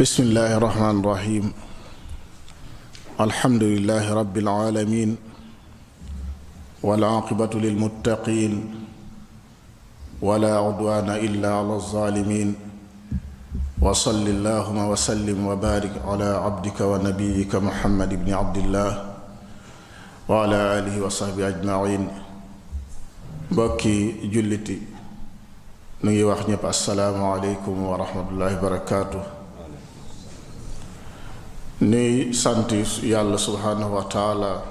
بسم 0.00 0.22
الله 0.22 0.56
الرحمن 0.58 1.00
الرحيم 1.00 1.52
الحمد 3.20 3.62
لله 3.62 4.04
رب 4.14 4.38
العالمين 4.38 5.16
والعاقبة 6.82 7.50
للمتقين 7.54 8.74
ولا 10.22 10.54
عدوان 10.58 11.08
إلا 11.10 11.48
على 11.54 11.72
الظالمين 11.74 12.54
وصل 13.80 14.26
اللهم 14.26 14.88
وسلم 14.88 15.46
وبارك 15.46 16.02
على 16.06 16.26
عبدك 16.44 16.78
ونبيك 16.80 17.54
محمد 17.54 18.14
بن 18.24 18.34
عبد 18.34 18.56
الله 18.56 19.14
وعلى 20.28 20.56
آله 20.78 20.94
وصحبه 21.06 21.48
أجمعين 21.48 22.08
بكي 23.50 24.26
جلتي 24.28 24.78
نيوخ 26.04 26.48
نيب 26.50 26.66
السلام 26.66 27.16
عليكم 27.24 27.74
ورحمة 27.82 28.26
الله 28.34 28.58
وبركاته 28.58 29.24
ni 31.82 32.30
santi 32.32 32.84
yalla 33.02 33.34
subhanahu 33.38 33.96
wa 33.98 34.04
taala 34.06 34.62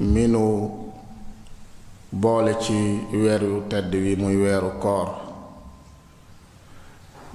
minu 0.00 0.70
boole 2.14 2.54
ci 2.62 3.00
weer 3.12 3.42
yu 3.44 3.62
tedd 3.68 3.90
wi 3.94 4.14
muy 4.16 4.36
weeru 4.38 4.70
koor 4.80 5.08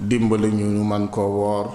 dimbali 0.00 0.48
ñu 0.48 0.64
ñu 0.64 0.84
man 0.84 1.08
ko 1.08 1.26
woor 1.28 1.66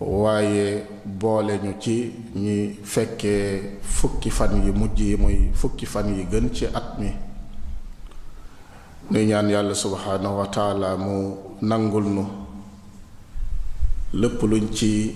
waaye 0.00 0.82
boole 1.06 1.52
ñu 1.62 1.72
ci 1.78 2.10
ñi 2.34 2.74
fekkee 2.82 3.78
fukki 3.82 4.30
fan 4.30 4.64
yi 4.66 4.72
mujj 4.72 5.00
yi 5.00 5.16
muy 5.16 5.50
fukki 5.54 5.86
fan 5.86 6.10
yi 6.18 6.24
gën 6.26 6.50
ci 6.50 6.66
at 6.66 6.98
mi 6.98 7.06
nuy 9.10 9.26
ñaan 9.26 9.48
yàlla 9.50 9.74
subhanahu 9.74 10.38
wa 10.38 10.46
taala 10.46 10.96
mu 10.96 11.36
nangul 11.62 12.04
nu 12.04 12.47
lépp 14.14 14.40
luñ 14.42 14.70
ci 14.72 15.12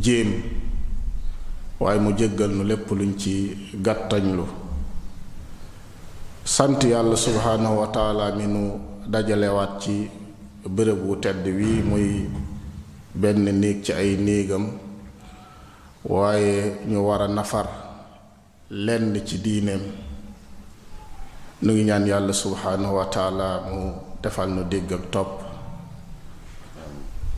jéem 0.00 0.42
waaye 1.80 1.98
mu 2.00 2.12
jéggal 2.16 2.50
nu 2.52 2.64
lépp 2.64 2.90
luñ 2.90 3.16
ci 3.18 3.56
gàttañlu 3.82 4.44
sant 6.44 6.76
yàlla 6.84 7.16
subhaanahu 7.16 7.78
wa 7.80 8.32
ngi 8.36 8.46
nu 8.46 8.62
dajalewaat 9.08 9.80
ci 9.80 10.10
bërëb 10.68 10.98
wu 11.04 11.16
tedd 11.16 11.46
wi 11.46 11.82
muy 11.82 12.28
benn 13.14 13.44
néeg 13.60 13.82
ci 13.82 13.92
ay 13.92 14.16
néegam 14.16 14.68
waaye 16.04 16.80
ñu 16.86 16.98
war 17.08 17.22
a 17.22 17.28
nafar 17.28 17.68
lenn 18.68 19.16
ci 19.24 19.38
diineem 19.38 19.80
nu 21.62 21.72
ngi 21.72 21.84
ñaan 21.84 22.06
yàlla 22.06 22.32
subhaanahu 22.34 22.96
wa 22.96 23.06
taala 23.06 23.62
mu 23.72 23.90
defal 24.20 24.50
nu 24.50 24.62
dégg 24.68 24.92
topp 25.10 25.45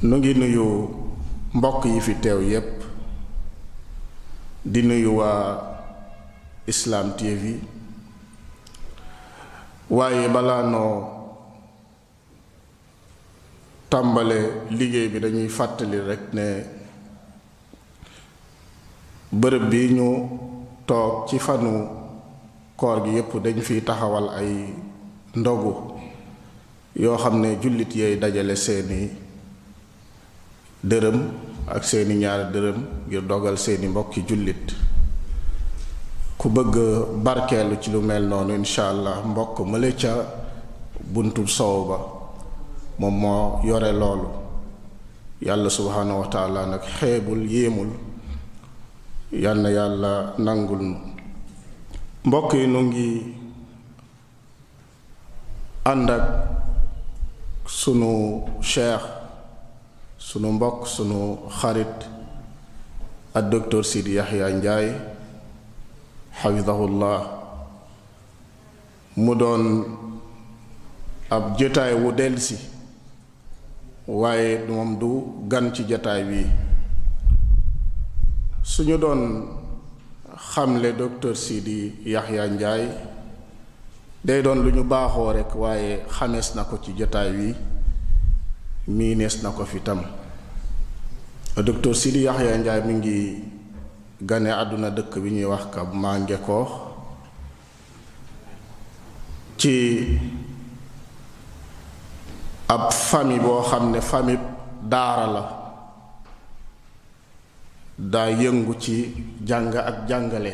nu 0.01 0.17
ngi 0.17 0.35
nuyu 0.35 0.91
mbokk 1.55 1.85
yi 1.85 2.01
fi 2.01 2.15
teew 2.15 2.39
yépp 2.43 2.71
di 4.65 4.83
nuyu 4.83 5.17
waa 5.19 5.59
Islam 6.67 7.17
TV 7.19 7.59
waaye 9.91 10.29
bala 10.31 10.63
noo 10.71 11.03
tàmbale 13.91 14.69
liggéey 14.71 15.09
bi 15.09 15.19
dañuy 15.19 15.49
fàttali 15.49 15.99
rekk 16.01 16.23
ne 16.33 16.45
bërëb 19.41 19.65
bi 19.71 19.93
ñu 19.99 20.09
toog 20.87 21.27
ci 21.29 21.39
fanu 21.43 21.89
koor 22.79 23.03
gi 23.05 23.11
yépp 23.19 23.33
dañ 23.45 23.59
fiy 23.61 23.81
taxawal 23.83 24.29
ay 24.39 24.75
ndogu 25.35 25.75
yoo 27.03 27.17
xam 27.19 27.41
ne 27.43 27.59
jullit 27.63 27.91
yeey 27.97 28.15
dajale 28.17 28.55
seeni 28.57 29.11
dërëm 30.85 31.19
ak 31.69 31.83
seeni 31.85 32.15
ñaar 32.15 32.51
dërëm 32.55 32.79
ngir 33.09 33.23
dogal 33.27 33.59
seeni 33.59 33.89
mbokki 33.89 34.23
jullit 34.27 34.75
ku 36.39 36.49
bëgg 36.49 36.77
barkeelu 37.25 37.77
ci 37.83 37.91
lu 37.91 38.01
mel 38.01 38.23
noonu 38.29 38.55
incha 38.55 38.89
allah 38.91 39.19
mbokk 39.27 39.59
mële 39.67 39.93
ca 39.97 40.13
buntu 41.13 41.47
soow 41.47 41.83
ba 41.89 41.99
moom 42.99 43.15
moo 43.21 43.61
yore 43.67 43.91
loolu 43.93 44.29
yàlla 45.43 45.69
subhaanahu 45.71 46.21
wa 46.23 46.27
taala 46.29 46.67
nag 46.67 46.83
xeebul 46.99 47.43
yéemul 47.53 47.91
yàlla 49.33 50.35
nangul 50.39 50.95
mbokk 52.25 52.53
yi 52.55 52.67
nu 52.67 52.81
ngi 52.87 53.11
ànd 55.85 56.11
ak 56.11 56.25
sunu 57.67 58.45
cheikh 58.63 59.18
sunu 60.29 60.53
mbokk 60.61 60.85
sunu 60.87 61.39
xarit 61.59 61.89
ak 63.35 63.45
docteur 63.51 63.81
Sidi 63.91 64.13
Yaxya 64.21 64.49
Njaay 64.61 64.89
xafidahullah 66.45 67.23
mu 69.25 69.33
doon 69.35 69.65
ab 71.33 71.57
jotaay 71.59 71.95
wu 72.03 72.09
delsi 72.13 72.57
waaye 74.07 74.61
moom 74.69 74.99
du 75.01 75.13
gan 75.51 75.73
ci 75.75 75.83
jotaay 75.89 76.21
bi 76.29 76.41
suñu 78.63 78.97
doon 79.01 79.21
xamle 80.53 80.93
docteur 80.93 81.33
Sidi 81.37 81.81
Yaxya 82.15 82.45
Njaay 82.53 82.85
day 84.25 84.43
doon 84.45 84.59
lu 84.63 84.71
ñu 84.77 84.83
baaxoo 84.85 85.33
rekk 85.41 85.55
waaye 85.57 86.05
xamees 86.17 86.53
na 86.55 86.65
ko 86.69 86.77
ci 86.85 86.93
jotaay 86.93 87.31
wi 87.37 87.51
miinees 88.89 89.45
na 89.45 89.53
ko 89.53 89.69
fi 89.69 89.81
tam 89.85 90.01
docteur 91.61 91.93
Sidi 91.93 92.25
Yaxya 92.25 92.57
Njaay 92.57 92.81
mi 92.89 92.95
ngi 92.97 93.17
gane 94.25 94.49
àdduna 94.51 94.89
dëkk 94.91 95.21
bi 95.23 95.31
ñuy 95.31 95.45
wax 95.45 95.65
ka 95.75 95.85
maa 95.93 96.17
ngekoox 96.19 96.71
ci 99.61 99.75
ab 102.69 102.89
famille 102.93 103.43
boo 103.45 103.61
xam 103.69 103.91
ne 103.93 104.01
famille 104.01 104.45
daara 104.83 105.27
la 105.37 105.43
daa 107.99 108.29
yëngu 108.31 108.73
ci 108.81 109.13
jàng 109.45 109.75
ak 109.77 110.09
jàngale 110.09 110.53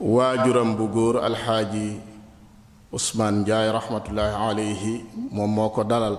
waajuram 0.00 0.74
bu 0.76 0.88
góor 0.88 1.16
alxaaji 1.20 2.11
usmaan 2.92 3.42
Ndiaye 3.42 3.72
rahmatullahi 3.72 4.34
alayhi 4.36 5.04
moom 5.32 5.50
moo 5.56 5.70
ko 5.72 5.82
dalal 5.84 6.16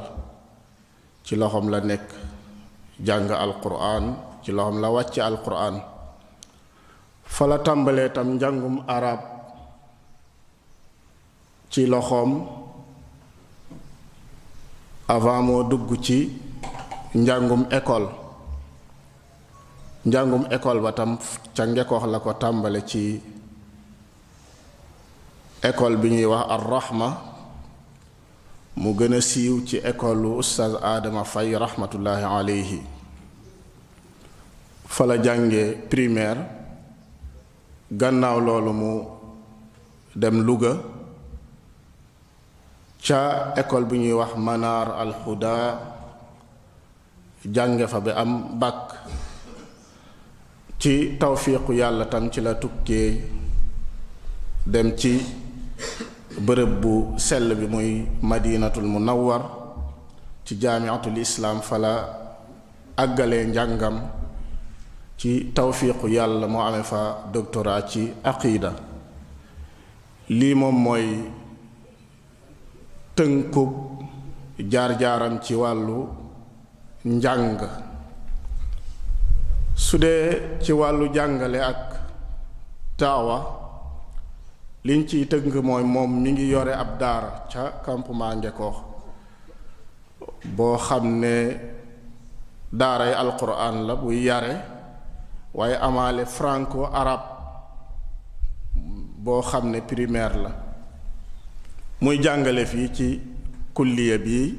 ci 1.24 1.36
loxoom 1.38 1.70
la 1.70 1.80
nekk 1.80 2.06
jàng 2.98 3.30
alquran 3.30 4.06
ci 4.44 4.52
loxoom 4.52 4.82
la 4.82 4.88
wàcce 4.96 5.22
alquran 5.22 5.76
fa 7.36 7.44
la 7.50 7.58
tàmbalee 7.66 8.10
tam 8.10 8.28
njàngum 8.36 8.76
arab 8.88 9.20
ci 11.70 11.86
loxoom 11.86 12.32
avant 15.14 15.42
moo 15.48 15.64
dugg 15.70 15.90
ci 16.04 16.18
njàngum 17.22 17.64
école 17.78 18.10
njàngum 20.10 20.44
école 20.56 20.82
ba 20.84 20.92
tam 20.98 21.12
ca 21.56 21.64
ngekoox 21.66 22.04
la 22.12 22.18
ko 22.24 22.32
tàmbale 22.42 22.82
ci 22.92 23.04
école 25.64 25.96
bi 25.96 26.10
ñuy 26.12 26.26
wax 26.28 26.46
ar 26.54 26.64
mu 28.82 28.90
gën 28.98 29.14
a 29.16 29.22
siiw 29.22 29.56
ci 29.68 29.78
école 29.84 30.16
lu 30.22 30.30
ustaz 30.42 30.74
Adama 30.82 31.24
Faye 31.24 31.56
rahmatullahi 31.58 32.24
aleyhi 32.38 32.80
fa 34.88 35.06
jànge 35.24 35.64
primaire 35.90 36.42
gannaaw 38.00 38.40
loolu 38.46 38.74
mu 38.82 38.94
dem 40.16 40.44
Louga 40.48 40.74
ca 43.06 43.54
école 43.56 43.86
bi 43.90 43.98
ñuy 44.00 44.14
wax 44.20 44.34
Manar 44.36 44.88
al 45.00 45.14
Huda 45.24 45.54
jànge 47.46 47.86
fa 47.88 48.00
bi 48.02 48.12
am 48.12 48.60
bac 48.60 48.82
ci 50.82 51.16
tawfiiqu 51.20 51.72
yàlla 51.72 52.06
tam 52.12 52.30
ci 52.32 52.40
la 52.42 52.54
tukkee 52.54 53.12
dem 54.66 54.90
ci 55.00 55.40
bërëb 56.46 56.72
bu 56.82 56.94
sell 57.18 57.56
bi 57.60 57.68
muy 57.68 57.90
madinatul 58.22 58.86
munawwar 58.94 59.42
ci 60.46 60.58
jaamiatul 60.62 61.18
islaam 61.18 61.60
fala 61.62 61.92
àggalee 63.04 63.44
njàngam 63.52 63.96
ci 65.20 65.30
tawfiiqu 65.56 66.08
yàlla 66.18 66.46
moo 66.48 66.64
amee 66.68 66.86
fa 66.92 67.02
doctorat 67.36 67.82
ci 67.92 68.02
aqida 68.32 68.72
lii 70.38 70.54
moom 70.62 70.76
mooy 70.86 71.08
tënkub 73.16 73.72
jaar-jaaram 74.72 75.36
ci 75.44 75.54
wàllu 75.62 75.98
njàng 77.16 77.62
su 79.86 79.96
dee 80.04 80.28
ci 80.64 80.72
wàllu 80.80 81.06
jàngale 81.16 81.60
ak 81.72 81.80
taawa 83.00 83.38
liñ 84.86 85.06
ciy 85.08 85.26
tënk 85.32 85.48
mooy 85.64 85.84
moom 85.84 86.12
mi 86.24 86.30
ngi 86.34 86.48
yore 86.54 86.74
ab 86.76 87.00
daara 87.02 87.32
ca 87.52 87.64
campement 87.86 88.36
Ngekoox 88.44 88.78
boo 90.58 90.78
xam 90.86 91.06
ne 91.22 91.36
daaray 92.80 93.14
alquran 93.24 93.78
la 93.88 93.94
buy 94.02 94.18
yare 94.28 94.54
waaye 95.58 95.76
amaale 95.88 96.24
franco 96.38 96.82
arab 97.02 97.22
boo 99.26 99.42
xam 99.50 99.66
ne 99.74 99.80
primaire 99.90 100.36
la 100.44 100.52
muy 102.02 102.18
jàngale 102.24 102.64
fii 102.72 102.90
ci 102.98 103.10
kulliya 103.76 104.18
bi 104.26 104.52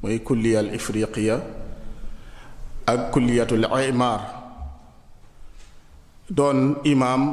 muy 0.00 0.16
kulliyal 0.26 0.68
ifriqiya 0.78 1.36
ak 2.92 3.00
kulliyatul 3.12 3.66
imaar 3.80 4.20
doon 6.36 6.58
imaam 6.92 7.24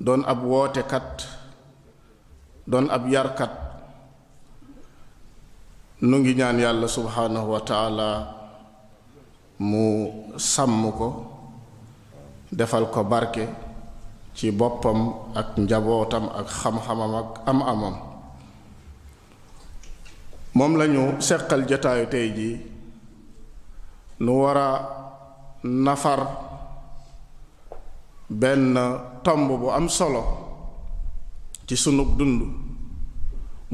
doon 0.00 0.24
ab 0.24 0.40
wootekat 0.40 1.28
doon 2.64 2.88
ab 2.88 3.04
yarkat 3.04 3.52
nu 6.08 6.24
ngi 6.24 6.32
ñaan 6.40 6.56
yàlla 6.58 6.88
subhaanahu 6.88 7.52
wa 7.52 7.60
mu 9.68 9.84
sàmm 10.40 10.82
ko 10.98 11.08
defal 12.48 12.88
ko 12.88 13.04
barke 13.04 13.44
ci 14.32 14.48
boppam 14.58 15.00
ak 15.36 15.60
njabootam 15.60 16.24
ak 16.38 16.48
xam-xamam 16.48 17.12
ak 17.22 17.30
am-amam 17.50 17.96
moom 20.56 20.72
lañu 20.80 21.20
seqal 21.26 21.68
jataayu 21.68 22.08
tey 22.08 22.26
ji 22.36 22.50
nu 24.24 24.32
war 24.40 24.56
a 24.66 24.68
nafar 25.62 26.20
benn 28.30 28.78
tomb 29.26 29.50
bu 29.58 29.68
am 29.74 29.90
solo 29.90 30.22
ci 31.66 31.74
sunug 31.76 32.14
dund 32.14 32.40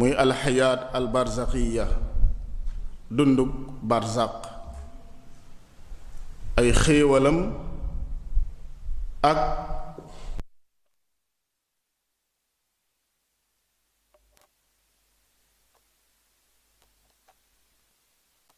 muy 0.01 0.17
alxayaat 0.17 0.97
albarzaqiya 0.97 1.85
dundug 3.13 3.53
barzaq 3.85 4.33
ay 6.57 6.73
xéewalam 6.73 7.53
ak 9.21 9.41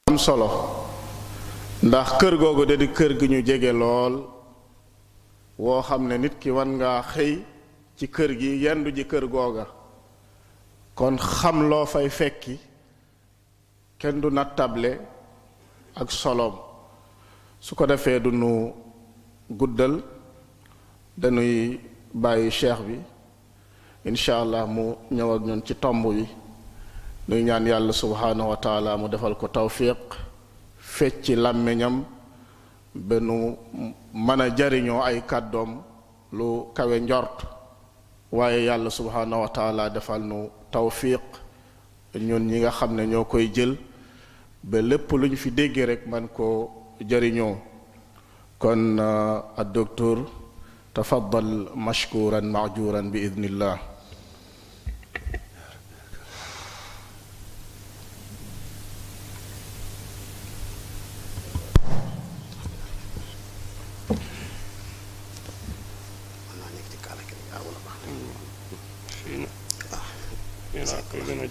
am 0.06 0.14
solo 0.18 0.46
ndax 1.82 2.08
kër 2.22 2.34
googu 2.38 2.62
de 2.70 2.86
kër 2.92 3.12
gi 3.18 3.26
ñu 3.28 3.40
jege 3.42 3.72
lool 3.74 4.37
woo 5.58 5.82
xam 5.82 6.02
ne 6.08 6.16
nit 6.22 6.34
ki 6.42 6.50
wan 6.56 6.70
ngaa 6.78 7.00
xëy 7.12 7.32
ci 7.96 8.06
kër 8.14 8.30
gi 8.40 8.50
yendu 8.64 8.90
ji 8.96 9.04
kër 9.10 9.24
googa 9.34 9.64
kon 10.98 11.14
xam 11.36 11.56
loo 11.70 11.84
fay 11.92 12.08
fekki 12.18 12.54
kenn 14.00 14.16
du 14.22 14.28
nattable 14.36 14.90
ak 16.00 16.08
soloom 16.20 16.54
su 17.64 17.70
ko 17.78 17.84
defee 17.90 18.18
du 18.24 18.30
nu 18.40 18.50
guddal 19.58 19.94
danuy 21.20 21.52
bàyyi 22.22 22.50
cheikh 22.58 22.80
bi 22.86 22.96
incha 24.08 24.34
allah 24.42 24.64
mu 24.74 24.84
ñëw 25.16 25.28
ak 25.34 25.42
ñun 25.46 25.60
ci 25.66 25.74
tomb 25.82 26.02
bi 26.14 26.22
nuy 27.28 27.42
ñaan 27.46 27.64
yàlla 27.70 27.92
subhaanahu 28.02 28.98
mu 29.00 29.06
defal 29.12 29.34
ko 29.40 29.46
tawfiq 29.56 29.98
fecci 30.94 31.34
làmmiñam 31.44 31.96
ba 32.98 33.20
nu 33.22 33.54
mën 34.26 34.40
a 34.42 34.46
jariñoo 34.56 35.00
ay 35.06 35.18
kàddoom 35.30 35.70
lu 36.36 36.46
kawe 36.74 36.96
njort 37.00 37.36
waaye 38.36 38.64
yàlla 38.68 38.90
subhaanahu 38.90 39.42
wa 39.44 39.50
taala 39.56 39.82
defal 39.94 40.22
nu 40.30 40.38
tawfiq 40.72 41.24
ñun 42.26 42.44
ñi 42.50 42.56
nga 42.60 42.72
xam 42.78 42.92
ne 42.96 43.02
ñoo 43.12 43.24
koy 43.32 43.46
jël 43.56 43.72
ba 44.68 44.78
lépp 44.88 45.06
lu 45.20 45.24
ñu 45.30 45.36
fi 45.42 45.50
déggee 45.58 45.86
rek 45.90 46.02
man 46.10 46.26
koo 46.36 46.54
jariñoo 47.10 47.54
kon 48.62 48.82
euh, 48.98 49.36
ak 49.60 49.68
docteur 49.78 50.18
tafaddal 50.94 51.48
mashkuran 51.84 52.46
maajuran 52.54 53.06
bi 53.12 53.18
idnillah 53.26 53.78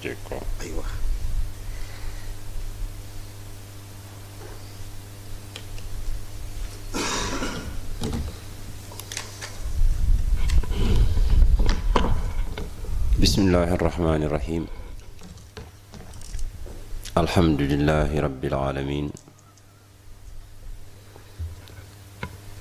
برنامجكم 0.03 0.15
اه. 0.35 0.63
أيوة 0.63 0.83
بسم 13.21 13.41
الله 13.41 13.73
الرحمن 13.73 14.23
الرحيم 14.23 14.67
الحمد 17.17 17.61
لله 17.61 18.19
رب 18.21 18.45
العالمين 18.45 19.11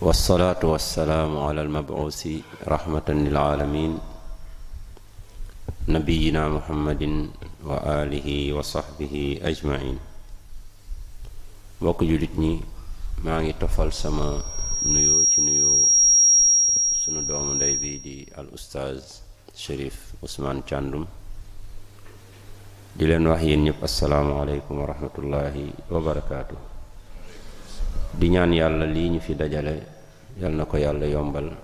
والصلاة 0.00 0.62
والسلام 0.64 1.38
على 1.38 1.62
المبعوث 1.62 2.28
رحمة 2.68 3.08
للعالمين 3.08 3.98
Nabi 5.86 6.32
محمد 6.34 6.98
وآله 7.62 8.58
wa 8.58 8.66
أجمعين 9.48 9.98
wa 11.80 11.94
julit 12.00 12.34
ñi 12.36 12.58
maa 13.22 13.38
ngi 13.40 13.54
tofal 13.54 13.92
sama 13.94 14.42
nuyoo 14.82 15.22
ci 15.30 15.40
nuyoo 15.40 15.86
sunu 16.90 17.22
doomu 17.22 17.54
bi 17.78 18.00
di 18.02 18.26
al 18.34 18.48
ustaz 18.50 19.22
shérif 19.54 20.14
ousmane 20.22 20.64
chandum 20.66 21.06
di 22.96 23.06
leen 23.06 23.26
wax 23.28 23.40
yéen 23.46 23.62
ñëpp 23.66 23.78
asalaamualeykum 23.82 24.80
wa 24.82 24.86
rahmatullahi 24.90 25.70
wa 25.88 26.00
barakaatu 26.00 26.56
di 28.18 28.26
ñaan 28.30 28.50
ñu 28.50 29.20
fi 29.20 29.34
dajale 29.36 29.86
yal 30.40 30.50
nako 30.52 30.78
ko 30.78 30.78
yombal 31.06 31.54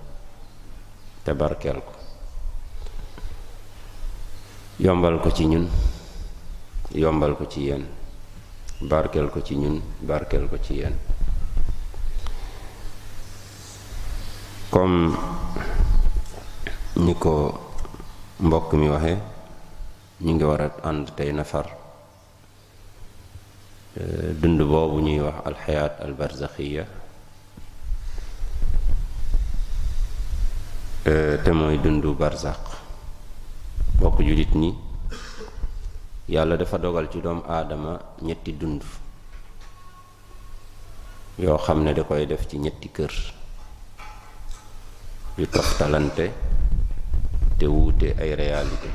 te 1.25 1.31
yombal 4.83 5.15
ko 5.23 5.31
ci 5.31 5.45
ñun 5.47 5.63
yombal 6.95 7.37
ko 7.39 7.47
ci 7.47 7.61
yéen 7.71 7.87
barkeel 8.83 9.29
ko 9.31 9.39
ci 9.41 9.55
ñun 9.55 9.79
barkeel 10.03 10.49
ko 10.51 10.59
ci 10.59 10.73
yéen 10.83 10.91
comme 14.69 15.15
ñi 16.99 17.15
ko 17.15 17.33
mbokk 18.43 18.73
mi 18.75 18.89
waxe 18.91 19.15
ñu 20.19 20.31
ngi 20.35 20.43
war 20.43 20.61
a 20.61 20.67
ànd 20.83 21.15
tey 21.15 21.31
nafar 21.31 21.67
euh, 24.01 24.35
dund 24.35 24.61
boobu 24.67 24.99
ñuy 24.99 25.19
wax 25.21 25.35
alxayaat 25.47 25.93
albarzaxiya 26.01 26.85
euh, 31.07 31.41
te 31.41 31.51
mooy 31.51 31.79
dundu 31.79 32.11
barzax 32.13 32.81
bokk 33.99 34.19
jullit 34.19 34.53
ñi 34.55 34.73
yàlla 36.29 36.57
dafa 36.57 36.77
dogal 36.77 37.09
ci 37.11 37.21
doom 37.21 37.43
aadama 37.47 37.99
ñetti 38.21 38.57
dund 38.57 38.81
yoo 41.37 41.57
xam 41.57 41.83
ne 41.83 41.93
da 41.93 42.03
koy 42.03 42.25
def 42.25 42.47
ci 42.47 42.57
ñetti 42.57 42.89
kër 42.91 43.13
yu 45.37 45.47
toftalante 45.47 46.31
te 47.57 47.65
wuute 47.65 48.15
ay 48.19 48.33
réalité 48.35 48.89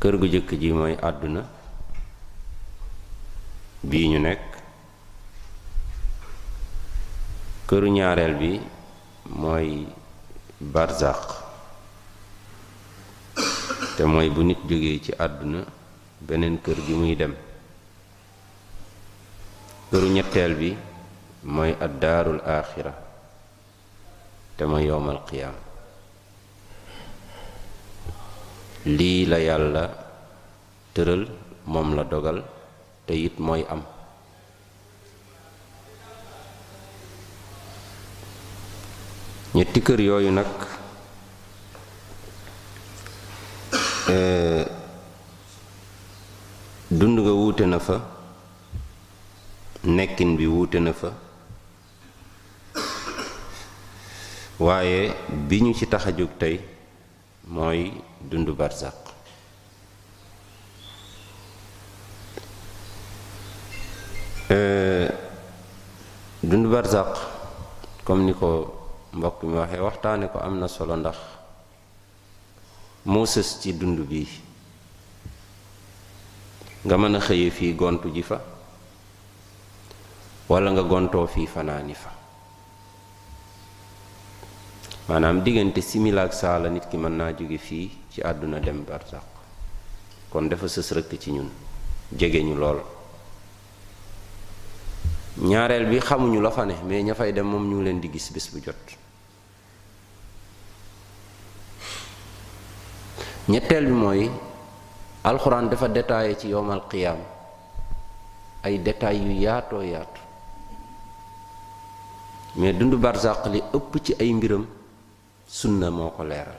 kër 0.00 0.16
gu 0.18 0.26
jëkk 0.32 0.50
ji 0.60 0.72
mooy 0.72 0.94
àdduna 1.08 1.42
bii 3.88 4.08
ñu 4.08 4.18
nekk 4.18 4.46
këru 7.68 7.88
ñaareel 7.90 8.34
bi 8.40 8.60
mooy 9.30 9.86
barzaq 10.60 11.41
te 13.96 14.04
mooy 14.06 14.28
bu 14.30 14.42
nit 14.46 14.58
jógee 14.68 14.98
ci 15.04 15.12
àdduna 15.24 15.60
beneen 16.26 16.56
kër 16.64 16.78
gi 16.86 16.94
muy 17.00 17.14
dem 17.20 17.34
këru 19.90 20.06
ñetteel 20.16 20.52
bi 20.60 20.70
mooy 21.54 21.72
addaarul 21.86 22.40
aaxira 22.54 22.92
te 24.56 24.62
mooy 24.70 24.84
yowmal 24.88 25.18
qiyaam 25.28 25.54
lii 28.96 29.22
la 29.30 29.38
yàlla 29.46 29.84
tëral 30.94 31.22
moom 31.72 31.88
la 31.96 32.02
dogal 32.12 32.38
te 33.06 33.12
it 33.26 33.36
mooy 33.46 33.62
am 33.72 33.82
ñetti 39.56 39.78
kër 39.86 40.00
yooyu 40.08 40.30
nag 40.38 40.50
Euh, 44.08 44.64
dund 46.90 47.20
nga 47.20 47.30
wuute 47.30 47.60
na 47.66 47.78
fa 47.78 48.00
nekkin 49.84 50.34
bi 50.36 50.46
wuute 50.46 50.80
na 50.82 50.92
fa 50.92 51.12
waaye 54.58 55.14
bi 55.46 55.60
ñu 55.62 55.72
ci 55.74 55.86
tax 55.86 56.06
a 56.06 56.10
jóg 56.10 56.30
tey 56.36 56.58
mooy 57.46 57.92
dund 58.20 58.48
barzak 58.58 58.94
euh, 64.50 65.08
dund 66.42 66.66
barzak 66.66 67.14
comme 68.04 68.24
ni 68.24 68.34
ko 68.34 68.48
mbokk 69.12 69.42
waxe 69.42 69.54
waxee 69.54 69.80
waxtaane 69.84 70.26
ko 70.32 70.38
am 70.40 70.58
na 70.58 70.66
solo 70.66 70.96
ndax 70.96 71.16
Moses 73.04 73.58
ci 73.60 73.74
dund 73.74 73.98
bi 74.06 74.22
nga 76.86 76.94
mëna 76.96 77.18
a 77.18 77.50
fi 77.50 77.74
gontu 77.74 78.10
ji 78.14 78.22
fa 78.22 78.38
wala 80.48 80.70
nga 80.70 80.82
gonto 80.82 81.18
Manam 81.18 81.46
fanani 81.50 81.94
fa 81.94 82.10
manam 85.10 85.42
digënté 85.42 85.80
simila 85.82 86.22
ak 86.22 86.32
sala 86.32 86.68
nit 86.70 86.86
ki 86.88 86.96
mëna 86.96 87.32
naa 87.34 87.58
fi 87.58 87.90
ci 88.08 88.22
aduna 88.22 88.60
dem 88.60 88.84
barzak 88.86 89.24
kon 90.30 90.46
dafa 90.48 90.68
seus 90.68 90.92
rek 90.94 91.10
ci 91.18 91.32
ñun 91.34 91.50
jege 92.16 92.38
ñu 92.42 92.54
lool 92.54 92.78
ñaarël 95.42 95.86
bi 95.88 95.98
xamuñu 95.98 96.40
la 96.40 96.50
fa 96.50 96.64
né 96.64 96.74
mais 96.86 97.02
ña 97.02 97.14
dem 97.14 97.46
mom 97.46 97.66
ñu 97.68 97.82
leen 97.82 97.98
di 97.98 98.08
gis 98.12 98.30
bis 98.32 98.46
bu 98.50 98.60
jot 98.62 99.01
ñetteel 103.48 103.86
bi 103.86 103.92
mooy 103.92 104.22
alxuraan 105.24 105.66
dafa 105.70 105.88
détaillé 105.88 106.38
ci 106.38 106.46
yowmal 106.54 106.82
qiyaam 106.90 107.18
ay 108.62 108.78
detaay 108.78 109.16
yu 109.18 109.32
yaatoo 109.42 109.82
yaatu 109.82 110.20
mais 112.56 112.72
dundu 112.72 112.96
barzaq 112.96 113.46
li 113.50 113.58
ëpp 113.74 113.92
ci 114.04 114.12
ay 114.20 114.30
mbiram 114.32 114.64
sunna 115.48 115.90
moo 115.90 116.10
ko 116.14 116.22
leeral 116.22 116.58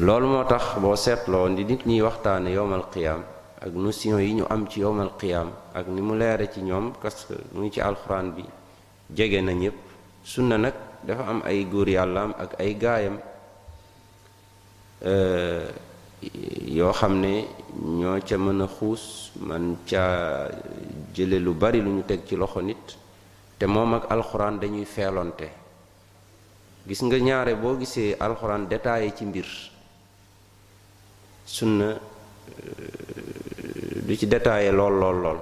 loolu 0.00 0.26
moo 0.26 0.44
tax 0.48 0.64
boo 0.80 0.96
seetloo 0.96 1.48
di 1.52 1.64
nit 1.68 1.84
ñiy 1.86 2.00
waxtaane 2.02 2.48
yowmal 2.50 2.84
qiyaam 2.92 3.22
ak 3.60 3.72
notion 3.74 4.20
yi 4.24 4.32
ñu 4.40 4.44
am 4.48 4.64
ci 4.70 4.80
yowmal 4.80 5.10
qiyaam 5.20 5.50
ak 5.74 5.84
ni 5.88 6.00
mu 6.00 6.14
leere 6.16 6.48
ci 6.50 6.60
ñoom 6.62 6.92
parce 7.02 7.26
que 7.28 7.34
mu 7.52 7.60
ngi 7.60 7.70
ci 7.72 7.80
alxuraan 7.80 8.30
bi 8.32 8.44
jege 9.10 9.40
na 9.42 9.52
ñépp 9.52 9.76
sunna 10.24 10.56
nag 10.56 10.74
dafa 11.02 11.28
am 11.28 11.42
ay 11.44 11.66
góor 11.68 11.88
yàllaam 11.88 12.32
ak 12.40 12.56
ay 12.58 12.74
gaayam 12.80 13.18
Euh, 15.06 15.70
yoo 16.22 16.90
xam 16.92 17.20
ne 17.20 17.44
ñoo 17.76 18.18
ca 18.26 18.38
mën 18.38 18.60
a 18.62 18.66
xuus 18.66 19.32
man 19.36 19.76
ca 19.86 20.48
jële 21.12 21.38
lu 21.40 21.52
bari 21.52 21.82
lu 21.82 21.90
ñu 21.90 22.04
teg 22.06 22.24
ci 22.24 22.34
loxo 22.36 22.60
nit 22.62 22.96
te 23.58 23.66
moom 23.66 23.92
ak 23.96 24.04
alxuraan 24.08 24.58
dañuy 24.58 24.86
feelonte 24.86 25.48
gis 26.86 27.02
nga 27.02 27.18
ñaare 27.18 27.54
boo 27.54 27.76
gisee 27.78 28.16
alxuraan 28.18 28.66
détaillé 28.66 29.14
ci 29.14 29.24
mbir 29.26 29.46
sunna 31.44 32.00
lu 34.06 34.12
euh, 34.12 34.16
ci 34.16 34.26
détaillé 34.26 34.70
lool 34.72 34.94
lool 35.00 35.18
lool 35.22 35.40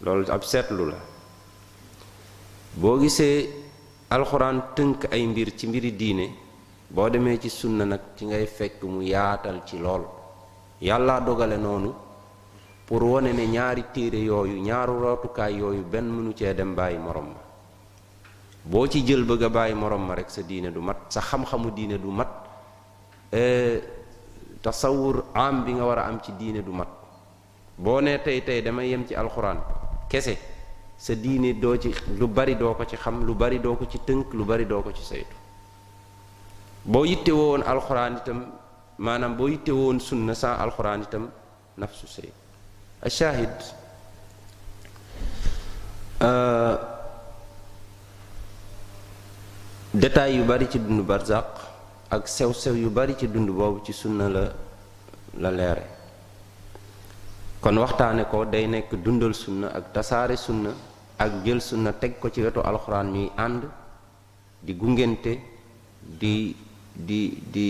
loolu 0.00 0.26
ab 0.30 0.42
seetlu 0.44 0.84
la 0.88 0.98
boo 2.76 2.98
gisee 3.02 3.50
alxuraan 4.08 4.62
tënk 4.74 5.12
ay 5.12 5.26
mbir 5.26 5.54
ci 5.58 5.66
mbiri 5.66 5.92
diine 5.96 6.48
boo 6.92 7.08
demee 7.08 7.38
ci 7.38 7.48
sunna 7.48 7.84
nag 7.84 8.00
ci 8.18 8.26
ngay 8.26 8.46
fekk 8.46 8.82
mu 8.82 9.00
yaatal 9.00 9.62
ci 9.64 9.78
lool 9.78 10.02
yàlla 10.80 11.20
dogale 11.20 11.56
noonu 11.56 11.94
pour 12.84 13.02
wone 13.04 13.32
ne 13.32 13.46
ñaari 13.46 13.84
téere 13.92 14.18
yooyu 14.18 14.58
ñaaru 14.60 14.98
rootukaay 14.98 15.54
yooyu 15.54 15.82
benn 15.84 16.10
mënu 16.10 16.32
cee 16.34 16.52
dem 16.52 16.74
bàyyi 16.74 16.98
moroom 16.98 17.26
ma 17.28 17.40
boo 18.62 18.88
ci 18.88 19.02
jël 19.06 19.22
bëgg 19.22 19.42
a 19.44 19.48
bàyyi 19.48 19.74
moroom 19.74 20.04
ma 20.04 20.14
rek 20.14 20.30
sa 20.30 20.42
diine 20.42 20.72
du 20.72 20.80
mat 20.80 20.98
sa 21.08 21.20
xam-xamu 21.20 21.70
diine 21.70 21.96
du 22.00 22.10
mat 22.10 22.28
eh, 23.30 23.80
tasawur 24.60 25.26
am 25.32 25.62
bi 25.62 25.72
nga 25.74 25.84
war 25.84 25.98
a 25.98 26.06
am 26.06 26.18
ci 26.20 26.32
diine 26.36 26.60
du 26.64 26.72
mat 26.72 26.88
boo 27.76 28.00
ne 28.00 28.20
tey 28.20 28.42
tey 28.42 28.62
damay 28.62 28.88
yem 28.88 29.06
ci 29.06 29.14
alxuraan 29.14 29.60
kese 30.08 30.36
sa 30.96 31.14
diine 31.14 31.56
doo 31.56 31.76
ci 31.78 31.94
lu 32.18 32.26
bari 32.26 32.56
doo 32.56 32.74
ko 32.74 32.84
ci 32.84 32.96
xam 32.96 33.22
lu 33.24 33.34
bari 33.36 33.60
doo 33.60 33.76
ko 33.76 33.86
ci 33.86 34.00
tënk 34.04 34.32
lu 34.32 34.44
bari 34.44 34.66
doo 34.66 34.82
ko 34.82 34.90
ci 34.92 35.02
saytu 35.04 35.38
boo 36.90 37.06
yitte 37.06 37.30
woon 37.30 37.62
alxuraan 37.62 38.16
itam 38.18 38.40
maanaam 38.98 39.36
boo 39.38 39.46
yitte 39.48 39.70
woon 39.70 40.00
sunna 40.00 40.34
sans 40.34 40.58
alxuraan 40.58 41.02
itam 41.06 41.24
nafsu 41.78 42.06
sey 42.06 42.28
ashahid 43.08 43.54
euh, 46.28 46.74
détails 49.94 50.34
yu 50.38 50.42
bari 50.50 50.66
ci 50.72 50.78
dund 50.82 51.06
barzaq 51.06 51.46
ak 52.10 52.26
sew-sew 52.26 52.74
yu 52.74 52.90
bari 52.90 53.14
ci 53.14 53.26
dund 53.30 53.50
boobu 53.50 53.78
ci 53.86 53.92
sunna 53.92 54.26
la 54.36 54.44
la 55.42 55.50
leere 55.58 55.86
kon 57.62 57.78
waxtaane 57.84 58.26
ko 58.30 58.42
day 58.44 58.66
nekk 58.66 58.90
dundal 59.04 59.34
sunna 59.44 59.66
ak 59.78 59.84
tasaare 59.94 60.34
sunna 60.36 60.72
ak 61.22 61.32
jël 61.44 61.60
sunna 61.62 61.92
teg 61.92 62.18
ko 62.18 62.26
ci 62.34 62.42
wetu 62.42 62.60
alxuraan 62.70 63.12
ñuy 63.14 63.28
ànd 63.46 63.62
di 64.66 64.72
gungente 64.74 65.32
di 66.20 66.34
di 67.06 67.32
di 67.48 67.68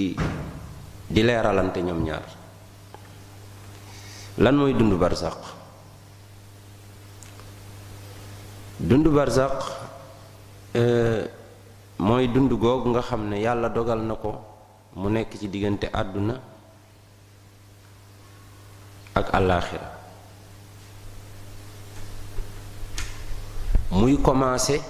di 1.06 1.20
leeralante 1.22 1.78
ñoom 1.82 2.00
ñaar 2.04 2.24
lan 4.40 4.54
mooy 4.58 4.74
dund 4.74 4.94
barzaq 4.98 5.36
dund 8.78 9.06
barzaq 9.10 9.54
euh, 10.74 11.26
mooy 11.98 12.26
dund 12.30 12.50
googu 12.58 12.90
nga 12.90 13.02
xam 13.02 13.28
ne 13.30 13.38
yàlla 13.42 13.68
dogal 13.70 14.02
na 14.02 14.14
ko 14.14 14.30
mu 14.96 15.08
nekk 15.10 15.38
ci 15.38 15.48
diggante 15.50 15.86
àdduna 15.92 16.34
ak 19.14 19.26
àllaaxira 19.34 19.88
muy 23.90 24.14
commencé 24.22 24.80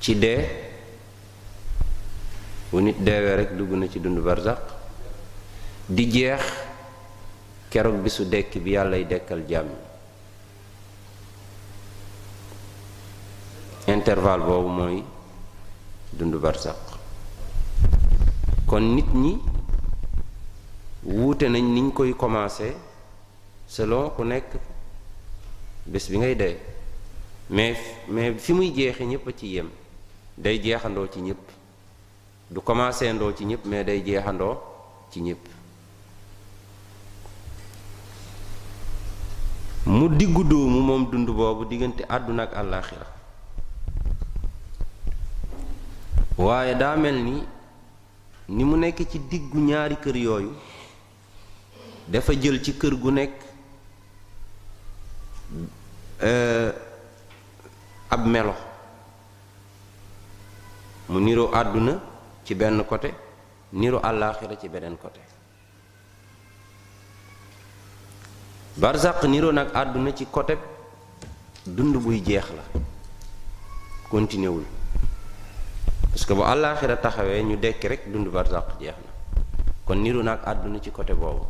ci 0.00 0.14
dee 0.18 0.67
bu 2.72 2.80
nit 2.84 2.96
deewee 3.04 3.36
rek 3.36 3.56
dugg 3.58 3.72
na 3.72 3.88
ci 3.88 4.00
dund 4.00 4.20
barzaq 4.20 4.60
di 5.86 6.04
jeex 6.10 6.44
keroog 7.72 8.00
bisu 8.04 8.28
dekk 8.28 8.58
bi 8.60 8.70
yàllay 8.76 9.04
dekkal 9.06 9.40
jàmm 9.48 9.68
interval 13.86 14.40
boobu 14.40 14.68
mooy 14.68 15.02
dund 16.12 16.34
barzaq 16.36 16.76
kon 18.68 18.80
nit 18.94 19.08
ñi 19.16 19.40
wuute 21.02 21.48
nañ 21.48 21.64
niñ 21.74 21.90
koy 21.92 22.12
commencé 22.14 22.76
selon 23.66 24.10
ku 24.10 24.24
nekk 24.24 24.60
bés 25.86 26.06
bi 26.10 26.18
ngay 26.18 26.34
dee 26.36 26.56
mais 27.48 27.78
mais 28.08 28.34
fi 28.36 28.52
muy 28.52 28.70
jeexe 28.74 29.00
ñépp 29.06 29.26
a 29.26 29.32
ci 29.32 29.46
yem 29.46 29.70
day 30.36 30.60
jeexandoo 30.62 31.08
ci 31.08 31.20
ñépp 31.22 31.56
du 32.50 32.60
commencé 32.62 33.12
ndoo 33.12 33.32
ci 33.36 33.44
ñëpp 33.44 33.66
mais 33.66 33.84
day 33.84 34.02
jeexandoo 34.04 34.56
ci 35.10 35.20
ñépp 35.20 35.38
mu 39.86 40.08
diggu 40.08 40.44
dóomu 40.44 40.80
moom 40.80 41.10
dund 41.10 41.28
boobu 41.30 41.64
diggante 41.66 42.02
àdduna 42.08 42.42
ak 42.44 42.52
àllaaxira 42.56 43.06
waaye 46.38 46.74
daa 46.74 46.96
mel 46.96 47.22
ni 47.24 47.42
ni 48.48 48.64
mu 48.64 48.76
nekk 48.76 49.06
ci 49.10 49.18
diggu 49.28 49.58
ñaari 49.60 49.96
kër 49.96 50.16
yooyu 50.16 50.52
dafa 52.08 52.32
jël 52.32 52.62
ci 52.62 52.78
kër 52.78 52.94
gu 52.96 53.10
nekk 53.10 53.32
euh, 56.22 56.72
ab 58.08 58.24
melo 58.26 58.54
mu 61.10 61.18
niroo 61.20 61.50
àdduna 61.52 62.00
ci 62.48 62.54
benn 62.56 62.80
côté 62.88 63.12
niru 63.76 63.98
àllaaxira 64.02 64.56
ci 64.56 64.68
beneen 64.70 64.96
côté 64.96 65.20
barzaq 68.78 69.22
niroo 69.24 69.52
nag 69.52 69.68
àdduna 69.74 70.14
ci 70.14 70.24
côté 70.30 70.56
dund 71.66 71.94
buy 71.98 72.22
jeex 72.24 72.46
la 72.56 72.62
continué 74.08 74.48
wul 74.48 74.64
parce 76.10 76.24
que 76.24 76.32
bu 76.32 76.40
àllaaxira 76.42 76.96
taxawee 76.96 77.42
ñu 77.42 77.56
dekki 77.58 77.88
rek 77.88 78.08
dund 78.10 78.28
barzaq 78.32 78.80
jeex 78.80 78.96
na 79.04 79.10
kon 79.84 79.96
niru 80.02 80.22
nag 80.22 80.38
àdduna 80.46 80.80
ci 80.80 80.90
côté 80.90 81.12
boobu 81.12 81.44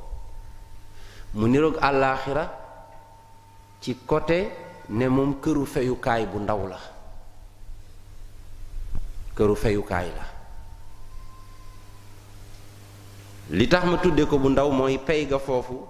mu 1.34 1.46
niroog 1.46 1.76
àllaaxira 1.80 2.44
ci 3.80 3.94
côté 4.06 4.50
ne 4.90 5.06
moom 5.08 5.38
këru 5.40 5.64
feyukaay 5.64 6.26
bu 6.26 6.38
ndaw 6.40 6.66
la 6.66 6.78
këru 9.36 9.54
feyukaay 9.54 10.10
la 10.16 10.36
li 13.50 13.64
tax 13.68 13.84
ma 13.88 13.96
tuddee 13.98 14.26
ko 14.28 14.36
bu 14.38 14.48
ndaw 14.50 14.68
mooy 14.70 14.98
pay 15.00 15.24
ga 15.26 15.38
foofu 15.38 15.80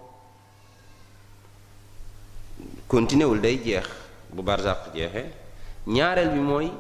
continuer 2.87 3.31
wul 3.35 3.41
day 3.43 3.59
jeex 3.65 3.87
bu 4.33 4.43
barzaq 4.43 4.95
jeexee 4.95 5.27
ñaareel 5.87 6.31
bi 6.31 6.39
mooy 6.39 6.71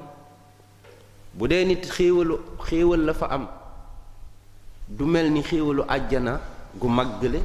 bu 1.34 1.46
dee 1.48 1.64
nit 1.64 1.84
xéewalu 1.94 2.36
xéewal 2.66 3.00
la 3.04 3.14
fa 3.14 3.26
am 3.26 3.46
du 4.88 5.04
mel 5.06 5.30
ni 5.32 5.42
xéewalu 5.42 5.82
àjjana 5.88 6.40
gu 6.80 6.88
màggale 6.88 7.40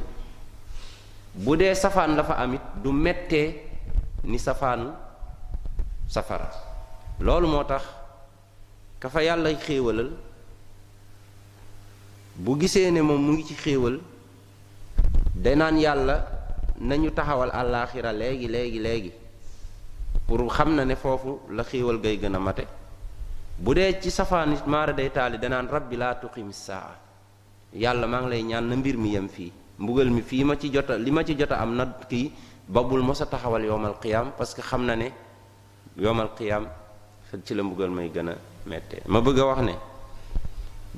bu 1.34 1.56
dee 1.56 1.74
safaan 1.74 2.14
la 2.16 2.22
fa 2.22 2.34
am 2.34 2.54
it 2.54 2.62
du 2.82 2.90
mettee 2.92 3.62
ni 4.24 4.38
safaanu 4.38 4.90
safara 6.08 6.50
loolu 7.20 7.48
moo 7.48 7.64
tax 7.64 7.82
ka 9.00 9.08
fa 9.08 9.22
yàlla 9.24 9.50
xéewalal 9.58 10.10
bu 12.36 12.58
gisee 12.58 12.90
ne 12.94 13.00
moom 13.02 13.20
mu 13.24 13.32
ngi 13.32 13.44
ci 13.46 13.54
xéewal 13.54 14.00
day 15.34 15.54
naan 15.54 15.78
yàlla 15.78 16.26
nañu 16.80 17.10
taxawal 17.14 17.50
àllaaxira 17.52 18.12
léegi 18.12 18.48
léegi 18.48 18.78
léegi 18.78 19.12
pour 20.26 20.48
xam 20.52 20.74
na 20.74 20.84
ne 20.84 20.96
foofu 20.96 21.38
la 21.50 21.62
xéewal 21.64 21.98
gay 22.02 22.18
gën 22.18 22.34
a 22.34 22.38
mate 22.38 22.66
bu 23.58 23.74
dee 23.74 23.98
ci 24.02 24.10
safaan 24.10 24.52
it 24.52 24.66
maara 24.66 24.92
day 24.92 25.08
taali 25.10 25.38
danaan 25.38 25.68
rabbi 25.70 25.96
laa 25.96 26.14
tuqim 26.16 26.50
saa 26.52 26.96
yàlla 27.72 28.06
maa 28.06 28.20
ngi 28.22 28.30
lay 28.30 28.42
ñaan 28.42 28.66
na 28.68 28.76
mbir 28.76 28.96
mi 28.98 29.10
yem 29.14 29.28
fii 29.28 29.52
mbugal 29.78 30.10
mi 30.10 30.22
fii 30.22 30.44
ma 30.44 30.56
ci 30.58 30.68
jota 30.72 30.96
li 30.98 31.10
ma 31.12 31.22
ci 31.24 31.34
jota 31.36 31.56
am 31.60 31.74
na 31.76 31.86
kii 32.10 32.32
babul 32.68 33.00
mos 33.00 33.20
a 33.20 33.26
taxawal 33.26 33.62
yowmal 33.64 33.94
qiyaam 34.02 34.32
parce 34.36 34.54
que 34.54 34.60
xam 34.62 34.84
na 34.84 34.94
ne 34.96 35.12
yowmal 35.96 36.28
qiyaam 36.34 36.66
ci 37.46 37.54
la 37.54 37.62
mbugal 37.62 37.90
may 37.90 38.08
gën 38.10 38.28
a 38.28 38.34
mette 38.66 39.02
ma 39.06 39.20
bëgg 39.20 39.38
a 39.38 39.44
wax 39.46 39.60
ne 39.60 39.72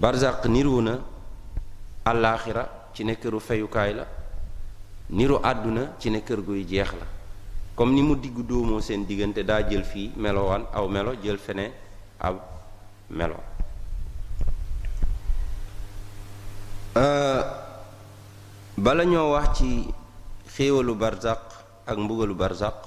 barzaq 0.00 0.46
niru 0.48 0.80
na 0.80 0.98
àllaaxira 2.06 2.68
ci 2.94 3.04
ne 3.04 3.14
këru 3.14 3.40
feyukaay 3.40 3.94
la 3.94 4.04
niru 5.10 5.38
àdduna 5.42 5.82
ci 5.98 6.10
ne 6.10 6.20
kër 6.22 6.40
guy 6.40 6.64
jeex 6.68 6.92
la 6.92 7.06
comme 7.74 7.92
ni 7.92 8.02
mu 8.02 8.14
digg 8.16 8.38
doomoo 8.48 8.80
seen 8.80 9.04
diggante 9.06 9.42
daa 9.44 9.62
jël 9.68 9.84
fii 9.84 10.12
melowaan 10.16 10.66
aw 10.74 10.88
melo 10.88 11.12
jël 11.22 11.38
feneen 11.38 11.72
aw 12.20 12.34
melo 13.10 13.34
euh, 16.96 17.42
bala 18.78 19.04
ñoo 19.04 19.32
wax 19.32 19.58
ci 19.58 19.88
xéewalu 20.54 20.94
barzaq 20.94 21.40
ak 21.86 21.96
mbugalu 21.98 22.34
barzaq 22.34 22.86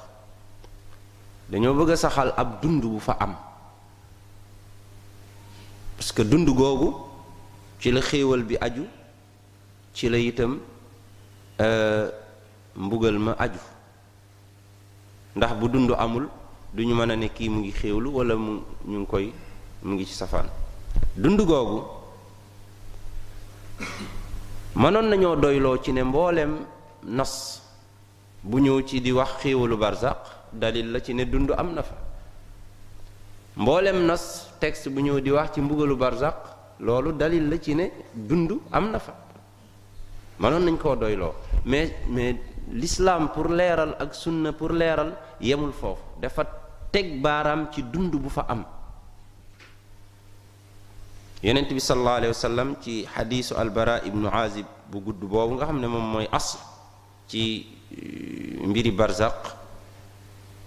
dañoo 1.51 1.73
bëgg 1.73 1.91
a 1.91 1.95
saxal 1.97 2.33
ab 2.37 2.61
dund 2.61 2.81
bu 2.81 2.99
fa 2.99 3.13
am 3.19 3.35
parce 5.97 6.11
que 6.13 6.21
dund 6.21 6.47
googu 6.47 6.95
ci 7.79 7.91
la 7.91 8.01
xéewal 8.01 8.43
bi 8.43 8.55
aju 8.61 8.87
ci 9.99 10.07
la 10.07 10.17
itam 10.17 10.51
euh, 11.67 12.05
mbugal 12.83 13.17
ma 13.19 13.33
aju 13.45 13.59
ndax 15.35 15.53
bu 15.59 15.67
dund 15.67 15.91
amul 15.91 16.29
duñu 16.73 16.93
mën 16.95 17.11
a 17.11 17.15
ne 17.17 17.27
kii 17.27 17.49
mu 17.49 17.59
ngi 17.59 17.71
xéewlu 17.73 18.09
wala 18.15 18.35
mu 18.35 18.61
ñu 18.87 18.97
ngi 18.99 19.05
koy 19.11 19.25
mu 19.83 19.93
ngi 19.95 20.05
ci 20.05 20.13
safaan 20.13 20.47
dund 21.17 21.39
googu 21.41 21.77
mënoon 24.77 25.05
nañoo 25.09 25.35
doyloo 25.35 25.77
ci 25.83 25.91
ne 25.91 26.01
mbooleem 26.03 26.51
nas 27.03 27.59
bu 28.41 28.57
ñëw 28.57 28.79
ci 28.87 29.01
di 29.01 29.11
wax 29.11 29.31
xéewalu 29.41 29.75
barzaq 29.77 30.19
dalil 30.53 30.91
la 30.91 30.99
ci 31.01 31.13
ne 31.13 31.25
dund 31.25 31.51
am 31.57 31.73
na 31.73 31.83
fa 31.83 31.95
mboolem 33.57 34.05
nas 34.05 34.47
texte 34.61 34.87
bu 34.89 35.01
ñëw 35.01 35.19
di 35.19 35.31
wax 35.31 35.53
ci 35.55 35.59
mbugalu 35.61 35.95
barzaq 35.97 36.37
loolu 36.79 37.11
dalil 37.11 37.49
la 37.49 37.59
ci 37.59 37.75
ne 37.75 37.91
dund 38.13 38.51
am 38.71 38.91
na 38.91 38.99
fa 38.99 39.27
manoon 40.39 40.63
nañ 40.65 40.77
koo 40.79 40.95
doyloo 40.95 41.33
mais 41.65 41.91
mais 42.07 42.35
lislaam 42.71 43.27
pour 43.33 43.47
leeral 43.59 43.95
ak 43.99 44.15
sunna 44.15 44.53
pour 44.53 44.71
leeral 44.71 45.11
yemul 45.41 45.71
foofu 45.81 46.01
dafa 46.21 46.43
teg 46.93 47.19
baaraam 47.21 47.67
ci 47.73 47.83
dund 47.83 48.13
bu 48.23 48.29
fa 48.29 48.45
am 48.47 48.63
yonent 51.43 51.67
bi 51.77 51.81
sallallahu 51.87 52.17
alayhi 52.19 52.75
ci 52.83 52.93
xadiisu 53.15 53.53
albara 53.55 53.99
ibnu 54.05 54.27
azib 54.31 54.65
bu 54.89 55.01
gudd 55.05 55.19
boobu 55.31 55.55
nga 55.55 55.65
xam 55.65 55.79
ne 55.81 55.87
moom 55.87 56.03
mooy 56.13 56.27
asl 56.31 56.57
ci 57.27 57.67
euh, 57.91 58.65
mbiri 58.67 58.91
barzaq 58.91 59.39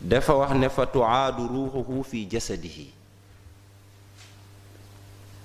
dafa 0.00 0.32
wax 0.35 0.52
ne 0.52 0.68
fa 0.68 0.87
tuaadu 0.87 1.48
ruuxuhu 1.48 2.04
fi 2.04 2.26
jasadihi 2.28 2.87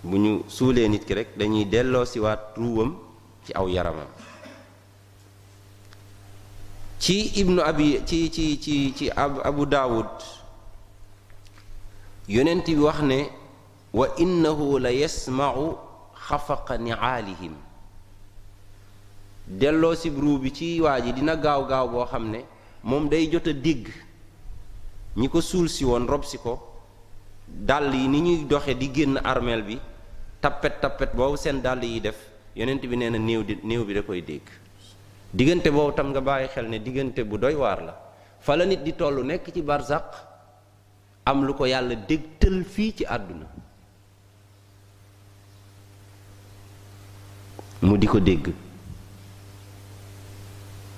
bu 0.03 0.15
ñu 0.17 0.31
suulee 0.47 0.87
nit 0.89 1.03
ki 1.07 1.13
rek 1.13 1.29
dañuy 1.39 1.65
delloo 1.65 2.05
siwaat 2.05 2.55
ruuwam 2.57 2.91
ci 3.45 3.51
aw 3.55 3.67
yaramam 3.67 4.07
ci 6.99 7.29
ibnu 7.37 7.61
abi 7.61 8.01
ci 8.09 8.31
ci 8.33 8.57
ci 8.57 8.89
ci 8.97 9.05
abu 9.15 9.65
daoud 9.69 10.09
yonent 12.27 12.65
bi 12.65 12.73
wax 12.75 12.99
ne 13.05 13.29
wa 13.93 14.07
innahu 14.17 14.79
la 14.81 14.89
yasmau 14.91 15.77
xafaqa 16.25 16.77
nicaalihim 16.77 17.53
delloo 19.47 19.93
sibruu 19.95 20.39
bi 20.41 20.51
ci 20.53 20.81
waa 20.81 20.99
ji 20.99 21.13
dina 21.13 21.35
gaaw 21.37 21.61
gaaw 21.69 21.87
boo 21.87 22.05
xam 22.09 22.25
ne 22.33 22.41
moom 22.83 23.07
day 23.09 23.25
jot 23.31 23.47
a 23.47 23.53
dégg 23.53 23.85
ñi 25.19 25.27
ko 25.31 25.41
suul 25.41 25.69
si 25.69 25.85
woon 25.85 26.05
rob 26.07 26.23
si 26.25 26.37
ko 26.37 26.59
dàll 27.47 27.93
yi 27.93 28.07
ni 28.07 28.21
ñuy 28.21 28.45
doxe 28.49 28.73
di 28.75 28.91
génn 28.93 29.17
armel 29.23 29.61
bi 29.63 29.75
tappet 30.41 30.81
tappet 30.81 31.13
boobu 31.15 31.37
seen 31.37 31.61
dàll 31.61 31.81
yi 31.83 32.01
def 32.01 32.17
yonent 32.55 32.81
bi 32.89 32.95
nee 32.97 33.09
na 33.09 33.17
néew 33.17 33.43
di 33.43 33.55
néew 33.63 33.83
bi 33.87 33.93
da 33.93 34.01
koy 34.03 34.21
dégg 34.21 34.45
diggante 35.33 35.69
boobu 35.71 35.91
tam 35.95 36.09
nga 36.11 36.21
bàyyi 36.21 36.47
xel 36.53 36.69
ne 36.69 36.77
diggante 36.79 37.21
bu 37.23 37.37
doy 37.37 37.53
waar 37.55 37.81
la 37.83 37.93
fa 38.39 38.55
la 38.55 38.65
nit 38.65 38.83
di 38.83 38.93
toll 38.95 39.23
nekk 39.25 39.51
ci 39.53 39.61
barzaq 39.61 40.09
am 41.25 41.43
lu 41.45 41.53
ko 41.53 41.65
yàlla 41.65 41.95
dégtal 42.07 42.63
fii 42.63 42.95
ci 42.95 43.03
àdduna 43.05 43.45
mu 47.81 47.97
di 47.97 48.07
ko 48.07 48.19
dégg 48.19 48.51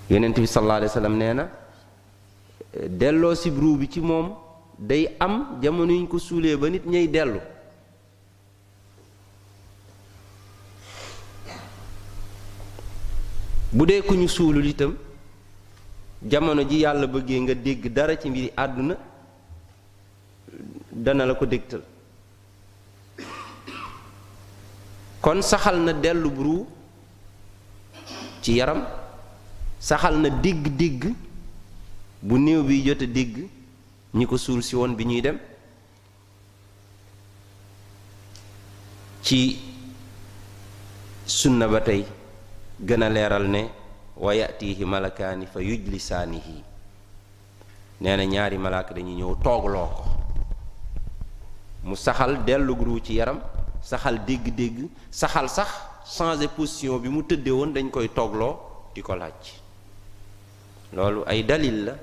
yonent 0.09 0.33
bi 0.39 0.45
sallallahu 0.47 0.85
alayhi 0.85 1.17
nee 1.17 1.33
na 1.33 1.49
delloo 2.97 3.33
si 3.35 3.49
bi 3.51 3.89
ci 3.89 3.99
moom 3.99 4.35
day 4.77 5.15
am 5.19 5.59
jamono 5.59 5.91
yuñ 5.91 6.07
ko 6.07 6.17
suulee 6.19 6.55
ba 6.55 6.69
nit 6.69 6.85
ñay 6.85 7.07
dellu 7.09 7.39
bu 13.71 13.85
dee 13.87 14.01
ku 14.01 14.15
ñu 14.15 14.27
suulul 14.27 14.65
itam 14.65 14.95
jamono 16.27 16.63
ji 16.67 16.77
yàlla 16.79 17.05
bëggee 17.07 17.39
nga 17.41 17.53
dégg 17.53 17.85
dara 17.93 18.17
ci 18.19 18.29
mbiri 18.29 18.51
àdduna 18.57 18.95
dana 20.91 21.25
la 21.27 21.35
ko 21.35 21.45
dégtal 21.45 21.81
kon 25.21 25.41
saxal 25.41 25.77
na 25.83 25.93
dellu 25.93 26.29
buru 26.31 26.65
ci 28.41 28.53
yaram 28.53 28.81
saxal 29.79 30.17
na 30.19 30.29
digg-digg 30.29 31.13
bu 32.21 32.37
néew 32.39 32.63
bi 32.63 32.81
jot 32.83 33.01
a 33.03 33.05
digg 33.05 33.47
ñi 34.13 34.25
ko 34.25 34.37
suul 34.37 34.63
si 34.63 34.75
woon 34.75 34.95
bi 34.95 35.05
ñuy 35.05 35.21
dem 35.21 35.37
ci 39.21 39.59
sunna 41.25 41.67
ba 41.67 41.81
tey 41.81 42.03
gën 42.81 43.01
a 43.03 43.09
leeral 43.09 43.43
ne 43.47 43.69
wa 44.17 44.33
yatihi 44.35 44.85
malakaani 44.85 45.45
fa 45.47 45.59
yujlisaanihi 45.61 46.63
nee 48.01 48.15
na 48.15 48.23
ñaari 48.25 48.57
malaaka 48.57 48.93
dañuy 48.95 49.19
ñëw 49.21 49.33
toogloo 49.43 49.89
ko 49.97 50.03
mu 51.83 51.95
saxal 51.95 52.39
dellu 52.47 52.71
guru 52.79 53.01
ci 53.03 53.15
yaram 53.19 53.39
saxal 53.83 54.23
dégg-dégg 54.23 54.87
saxal 55.11 55.47
sax 55.51 55.67
changer 56.15 56.49
position 56.55 56.97
bi 56.99 57.09
mu 57.09 57.21
tëddee 57.23 57.51
woon 57.51 57.73
dañ 57.75 57.89
koy 57.91 58.07
toogloo 58.13 58.55
di 58.95 59.01
ko 59.01 59.15
làjj 59.15 59.59
loolu 60.95 61.23
ay 61.27 61.43
dalil 61.43 61.83
la 61.83 61.95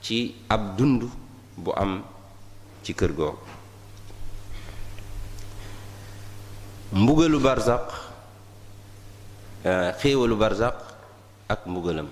ci 0.00 0.34
ab 0.48 0.74
dund 0.76 1.04
bu 1.56 1.70
am 1.76 2.02
ci 2.82 2.94
kër 2.94 3.12
googu 3.12 3.36
mbugalu 6.92 7.38
barzaq 7.40 7.84
xéewalu 9.64 10.36
barzaq 10.38 10.74
ak 11.50 11.66
mbugalam 11.66 12.06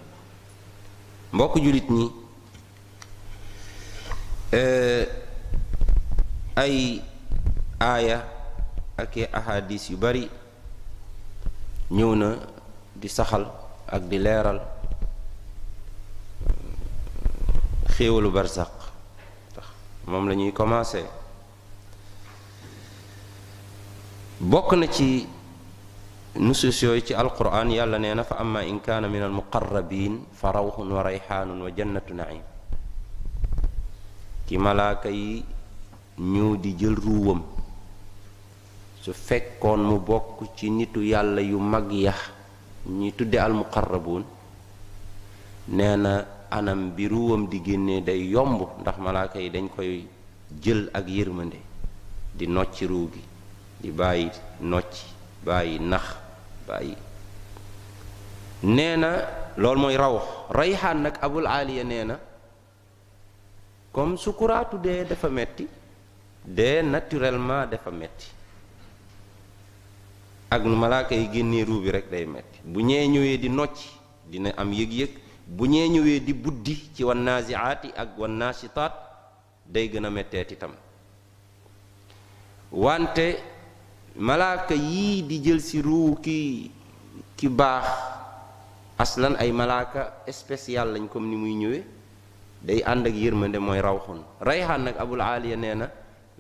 mbokk 1.32 1.56
jullit 1.62 1.86
ñi 1.90 2.10
e, 4.52 4.62
ay 6.58 6.76
aaya 7.80 8.24
ak 8.98 9.14
ahadis 9.32 9.90
yu 9.90 9.96
bari 9.96 10.26
ñëw 11.90 12.12
na 12.18 12.30
di 12.98 13.06
saxal 13.08 13.46
ak 13.86 14.02
di 14.10 14.18
leeral 14.18 14.58
xéewalu 17.94 18.30
barzaq 18.34 18.70
tax 19.54 19.66
moom 20.10 20.26
lañuy 20.28 20.50
ñuy 20.50 20.52
commencé 20.52 21.06
bokk 24.42 24.72
na 24.74 24.88
ci 24.90 25.28
nusus 26.38 26.82
yooyu 26.84 27.00
ci 27.02 27.12
alquran 27.16 27.70
yàlla 27.72 27.96
nee 27.98 28.12
na 28.14 28.22
fa 28.24 28.36
amma 28.38 28.62
in 28.62 28.80
kaana 28.80 29.08
min 29.08 29.22
almuqarrabin 29.24 30.26
fa 30.36 30.52
rawxun 30.52 30.88
wa 30.92 31.00
rayxaanun 31.02 31.56
wa 31.64 31.70
jannatu 31.72 32.12
naim 32.14 32.44
ci 34.46 34.56
malaaka 34.60 35.08
yi 35.08 35.44
ñëw 36.20 36.50
di 36.60 36.76
jël 36.78 36.94
ruuwam 36.96 37.40
su 39.00 39.12
fekkoon 39.12 39.78
mu 39.80 39.98
bokk 39.98 40.52
ci 40.56 40.68
nitu 40.70 41.00
yàlla 41.00 41.40
yu 41.40 41.58
mag 41.58 41.90
ya 41.92 42.12
ñi 42.88 43.12
tudde 43.16 43.36
almuqarrabuun 43.38 44.24
nee 45.68 45.96
na 45.96 46.12
anam 46.50 46.92
bi 46.94 47.08
ruuwam 47.08 47.48
di 47.48 47.62
génnee 47.64 48.00
day 48.02 48.20
yomb 48.28 48.60
ndax 48.80 48.96
malaaka 48.98 49.38
yi 49.40 49.50
dañ 49.50 49.68
koy 49.74 50.04
jël 50.62 50.90
ak 50.92 51.08
yërmande 51.08 51.58
di 52.34 52.46
nocci 52.46 52.86
ruu 52.86 53.08
gi 53.12 53.22
di 53.80 53.90
bàyyi 53.90 54.30
nocci 54.60 55.04
bàyyi 55.44 55.78
nax 55.80 56.24
bàyyi 56.66 56.96
nee 58.62 58.96
na 58.96 59.08
loolu 59.56 59.80
mooy 59.80 59.96
raw 59.96 60.16
rayxaan 60.50 61.02
nag 61.06 61.16
abul 61.20 61.46
aaliya 61.46 61.84
nee 61.84 62.04
na 62.04 62.18
comme 63.92 64.16
sukuraatu 64.16 64.78
dee 64.78 65.04
dafa 65.04 65.28
metti 65.28 65.66
dee 66.44 66.82
naturellement 66.82 67.66
dafa 67.70 67.90
metti 67.90 68.26
ak 70.50 70.62
nu 70.64 70.76
malaaka 70.76 71.14
yi 71.14 71.26
génnee 71.32 71.64
ruu 71.64 71.80
bi 71.80 71.90
rek 71.90 72.08
day 72.10 72.26
metti 72.26 72.60
bu 72.64 72.80
ñee 72.80 73.06
ñëwee 73.08 73.36
di 73.38 73.48
nocc 73.48 73.76
dina 74.30 74.50
am 74.56 74.72
yëg-yëg 74.72 75.10
bu 75.46 75.66
ñee 75.66 75.88
ñëwee 75.88 76.20
di 76.20 76.34
buddi 76.34 76.90
ci 76.94 77.02
wan 77.04 77.18
naziaati 77.22 77.92
ak 77.96 78.18
wan 78.18 78.30
naasitaat 78.36 78.92
day 79.66 79.88
gën 79.88 80.04
a 80.06 80.10
metteeti 80.10 80.56
tam 80.56 80.72
wante 82.70 83.54
malaaka 84.18 84.72
yii 84.74 85.22
di 85.22 85.38
jël 85.44 85.60
si 85.60 85.82
ruu 85.84 86.16
ki 86.22 86.70
ki 87.36 87.48
baax 87.52 87.84
aslan 88.98 89.36
ay 89.38 89.52
malaaka 89.52 90.24
spécial 90.32 90.88
lañ 90.96 91.06
comme 91.08 91.28
ni 91.28 91.36
muy 91.36 91.52
ñëwee 91.54 91.84
day 92.62 92.82
ànd 92.84 93.06
ak 93.06 93.14
yërmande 93.14 93.58
mooy 93.60 93.80
rawxun 93.80 94.24
rayxaan 94.40 94.84
nag 94.88 94.96
abul 94.98 95.20
aaliya 95.20 95.56
nee 95.56 95.74
na 95.74 95.90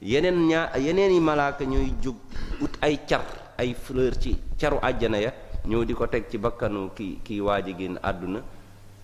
yeneen 0.00 0.48
ñaa 0.48 0.76
yeneen 0.78 1.12
i 1.16 1.20
malaaka 1.20 1.64
ñooy 1.64 1.92
jóg 2.00 2.16
ut 2.64 2.72
ay 2.80 2.96
car 3.06 3.24
ay 3.58 3.74
fleur 3.74 4.16
ci 4.18 4.36
caru 4.58 4.78
àjjana 4.80 5.18
ya 5.20 5.32
ñëw 5.68 5.84
di 5.84 5.94
ko 5.94 6.06
teg 6.06 6.24
ci 6.30 6.38
bakkanu 6.38 6.92
ki 6.96 7.20
kii 7.22 7.40
waaj 7.40 7.68
a 7.68 7.76
génn 7.78 7.98
àdduna 8.02 8.40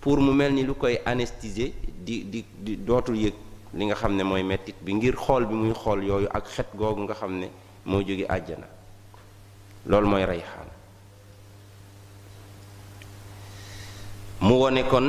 pour 0.01 0.17
mu 0.17 0.33
mel 0.33 0.51
ni 0.51 0.63
lu 0.65 0.73
koy 0.73 0.97
anestise 1.05 1.73
di 2.03 2.25
di 2.29 2.43
di 2.57 2.77
dootul 2.83 3.17
yëg 3.17 3.35
li 3.75 3.85
nga 3.85 3.93
xam 3.95 4.15
ne 4.15 4.23
mooy 4.23 4.41
mettit 4.43 4.75
bi 4.81 4.93
ngir 4.95 5.15
xool 5.15 5.45
bi 5.45 5.53
muy 5.53 5.73
xool 5.73 6.03
yooyu 6.03 6.27
ak 6.33 6.47
xet 6.47 6.67
googu 6.73 7.01
nga 7.03 7.13
xam 7.13 7.37
ne 7.37 7.49
moo 7.85 8.01
jóge 8.01 8.25
àjjana 8.29 8.67
loolu 9.85 10.07
mooy 10.07 10.25
rayxaan 10.25 10.67
mu 14.41 14.53
wone 14.61 14.83
kon 14.89 15.07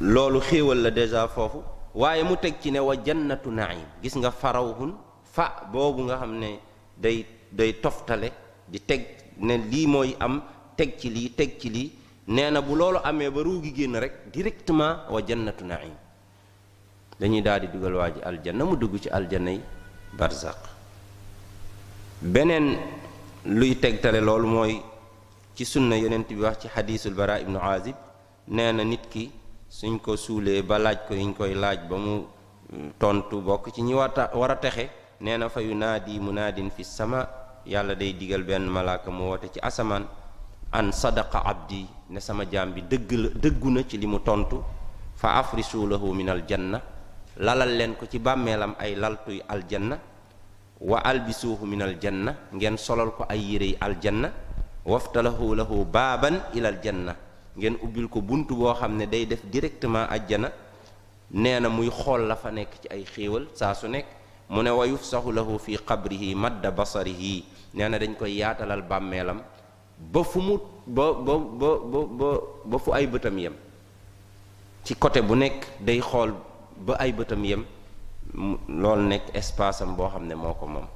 loolu 0.00 0.40
xéewal 0.40 0.78
la 0.82 0.90
déjà 0.90 1.28
foofu 1.28 1.62
waaye 1.94 2.22
mu 2.24 2.36
teg 2.36 2.54
ci 2.60 2.70
ne 2.70 2.78
wa 2.78 2.94
jannatu 3.04 3.50
naim 3.50 3.86
gis 4.02 4.14
nga 4.16 4.30
farawhun 4.30 4.92
fa 5.34 5.68
boobu 5.72 6.02
nga 6.04 6.16
xam 6.18 6.32
ne 6.38 6.58
day 6.96 7.26
day 7.50 7.72
toftale 7.82 8.30
di 8.68 8.80
teg 8.84 9.02
ne 9.38 9.56
lii 9.70 9.86
mooy 9.86 10.16
am 10.18 10.42
teg 10.74 10.96
ci 10.98 11.10
lii 11.10 11.30
teg 11.34 11.58
ci 11.60 11.68
lii 11.70 11.92
nee 12.28 12.50
na 12.50 12.62
bu 12.62 12.74
loolu 12.76 12.98
amee 13.04 13.30
ba 13.30 13.42
ruu 13.42 13.62
génn 13.62 13.96
rek 13.98 14.30
directement 14.32 14.96
wa 15.10 15.20
jannatu 15.26 15.64
naim 15.64 15.92
dañuy 17.20 17.42
daal 17.42 17.60
di 17.60 17.66
dugal 17.68 17.94
waa 17.94 18.10
ji 18.10 18.20
aljanna 18.22 18.64
mu 18.64 18.76
dugg 18.76 18.98
ci 19.00 19.08
aljana 19.10 19.50
yi 19.52 19.60
barzaq 20.16 20.71
beneen 22.22 22.78
luy 23.44 23.74
tegtale 23.82 24.22
loolu 24.22 24.46
mooy 24.46 24.78
ci 25.56 25.64
sunna 25.66 25.96
yonent 25.98 26.28
bi 26.30 26.38
wax 26.38 26.60
ci 26.62 26.68
xadiisul 26.68 27.14
bara 27.18 27.38
ibnu 27.40 27.58
azib 27.58 27.94
nee 28.46 28.72
na 28.72 28.82
nit 28.84 29.10
ki 29.10 29.30
suñ 29.68 29.98
ko 29.98 30.14
suulee 30.16 30.62
ba 30.62 30.78
laaj 30.78 30.98
ko 31.10 31.14
yiñ 31.14 31.34
koy 31.34 31.54
laaj 31.54 31.82
ba 31.90 31.96
mu 31.98 32.22
mm, 32.70 32.90
tontu 32.98 33.42
bokk 33.42 33.72
ci 33.74 33.82
ñi 33.82 33.92
warta 33.94 34.30
war 34.34 34.50
a 34.52 34.56
texe 34.56 34.88
nee 35.20 35.36
na 35.36 35.48
fa 35.48 35.60
yunaadi 35.60 36.20
munaadin 36.20 36.70
fi 36.70 36.84
sama 36.84 37.26
yàlla 37.66 37.94
day 37.96 38.14
digal 38.14 38.44
benn 38.44 38.70
malaaka 38.70 39.10
mu 39.10 39.24
woote 39.24 39.50
ci 39.52 39.58
asamaan 39.60 40.06
an 40.70 40.92
sadaqa 40.92 41.42
abdi 41.44 41.88
ne 42.08 42.20
sama 42.20 42.44
jaam 42.46 42.70
bi 42.72 42.84
dëggu 42.88 43.70
na 43.70 43.82
ci 43.84 43.98
li 43.98 44.06
mu 44.06 44.22
tontu 44.22 44.62
fa 45.16 45.38
afri 45.38 45.62
lahu 45.90 46.14
min 46.14 46.28
aljanna 46.30 46.80
lalal 47.38 47.74
leen 47.76 47.96
ko 47.96 48.06
ci 48.06 48.18
bàmmeelam 48.20 48.74
ay 48.78 48.94
laltuy 48.94 49.42
aljanna 49.48 49.98
wa 50.82 50.98
albisuhu 50.98 51.62
min 51.62 51.78
aljanna 51.82 52.34
ngeen 52.52 52.74
solal 52.76 53.14
ko 53.14 53.22
ay 53.30 53.38
yérey 53.38 53.72
aljanna 53.78 54.32
waftalahu 54.84 55.54
lahu 55.54 55.86
baaban 55.86 56.42
ila 56.58 56.74
aljanna 56.74 57.14
ngeen 57.54 57.78
ubbil 57.82 58.08
ko 58.10 58.18
bunt 58.20 58.50
bo 58.50 58.74
xam 58.74 58.98
ne 58.98 59.06
day 59.06 59.22
def 59.26 59.46
directement 59.46 60.10
ajjana 60.10 60.50
nee 61.30 61.58
na 61.62 61.68
muy 61.70 61.88
xool 61.88 62.26
la 62.26 62.34
fa 62.34 62.50
nekk 62.50 62.82
ci 62.82 62.86
ay 62.90 63.04
xéewal 63.06 63.46
saa 63.54 63.74
su 63.78 63.86
nekk 63.86 64.06
mu 64.50 64.62
ne 64.62 64.70
wa 64.74 64.84
yufsahu 64.90 65.30
lahu 65.30 65.54
fi 65.62 65.78
qabrihi 65.78 66.34
madda 66.34 66.70
basarihi 66.74 67.44
nee 67.78 67.86
na 67.88 67.98
dañ 68.02 68.14
koy 68.18 68.34
yaatalal 68.42 68.82
bàmmeelam 68.82 69.38
ba 70.12 70.22
fu 70.26 70.40
mu 70.42 70.58
ba 70.86 71.14
ba 71.14 71.34
ba 71.38 71.70
ba 72.18 72.28
ba 72.70 72.76
fu 72.78 72.90
ay 72.90 73.06
bëtam 73.06 73.38
yem 73.38 73.54
ci 74.84 74.94
côté 74.98 75.22
bu 75.22 75.34
nekk 75.36 75.78
day 75.80 76.00
xool 76.00 76.34
ba 76.86 76.98
ay 76.98 77.12
bëtam 77.12 77.44
yem 77.44 77.62
loolu 78.68 79.02
nekk 79.08 79.26
espace 79.40 79.82
boo 79.96 80.08
xam 80.12 80.24
ne 80.26 80.34
moo 80.34 80.54
ko 80.54 80.66
moom 80.66 80.86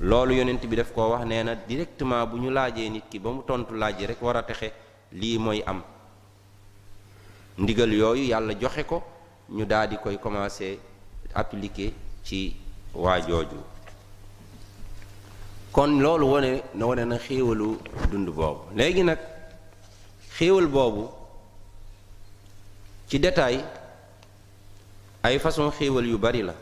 loolu 0.00 0.34
yonent 0.34 0.64
bi 0.66 0.76
daf 0.76 0.92
koo 0.92 1.10
wax 1.10 1.24
nee 1.24 1.42
na 1.42 1.54
directement 1.54 2.26
bu 2.30 2.36
ñu 2.40 2.50
laajee 2.50 2.88
nit 2.90 3.04
ki 3.10 3.18
ba 3.18 3.30
mu 3.30 3.42
tontu 3.46 3.74
laaj 3.74 4.00
yi 4.00 4.06
rek 4.06 4.20
war 4.22 4.36
a 4.36 4.42
texe 4.42 4.68
lii 5.20 5.38
mooy 5.38 5.62
am 5.66 5.82
ndigal 7.58 7.92
yooyu 7.92 8.24
yàlla 8.30 8.54
joxe 8.60 8.82
ko 8.86 9.02
ñu 9.56 9.64
daal 9.64 9.88
di 9.88 9.96
koy 9.96 10.18
commencer 10.18 10.78
appliquer 11.34 11.92
ci 12.24 12.54
waa 12.94 13.20
jooju 13.20 13.58
kon 15.72 15.98
loolu 16.00 16.26
wone 16.32 16.62
na 16.74 16.86
wane 16.86 17.04
na 17.04 17.16
xéewalu 17.18 17.78
dund 18.10 18.28
boobu 18.28 18.62
léegi 18.76 19.02
nag 19.02 19.18
xéewal 20.36 20.66
boobu 20.66 21.08
ci 23.08 23.18
détail 23.18 23.64
ay 25.22 25.38
façon 25.38 25.70
xéewal 25.70 26.06
yu 26.06 26.18
bari 26.18 26.42
la 26.42 26.54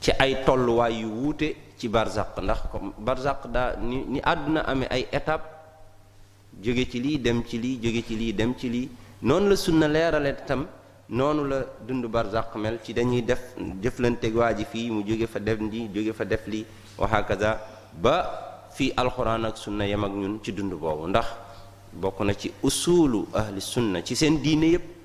ci 0.00 0.10
ay 0.18 0.42
tolluwaay 0.44 1.00
yu 1.02 1.06
wuute 1.08 1.54
ci 1.78 1.88
barzaq 1.88 2.40
ndax 2.42 2.60
comme 2.72 2.90
barzaq 2.98 3.46
ni 3.80 4.20
àdduna 4.22 4.60
amee 4.66 4.88
ay 4.90 5.06
étape 5.12 5.44
jóge 6.60 6.88
ci 6.90 7.00
lii 7.00 7.18
dem 7.20 7.44
ci 7.46 7.58
lii 7.58 7.78
jóge 7.80 8.02
ci 8.06 8.16
lii 8.16 8.34
dem 8.34 8.54
ci 8.58 8.68
lii 8.68 8.90
noonu 9.22 9.48
la 9.50 9.56
sunna 9.56 9.86
leerale 9.86 10.34
tam 10.46 10.66
noonu 11.08 11.44
la 11.46 11.64
dund 11.86 12.04
barzaq 12.06 12.54
mel 12.56 12.80
ci 12.82 12.92
dañuy 12.92 13.22
def 13.24 13.54
jëflanteeg 13.80 14.34
waa 14.36 14.52
ji 14.52 14.64
fii 14.64 14.90
mu 14.90 15.02
jóge 15.04 15.26
fa 15.28 15.38
def 15.38 15.60
lii 15.60 15.88
jóge 15.94 16.12
fa 16.12 16.24
def 16.24 16.46
lii 16.46 16.64
wa 16.98 17.08
ba 18.00 18.66
fii 18.72 18.92
alxuraan 18.96 19.44
ak 19.44 19.56
sunna 19.56 19.84
yem 19.86 20.02
ak 20.04 20.12
ñun 20.12 20.40
ci 20.42 20.52
dund 20.52 20.72
boobu 20.74 21.06
ndax 21.06 21.26
bokk 21.92 22.20
na 22.20 22.34
ci 22.34 22.50
usulu 22.62 23.28
ahli 23.32 23.60
sunna 23.60 24.02
ci 24.02 24.14
seen 24.16 24.40
diine 24.42 24.64
yépp 24.66 24.98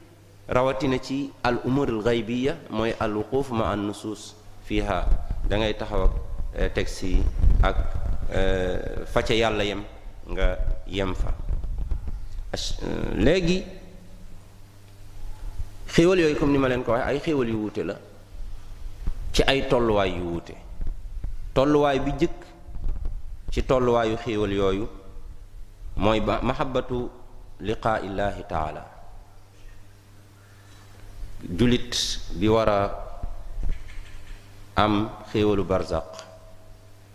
rawati 0.48 0.88
na 0.88 1.00
ci 1.02 1.34
al 1.44 1.58
umur 1.66 1.90
al 1.90 2.02
ghaibiyya 2.06 2.54
moy 2.70 2.94
al 3.00 3.18
wuquf 3.18 3.50
ma 3.50 3.74
an 3.74 3.90
nusus 3.90 4.34
fiha 4.66 5.02
da 5.50 5.58
ngay 5.58 5.74
taxaw 5.74 6.06
ak 6.06 6.16
texte 6.76 7.08
yi 7.18 7.22
ak 7.66 7.76
fa 9.10 9.22
ca 9.26 9.34
yàlla 9.34 9.64
yam 9.66 9.82
nga 10.30 10.48
yam 10.86 11.14
fa 11.18 11.34
legi 13.18 13.66
xewal 15.90 16.20
yoy 16.22 16.36
comme 16.38 16.54
ni 16.54 16.58
ma 16.62 16.68
leen 16.70 16.84
ko 16.86 16.92
wax 16.94 17.04
ay 17.10 17.18
xewal 17.26 17.48
yu 17.50 17.58
wute 17.66 17.82
la 17.84 17.96
ci 19.34 19.42
ay 19.50 19.66
tolluwaay 19.68 20.12
yu 20.14 20.24
wuute 20.30 20.54
tolluwaay 21.58 22.00
bi 22.06 22.12
jek 22.22 22.38
ci 23.52 23.62
tolluwaayu 23.66 24.18
xéewal 24.22 24.52
yooyu 24.54 24.86
mooy 25.98 26.20
ba 26.22 26.38
mahabbatu 26.42 27.10
liqaa 27.60 28.00
illaahi 28.06 28.44
taala 28.50 28.95
jullit 31.44 31.92
bi 32.40 32.48
war 32.48 32.70
a 32.70 32.80
am 34.78 35.10
xéewalu 35.32 35.64
barzaq 35.64 36.24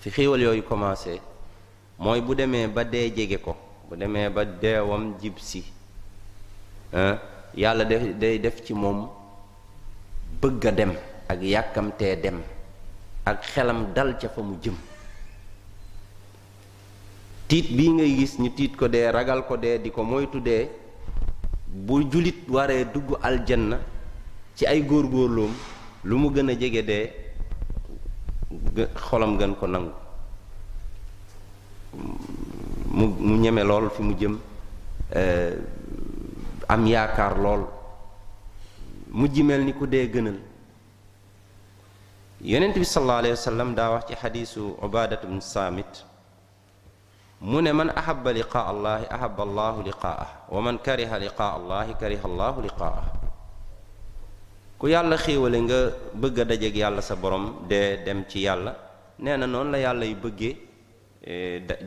fi 0.00 0.10
xéewal 0.10 0.40
yooyu 0.42 0.62
commencé 0.62 1.20
mooy 1.98 2.20
bu 2.20 2.34
demee 2.34 2.66
ba 2.68 2.84
dee 2.84 3.10
jege 3.16 3.36
ko 3.38 3.56
bu 3.88 3.96
demee 3.96 4.28
ba 4.28 4.44
deewam 4.44 5.14
jib 5.20 5.38
si 5.38 5.64
yàlla 7.54 7.84
de 7.84 8.14
day 8.20 8.38
def 8.40 8.62
ci 8.64 8.74
moom 8.74 9.08
bëgg 10.40 10.64
a 10.66 10.70
dem 10.70 10.92
ak 11.28 11.40
yàkkamtee 11.42 12.16
dem 12.22 12.42
ak 13.24 13.42
xelam 13.54 13.92
dal 13.94 14.16
ca 14.20 14.28
fa 14.28 14.42
mu 14.42 14.56
jëm 14.62 14.74
tiit 17.48 17.66
bi 17.76 17.88
ngay 17.88 18.14
gis 18.16 18.38
ñu 18.38 18.50
tiit 18.56 18.76
ko 18.76 18.86
dee 18.88 19.10
ragal 19.10 19.44
ko 19.46 19.56
dee 19.56 19.78
di 19.82 19.90
ko 19.90 20.02
moytu 20.02 20.40
dee 20.40 20.68
bu 21.66 22.02
jullit 22.10 22.48
waree 22.48 22.84
dugg 22.94 23.18
aljanna 23.22 23.78
ci 24.60 24.66
ay 24.68 24.84
góor 24.84 25.08
góorgóorloom 25.08 25.52
lu 26.04 26.16
mu 26.20 26.28
gën 26.34 26.50
a 26.52 26.54
jege 26.54 26.82
dee 26.84 27.08
xolam 29.08 29.38
gën 29.40 29.54
ko 29.56 29.66
nangu 29.66 29.88
mu 32.96 33.06
mu 33.26 33.34
ñeme 33.42 33.62
lool 33.64 33.88
fi 33.90 34.02
mu 34.02 34.12
jëm 34.20 34.34
eh, 35.20 35.56
am 36.68 36.86
yaakaar 36.86 37.38
lool 37.40 37.62
mujj 39.10 39.40
mel 39.40 39.64
ni 39.64 39.72
ku 39.72 39.86
dee 39.86 40.10
gënal 40.12 40.36
yonent 42.44 42.76
bi 42.76 42.84
sallallahu 42.84 43.18
alayhi 43.24 43.36
wa 43.40 43.44
sallam 43.48 43.74
daa 43.74 43.90
wax 43.96 44.04
ci 44.12 44.14
xadiisu 44.14 44.76
ubaadatu 44.84 45.24
bnu 45.26 45.40
saamit 45.40 46.04
mu 47.40 47.60
ne 47.64 47.72
man 47.72 47.88
ahaba 47.96 48.28
liqaa 48.36 48.68
allahi 48.70 49.06
ahaba 49.08 49.42
allahu 49.42 49.80
liqaa'ah 49.88 50.52
wa 50.52 50.60
man 50.60 50.76
kariha 50.78 51.16
liqaa 51.18 51.52
allahi 51.56 51.96
kariha 51.96 52.28
allahu 52.28 52.60
liqaa'ah 52.60 53.19
ku 54.80 54.88
yàlla 54.88 55.16
xéewale 55.20 55.58
nga 55.68 55.78
bëgg 56.16 56.38
a 56.40 56.54
yàlla 56.80 57.00
sa 57.04 57.14
borom 57.14 57.68
de 57.68 58.00
dem 58.04 58.24
ci 58.28 58.40
yàlla 58.48 58.72
nee 59.18 59.36
na 59.36 59.46
noon 59.46 59.70
la 59.72 59.78
yàlla 59.78 60.04
yu 60.06 60.16
bëggee 60.16 60.56
e, 61.20 61.32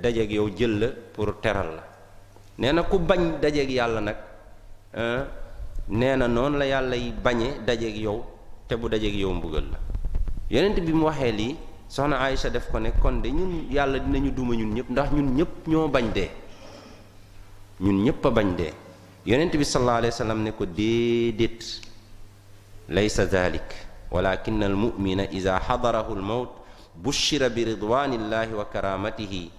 dajeeg 0.01 0.31
yow 0.31 0.47
jël 0.57 0.77
la 0.79 0.87
pour 1.15 1.41
teral 1.41 1.73
la 1.77 1.81
nee 2.59 2.71
na 2.71 2.83
ku 2.83 2.99
bañ 2.99 3.39
dajeeg 3.41 3.69
yàlla 3.71 3.99
nag 3.99 4.17
nee 5.89 6.15
na 6.15 6.27
noon 6.27 6.57
la 6.59 6.65
yàlla 6.65 6.95
yi 6.95 7.11
bañe 7.11 7.65
dajeeg 7.65 7.97
yow 7.97 8.23
te 8.67 8.75
bu 8.77 8.87
dajeeg 8.87 9.15
yow 9.15 9.33
mbugal 9.33 9.65
la 9.73 9.79
yonent 10.51 10.77
bi 10.79 10.93
mu 10.93 11.05
waxee 11.05 11.31
lii 11.31 11.55
soxna 11.89 12.19
Aïcha 12.19 12.49
def 12.51 12.69
ko 12.69 12.77
ne 12.79 12.91
kon 13.01 13.21
de 13.23 13.29
ñun 13.29 13.71
yàlla 13.71 13.97
dinañu 13.99 14.29
duma 14.31 14.55
ñun 14.55 14.71
ñëpp 14.73 14.89
ndax 14.91 15.11
ñun 15.11 15.33
ñëpp 15.37 15.67
ñoo 15.67 15.87
bañ 15.87 16.11
dee 16.13 16.29
ñun 17.79 18.03
ñëpp 18.03 18.25
a 18.25 18.29
bañ 18.29 18.55
dee 18.55 18.73
yonent 19.25 19.51
bi 19.57 19.65
sallallahu 19.65 19.97
alayhi 19.97 20.23
wa 20.29 20.33
ne 20.35 20.51
ko 20.51 20.65
déedéet 20.67 21.89
ليس 22.89 23.21
ذلك 23.21 23.85
ولكن 24.11 24.63
المؤمن 24.63 25.19
إذا 25.19 25.59
حضره 25.59 26.13
الموت 26.13 26.49
بشر 26.95 27.47
برضوان 27.47 28.13
الله 28.13 28.55
وكرامته 28.55 29.49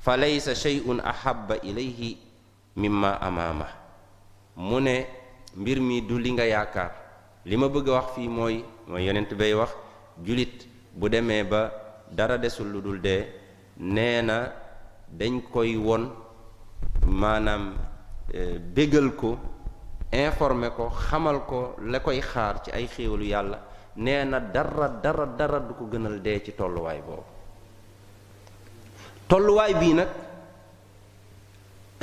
فليس 0.00 0.50
شيء 0.50 1.00
أحب 1.10 1.52
إليه 1.52 2.16
مما 2.76 3.28
أمامه 3.28 3.68
من 4.56 5.04
برمي 5.56 6.00
دولينغا 6.00 6.44
ياكار 6.44 6.90
لما 7.46 7.66
بغي 7.66 7.90
واخ 7.90 8.06
في 8.12 8.28
موي 8.28 8.64
ما 8.88 8.98
يوننت 9.00 9.34
بي 9.34 9.54
واخ 9.54 9.70
جوليت 10.24 10.64
بو 10.96 11.06
ديمي 11.06 11.42
با 11.42 11.70
دارا 12.12 12.36
دسول 12.36 12.66
لودول 12.72 13.02
دي 13.02 13.24
نينا 13.80 14.52
دنج 15.12 15.42
كوي 15.52 15.76
وون 15.76 16.14
مانام 17.06 17.74
آه، 18.34 18.56
بيغل 18.74 19.10
كو 19.20 19.36
informer 20.12 20.72
ko 20.72 20.88
xamal 20.88 21.44
ko 21.44 21.76
la 21.84 21.98
koy 22.00 22.20
xaar 22.20 22.54
ci 22.64 22.70
ay 22.72 22.86
xéewalu 22.88 23.24
yàlla 23.24 23.58
nee 23.96 24.24
na 24.24 24.40
dara 24.40 24.88
dara 25.02 25.26
dara 25.38 25.58
du 25.60 25.74
ko 25.74 25.84
gënal 25.92 26.20
dee 26.22 26.42
ci 26.44 26.52
tolluwaay 26.52 27.00
boobu 27.06 27.24
tolluwaay 29.28 29.74
bii 29.74 29.94
nag 29.94 30.08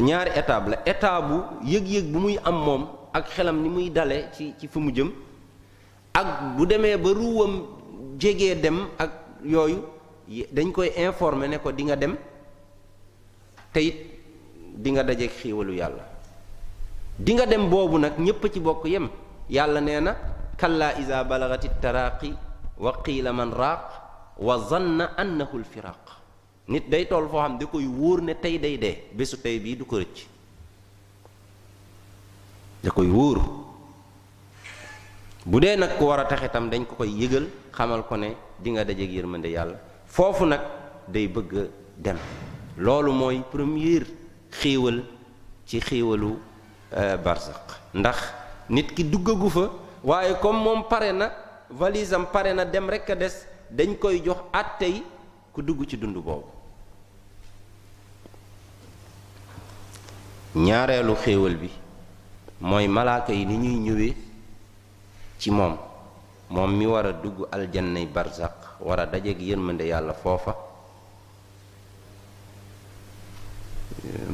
ñaari 0.02 0.32
étape 0.36 0.70
la 0.70 0.78
étape 0.86 1.26
bu 1.28 1.38
yëg-yëg 1.64 2.06
bu 2.12 2.20
muy 2.20 2.38
am 2.46 2.56
moom 2.66 2.88
ak 3.14 3.28
xelam 3.30 3.62
ni 3.64 3.70
muy 3.70 3.90
dale 3.90 4.30
ci 4.36 4.54
ci 4.60 4.68
fu 4.68 4.80
mu 4.80 4.92
jëm 4.92 5.12
ak 6.14 6.56
bu 6.56 6.66
demee 6.66 6.98
ba 6.98 7.10
ruuwam 7.14 7.54
jegee 8.20 8.56
dem 8.62 8.88
ak 8.98 9.12
yooyu 9.44 9.82
dañ 10.52 10.72
koy 10.72 10.92
informer 10.96 11.50
ne 11.50 11.58
ko 11.58 11.72
dinga 11.72 11.96
dem 11.96 12.16
te 13.72 13.80
it 13.80 13.98
di 14.78 14.92
nga 14.92 15.04
dajeeg 15.04 15.32
xéewalu 15.32 15.74
yàlla 15.74 16.14
dinga 17.20 17.46
dem 17.46 17.70
boobu 17.70 17.98
nag 17.98 18.20
ñépp 18.20 18.46
ci 18.54 18.60
bokk 18.60 18.86
yem 18.88 19.10
yàlla 19.50 19.80
nee 19.82 20.00
na 20.02 20.16
kallaa 20.58 20.94
iza 21.00 21.24
balagati 21.24 21.70
taraaqi 21.82 22.34
wa 22.78 22.92
qiila 23.04 23.32
man 23.32 23.52
raaq 23.52 23.82
wa 24.38 24.58
zanna 24.70 25.16
annahu 25.18 25.60
lfiraaq 25.60 26.06
nit 26.68 26.90
day 26.90 27.06
tool 27.08 27.30
foo 27.30 27.42
xam 27.42 27.58
da 27.58 27.66
koy 27.66 27.86
wóor 27.86 28.22
ne 28.22 28.36
tey 28.40 28.60
day 28.60 28.78
dee 28.78 29.04
bésu 29.14 29.38
tey 29.42 29.60
bii 29.60 29.76
du 29.78 29.86
ko 29.86 29.98
rëcc 30.00 30.28
da 32.84 32.92
koy 32.92 33.08
wóor 33.08 33.40
bu 35.46 35.60
dee 35.62 35.76
nag 35.78 35.98
ku 35.98 36.04
war 36.06 36.20
a 36.20 36.26
taxitam 36.28 36.70
dañ 36.70 36.86
ko 36.86 36.96
koy 36.96 37.10
yëgal 37.12 37.48
xamal 37.72 38.04
ko 38.06 38.16
ne 38.18 38.36
di 38.60 38.72
nga 38.72 38.84
dajeeg 38.84 39.12
yërmande 39.12 39.48
yàlla 39.48 39.80
foofu 40.08 40.46
nag 40.46 40.62
day 41.08 41.28
bëgg 41.30 41.70
dem 41.96 42.18
loolu 42.78 43.12
mooy 43.14 43.40
première 43.52 44.04
xéewal 44.52 45.02
ci 45.66 45.80
xéewalu 45.80 46.36
Euh, 46.96 47.18
barzaq 47.20 47.92
ndax 47.92 48.18
nit 48.76 48.88
ki 48.96 49.04
duggagu 49.12 49.50
fa 49.52 49.66
waaye 50.02 50.36
comme 50.40 50.60
moom 50.64 50.88
pare 50.88 51.12
na 51.12 51.28
valise 51.70 52.16
pare 52.36 52.54
na 52.56 52.64
dem 52.64 52.88
rek 52.90 53.04
a 53.10 53.16
des 53.20 53.34
dañ 53.70 54.00
koy 54.00 54.22
jox 54.24 54.42
at 54.54 54.80
tey 54.80 55.04
ku 55.52 55.60
dugg 55.62 55.84
ci 55.90 55.98
dund 55.98 56.16
boobu 56.16 56.48
ñaareelu 60.56 61.14
xéewal 61.22 61.56
bi 61.62 61.70
mooy 62.62 62.88
malaaka 62.88 63.34
yi 63.34 63.44
ni 63.46 63.56
ñuy 63.58 63.76
ñëwee 63.86 64.14
ci 65.40 65.52
moom 65.52 65.76
moom 66.50 66.72
mi 66.78 66.86
war 66.88 67.06
a 67.08 67.12
dugg 67.12 67.38
aljannay 67.52 68.06
barzaq 68.06 68.56
war 68.88 69.00
a 69.02 69.06
dajeeg 69.06 69.40
yërmande 69.50 69.84
yàlla 69.84 70.14
foofa 70.14 70.52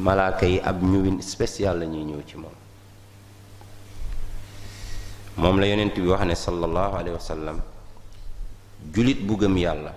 malaaka 0.01 0.45
yi 0.49 0.57
ab 0.65 0.81
ñëwin 0.81 1.21
special 1.21 1.77
la 1.79 1.85
ñuy 1.85 2.03
ñëw 2.09 2.21
ci 2.25 2.35
moom 2.37 2.57
moom 5.37 5.59
la 5.59 5.67
yonent 5.67 5.93
bi 5.95 6.07
wax 6.09 6.25
ne 6.25 6.35
sallallahu 6.35 6.93
alayhi 6.97 7.13
wa 7.13 7.19
sallam 7.21 7.57
julit 8.91 9.21
bu 9.21 9.37
gëm 9.37 9.57
yàlla 9.57 9.93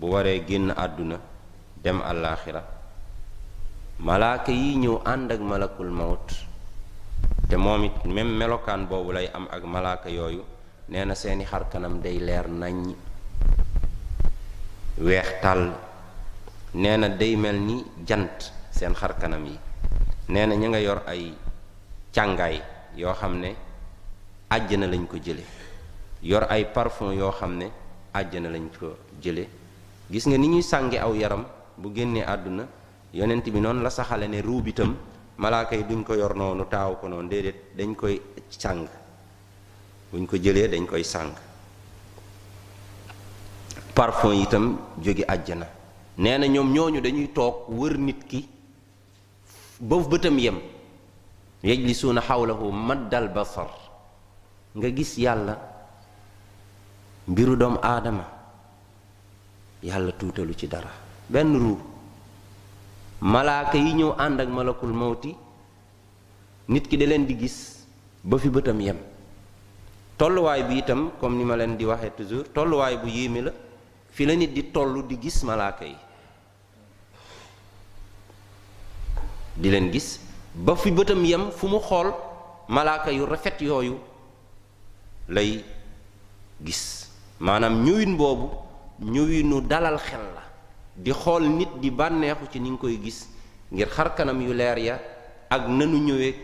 bu 0.00 0.06
waree 0.08 0.42
génn 0.48 0.72
àdduna 0.74 1.20
dem 1.84 2.00
àllaaxira 2.00 2.62
malaaka 3.98 4.50
yi 4.52 4.76
ñëw 4.78 5.02
ànd 5.04 5.32
ak 5.32 5.40
malakul 5.40 5.90
mawt 5.90 6.26
te 7.48 7.56
moom 7.56 7.84
it 7.84 8.04
même 8.06 8.32
melokaan 8.36 8.86
boobu 8.88 9.12
lay 9.12 9.28
am 9.34 9.46
ak 9.52 9.62
malaaka 9.64 10.08
yooyu 10.08 10.42
nee 10.88 11.04
na 11.04 11.14
seeni 11.14 11.44
xar 11.44 11.68
kanam 11.68 12.00
day 12.00 12.18
leer 12.18 12.48
naññ 12.48 12.96
weex 14.98 15.28
tàll 15.42 15.70
neena 16.74 17.08
day 17.10 17.36
mel 17.36 17.60
ni 17.60 17.84
jant 18.08 18.50
sen 18.72 18.96
xar 18.96 19.14
kanam 19.20 19.44
yi 19.44 19.56
neena 20.32 20.56
ñinga 20.56 20.80
yor 20.80 21.04
ay 21.06 21.36
cangay 22.10 22.58
yo 22.96 23.12
xamne 23.12 23.52
aljana 24.48 24.86
lañ 24.88 25.04
ko 25.06 25.16
jëlé 25.20 25.44
yor 26.24 26.48
ay 26.48 26.66
parfum 26.72 27.12
yohamne 27.12 27.36
xamne 27.38 27.66
aljana 28.16 28.48
lañ 28.48 28.68
ko 28.72 28.96
jëlé 29.20 29.44
gis 30.10 30.24
nga 30.26 30.36
ni 30.38 30.48
ñuy 30.48 30.62
sangé 30.64 30.98
aw 30.98 31.12
yaram 31.14 31.44
bu 31.76 31.92
génné 31.94 32.24
aduna 32.24 32.64
yonent 33.12 33.44
bi 33.44 33.60
non 33.60 33.82
la 33.82 33.90
saxalé 33.90 34.26
né 34.26 34.40
rubitam 34.40 34.88
itam 34.96 34.96
malaaka 35.36 35.76
yi 35.76 35.84
duñ 35.84 36.02
ko 36.02 36.14
yor 36.14 36.34
nonu 36.34 36.64
taaw 36.64 36.96
ko 36.98 37.08
non 37.08 37.28
dedet 37.28 37.76
dañ 37.76 37.94
koy 37.94 38.20
cang 38.58 38.88
buñ 40.10 40.26
ko 40.26 40.36
jëlé 40.36 40.68
dañ 40.68 40.86
koy 40.86 41.04
sang 41.04 41.32
parfum 43.94 44.32
itam 44.32 44.80
jogi 44.98 45.24
àjjana 45.28 45.66
nee 46.16 46.38
na 46.38 46.46
ñoom 46.46 46.72
ñooñu 46.72 47.00
dañuy 47.00 47.32
tok 47.32 47.68
wër 47.68 47.98
nit 47.98 48.24
ki 48.26 48.48
ba 49.82 49.98
bëtam 49.98 50.38
yem 50.38 50.58
yajlisuuna 51.66 52.22
dal 53.10 53.26
ba 53.34 53.34
basar 53.42 53.66
nga 54.78 54.88
gis 54.96 55.12
yàlla 55.24 55.54
mbiru 57.30 57.54
doom 57.60 57.76
aadama 57.90 58.24
yàlla 59.88 60.12
tuutalu 60.18 60.54
ci 60.60 60.66
dara 60.72 60.88
benn 61.32 61.52
ruu 61.62 61.78
malaaka 63.32 63.76
yi 63.84 63.92
ñëw 63.98 64.12
ànd 64.24 64.38
ak 64.42 64.48
malakul 64.56 64.92
mawti 65.02 65.30
nit 66.72 66.84
ki 66.88 66.96
da 67.00 67.06
leen 67.10 67.26
di 67.28 67.34
gis 67.42 67.56
ba 68.28 68.36
fi 68.42 68.48
bëtam 68.54 68.78
yem 68.86 68.98
tolluwaay 70.18 70.62
bi 70.68 70.74
itam 70.82 71.00
comme 71.18 71.36
ni 71.38 71.44
ma 71.48 71.56
leen 71.58 71.74
di 71.78 71.84
waxee 71.90 72.14
toujours 72.16 72.48
tolluwaay 72.54 72.94
bu 73.02 73.08
yéeme 73.16 73.40
la 73.46 73.52
fi 74.14 74.22
la 74.28 74.34
nit 74.34 74.52
di 74.56 74.62
toll 74.74 74.94
di 75.08 75.16
gis 75.22 75.38
malaaka 75.48 75.84
yi 75.90 75.96
di 79.56 79.68
leen 79.68 79.92
gis 79.92 80.16
ba 80.56 80.72
fi 80.76 80.90
bëtam 80.92 81.24
yam 81.24 81.50
fu 81.50 81.68
mu 81.68 81.78
xool 81.80 82.12
malaaka 82.68 83.10
yu 83.12 83.24
rafet 83.26 83.60
yooyu 83.60 83.98
lay 85.28 85.64
gis 86.62 87.08
maanaam 87.40 87.84
ñëwin 87.84 88.16
boobu 88.16 88.50
ñëwinu 89.00 89.60
dalal 89.60 89.98
xel 89.98 90.20
la 90.34 90.42
di 90.96 91.12
xool 91.12 91.48
nit 91.48 91.68
di 91.80 91.90
bànneexu 91.90 92.48
ci 92.50 92.58
ni 92.60 92.76
koy 92.78 92.98
gis 93.02 93.28
ngir 93.70 93.88
xar 93.88 94.14
kanam 94.14 94.40
yu 94.40 94.52
leer 94.52 94.78
ya 94.78 94.98
ak 95.50 95.66
nanu 95.68 95.98
ñëwee 95.98 96.34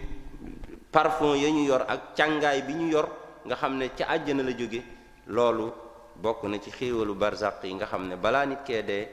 parfon 0.92 1.34
ya 1.36 1.50
ñu 1.50 1.64
yor 1.64 1.84
ak 1.88 2.14
càngaay 2.16 2.62
bi 2.62 2.74
ñu 2.74 2.90
yor 2.92 3.08
nga 3.46 3.56
xam 3.56 3.76
ne 3.78 3.88
ca 3.96 4.04
àjjana 4.10 4.42
la 4.42 4.52
jóge 4.56 4.82
loolu 5.26 5.72
bokk 6.16 6.44
na 6.44 6.58
ci 6.58 6.70
xéewalu 6.70 7.14
barzaq 7.14 7.62
yi 7.64 7.74
nga 7.74 7.86
xam 7.86 8.08
ne 8.08 8.16
balaa 8.16 8.46
nit 8.46 8.58
kee 8.66 8.82
dee 8.84 9.08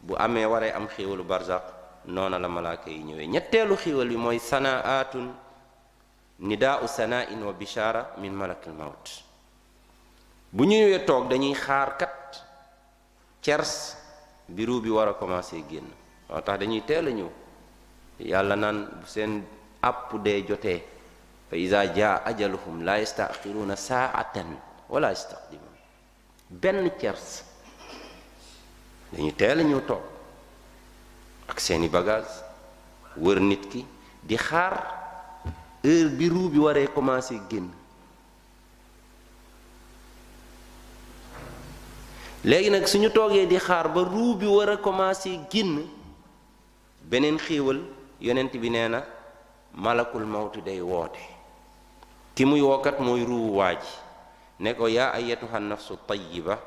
bu 0.00 0.14
amee 0.16 0.44
waree 0.46 0.72
am 0.72 0.88
xéewalu 0.88 1.22
barzaq 1.24 1.75
noona 2.08 2.38
la 2.38 2.48
malaaka 2.48 2.90
yi 2.90 3.02
ñëwee 3.02 3.26
ñetteelu 3.34 3.74
xiiwal 3.76 4.08
bi 4.08 4.16
mooy 4.16 4.38
sanaatun 4.38 5.32
nidaau 6.38 6.86
sanain 6.88 7.40
wa 7.42 7.52
bichara 7.52 8.14
min 8.20 8.30
malakil 8.32 8.72
mawt 8.72 9.04
bu 10.54 10.62
ñu 10.64 10.76
ñëwee 10.78 11.04
toog 11.08 11.28
dañuy 11.30 11.54
xaarkat 11.54 12.08
kat 12.08 12.44
cers 13.42 13.72
bi 14.54 14.64
ruu 14.64 14.80
war 14.94 15.08
a 15.08 15.14
commencé 15.14 15.64
génn 15.70 15.88
moo 16.28 16.40
tax 16.42 16.58
dañuy 16.60 16.82
teel 16.86 17.08
a 17.08 17.10
ñëw 17.10 17.30
yàlla 18.20 18.54
naan 18.56 18.78
bu 19.00 19.06
seen 19.06 19.44
àpp 19.82 20.10
dee 20.24 20.44
jotee 20.48 20.80
fa 21.50 21.56
iza 21.56 21.84
jaa 21.92 22.22
ajaluhum 22.24 22.84
la 22.84 22.96
yastaxiruuna 23.00 23.74
saatan 23.76 24.56
wala 24.88 25.08
yastaqdimuun 25.10 25.76
benn 26.50 26.90
cers 27.00 27.44
dañuy 29.12 29.34
teel 29.36 29.60
a 29.60 29.62
ñëw 29.64 29.80
toog 29.80 30.15
ak 31.46 31.58
seeni 31.62 31.86
bagage 31.86 32.42
wër 33.16 33.38
nit 33.40 33.62
ki 33.70 33.86
di 34.26 34.36
xaar 34.36 34.74
bi 36.18 36.26
ruu 36.28 36.50
bi 36.50 36.58
waree 36.58 36.90
commencé 36.92 37.38
génn 37.50 37.70
léegi 42.44 42.70
nag 42.70 42.84
suñu 42.86 43.10
toogee 43.10 43.46
di 43.46 43.58
xaar 43.58 43.88
ba 43.94 44.02
ruu 44.02 44.34
bi 44.36 44.46
war 44.46 44.68
a 44.70 44.76
commencé 44.76 45.38
génn 45.50 45.86
beneen 47.10 47.38
xéewal 47.38 47.80
yenent 48.20 48.50
bi 48.60 48.68
nee 48.68 48.88
na 48.88 49.00
malakul 49.72 50.26
mawtu 50.26 50.60
day 50.60 50.80
woote 50.80 51.22
ki 52.34 52.44
muy 52.44 52.60
wookat 52.60 52.98
mooy 53.00 53.22
ruu 53.24 53.54
waa 53.58 53.74
ji 53.78 53.92
ne 54.58 54.74
ko 54.74 54.86
yaa 54.88 55.12
ayatuha 55.14 55.60
nafsu 55.60 55.94
tayiba 56.06 56.58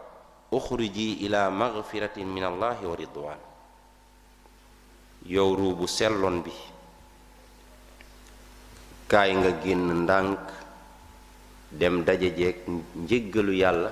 uxriji 0.52 1.13
ila 1.26 1.50
magfiratin 1.52 2.26
min 2.28 2.44
allahi 2.44 2.86
wa 2.86 2.96
ridwan 2.96 3.39
yow 5.27 5.49
ruu 5.58 5.84
selloon 5.89 6.39
bi 6.45 6.53
kaay 9.12 9.32
nga 9.36 9.51
génn 9.63 9.84
ndànk 10.03 10.39
dem 11.79 12.03
dajajeeg 12.05 12.58
njéggalu 13.03 13.53
yàlla 13.62 13.91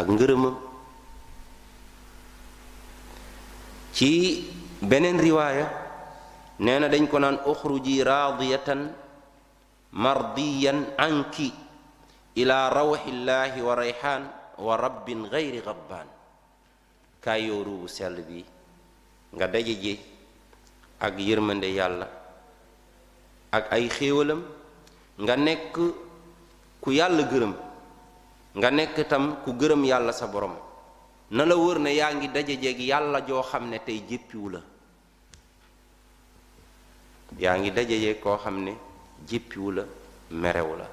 ak 0.00 0.06
ngërëmam 0.14 0.56
ci 3.94 4.10
beneen 4.88 5.18
riwaaya 5.26 5.66
nee 6.64 6.78
na 6.80 6.86
dañ 6.92 7.04
ko 7.10 7.16
naan 7.18 7.38
uxruji 7.52 8.00
raadiyatan 8.08 8.80
mardiyan 10.02 10.78
anki 11.06 11.48
ila 12.40 12.56
rawxillaahi 12.78 13.58
wa 13.68 13.74
rayxaan 13.80 14.22
wa 14.66 14.74
rabbin 14.84 15.20
gayri 15.32 15.60
gabbaan 15.66 16.08
kaay 17.24 17.42
yow 17.50 17.60
ruu 17.66 17.86
sell 17.96 18.16
bi 18.26 18.42
nga 19.32 19.46
daje 19.48 19.74
ji 19.80 19.92
ak 21.02 21.14
yërmande 21.18 21.68
yàlla 21.78 22.06
ak 23.56 23.64
ay 23.76 23.84
xéewalam 23.96 24.42
nga 25.24 25.34
nekk 25.46 25.74
ku 26.82 26.88
yàlla 26.98 27.22
gërëm 27.32 27.54
nga 28.60 28.68
nekk 28.70 28.96
tam 29.10 29.24
ku 29.44 29.50
gërëm 29.60 29.82
yàlla 29.90 30.12
sa 30.12 30.26
borom 30.32 30.52
na 31.32 31.42
la 31.48 31.56
wër 31.56 31.78
na 31.80 31.90
yaa 31.90 32.12
ngi 32.16 32.28
daje 32.34 32.54
jeeg 32.62 32.78
yàlla 32.90 33.18
joo 33.28 33.40
xam 33.50 33.64
ne 33.72 33.78
tey 33.86 33.98
jéppiwu 34.08 34.48
la 34.54 34.60
yaa 37.42 37.56
ngi 37.60 37.70
daje 37.76 37.96
jeeg 38.04 38.18
koo 38.22 38.36
xam 38.42 38.56
ne 38.68 38.72
jéppiwu 39.28 39.70
la 39.76 39.84
merewu 40.42 40.74
la 40.80 40.86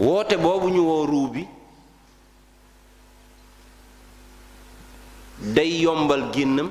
woote 0.00 0.34
boobu 0.42 0.68
ñu 0.74 0.80
woo 0.90 1.04
ruu 1.10 1.28
bi 1.32 1.42
day 5.38 5.66
yombal 5.84 6.24
génnam 6.34 6.68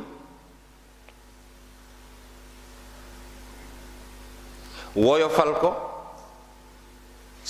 woyofal 4.95 5.51
ko 5.61 5.71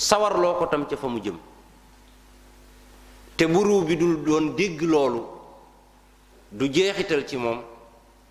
sawarloo 0.06 0.58
ko 0.60 0.66
tam 0.72 0.86
ca 0.90 0.96
fa 1.02 1.06
mu 1.14 1.20
jëm 1.24 1.38
te 3.36 3.44
buru 3.54 3.82
bi 3.88 3.96
dul 4.00 4.16
doon 4.24 4.46
dégg 4.58 4.80
loolu 4.92 5.22
du 6.52 6.66
jeexital 6.74 7.22
ci 7.28 7.36
moom 7.36 7.60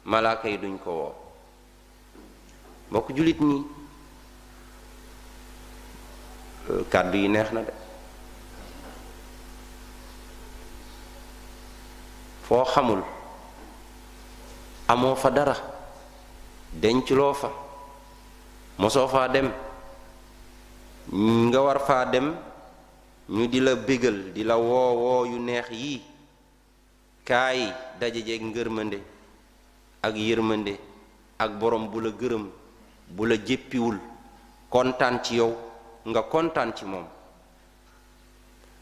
malaaka 0.05 0.47
yi 0.49 0.57
duñ 0.63 0.75
ko 0.83 0.91
woo 0.99 1.13
mbokk 2.89 3.07
jullit 3.15 3.39
ñi 3.41 3.57
euh, 6.69 6.83
kàddu 6.91 7.17
yi 7.23 7.29
neex 7.29 7.49
na 7.53 7.61
de 7.67 7.81
foo 12.47 12.63
xamul 12.65 13.01
amoo 14.91 15.15
fa 15.15 15.29
dara 15.31 15.55
denculoo 16.81 17.33
fa 17.41 17.49
mosoo 18.79 19.07
faa 19.13 19.27
dem 19.33 19.49
nga 21.49 21.59
war 21.65 21.79
faa 21.87 22.03
dem 22.13 22.27
ñu 23.35 23.47
di 23.53 23.59
la 23.65 23.73
bégal 23.87 24.17
di 24.35 24.41
la 24.43 24.55
woo 24.57 24.91
woo 25.01 25.25
yu 25.31 25.37
neex 25.39 25.67
yi 25.81 26.01
kaay 27.27 27.59
dajejeeg 27.99 28.43
ngërmënde 28.51 28.99
ak 30.05 30.13
yërmande 30.27 30.73
ak 31.43 31.51
borom 31.59 31.87
bu 31.91 31.99
la 32.05 32.11
gërëm 32.21 32.45
bu 33.15 33.23
la 33.29 33.35
jéppiwul 33.47 33.97
kontaan 34.73 35.15
ci 35.23 35.35
yow 35.39 35.51
nga 36.09 36.21
kontaan 36.31 36.73
ci 36.75 36.83
moom 36.91 37.05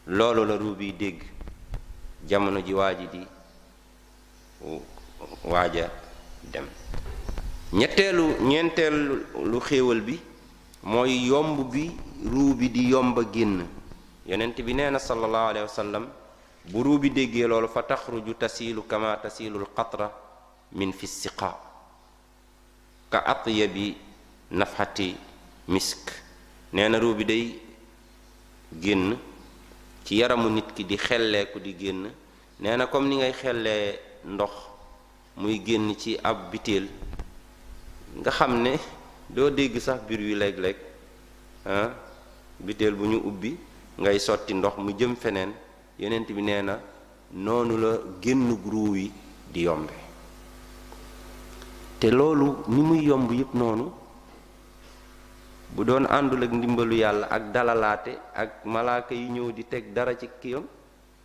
loolu 0.06 0.42
la 0.50 0.56
ruu 0.56 0.74
bi 0.80 0.92
dégg 1.00 1.22
jamono 2.28 2.58
ji 2.66 2.72
waa 2.74 2.94
ji 2.98 3.06
di 3.14 3.22
waaja 5.44 5.90
dem 6.52 6.66
ñetteelu 7.72 8.24
ñeenteelu 8.40 9.58
xéewal 9.60 10.00
bi 10.00 10.20
mooy 10.82 11.26
yomb 11.26 11.70
bi 11.70 11.90
ruu 12.26 12.54
bi 12.54 12.70
di 12.70 12.84
yomb 12.92 13.16
génn 13.32 13.64
yonent 14.26 14.60
bi 14.62 14.72
nee 14.74 14.90
na 14.90 14.98
sallallahu 14.98 15.50
alayhi 15.50 16.06
bu 16.70 16.82
ruu 16.82 16.98
bi 16.98 17.10
déggee 17.10 17.46
loolu 17.46 17.68
fa 17.68 17.82
taxruju 17.82 18.34
tasiilu 18.34 18.82
kama 18.86 19.16
tasiilu 19.16 19.58
alqatra 19.58 20.10
min 20.72 20.92
fi 20.92 21.06
siqa 21.06 21.58
ka 23.10 23.18
atyabi 23.18 23.96
nafxati 24.52 25.16
misk 25.68 26.10
nee 26.72 26.88
na 26.88 26.98
bi 27.00 27.24
day 27.24 27.60
génn 28.80 29.14
ci 30.04 30.16
yaramu 30.16 30.48
nit 30.50 30.72
ki 30.74 30.84
di 30.84 30.96
xelleeku 30.96 31.58
di 31.58 31.74
génn 31.76 32.06
nee 32.60 32.86
comme 32.90 33.08
ni 33.08 33.16
ngay 33.16 33.32
xellee 33.32 34.10
ndox 34.24 34.50
muy 35.36 35.58
génn 35.64 35.90
ci 35.98 36.14
ab 36.22 36.50
bitéel 36.50 36.86
nga 38.20 38.30
xam 38.30 38.52
ne 38.62 38.72
doo 39.34 39.50
dégg 39.50 39.74
sax 39.80 39.98
biir 40.06 40.20
wi 40.28 40.34
léeg-léeg 40.34 40.76
ah 41.66 41.90
bitéel 42.66 42.94
bu 42.94 43.04
ñu 43.10 43.18
ubbi 43.28 43.50
ngay 44.00 44.18
sotti 44.26 44.52
ndox 44.54 44.76
mu 44.84 44.90
jëm 44.98 45.12
feneen 45.22 45.50
yenent 46.00 46.26
bi 46.36 46.42
nee 46.42 46.62
na 46.62 46.74
noonu 47.44 47.74
la 47.84 47.92
génn 48.22 48.50
guruu 48.62 48.94
yi 48.96 49.12
di 49.52 49.60
yombe 49.66 49.94
te 52.00 52.08
loolu 52.10 52.48
ni 52.72 52.80
muy 52.88 53.00
yomb 53.08 53.30
yépp 53.32 53.54
noonu 53.54 53.86
bu 55.74 55.84
doon 55.84 56.04
àndul 56.16 56.42
ak 56.44 56.52
ndimbalu 56.52 56.94
yàlla 57.02 57.26
ak 57.36 57.42
dalalaate 57.54 58.12
ak 58.42 58.50
malaaka 58.72 59.14
yi 59.14 59.26
ñëw 59.34 59.48
di 59.56 59.62
teg 59.70 59.84
dara 59.94 60.14
ci 60.20 60.26
kiyam 60.40 60.64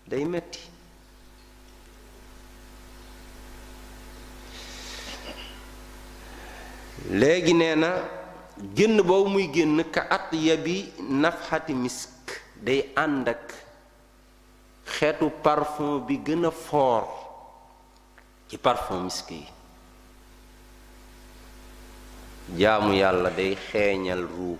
day 0.10 0.24
metti 0.26 0.62
léegi 7.10 7.54
nee 7.54 7.76
na 7.76 7.92
génn 8.76 8.98
boobu 9.06 9.30
muy 9.30 9.48
génn 9.52 9.84
ka 9.92 10.08
at 10.10 10.32
yabi 10.34 10.92
nafxati 11.00 11.74
misk 11.74 12.10
day 12.62 12.90
ànd 12.96 13.28
ak 13.30 13.46
xeetu 14.94 15.30
parfum 15.44 16.06
bi 16.06 16.16
gën 16.26 16.46
a 16.46 16.52
fort 16.52 17.10
ci 18.50 18.58
parfum 18.58 19.04
misk 19.06 19.30
yi 19.32 19.44
jaamu 22.58 22.94
yàlla 22.94 23.30
day 23.38 23.54
xeeñal 23.70 24.22
ruu 24.34 24.58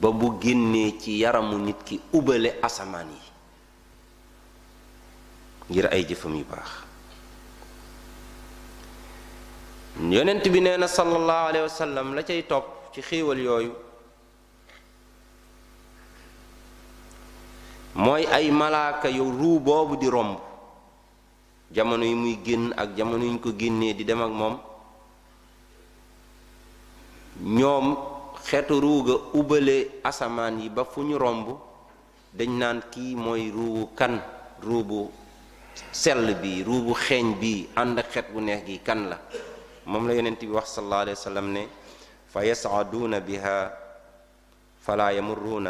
ba 0.00 0.08
bu 0.10 0.26
génnee 0.42 0.98
ci 1.00 1.10
yaramu 1.22 1.56
nit 1.58 1.80
ki 1.86 1.96
ubale 2.12 2.50
asamaan 2.66 3.08
yi 3.16 3.22
ngir 5.68 5.86
ay 5.86 6.02
jëfam 6.08 6.34
yu 6.36 6.44
baax 6.50 6.83
yonent 10.00 10.42
bi 10.48 10.60
nee 10.60 10.76
na 10.76 10.88
sallallahu 10.90 11.48
alayhi 11.50 11.66
wa 11.70 12.14
la 12.14 12.22
cay 12.22 12.42
topp 12.42 12.90
ci 12.92 13.00
xéewal 13.02 13.38
yooyu 13.38 13.72
mooy 17.94 18.24
ay 18.26 18.50
malaaka 18.50 19.08
yu 19.08 19.30
ruu 19.30 19.60
boobu 19.60 19.96
di 19.96 20.08
romb 20.10 20.38
jamono 21.70 22.04
yi 22.04 22.14
muy 22.14 22.36
génn 22.44 22.74
ak 22.76 22.96
jamono 22.96 23.24
yi 23.24 23.30
ñu 23.30 23.38
ko 23.38 23.50
génnee 23.56 23.94
di 23.94 24.04
dem 24.04 24.20
ak 24.20 24.30
moom 24.30 24.58
ñoom 27.44 27.96
xeetu 28.44 28.80
ruuga 28.80 29.14
ubale 29.32 29.88
asamaan 30.02 30.58
yi 30.60 30.68
ba 30.70 30.84
fu 30.84 31.02
ñu 31.02 31.16
romb 31.18 31.46
dañ 32.34 32.50
naan 32.50 32.82
kii 32.90 33.14
mooy 33.14 33.48
ruubu 33.50 33.94
kan 33.94 34.18
ruubu 34.60 35.10
sell 35.92 36.34
bi 36.42 36.64
ruubu 36.64 36.94
xeeñ 36.94 37.38
bi 37.40 37.68
ànd 37.76 37.98
ak 37.98 38.10
xet 38.10 38.26
bu 38.32 38.40
neex 38.40 38.64
gi 38.66 38.78
kan 38.82 39.08
la 39.08 39.18
موم 39.84 40.08
لا 40.08 40.16
يننتي 40.16 40.48
بي 40.48 40.56
صلى 40.60 40.82
الله 40.84 40.98
عليه 41.04 41.16
وسلم 41.20 41.46
ني 41.60 41.64
فيسعدون 42.32 43.20
بها 43.20 43.58
فلا 44.80 45.08
يمرون 45.12 45.66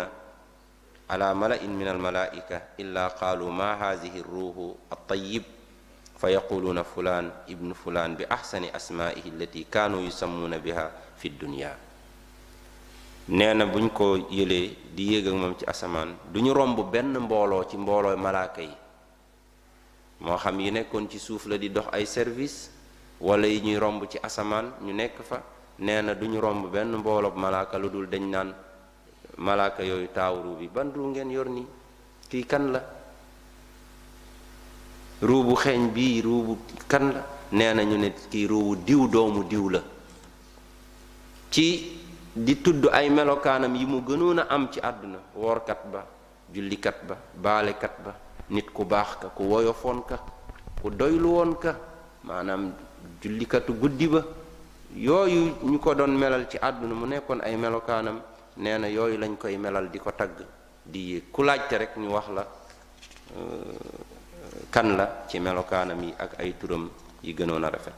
على 1.11 1.29
ملأ 1.35 1.61
من 1.67 1.89
الملائكة 1.89 2.59
إلا 2.81 3.05
قالوا 3.19 3.51
ما 3.51 3.75
هذه 3.75 4.15
الروح 4.21 4.57
الطيب 4.93 5.43
فيقولون 6.21 6.79
فلان 6.83 7.31
ابن 7.51 7.69
فلان 7.73 8.15
بأحسن 8.15 8.65
أسمائه 8.65 9.25
التي 9.27 9.63
كانوا 9.73 10.01
يسمون 10.01 10.59
بها 10.59 10.91
في 11.19 11.29
الدنيا 11.29 11.77
نانا 13.29 13.65
بنكو 13.65 14.31
يلي 14.31 14.95
ديجا 14.97 15.33
ممتي 15.33 15.71
أسمان 15.71 16.15
دوني 16.33 16.51
رمبو 16.55 16.83
بن 16.83 17.19
مبولو 17.19 17.63
تي 17.63 17.77
مبولو 17.77 18.17
ملاكي 18.17 18.71
مو 20.21 20.37
خم 20.37 20.61
ينكون 20.61 21.05
سوف 21.11 21.47
لدي 21.47 21.69
دوخ 21.69 21.93
أي 21.95 22.07
سيرفيس 22.07 22.71
wala 23.21 23.47
yi 23.47 23.61
ñuy 23.63 23.79
romb 23.79 24.07
ci 24.09 24.19
asaman 24.23 24.73
ñu 24.83 24.93
nekk 24.93 25.23
fa 25.23 25.43
nee 25.79 26.01
na 26.03 26.15
duñu 26.15 26.41
romb 26.41 26.67
benn 26.73 26.97
mboolob 26.97 27.37
malaaka 27.37 27.79
lu 27.79 27.89
dul 27.91 28.07
dañ 28.09 28.23
naan 28.29 28.55
malaaka 29.39 29.83
yooyu 29.85 30.09
taaw 30.13 30.35
bi 30.59 30.69
ban 30.69 30.91
ruu 30.95 31.09
ngeen 31.11 31.31
yor 31.31 31.49
nii 31.49 31.67
kii 32.29 32.45
kan 32.47 32.73
la 32.73 32.83
ruubu 35.23 35.55
xeeñ 35.55 35.91
bii 35.95 36.21
ruubu 36.23 36.59
kan 36.89 37.13
la 37.15 37.23
nee 37.53 37.85
ñu 37.85 37.97
ne 37.99 38.13
kii 38.31 38.47
ruubu 38.47 38.75
diw 38.77 39.07
doomu 39.09 39.43
diw 39.45 39.69
la 39.69 39.83
ci 41.51 42.01
di 42.35 42.61
tudd 42.61 42.89
ay 42.93 43.11
melokaanam 43.11 43.75
yi 43.77 43.85
mu 43.87 44.03
gënoon 44.05 44.39
a 44.41 44.47
am 44.51 44.69
ci 44.71 44.81
àdduna 44.81 45.19
woorkat 45.37 45.81
ba 45.91 46.05
jullikat 46.53 47.07
ba 47.07 47.17
baalekat 47.35 47.95
ba 48.05 48.13
nit 48.51 48.71
ku 48.71 48.85
baax 48.85 49.11
ka 49.23 49.27
ku 49.29 49.45
woyofoon 49.47 50.03
ka 50.05 50.17
ku 50.83 50.91
doylu 50.91 51.29
woon 51.39 51.55
ka 51.59 51.79
maanaam 52.27 52.75
jullikatu 53.23 53.73
guddi 53.77 54.07
ba 54.09 54.23
yooyu 54.97 55.57
ñu 55.65 55.79
ko 55.83 55.95
doon 55.95 56.15
melal 56.17 56.47
ci 56.49 56.57
àdduna 56.61 56.95
mu 56.95 57.07
nekkoon 57.07 57.41
ay 57.43 57.57
melokaanam 57.57 58.21
nee 58.57 58.79
na 58.79 58.87
yooyu 58.89 59.19
lañ 59.19 59.37
koy 59.37 59.57
melal 59.59 59.91
di 59.91 59.99
ko 59.99 60.13
tagg 60.13 60.37
di 60.85 61.21
ku 61.33 61.43
laajte 61.43 61.75
rek 61.79 61.93
ñu 61.99 62.11
wax 62.15 62.27
la 62.35 62.45
euh, 63.37 64.69
kan 64.71 64.95
la 64.97 65.27
ci 65.29 65.39
melokaanam 65.41 65.99
yi 66.03 66.15
ak 66.17 66.39
ay 66.39 66.55
turam 66.59 66.91
yi 67.23 67.35
gënoon 67.35 67.65
a 67.65 67.71
rafet 67.71 67.95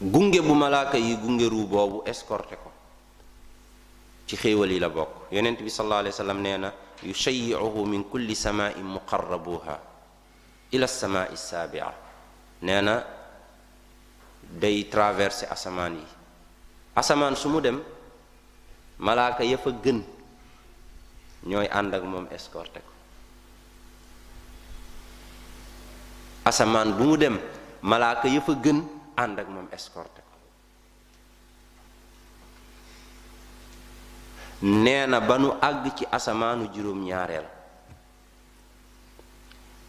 gunge 0.00 0.40
bu 0.40 0.54
malaaka 0.54 0.96
yi 0.98 1.16
gungeru 1.16 1.66
boobu 1.66 2.02
escorté 2.06 2.56
ko 2.56 2.70
ci 4.26 4.36
xéewal 4.36 4.70
yi 4.70 4.78
la 4.78 4.88
bokk 4.88 5.32
yonent 5.32 5.56
bi 5.58 5.70
sallallahu 5.70 6.06
alayhi 6.06 6.22
wa 6.22 6.32
nee 6.34 6.56
na 6.58 6.70
yushayicuhu 7.02 7.86
min 7.86 8.04
kulli 8.04 8.34
samain 8.36 8.78
muqarrabuha 8.82 9.76
ila 10.70 10.86
samaai 10.86 11.34
saabia 11.36 12.05
nee 12.62 12.80
na 12.80 13.04
day 14.60 14.84
traverse 14.88 15.44
asamaan 15.48 15.96
yi 16.00 16.06
asamaan 16.96 17.36
su 17.36 17.48
mu 17.52 17.60
dem 17.60 17.82
malaaka 18.98 19.44
ya 19.44 19.58
fa 19.58 19.70
gën 19.70 20.00
ñooy 21.46 21.68
ànd 21.68 21.94
ak 21.94 22.02
moom 22.02 22.26
escorté 22.32 22.80
ko 22.80 22.92
asamaan 26.44 26.96
bu 26.96 27.04
mu 27.04 27.16
dem 27.16 27.36
malaaka 27.82 28.28
ya 28.28 28.40
fa 28.40 28.52
gën 28.54 28.80
ànd 29.16 29.38
moom 29.48 29.68
escorté 29.72 30.22
nee 34.62 35.06
na 35.06 35.20
ba 35.20 35.36
nu 35.38 35.52
àgg 35.60 35.84
ci 35.98 36.04
asamaanu 36.10 36.72
juróom-ñaareel 36.72 37.44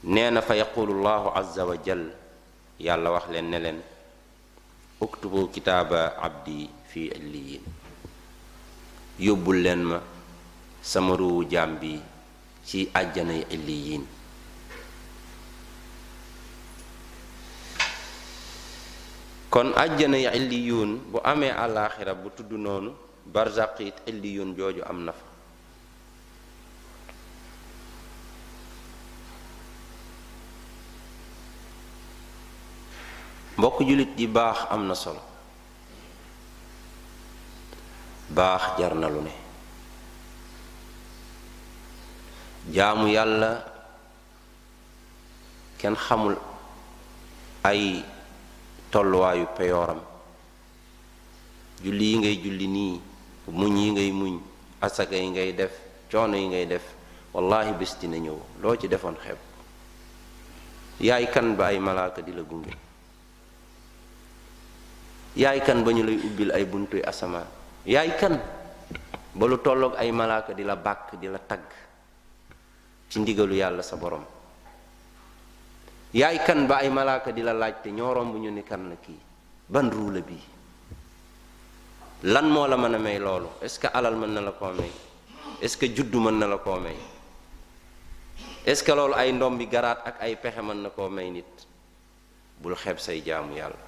nee 0.03 0.29
na 0.31 0.41
fa 0.41 0.53
yaqulu 0.55 0.91
llahu 0.99 1.29
azza 1.37 1.63
jal 1.85 2.03
yàlla 2.79 3.09
wax 3.13 3.25
leen 3.33 3.49
ne 3.49 3.57
leen 3.57 3.77
uktubu 5.01 5.49
kitaaba 5.53 6.17
abdi 6.27 6.69
fi 6.89 7.09
alliyin 7.17 7.63
yóbbul 9.19 9.59
leen 9.65 9.81
ma 9.93 9.99
sama 10.81 11.17
ruuwu 11.17 11.45
jaam 11.51 11.77
bi 11.81 11.97
ci 12.67 12.85
àjjanay 12.93 13.41
alliyin 13.55 14.03
kon 19.49 19.73
àjjanay 19.73 20.29
alliyun 20.37 20.91
bu 21.11 21.17
amee 21.31 21.51
àllaaxira 21.63 22.13
bu 22.21 22.29
tudd 22.37 22.51
noonu 22.65 22.91
barzaq 23.33 23.77
it 23.87 23.97
alliyun 24.09 24.53
jooju 24.57 24.85
am 24.85 24.99
na 25.05 25.11
fa 25.17 25.26
mbokk 33.57 33.77
julit 33.89 34.13
yi 34.21 34.27
baax 34.37 34.59
am 34.73 34.83
na 34.87 34.93
solo 35.03 35.19
baax 38.37 38.63
jar 38.79 38.93
na 39.01 39.07
lu 39.09 39.21
ne 39.27 39.33
jaamu 42.75 43.07
yàlla 43.09 43.51
kenn 45.77 45.95
xamul 46.05 46.35
ay 47.63 48.05
tolluwaayu 48.91 49.45
peyoram 49.57 49.99
julli 51.83 52.05
yi 52.13 52.17
ngay 52.21 52.35
julli 52.43 52.67
nii 52.67 53.01
muñ 53.59 53.73
yi 53.81 53.91
ngay 53.91 54.11
muñ 54.13 54.33
asaka 54.85 55.15
yi 55.17 55.27
ngay 55.33 55.51
def 55.53 55.73
coono 56.11 56.37
yi 56.37 56.47
ngay 56.47 56.65
def 56.65 56.83
wallahi 57.33 57.71
bis 57.79 57.97
dina 57.99 58.17
ñëw 58.21 58.37
loo 58.61 58.75
ci 58.77 58.87
defoon 58.87 59.17
xeeb 59.23 59.37
yaay 61.01 61.25
kan 61.33 61.55
ba 61.57 61.65
ay 61.73 61.79
malaaka 61.79 62.21
di 62.21 62.33
la 62.33 62.43
gunge 62.45 62.85
Ya 65.37 65.53
ikan 65.53 65.85
ubil 65.85 66.17
ubil 66.17 66.49
ay 66.49 66.65
buntuy 66.65 66.97
asama 67.05 67.45
yaay 67.85 68.17
kan 68.17 68.41
ya 68.41 68.41
ya 69.37 69.37
ba 69.37 69.45
lu 69.45 69.61
ay 69.93 70.09
malaka 70.09 70.57
di 70.57 70.65
labak 70.65 71.13
di 71.21 71.29
latag 71.29 71.61
cindi 73.05 73.37
ci 73.37 73.37
ndigalu 73.37 73.53
yàlla 73.61 73.85
sa 73.85 74.01
ba 76.65 76.75
ay 76.81 76.89
malaka 76.89 77.29
di 77.37 77.45
la 77.45 77.53
laajte 77.53 77.93
nyorom 77.93 78.33
romb 78.33 78.65
lagi 78.89 79.13
ban 79.69 79.93
ruu 79.93 80.09
la 80.17 80.25
lan 82.33 82.45
mo 82.49 82.65
la 82.65 82.75
mana 82.75 82.97
a 82.97 82.99
may 82.99 83.21
loolu 83.21 83.61
est 83.61 83.85
alal 83.93 84.17
man 84.17 84.33
na 84.33 84.41
la 84.41 84.57
koo 84.57 84.73
may 84.73 84.89
est 85.61 85.77
ce 85.79 85.85
juddu 85.93 86.17
man 86.17 86.41
na 86.41 86.47
la 86.49 86.57
may 86.81 86.97
ay 88.65 89.31
ndombi 89.37 89.65
garat 89.69 90.01
ak 90.01 90.15
ay 90.17 90.33
pexe 90.41 90.61
man 90.65 90.81
na 90.81 90.89
nit 91.29 91.53
bul 92.57 92.73
xeeb 92.75 92.97
say 92.97 93.21
jaamu 93.21 93.53
yàlla 93.53 93.77
ya 93.77 93.86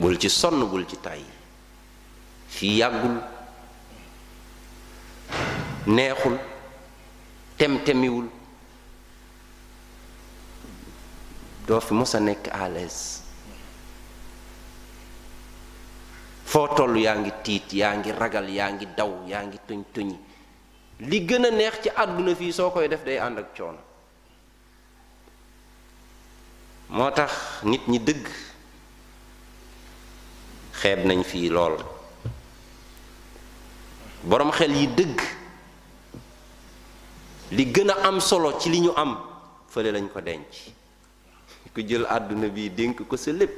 bul 0.00 0.16
ci 0.16 0.28
sonn 0.32 0.64
bul 0.70 0.86
ci 0.88 0.96
tàyyi 1.00 1.28
fii 2.48 2.76
yàggul 2.80 3.16
neexul 5.86 6.38
tem-temiwul 7.58 8.28
doo 11.66 11.80
fi 11.80 11.92
mos 11.94 12.14
a 12.14 12.18
nekk 12.20 12.48
à 12.50 12.68
l'aise 12.68 13.20
foo 16.44 16.66
toll 16.76 16.96
yaa 16.98 17.16
ngi 17.20 17.30
tiit 17.44 17.68
yaa 17.80 17.94
ngi 17.94 18.12
ragal 18.16 18.48
yaa 18.48 18.72
ngi 18.72 18.86
daw 18.96 19.12
yaa 19.28 19.42
ngi 19.44 19.58
tuñ 19.66 19.82
tuñi 19.92 20.16
li 21.08 21.18
gën 21.28 21.44
a 21.46 21.50
neex 21.50 21.74
ci 21.82 21.88
àdduna 21.94 22.34
fii 22.34 22.52
soo 22.52 22.70
koy 22.70 22.88
def 22.88 23.04
day 23.04 23.18
ànd 23.18 23.38
ak 23.38 23.56
coono 23.56 23.82
moo 26.88 27.10
tax 27.12 27.32
nit 27.64 27.84
ñi 27.88 27.98
dëgg 27.98 28.24
xeeb 30.80 31.04
nañ 31.04 31.22
fii 31.30 31.48
lool 31.56 31.76
boroom 34.28 34.50
xel 34.58 34.72
yi 34.80 34.86
dëgg 34.98 35.20
li 37.56 37.64
gën 37.74 37.90
a 37.94 37.96
am 38.08 38.18
solo 38.28 38.58
ci 38.60 38.68
li 38.70 38.80
ñu 38.80 38.92
am 39.02 39.12
fële 39.72 39.90
lañ 39.94 40.06
ko 40.12 40.20
denc 40.28 40.52
ku 41.74 41.80
jël 41.88 42.04
àdduna 42.16 42.48
bi 42.56 42.64
dénk 42.78 42.96
ko 43.08 43.16
sa 43.16 43.30
lépp 43.32 43.56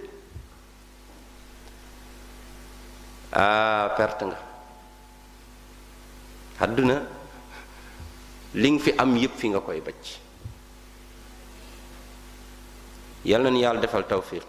ah 3.43 3.87
perte 3.99 4.23
nga 4.29 4.39
àdduna 6.65 6.97
li 8.61 8.69
nga 8.71 8.83
fi 8.85 8.91
am 9.03 9.13
yépp 9.23 9.35
fi 9.41 9.47
nga 9.49 9.61
koy 9.67 9.81
bacc 9.87 10.05
yal 13.31 13.43
na 13.43 13.51
nu 13.51 13.59
yàlla 13.63 13.81
defal 13.81 14.05
tawfiq 14.11 14.43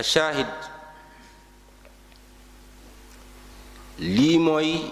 a 0.00 0.02
shaahid 0.02 0.54
lii 3.98 4.38
mooy 4.42 4.82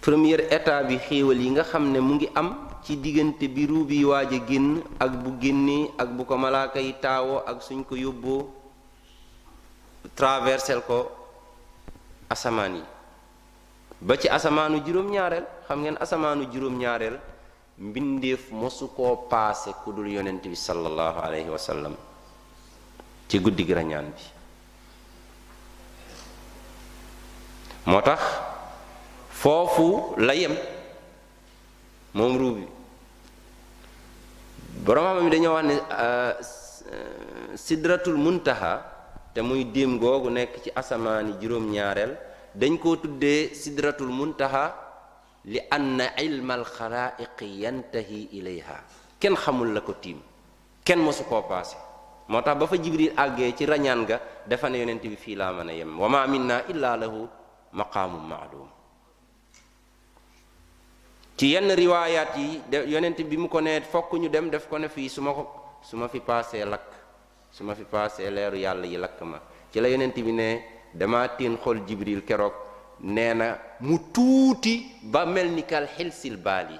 première 0.00 0.46
état 0.54 0.82
bi 0.86 0.96
xéewal 0.98 1.40
yi 1.42 1.50
nga 1.50 1.62
xam 1.64 1.90
ne 1.90 1.98
mu 2.00 2.14
ngi 2.14 2.28
am 2.34 2.48
ci 2.84 2.96
diggante 3.00 3.48
bi 3.48 3.66
ruu 3.66 3.84
bi 3.84 4.04
waaj 4.04 4.30
a 4.32 4.40
génn 4.46 4.82
ak 4.98 5.10
bu 5.22 5.30
génnee 5.40 5.90
ak 5.98 6.08
bu 6.14 6.24
ko 6.24 6.36
malaaka 6.36 6.78
yi 6.78 6.94
taawoo 7.02 7.42
ak 7.42 7.62
suñ 7.62 7.82
ko 7.84 7.96
yóbboo 7.96 8.46
traversel 10.14 10.80
ko 10.86 11.10
asamaan 12.30 12.74
yi 12.78 12.84
ba 14.00 14.16
ci 14.16 14.28
asamaanu 14.28 14.78
juróom-ñaareel 14.86 15.46
xam 15.66 15.78
ngeen 15.82 15.96
asamaanu 15.98 16.46
juróom-ñaareel 16.52 17.18
mbindeef 17.78 18.52
mosu 18.52 18.86
koo 18.94 19.26
paase 19.28 19.72
ku 19.82 19.92
dul 19.92 20.06
yonent 20.08 20.46
bi 20.46 20.54
sallallahu 20.56 21.18
alayhi 21.20 21.50
wa 21.50 21.58
ci 23.28 23.38
guddi 23.40 23.64
gi 23.66 23.74
bi 23.74 24.30
moo 27.88 28.02
tax 28.04 28.20
foofu 29.32 30.12
la 30.20 30.34
yem 30.36 30.52
moom 32.12 32.36
ruu 32.36 32.52
bi 32.60 32.64
borom 34.84 35.04
xam 35.06 35.24
mi 35.24 35.30
dañoo 35.32 35.54
wax 35.56 35.64
ne 35.66 35.74
euh, 35.90 36.32
sidratul 37.56 38.16
mun 38.20 38.36
muntaha 38.36 38.72
te 39.34 39.40
muy 39.40 39.64
dém 39.64 39.96
googu 39.98 40.28
nekk 40.28 40.60
ci 40.62 40.70
asamaani 40.76 41.32
juróom-ñaareel 41.40 42.12
dañ 42.54 42.76
koo 42.78 42.96
tuddee 42.96 43.54
sidratul 43.54 44.10
taxa 44.36 44.76
li 45.46 45.60
na 45.96 46.04
ilmal 46.20 46.64
xalaa'iqi 46.64 47.46
yantahi 47.64 48.28
ilayha 48.36 48.76
kenn 49.18 49.36
xamul 49.36 49.72
la 49.72 49.80
ko 49.80 49.92
tiim 49.94 50.20
kenn 50.84 51.00
mosu 51.00 51.24
koo 51.24 51.42
paase 51.48 51.76
moo 52.28 52.42
tax 52.42 52.56
ba 52.60 52.66
fa 52.66 52.76
jibril 52.76 53.12
àggee 53.16 53.54
ci 53.56 53.64
rañaan 53.64 54.04
ga 54.04 54.20
dafa 54.46 54.68
ne 54.68 54.76
yonent 54.80 55.00
bi 55.00 55.16
fii 55.16 55.36
laa 55.36 55.52
mën 55.52 55.68
a 55.70 55.72
yem 55.72 55.98
wa 55.98 56.08
ma 56.08 56.26
minna 56.26 56.62
illa 56.68 56.96
lahu 56.96 57.28
maqaamu 57.72 58.18
maalum 58.18 58.68
ci 61.36 61.46
yenn 61.54 61.70
riwaayaat 61.72 62.36
yi 62.36 62.60
de 62.70 62.76
yonent 62.88 63.18
bi 63.22 63.36
mu 63.36 63.48
ko 63.48 63.60
ne 63.60 63.80
fokk 63.80 64.12
ñu 64.20 64.28
dem 64.28 64.50
def 64.50 64.68
ko 64.68 64.78
ne 64.78 64.88
fii 64.88 65.08
su 65.08 65.20
ma 65.22 65.32
ko 65.32 65.78
su 65.82 65.96
ma 65.96 66.08
fi 66.08 66.20
paasee 66.20 66.64
lakk 66.64 66.88
su 67.50 67.62
ma 67.64 67.74
fi 67.74 67.84
paase 67.84 68.20
leeru 68.30 68.56
yàlla 68.58 68.86
yi 68.86 68.96
lakk 68.96 69.20
ma 69.22 69.40
ci 69.72 69.80
la 69.80 69.88
yonent 69.88 70.12
bi 70.14 70.32
ne 70.32 70.60
dama 70.92 71.28
teen 71.28 71.56
xol 71.56 71.86
jibril 71.86 72.24
keroog 72.24 72.52
nee 73.00 73.32
na 73.34 73.58
mu 73.80 73.98
tuuti 74.12 74.96
ba 75.02 75.24
mel 75.24 75.48
ni 75.52 75.62
kal 75.64 75.86
xilsil 75.86 76.36
baal 76.36 76.70
yi 76.72 76.78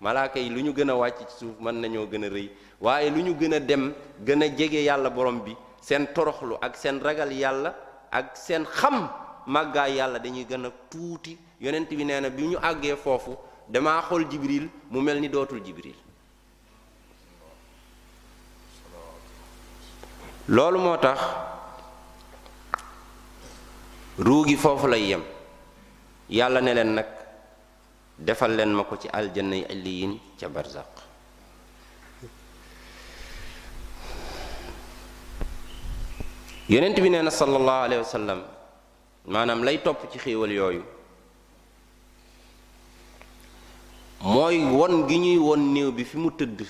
malaaka 0.00 0.38
yi 0.38 0.48
lu 0.48 0.60
ñu 0.62 0.72
gën 0.72 0.88
a 0.90 0.94
wàcc 0.94 1.28
ci 1.28 1.36
suuf 1.36 1.58
mën 1.60 1.72
nañoo 1.74 2.06
gën 2.06 2.24
a 2.24 2.28
rëy 2.28 2.48
waaye 2.80 3.10
lu 3.10 3.22
ñu 3.22 3.34
gën 3.34 3.54
a 3.54 3.60
dem 3.60 3.92
gën 4.24 4.42
a 4.44 4.48
jege 4.56 4.80
yàlla 4.84 5.10
borom 5.10 5.40
bi 5.44 5.56
seen 5.80 6.06
toroxlu 6.14 6.54
ak 6.60 6.76
seen 6.76 7.00
ragal 7.02 7.32
yàlla 7.32 7.74
ak 8.12 8.36
seen 8.36 8.64
xam 8.64 9.10
màggaa 9.48 9.86
yàlla 9.88 10.18
dañuy 10.18 10.44
gën 10.44 10.64
a 10.66 10.70
tuuti 10.90 11.36
yonent 11.60 11.88
bi 11.94 12.04
nee 12.04 12.20
na 12.20 12.28
bi 12.30 12.42
ñu 12.46 12.56
àggee 12.58 12.96
foofu 12.96 13.36
damaa 13.68 14.02
xool 14.02 14.24
jibril 14.30 14.68
mu 14.90 15.00
mel 15.00 15.20
ni 15.20 15.28
dootul 15.28 15.60
jibril 15.64 15.94
loolu 20.48 20.78
moo 20.78 20.96
tax 20.98 21.20
ruugi 24.18 24.56
foofu 24.56 24.86
lay 24.86 25.02
yem 25.08 25.22
yàlla 26.28 26.60
ne 26.60 26.74
leen 26.74 26.94
nag 26.94 27.06
defal 28.18 28.50
leen 28.54 28.72
ma 28.74 28.84
ko 28.84 28.96
ci 28.98 29.08
aljanna 29.08 29.56
yi 29.56 29.64
alliyin 29.64 30.20
ca 30.38 30.48
barzaq 30.48 30.88
yonent 36.68 37.00
bi 37.00 37.08
nee 37.08 37.22
na 37.22 37.30
sallallahu 37.30 37.84
alayhi 37.86 38.56
maanaam 39.28 39.62
lay 39.62 39.78
topp 39.84 40.08
ci 40.12 40.18
xéewal 40.18 40.50
yooyu 40.52 40.82
mooy 44.22 44.56
won 44.64 45.06
gi 45.08 45.18
ñuy 45.18 45.36
won 45.36 45.60
néew 45.74 45.90
bi 45.92 46.04
fi 46.04 46.16
mu 46.18 46.30
tëdd 46.30 46.60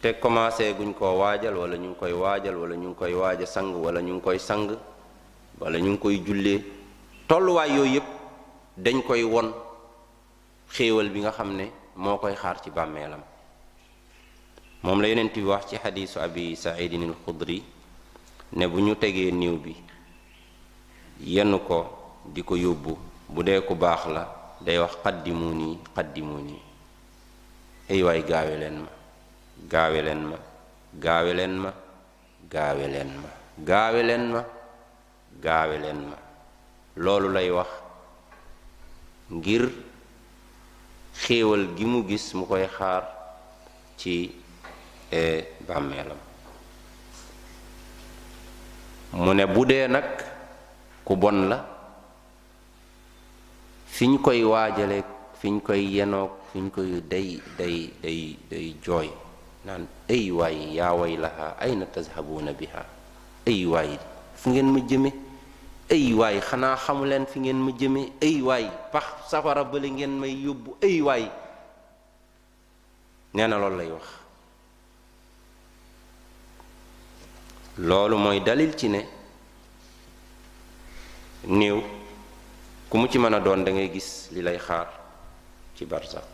te 0.00 0.08
commencé 0.20 0.72
guñ 0.78 0.92
ko 0.94 1.18
waajal 1.18 1.54
wala 1.56 1.76
ñu 1.76 1.88
ngi 1.90 1.98
koy 1.98 2.12
waajal 2.12 2.56
wala 2.56 2.74
ñu 2.76 2.88
ngi 2.88 2.94
koy 2.98 3.14
waaja 3.14 3.46
sang 3.46 3.74
wala 3.84 4.00
ñu 4.00 4.12
ngi 4.14 4.22
koy 4.22 4.38
sang 4.38 4.76
walla 5.60 5.78
ñu 5.78 5.90
ngi 5.90 5.98
koy 5.98 6.18
jullee 6.24 6.62
tolluwaay 7.28 7.70
yooyu 7.76 7.94
yëpp 7.94 8.06
dañ 8.76 9.02
koy 9.02 9.22
won 9.22 9.50
xéewal 10.74 11.08
bi 11.10 11.20
nga 11.20 11.32
xam 11.32 11.56
ne 11.56 11.66
moo 11.96 12.16
koy 12.18 12.34
xaar 12.36 12.60
ci 12.62 12.70
bàmmeelam 12.70 13.20
moom 14.84 15.00
la 15.00 15.08
yonent 15.08 15.34
bi 15.34 15.42
wax 15.42 15.66
ci 15.68 15.76
xadiisu 15.76 16.18
abi 16.18 16.54
saidin 16.56 17.02
al 17.08 17.14
xudri 17.24 17.62
ne 18.52 18.66
bu 18.66 18.78
ñu 18.80 18.94
tegee 18.94 19.30
néew 19.32 19.56
bi 19.56 19.74
yenn 21.22 21.54
ko 21.66 21.86
di 22.26 22.40
ko 22.42 22.56
yóbbu 22.58 22.94
bu 23.30 23.40
dee 23.44 23.60
ku 23.62 23.74
baax 23.74 24.06
la 24.10 24.24
day 24.64 24.78
wax 24.80 24.94
xaddimu 25.02 25.46
nii 25.54 25.74
xaddimu 25.94 26.36
nii 26.42 26.60
ay 27.90 28.00
waay 28.02 28.20
gaawe 28.26 28.54
leen 28.60 28.76
ma 28.82 28.88
gaawe 29.70 30.00
leen 30.02 30.20
ma 30.24 30.36
gaawe 31.02 31.32
leen 31.36 31.54
ma 31.62 31.70
gaawe 32.52 32.86
leen 32.94 33.10
ma 33.24 33.28
gaawe 33.62 34.00
leen 34.02 34.22
ma 34.34 34.42
gaawe 35.44 35.76
leen 35.84 36.00
ma 36.10 36.16
loolu 36.96 37.28
lay 37.34 37.50
wax 37.50 37.68
ngir 39.32 39.64
xéewal 41.20 41.62
gi 41.76 41.84
mu 41.84 41.98
gis 42.08 42.26
mu 42.38 42.46
koy 42.46 42.64
xaar 42.76 43.02
ci 44.00 44.34
e, 45.12 45.44
bàmmeelam 45.66 46.18
mu 49.12 49.32
ne 49.32 49.46
bu 49.46 49.64
dee 49.64 49.86
nag 49.86 50.06
ku 51.04 51.14
bon 51.14 51.48
la 51.50 51.58
fi 53.86 54.06
ñu 54.08 54.18
koy 54.18 54.42
waajaleeg 54.42 55.04
fi 55.40 55.50
ñu 55.50 55.60
koy 55.60 55.82
yenoog 55.96 56.30
fi 56.50 56.58
ñu 56.60 56.70
koy 56.70 56.90
day 57.12 57.38
day 57.58 57.76
day 58.50 58.74
jooy 58.84 59.08
naan 59.66 59.86
ay 60.08 60.30
waay 60.32 60.58
yaa 60.76 60.92
way 61.00 61.16
lahaa 61.16 61.54
ayna 61.60 61.84
tazhabuuna 61.94 62.52
biha 62.52 62.80
ay 63.46 63.66
waay 63.66 63.90
fu 64.34 64.50
ngeen 64.50 64.68
ma 64.72 64.80
jëme 64.80 65.10
ay 65.92 66.12
waay 66.16 66.38
xanaa 66.40 66.76
xamu 66.84 67.04
leen 67.04 67.26
fi 67.26 67.38
ngeen 67.40 67.60
ma 67.64 67.70
jëme 67.80 68.00
ay 68.22 68.42
waay 68.42 68.64
pax 68.92 69.06
safara 69.30 69.64
bële 69.64 69.90
ngeen 69.92 70.14
may 70.20 70.32
yóbbu 70.44 70.70
ay 70.82 71.00
waay 71.02 71.24
nee 73.34 73.46
na 73.46 73.58
loolu 73.58 73.76
lay 73.76 73.90
wax 73.92 74.06
loolu 77.78 78.16
mooy 78.18 78.40
dalil 78.40 78.72
ci 78.76 78.88
ne 78.88 79.00
néew 81.46 81.80
ku 82.88 82.96
mu 82.96 83.06
ci 83.08 83.18
mëna 83.18 83.40
doon 83.40 83.64
dangay 83.64 83.90
gis 83.92 84.28
li 84.32 84.40
lay 84.40 84.58
xaar 84.58 84.88
ci 85.76 85.84
barzaq 85.84 86.24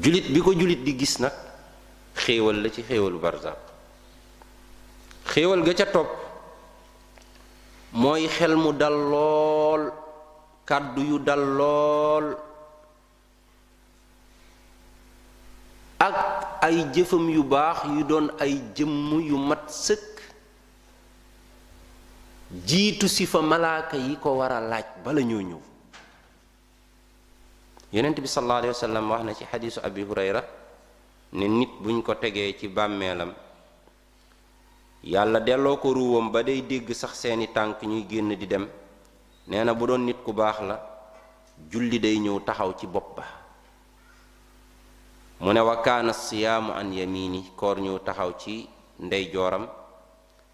julit 0.00 0.28
bi 0.32 0.40
ko 0.40 0.52
julit 0.54 0.82
di 0.84 0.96
gis 0.96 1.18
nag 1.20 1.32
xéewal 2.14 2.56
la 2.62 2.70
ci 2.70 2.82
xéewalu 2.82 3.18
barzaq 3.20 3.58
xéewal 5.30 5.62
ga 5.62 5.72
ca 5.78 5.86
topp 5.92 6.08
mooy 7.92 8.28
xel 8.28 8.56
mu 8.56 8.72
dal 8.72 8.94
lool 8.94 9.92
kàddu 10.64 11.00
yu 11.02 11.18
dal 11.18 11.40
lool 11.42 12.36
ak 15.98 16.16
ay 16.62 16.86
jëfam 16.94 17.28
yu 17.28 17.42
baax 17.44 17.84
yu 17.92 18.04
doon 18.04 18.30
ay 18.40 18.62
jëmm 18.76 19.20
yu 19.20 19.36
mat 19.36 19.68
sëkk 19.68 20.11
jiitu 22.52 23.08
si 23.08 23.24
fa 23.24 23.40
malaaka 23.40 23.96
yi 23.96 24.20
ko 24.20 24.36
war 24.44 24.52
laaj 24.60 24.84
bala 25.00 25.24
ñoo 25.24 25.40
ñëw 25.40 25.62
yonent 27.96 28.20
bi 28.20 28.28
sallallahu 28.28 28.60
alayhi 28.68 28.74
wa 28.76 28.84
sallam 28.84 29.06
wax 29.08 29.22
na 29.24 29.32
ci 29.32 29.44
xadiisu 29.48 29.80
abi 29.80 30.04
hurayra 30.04 30.44
ne 31.32 31.48
nit 31.48 31.72
buñ 31.80 32.04
ko 32.04 32.12
tegee 32.14 32.52
ci 32.60 32.68
bàmmeelam 32.68 33.32
yàlla 35.04 35.40
delloo 35.40 35.76
ko 35.80 35.92
ruwam 35.96 36.28
ba 36.30 36.42
day 36.42 36.60
dégg 36.60 36.92
sax 36.92 37.16
seeni 37.24 37.48
tànk 37.48 37.80
ñuy 37.88 38.04
génn 38.08 38.36
di 38.36 38.46
dem 38.46 38.68
nee 39.48 39.64
na 39.64 39.72
bu 39.72 39.86
doon 39.86 40.04
nit 40.04 40.20
ku 40.22 40.32
baax 40.32 40.60
la 40.60 40.76
julli 41.70 41.98
day 41.98 42.18
ñëw 42.20 42.38
taxaw 42.44 42.76
ci 42.76 42.86
bopp 42.86 43.16
ba 43.16 43.24
mu 45.40 45.52
ne 45.52 45.60
wa 45.60 45.80
kaana 45.80 46.12
siyaamu 46.12 46.72
an 46.76 46.92
koor 47.56 47.80
ñëw 47.80 47.98
taxaw 48.04 48.36
ci 48.36 48.68
ndeyjooram 49.00 49.66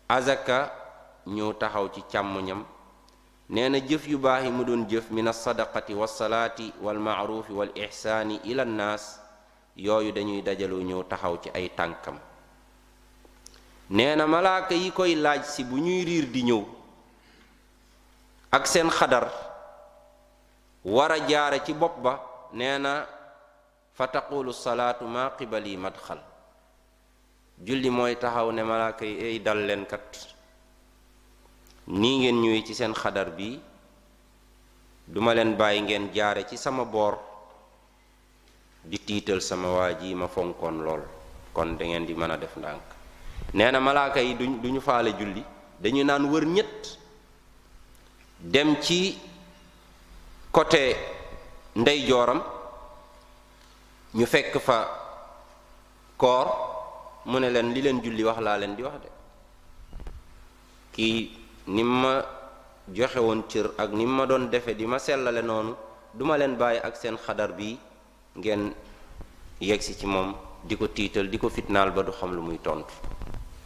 azaka 0.09 0.87
ñëw 1.29 1.53
taxaw 1.61 1.87
ci 1.95 2.03
càmmoñam 2.11 2.65
nee 3.49 3.69
na 3.69 3.79
jëf 3.79 4.05
yu 4.09 4.19
baax 4.19 4.43
yi 4.45 4.51
mu 4.51 4.65
doon 4.65 4.89
jëf 4.91 5.11
min 5.11 5.27
alsadaqati 5.29 5.93
walsalaati 5.95 6.67
walmaarufi 6.85 7.53
wal 7.53 7.73
ixsaani 7.75 8.41
ila 8.45 8.65
nnaas 8.65 9.05
yooyu 9.87 10.13
dañuy 10.13 10.43
dajaloo 10.43 10.81
ñëw 10.89 11.03
taxaw 11.11 11.35
ci 11.43 11.49
ay 11.55 11.67
tànkam 11.79 12.17
neena 13.91 14.25
na 14.25 14.27
malaaka 14.27 14.75
yi 14.75 14.91
koy 14.93 15.13
laaj 15.15 15.43
si 15.53 15.63
bu 15.65 15.77
ñuy 15.77 16.05
riir 16.05 16.27
di 16.31 16.43
ñëw 16.45 16.63
ak 18.51 18.67
seen 18.67 18.91
xadar 18.91 19.27
wara 20.85 21.17
a 21.17 21.61
ci 21.65 21.73
bopp 21.75 21.97
ba 22.03 22.15
nee 22.53 22.79
na 22.79 23.07
fa 23.97 24.07
taqulu 24.09 24.53
salaatu 24.53 25.05
maa 25.05 25.31
qibali 25.37 25.77
madxal 25.77 26.21
julli 27.65 27.91
mooy 27.91 28.15
taxaw 28.17 28.49
ne 28.53 28.63
malaaka 28.63 29.05
yi 29.05 29.15
ay 29.29 29.39
dal 29.43 29.59
leen 29.67 29.85
nii 31.89 32.19
ngeen 32.29 32.37
ñuy 32.43 32.61
ci 32.69 32.75
seen 32.77 32.93
xadar 32.93 33.33
bi 33.35 33.57
duma 35.09 35.33
leen 35.35 35.57
bàyyi 35.57 35.81
ngeen 35.83 36.11
jaare 36.13 36.45
ci 36.47 36.57
sama 36.57 36.85
boor 36.85 37.17
di 38.85 38.99
tiital 39.01 39.41
sama 39.41 39.69
waji 39.73 40.15
ma 40.15 40.29
fonkoon 40.29 40.83
lool 40.85 41.01
kon 41.53 41.77
da 41.77 41.85
ngeen 41.87 42.05
di 42.05 42.13
mën 42.13 42.31
a 42.31 42.37
def 42.37 42.57
ndànk 42.57 42.83
nee 43.55 43.71
na 43.71 43.81
malaaka 43.81 44.21
yi 44.21 44.35
duñ 44.37 44.61
duñu 44.61 44.81
faale 44.81 45.15
julli 45.19 45.43
dañu 45.81 46.05
naan 46.05 46.27
wër 46.29 46.45
ñett 46.45 46.99
dem 48.41 48.77
ci 48.83 49.19
côté 50.53 50.95
ndey 51.75 52.05
jooram 52.07 52.43
ñu 54.15 54.27
fekk 54.27 54.59
fa 54.59 54.93
koor 56.19 56.47
mu 57.25 57.39
ne 57.39 57.49
leen 57.49 57.73
li 57.73 57.81
leen 57.81 58.01
julli 58.03 58.23
wax 58.23 58.39
laa 58.41 58.57
leen 58.59 58.75
di 58.77 58.83
wax 58.83 58.95
de 59.03 59.09
kii 60.93 61.38
Nimma 61.69 62.25
joxe 62.95 63.19
won 63.21 63.43
cër 63.45 63.73
ak 63.77 63.91
nimma 63.93 64.25
don 64.25 64.49
defé 64.49 64.73
di 64.75 64.87
ma 64.89 64.97
sellale 64.99 65.43
nonu 65.43 65.75
duma 66.17 66.37
len 66.39 66.57
baye 66.57 66.81
ak 66.81 66.97
sen 66.97 67.17
xadar 67.21 67.53
bi 67.53 67.77
ngén 68.37 68.73
yegsi 69.61 69.93
ci 69.95 70.07
mom 70.07 70.33
diko 70.65 70.89
tital 70.89 71.29
diko 71.29 71.49
fitnal 71.51 71.91
dimana 71.91 72.03
ba 72.03 72.03
du 72.09 72.13
xam 72.13 72.33
lu 72.33 72.41
muy 72.41 72.57
tontu 72.65 72.93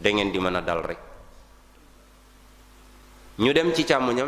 da 0.03 0.09
ngén 0.11 0.31
di 0.31 0.39
mëna 0.39 0.59
dal 0.59 0.83
rek 0.85 0.97
ñu 3.39 3.51
dem 3.53 3.73
ci 3.73 3.83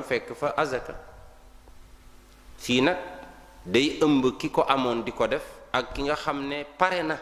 fekk 0.07 0.31
fa 0.35 0.53
azaka 0.55 0.95
fi 2.55 2.79
nak 2.81 2.97
day 3.65 3.97
ëmb 4.01 4.37
kiko 4.39 4.63
ko 4.63 4.93
diko 5.03 5.27
def 5.27 5.43
ak 5.73 5.93
ki 5.93 6.01
nga 6.03 6.15
xamné 6.15 6.65
ne 6.89 7.01
na 7.03 7.17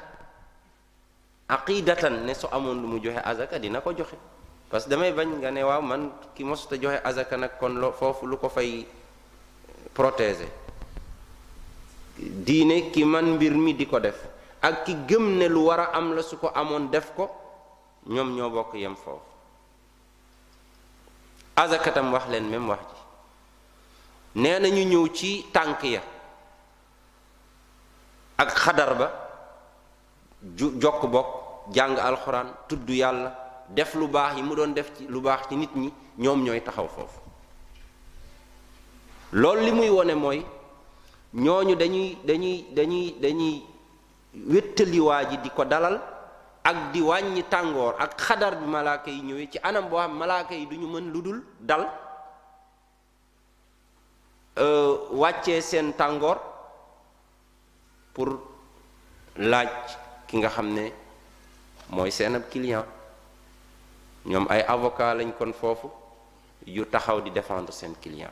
aqidatan 1.47 2.22
ne 2.26 2.34
so 2.36 2.47
amoon 2.51 2.76
lu 2.82 2.88
mu 2.88 2.99
joxe 3.04 3.20
azaka 3.26 3.58
dina 3.58 3.82
ko 3.82 3.91
joxe 3.93 4.18
parce 4.74 4.86
que 4.86 4.90
damay 4.90 5.12
bañ 5.14 5.30
nga 5.38 5.52
ne 5.52 5.62
waaw 5.62 5.82
man 5.84 6.10
ki 6.34 6.44
mosuta 6.44 6.82
joxe 6.82 6.98
azaka 7.06 7.38
nag 7.38 7.60
kon 7.60 7.76
lo 7.78 7.92
foofu 7.94 8.26
lu 8.26 8.38
ko 8.40 8.50
fay 8.50 8.82
protéger 9.94 10.50
diine 12.18 12.90
ki 12.90 13.06
man 13.06 13.36
mbir 13.38 13.54
mi 13.54 13.76
di 13.78 13.86
ko 13.86 14.00
def 14.02 14.18
ak 14.64 14.82
ki 14.86 14.96
gëm 15.06 15.38
ne 15.38 15.46
lu 15.46 15.60
war 15.70 15.78
a 15.80 15.90
am 15.94 16.16
la 16.16 16.24
su 16.24 16.40
ko 16.40 16.50
amoon 16.52 16.90
def 16.90 17.14
ko 17.14 17.30
ñoom 18.10 18.34
ñoo 18.34 18.50
bokk 18.50 18.74
yem 18.74 18.96
foofu 18.96 19.22
azakatam 21.56 22.12
wax 22.12 22.24
leen 22.30 22.50
même 22.50 22.68
wax 22.68 22.80
ji 22.82 24.42
nee 24.42 24.58
na 24.58 24.70
ñu 24.70 24.86
ñëw 24.90 25.08
ci 25.14 25.46
tànk 25.54 25.84
ya 25.84 26.02
ak 28.40 28.50
xadar 28.58 28.96
ba 28.98 29.08
ju 30.42 30.74
jokk 30.82 31.06
bokk 31.06 31.28
jàng 31.70 31.98
alxuraan 32.00 32.50
tudd 32.68 32.90
yàlla 32.90 33.43
def 33.72 33.95
lu 33.95 34.07
baax 34.11 34.36
yi 34.38 34.43
mu 34.43 34.55
doon 34.55 34.74
def 34.76 34.91
ci 34.97 35.05
lu 35.07 35.20
baax 35.22 35.47
ci 35.49 35.55
nit 35.55 35.72
ñi 35.76 35.91
ñoom 36.18 36.43
ñooy 36.43 36.61
taxaw 36.64 36.88
foofu 36.88 37.20
loolu 39.34 39.61
li 39.61 39.72
muy 39.72 39.89
wone 39.89 40.14
mooy 40.16 40.45
ñooñu 41.34 41.76
dañuy 41.76 42.18
dañuy 42.24 42.66
dañuy 42.76 43.16
dañuy 43.22 43.64
wéttali 44.51 44.99
ji 45.30 45.38
di 45.43 45.49
ko 45.49 45.64
dalal 45.66 45.99
ak 46.64 46.91
di 46.91 47.01
wàññi 47.01 47.43
tàngoor 47.49 47.95
ak 47.99 48.20
xadar 48.22 48.55
bi 48.57 48.66
malaaka 48.66 49.11
yi 49.11 49.22
ñëwee 49.22 49.49
ci 49.51 49.59
anam 49.64 49.89
boo 49.89 49.97
xam 49.99 50.18
malaaka 50.18 50.53
yi 50.55 50.66
du 50.66 50.78
ñu 50.78 50.88
mën 50.88 51.11
lu 51.11 51.22
dul 51.22 51.43
dal 51.59 51.89
euh, 54.59 54.97
wàccee 55.11 55.61
seen 55.61 55.93
tàngoor 55.93 56.38
pour 58.14 58.30
laaj 59.36 59.70
ki 60.28 60.38
nga 60.38 60.49
xam 60.49 60.74
ne 60.74 60.91
mooy 61.89 62.11
seen 62.11 62.36
ab 62.36 62.47
client 62.49 62.86
ñoom 64.26 64.48
ay 64.50 64.62
avocat 64.64 65.16
lañ 65.20 65.32
kon 65.38 65.52
foofu 65.54 65.92
yu 66.66 66.86
taxaw 66.86 67.20
di 67.22 67.30
défendre 67.32 67.72
seen 67.74 67.94
client 68.02 68.32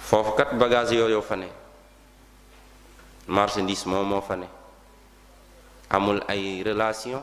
foofukat 0.00 0.50
kat 0.50 0.58
bagage 0.58 0.94
yooyu 0.98 1.22
fa 1.22 1.36
ne 1.36 1.46
marchandise 3.28 3.86
moom 3.86 4.06
moo 4.08 4.20
fa 4.20 4.36
ne 4.36 4.46
amul 5.90 6.22
ay 6.28 6.62
relation 6.62 7.22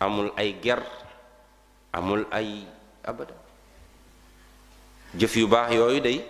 amul 0.00 0.32
ay 0.36 0.58
guerre 0.60 0.86
amul 1.92 2.26
ay 2.32 2.66
abada 3.04 3.34
jëf 5.14 5.36
yu 5.36 5.46
baax 5.46 5.72
yooyu 5.74 6.00
day 6.00 6.24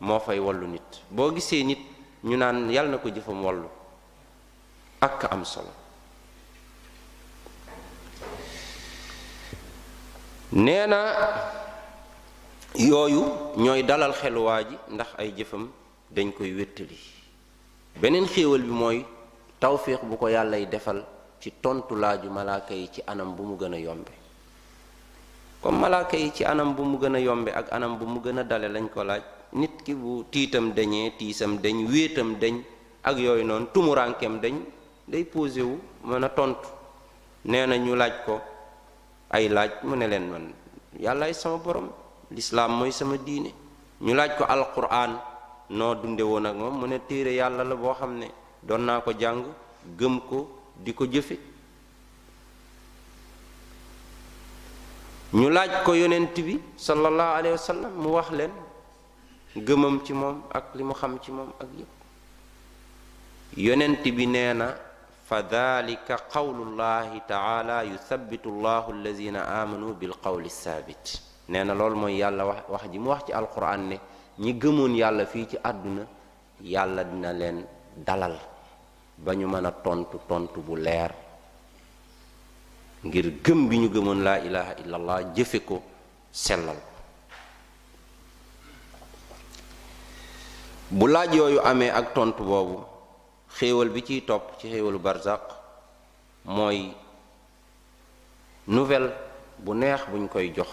moo 0.00 0.20
fay 0.20 0.38
wallu 0.38 0.66
nit 0.68 1.00
boo 1.10 1.32
gisee 1.34 1.64
nit 1.64 1.80
ñu 2.24 2.36
naan 2.36 2.70
yal 2.70 2.90
na 2.90 2.98
ko 2.98 3.08
jëfam 3.08 3.44
wallu 3.44 3.68
ak 5.00 5.32
am 5.32 5.44
solo 5.44 5.72
nee 10.52 10.86
na 10.86 11.12
yooyu 12.76 13.24
ñooy 13.56 13.82
dalal 13.82 14.12
xel 14.12 14.36
waa 14.38 14.62
ji 14.62 14.76
ndax 14.92 15.06
ay 15.18 15.32
jëfam 15.36 15.68
dañ 16.14 16.30
koy 16.32 16.54
wéttali 16.54 16.96
beneen 18.00 18.26
xéewal 18.26 18.62
bi 18.62 18.70
mooy 18.70 19.04
tawféex 19.60 19.98
bu 20.04 20.16
ko 20.16 20.28
yàllay 20.28 20.66
defal 20.66 21.04
ci 21.40 21.50
tontu 21.60 21.96
laaju 21.98 22.30
malaaka 22.30 22.74
yi 22.74 22.88
ci 22.92 23.02
anam 23.06 23.34
bu 23.36 23.42
mu 23.42 23.56
gën 23.56 23.74
a 23.74 23.78
yombe 23.78 24.12
comme 25.62 25.78
malaaka 25.80 26.16
yi 26.16 26.30
ci 26.32 26.44
anam 26.44 26.74
bu 26.74 26.82
mu 26.84 26.98
gën 26.98 27.14
a 27.16 27.20
yombe 27.20 27.48
ak 27.50 27.72
anam 27.72 27.98
bu 27.98 28.04
mu 28.06 28.20
gën 28.20 28.38
a 28.38 28.42
dale 28.44 28.68
lañ 28.70 28.88
ko 28.88 29.02
laaj 29.02 29.22
nit 29.52 29.82
ki 29.84 29.94
bu 29.94 30.24
tiitam 30.30 30.70
dañee 30.72 31.10
tiisam 31.18 31.58
dañ 31.58 31.88
wéetam 31.90 32.36
dañ 32.38 32.62
ak 33.02 33.18
yooyu 33.18 33.44
noonu 33.44 33.66
tumuraankeem 33.74 34.38
dañ 34.40 34.54
day 35.08 35.24
posé 35.24 35.62
wu 35.62 35.80
mën 36.04 36.24
a 36.24 36.28
tontu 36.28 36.68
nee 37.46 37.66
na 37.66 37.76
ñu 37.76 37.96
laaj 37.96 38.14
ko 38.24 38.40
ay 39.30 39.48
laaj 39.48 39.70
mu 39.86 39.94
ne 39.96 40.06
leen 40.06 40.26
man 40.30 40.44
yàllaay 41.04 41.34
sama 41.34 41.56
borom 41.64 41.88
lislaam 42.36 42.72
mooy 42.78 42.92
sama 42.92 43.16
diine 43.18 43.50
ñu 44.00 44.12
laaj 44.14 44.36
ko 44.38 44.44
alquran 44.54 45.12
noo 45.70 45.94
dunde 46.00 46.22
woon 46.22 46.46
ak 46.46 46.56
moom 46.56 46.76
mu 46.80 46.86
ne 46.86 46.98
téere 47.08 47.32
yàlla 47.34 47.62
la 47.64 47.74
boo 47.76 47.94
xam 47.94 48.18
ne 48.18 48.28
doon 48.62 48.82
naa 48.86 49.00
ko 49.00 49.12
jàng 49.18 49.42
gëm 49.98 50.20
ko 50.28 50.38
di 50.84 50.92
ko 50.94 51.04
jëfe 51.06 51.36
ñu 55.32 55.48
laaj 55.56 55.72
ko 55.84 55.92
yonent 55.94 56.34
bi 56.46 56.60
sallallahu 56.76 57.36
alayhi 57.38 57.56
wasallam 57.58 57.92
mu 58.02 58.08
wax 58.16 58.30
leen 58.30 58.52
gëmam 59.56 60.02
ci 60.04 60.12
moom 60.12 60.42
ak 60.52 60.66
li 60.76 60.84
xam 61.00 61.18
ci 61.22 61.30
moom 61.32 61.52
ak 61.60 61.68
yonent 63.56 64.02
bi 64.16 64.26
nee 64.26 64.52
na 64.54 64.66
فذلك 65.26 66.08
قول 66.36 66.56
الله 66.70 67.18
تعالى 67.28 67.78
يثبت 67.98 68.44
الله 68.46 68.84
الذين 68.96 69.36
آمنوا 69.36 69.92
بالقول 70.00 70.42
الثابت 70.46 71.04
نانا 71.50 71.72
لول 71.74 71.94
مو 71.98 72.06
يالا 72.06 72.42
واخ 72.70 72.84
جي 72.86 72.98
مو 73.02 73.10
واخ 73.10 73.20
تي 73.26 73.30
القران 73.38 73.80
ني 73.90 73.96
ني 74.42 74.50
گمون 74.62 74.92
يالا 75.02 75.24
في 75.30 75.44
تي 75.50 75.56
ادنا 75.70 76.02
يالا 76.74 77.02
دنا 77.10 77.30
لين 77.38 77.58
دلال 78.06 78.36
با 79.24 79.34
ني 79.34 79.46
مانا 79.50 79.70
تونت 79.84 80.10
تونت 80.30 80.54
بو 80.66 80.74
لير 80.86 81.10
غير 83.12 83.26
گم 83.46 83.60
بي 83.70 83.78
ني 83.82 83.88
گمون 83.94 84.18
لا 84.26 84.36
اله 84.46 84.68
الا 84.82 84.94
الله 84.98 85.16
جيفيكو 85.36 85.78
سلال 86.32 86.78
بو 90.98 91.06
لاج 91.10 91.34
يو 91.34 91.58
امي 91.70 91.88
اك 91.98 92.06
تونت 92.14 92.38
بوبو 92.50 92.94
xéewal 93.54 93.90
bi 93.90 94.02
ciy 94.02 94.22
topp 94.24 94.58
ci 94.58 94.68
xéewalu 94.70 94.98
barzaq 94.98 95.40
mooy 96.44 96.90
nouvelle 98.66 99.10
bu 99.58 99.74
neex 99.74 100.02
buñ 100.08 100.28
koy 100.28 100.52
jox 100.54 100.68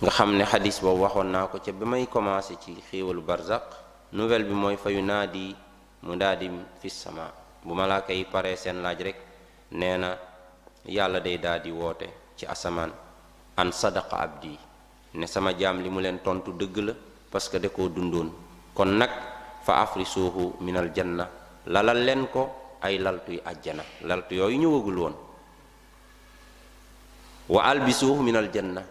nga 0.00 0.10
xam 0.10 0.36
ne 0.36 0.44
xadis 0.44 0.80
boobu 0.80 1.02
waxoon 1.02 1.30
naa 1.30 1.46
ko 1.46 1.58
ca 1.60 1.72
ba 1.72 1.84
may 1.86 2.06
commencé 2.08 2.56
ci 2.62 2.74
xéewalu 2.90 3.20
barzaq 3.22 3.62
nouvelle 4.12 4.44
bi 4.44 4.54
mooy 4.54 4.76
fa 4.76 4.90
naa 4.90 5.26
di 5.26 5.54
mu 6.02 6.16
daadim 6.16 6.64
fi 6.80 6.88
sama 6.90 7.30
bu 7.62 7.74
malaaka 7.74 8.12
yi 8.12 8.24
paree 8.24 8.56
seen 8.56 8.82
laaj 8.82 9.00
rek 9.02 9.16
nee 9.72 9.96
na 9.98 10.16
yàlla 10.86 11.20
day 11.20 11.38
daal 11.38 11.60
di 11.60 11.70
woote 11.70 12.12
ci 12.36 12.46
asamaan 12.46 12.90
an 13.56 13.70
sadaqa 13.72 14.16
abdi 14.16 14.58
ne 15.12 15.26
sama 15.26 15.52
jaam 15.52 15.80
li 15.82 15.90
mu 15.90 16.00
leen 16.00 16.20
tontu 16.22 16.50
dëgg 16.56 16.76
la 16.78 16.92
parce 17.30 17.48
que 17.48 17.58
da 17.58 17.68
koo 17.68 17.88
dundoon 17.88 18.32
kon 18.74 18.88
nag 18.96 19.10
fa 19.62 19.84
afrisuuhu 19.84 20.56
minal 20.64 20.88
jën 20.90 20.94
janna 21.20 21.24
lalal 21.68 22.00
leen 22.04 22.26
ko 22.32 22.76
ay 22.80 22.96
laltuy 22.98 23.38
ajjana 23.44 23.82
laltu 24.08 24.32
yooyu 24.34 24.56
ñëwagul 24.56 24.98
woon 25.00 25.14
wa 27.48 27.60
albisuuhu 27.68 28.22
minal 28.22 28.48
jën 28.52 28.68
na 28.74 28.82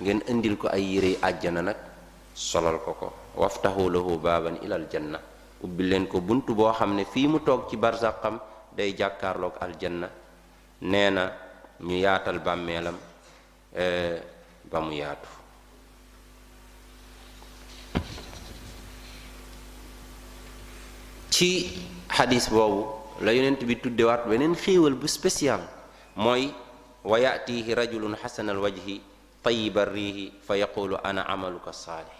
ngeen 0.00 0.22
indil 0.30 0.56
ko 0.56 0.68
ay 0.70 0.82
yérey 0.86 1.18
ajjana 1.22 1.62
nag 1.62 1.76
solal 2.34 2.78
ko 2.78 2.92
ko 2.94 3.08
waftahu 3.34 3.90
lahu 3.90 4.18
baaban 4.22 4.56
ilal 4.62 4.86
janna 4.90 5.18
ubbi 5.62 5.82
leen 5.84 6.06
ko 6.06 6.20
bunt 6.20 6.46
boo 6.54 6.72
xam 6.72 6.94
ne 6.94 7.04
fii 7.04 7.26
mu 7.28 7.38
toog 7.42 7.68
ci 7.68 7.76
barzaqam 7.76 8.38
day 8.72 8.94
jàkkaarloog 8.96 9.54
na 9.90 10.08
nee 10.82 11.10
na 11.10 11.32
ñu 11.82 11.94
yaatal 11.98 12.38
bàmmeelam 12.38 12.96
eh, 13.74 14.22
ba 14.70 14.80
mu 14.80 14.92
yaatu 14.92 15.39
ci 21.30 21.70
hadis 22.10 22.50
bobu 22.50 22.90
la 23.22 23.30
yonent 23.32 23.62
bi 23.62 23.78
wat 24.02 24.26
benen 24.26 24.52
xéewal 24.58 24.98
bu 24.98 25.06
spécial 25.06 25.62
moy 26.18 26.50
wayatihi 27.06 27.72
rajulun 27.74 28.18
hasanal 28.18 28.58
wajhi, 28.58 29.00
tayyibar 29.42 29.88
rihi 29.94 30.34
fa 30.42 30.58
yaqulu 30.58 30.98
ana 31.00 31.22
amaluka 31.30 31.72
salih 31.72 32.18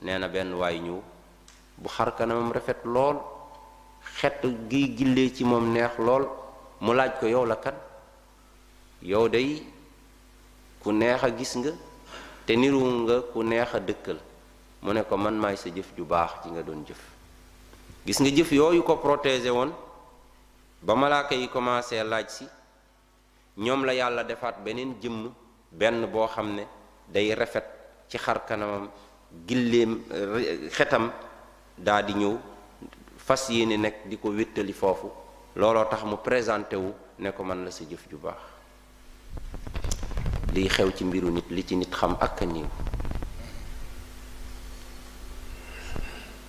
neena 0.00 0.28
ben 0.28 0.48
benn 0.48 0.56
waay 0.58 0.80
bu 1.76 1.88
xar 1.88 2.16
kanam 2.16 2.50
rafet 2.50 2.80
lol 2.84 3.20
xet 4.18 4.40
gi 4.70 4.96
gillee 4.96 5.30
ci 5.34 5.44
mom 5.44 5.70
neex 5.72 5.98
lol 6.00 6.24
mu 6.80 6.92
laaj 6.94 7.20
ko 7.20 7.26
yow 7.28 7.44
la 7.44 7.56
kan 7.56 7.74
yow 9.02 9.28
day 9.28 9.62
ku 10.80 10.90
neexa 10.90 11.30
gis 11.36 11.52
nga 11.58 11.72
te 12.46 12.56
niru 12.56 12.80
nga 13.04 13.20
ku 13.28 13.42
neexa 13.44 13.78
dekkal 13.78 14.16
ko 15.08 15.16
man 15.16 15.34
may 15.38 15.56
sa 15.56 15.68
jëf 15.68 15.92
ju 15.96 16.02
baax 16.04 16.40
ci 16.42 16.48
nga 16.48 16.62
doon 16.62 16.80
jëf 16.86 17.07
gis 18.06 18.18
nga 18.20 18.30
jëf 18.30 18.52
yooyu 18.52 18.82
ko 18.82 18.96
protégé 18.98 19.50
woon 19.50 19.70
ba 20.82 20.94
malaaka 20.94 21.34
yi 21.34 21.48
commencé 21.48 22.02
laaj 22.02 22.28
si 22.30 22.46
ñoom 23.58 23.84
la 23.84 23.92
yàlla 23.94 24.22
defaat 24.24 24.62
beneen 24.64 24.94
jëmm 25.02 25.30
benn 25.72 26.06
boo 26.06 26.26
xam 26.26 26.54
ne 26.54 26.64
day 27.08 27.34
rafet 27.34 27.64
ci 28.08 28.16
xar 28.18 28.44
kanamam 28.46 28.88
gilleem 29.46 30.02
xetam 30.70 31.10
daldi 31.76 32.14
ñëw 32.14 32.38
fas 33.16 33.48
yéene 33.50 33.76
nekk 33.76 34.06
di 34.08 34.18
ko 34.18 34.30
wéttali 34.30 34.72
foofu 34.72 35.10
looloo 35.56 35.84
tax 35.88 36.02
mu 36.04 36.16
présenté 36.22 36.76
wu 36.76 36.92
ne 37.18 37.30
ko 37.30 37.42
man 37.42 37.64
la 37.64 37.70
sa 37.70 37.84
jëf 37.84 38.08
ju 38.08 38.16
baax 38.16 38.40
liy 40.54 40.68
xew 40.68 40.90
ci 40.92 41.04
mbiru 41.04 41.30
nit 41.30 41.50
li 41.50 41.66
ci 41.66 41.76
nit 41.76 41.90
xam 41.94 42.16
ak 42.20 42.42
a 42.42 42.46
néew 42.46 42.66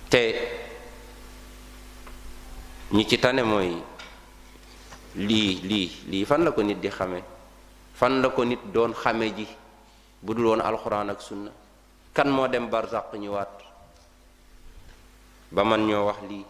te 0.08 0.69
ñi 2.92 3.06
ci 3.06 3.18
tane 3.22 3.42
mooy 3.42 3.70
lii 5.14 5.60
lii 5.62 5.86
lii 6.10 6.24
fan 6.24 6.42
la 6.44 6.50
ko 6.50 6.62
nit 6.62 6.80
di 6.80 6.88
xame 6.90 7.22
fan 7.94 8.20
la 8.20 8.30
ko 8.30 8.42
nit 8.42 8.58
doon 8.74 8.90
xame 8.92 9.32
ji 9.36 9.46
bu 10.20 10.34
dul 10.34 10.44
woon 10.46 10.60
alxuraan 10.60 11.10
ak 11.10 11.20
sunna 11.22 11.50
kan 12.12 12.28
moo 12.28 12.46
dem 12.48 12.68
barzaq 12.68 13.14
ñëwaat 13.14 13.62
ba 15.52 15.62
man 15.64 15.86
ñoo 15.86 16.04
wax 16.06 16.16
lii 16.30 16.44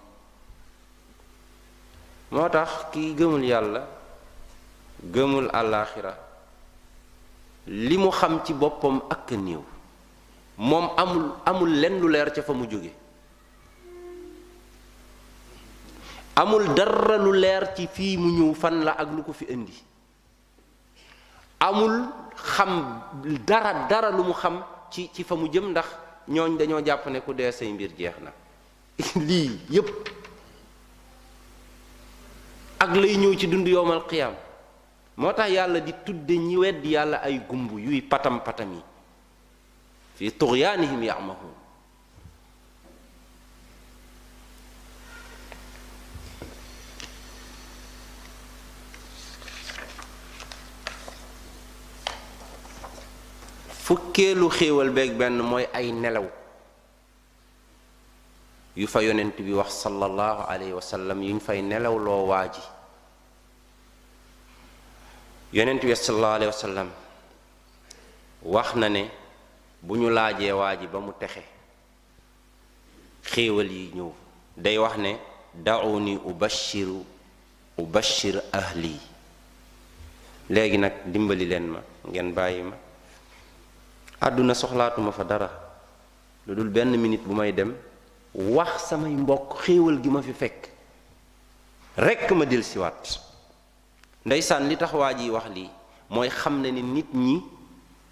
moo 2.32 2.48
tax 2.48 2.70
kii 2.92 3.14
gëmul 3.18 3.44
yàlla 3.44 3.82
gëmul 5.14 5.48
àllaaxira 5.52 6.12
li 7.66 7.96
mu 7.98 8.08
xam 8.10 8.40
ci 8.44 8.52
boppam 8.54 9.00
ak 9.10 9.30
niiw 9.32 9.62
moom 10.56 10.88
amul 10.96 11.32
amul 11.44 11.68
lenn 11.80 12.00
lu 12.00 12.08
leer 12.08 12.30
ca 12.32 12.42
fa 12.42 12.52
mu 12.54 12.64
jóge 12.66 12.92
amul 16.40 16.72
dara 16.72 17.20
lu 17.20 17.36
leer 17.36 17.76
ci 17.76 17.84
fi 17.84 18.16
mu 18.16 18.56
fan 18.56 18.80
la 18.80 18.96
ak 18.96 19.08
lu 19.12 19.20
ko 19.20 19.32
fi 19.36 19.44
indi 19.52 19.76
amul 21.60 21.94
xam 22.32 23.04
dara 23.44 23.84
dara 23.84 24.08
lu 24.08 24.24
mu 24.24 24.32
xam 24.32 24.56
ci 24.88 25.12
ci 25.12 25.22
fa 25.22 25.36
mu 25.36 25.46
jëm 25.52 25.70
ndax 25.76 25.88
ñooñ 26.28 26.56
dañoo 26.56 26.80
japp 26.82 27.04
ne 27.12 27.20
ku 27.20 27.32
dee 27.34 27.52
say 27.52 27.68
mbir 27.72 27.92
jeexna 27.92 28.32
li 28.98 29.20
lii 29.28 29.50
yépp 29.76 29.88
ak 32.80 32.90
lay 32.96 33.16
ñew 33.20 33.34
ci 33.36 33.44
dund 33.46 33.68
yowmal 33.68 34.06
qiyam 34.08 34.32
motax 35.20 35.50
yalla 35.52 35.78
di 35.80 35.92
tudde 36.04 36.32
ñi 36.36 36.56
wedd 36.56 36.84
yalla 36.84 37.20
ay 37.20 37.44
gumbu 37.46 37.76
yuy 37.78 38.00
patam 38.02 38.40
patami 38.40 38.80
fi 40.16 40.30
tughyanihim 40.32 41.02
ya'mahun 41.04 41.59
fukkeelu 53.90 54.46
xéewal 54.54 54.90
beeg 54.94 55.18
benn 55.18 55.42
mooy 55.42 55.66
ay 55.74 55.90
nelaw 55.90 56.22
yu 58.78 58.86
fa 58.86 59.02
yonent 59.02 59.34
bi 59.42 59.50
wax 59.52 59.82
sallallahu 59.82 60.46
alayhi 60.46 60.72
wa 60.72 60.78
sallam 60.80 61.18
yuñ 61.20 61.40
fay 61.42 61.58
nelaw 61.62 61.98
loo 61.98 62.22
waa 62.30 62.46
ji 62.46 62.62
yonent 65.58 65.82
bi 65.82 65.90
sallallahu 65.92 66.36
alayhi 66.38 66.50
wa 66.54 66.58
sallam 66.64 66.88
wax 68.46 68.76
na 68.78 68.88
ne 68.88 69.10
bu 69.82 69.96
ñu 69.98 70.06
laajee 70.08 70.54
ba 70.86 70.98
mu 71.02 71.10
texe 71.18 71.42
xéewal 73.26 73.66
yi 73.72 73.90
ñu 73.94 74.14
day 74.56 74.78
wax 74.78 74.96
ne 74.98 75.18
dauni 75.66 76.14
ubashiru 76.14 77.02
ubashir 77.76 78.38
ahli 78.52 78.94
léegi 80.48 80.78
nag 80.78 80.92
dimbali 81.10 81.44
leen 81.46 81.66
ma 81.74 81.80
ngeen 82.06 82.32
bàyyi 82.34 82.62
aduna 84.20 84.54
soxlaatuma 84.54 85.12
fa 85.12 85.24
dara 85.24 85.50
lu 86.46 86.54
dul 86.54 86.68
benn 86.68 86.92
minute 86.96 87.24
bu 87.24 87.34
may 87.34 87.52
dem 87.52 87.74
wax 88.34 88.88
samay 88.90 89.10
mbokk 89.16 89.62
xéewal 89.64 90.00
gi 90.02 90.08
ma 90.10 90.22
fi 90.22 90.32
fekk 90.34 90.68
rek 91.96 92.30
ma 92.32 92.44
del 92.44 92.62
wat 92.76 93.02
ndaysan 94.26 94.68
li 94.68 94.76
tax 94.76 94.92
waa 94.92 95.12
wax 95.32 95.46
li 95.54 95.70
mooy 96.10 96.28
xam 96.28 96.60
na 96.62 96.70
ni 96.70 96.82
nit 96.82 97.14
ñi 97.14 97.40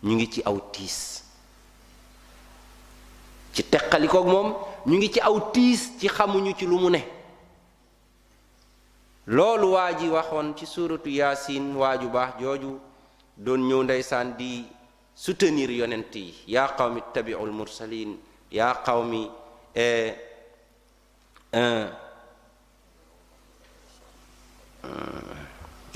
ñu 0.03 0.15
ngi 0.15 0.31
ci 0.33 0.43
aw 0.45 0.59
tiis 0.73 1.23
ci 3.53 3.63
teqalikoog 3.65 4.27
moom 4.27 4.55
ñu 4.87 4.97
ngi 4.97 5.13
ci 5.13 5.21
aw 5.21 5.51
tiis 5.53 5.93
ci 6.01 6.09
xamuñu 6.09 6.55
ci 6.57 6.65
lu 6.67 6.79
mu 6.79 6.91
ne 6.91 7.01
loolu 9.27 9.73
waa 9.73 9.93
waxoon 9.93 10.55
ci 10.57 10.67
suratu 10.67 11.11
yasin 11.11 11.75
waaju 11.77 12.09
baax 12.09 12.39
jooju 12.41 12.81
doon 13.37 13.61
ñëw 13.69 13.83
di 14.39 14.78
soutenir 15.19 15.71
yonent 15.83 16.15
yi 16.15 16.27
yaa 16.55 16.79
qawmi 16.79 17.01
ittabiu 17.05 17.41
lmursalin 17.49 18.11
yaa 18.59 18.75
qawmi 18.87 19.23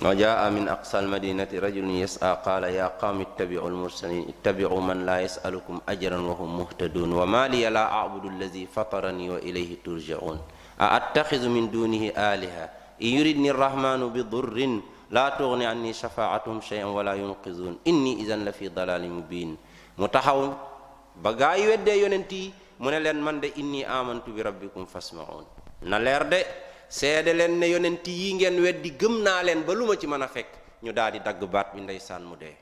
وجاء 0.02 0.40
من 0.50 0.64
أقصى 0.74 0.98
المدينة 0.98 1.46
رجل 1.66 1.86
يسعى 2.02 2.32
قال 2.46 2.64
يا 2.80 2.86
قوم 3.00 3.18
اتبعوا 3.26 3.70
المرسلين 3.74 4.22
اتبعوا 4.28 4.80
من 4.82 5.06
لا 5.06 5.22
يسألكم 5.26 5.80
أجرا 5.88 6.18
وهم 6.18 6.50
مهتدون 6.58 7.10
وما 7.12 7.48
لي 7.54 7.62
لا 7.70 7.84
أعبد 8.02 8.24
الذي 8.34 8.66
فطرني 8.66 9.30
وإليه 9.30 9.70
ترجعون 9.86 10.38
أأتخذ 10.82 11.42
من 11.48 11.70
دونه 11.70 12.02
آلهة 12.34 12.66
إن 13.02 13.10
يردني 13.22 13.50
الرحمن 13.54 14.00
بضر 14.12 14.80
la 15.12 15.30
tourni 15.36 15.64
anni 15.68 15.92
shafaatuhum 15.92 16.60
shay'an 16.66 16.88
wala 16.96 17.12
yunqizun 17.14 17.76
inni 17.84 18.12
idan 18.24 18.44
la 18.48 18.52
fi 18.58 18.70
dalali 18.76 19.08
mubin 19.12 19.52
mo 20.00 20.08
taxaw 20.08 20.40
ba 21.20 21.32
gaayi 21.40 21.66
wedde 21.70 21.96
yonenti 22.00 22.42
mu 22.80 22.88
ne 22.90 22.98
len 22.98 23.20
man 23.20 23.38
de 23.40 23.52
inni 23.60 23.84
amantu 23.84 24.32
bi 24.32 24.40
rabbikum 24.48 24.86
fasmaun 24.88 25.44
na 25.84 25.98
leer 26.00 26.24
de 26.30 26.40
seede 26.88 27.32
len 27.36 27.58
ne 27.60 27.66
yonenti 27.74 28.10
yi 28.22 28.34
ngeen 28.40 28.56
weddi 28.64 28.92
gëm 29.00 29.20
naa 29.22 29.42
leen 29.44 29.60
ba 29.68 29.74
lu 29.76 29.84
ma 29.86 29.96
ci 30.00 30.06
mën 30.08 30.22
a 30.24 30.28
fekk 30.28 30.52
ñu 30.82 30.92
daal 30.92 31.12
di 31.12 31.20
dagg 31.20 31.44
baat 31.44 31.74
bi 31.76 31.80
ndey 31.82 31.98
saan 32.00 32.22
mu 32.24 32.34
dee 32.36 32.56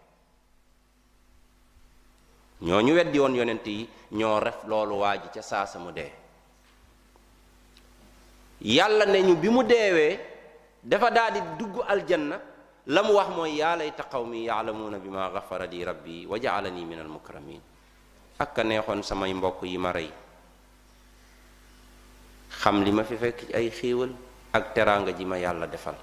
ñoo 2.63 2.81
ñu 2.83 2.95
weddi 2.99 3.19
woon 3.21 3.35
yonent 3.37 3.67
yi 3.67 3.89
ñoo 4.13 4.39
ref 4.41 4.67
loolu 4.67 4.99
waaji 5.03 5.29
ca 5.35 5.41
saasa 5.43 5.79
mu 5.79 5.93
dee 5.93 6.11
yàlla 8.63 9.07
ne 9.07 9.19
ñu 9.23 9.37
bi 9.39 9.49
mu 9.49 9.63
deewee 9.63 10.19
dafa 10.81 11.09
daal 11.13 11.31
di 11.37 11.41
dugg 11.61 11.85
aljanna 11.85 12.41
la 12.89 13.01
mu 13.05 13.13
wax 13.17 13.29
mooy 13.37 13.61
yaa 13.61 13.77
layta 13.77 14.05
qawmi 14.09 14.49
yaalamuuna 14.49 14.97
bi 14.99 15.09
ma 15.13 15.29
gafara 15.29 15.69
di 15.69 15.85
rabbi 15.85 16.25
wa 16.25 16.41
jaalani 16.41 16.85
min 16.85 16.99
almukramin 16.99 17.61
ak 18.41 18.57
a 18.59 18.63
neexoon 18.65 19.05
samay 19.05 19.33
mbokk 19.37 19.61
yi 19.69 19.77
ma 19.77 19.93
rey 19.93 20.09
xam 22.49 22.81
li 22.81 22.93
ma 22.93 23.05
fi 23.05 23.17
fekk 23.17 23.53
ay 23.53 23.69
xéewal 23.69 24.11
ak 24.57 24.73
teraanga 24.73 25.13
ji 25.13 25.25
ma 25.29 25.37
yàlla 25.37 25.67
defal 25.69 25.95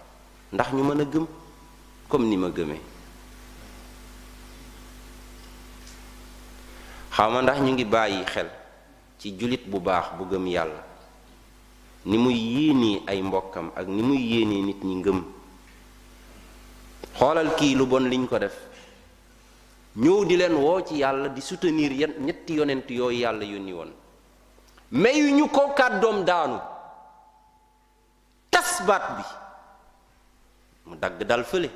ndax 0.54 0.70
ñu 0.74 0.84
mën 0.84 1.02
a 1.02 1.06
gëm 1.06 1.26
comme 2.08 2.30
ni 2.30 2.38
ma 2.38 2.50
gëmee 2.50 2.82
xaw 7.12 7.30
ma 7.32 7.42
ndax 7.42 7.60
ñu 7.66 7.72
ngi 7.74 7.86
bàyyi 7.86 8.24
xel 8.26 8.48
ci 9.18 9.34
julit 9.38 9.66
bu 9.66 9.80
baax 9.82 10.14
bu 10.18 10.30
gëm 10.30 10.46
yàlla 10.46 10.87
ni 12.08 12.18
muy 12.18 12.36
yéenee 12.40 13.04
ay 13.06 13.20
mbokkam 13.22 13.72
ak 13.76 13.86
ni 13.92 14.02
muy 14.02 14.22
yéenee 14.32 14.62
nit 14.64 14.82
ñi 14.88 14.96
ngëm 15.00 15.20
xoolal 17.20 17.50
kii 17.58 17.76
lu 17.76 17.86
bon 17.86 18.08
liñ 18.12 18.26
ko 18.32 18.38
def 18.40 18.56
ñëw 19.98 20.18
di 20.28 20.36
leen 20.38 20.56
woo 20.56 20.80
ci 20.88 20.96
yàlla 21.04 21.28
di 21.36 21.42
soutenir 21.42 21.92
yan 21.92 22.14
ñetti 22.26 22.54
yonent 22.54 22.88
yooyu 22.90 23.20
yàlla 23.24 23.44
yónni 23.46 23.74
woon 23.74 23.92
mayu 24.92 25.36
ñu 25.38 25.50
ko 25.50 25.74
kàddoom 25.78 26.24
daanu 26.24 26.58
tas 28.52 28.72
baat 28.88 29.06
bi 29.18 29.24
mu 30.88 30.96
dagg 30.96 31.20
dal 31.28 31.44
fële 31.44 31.70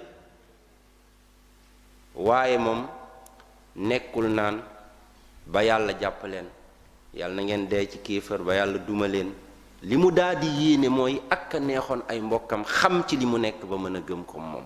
waaye 2.16 2.58
moom 2.58 2.88
nekkul 3.76 4.28
naan 4.38 4.64
ba 5.46 5.60
yàlla 5.62 5.92
jàpp 6.00 6.24
leen 6.24 6.48
yàlla 7.20 7.36
na 7.36 7.42
ngeen 7.44 7.68
dee 7.68 7.86
ci 7.92 7.98
kéefër 8.06 8.40
ba 8.48 8.54
yàlla 8.56 8.78
duma 8.80 9.08
leen 9.08 9.32
li 9.82 9.98
mu 9.98 10.14
daldi 10.14 10.46
di 10.46 10.50
yéene 10.62 10.90
mooy 10.94 11.18
ak 11.34 11.58
neexoon 11.58 12.02
ay 12.06 12.22
mbokkam 12.22 12.62
xam 12.66 13.02
ci 13.10 13.18
li 13.18 13.26
mu 13.26 13.38
nekk 13.42 13.62
ba 13.70 13.78
mën 13.82 13.98
a 13.98 14.02
gëm 14.08 14.22
ko 14.30 14.38
moom 14.38 14.66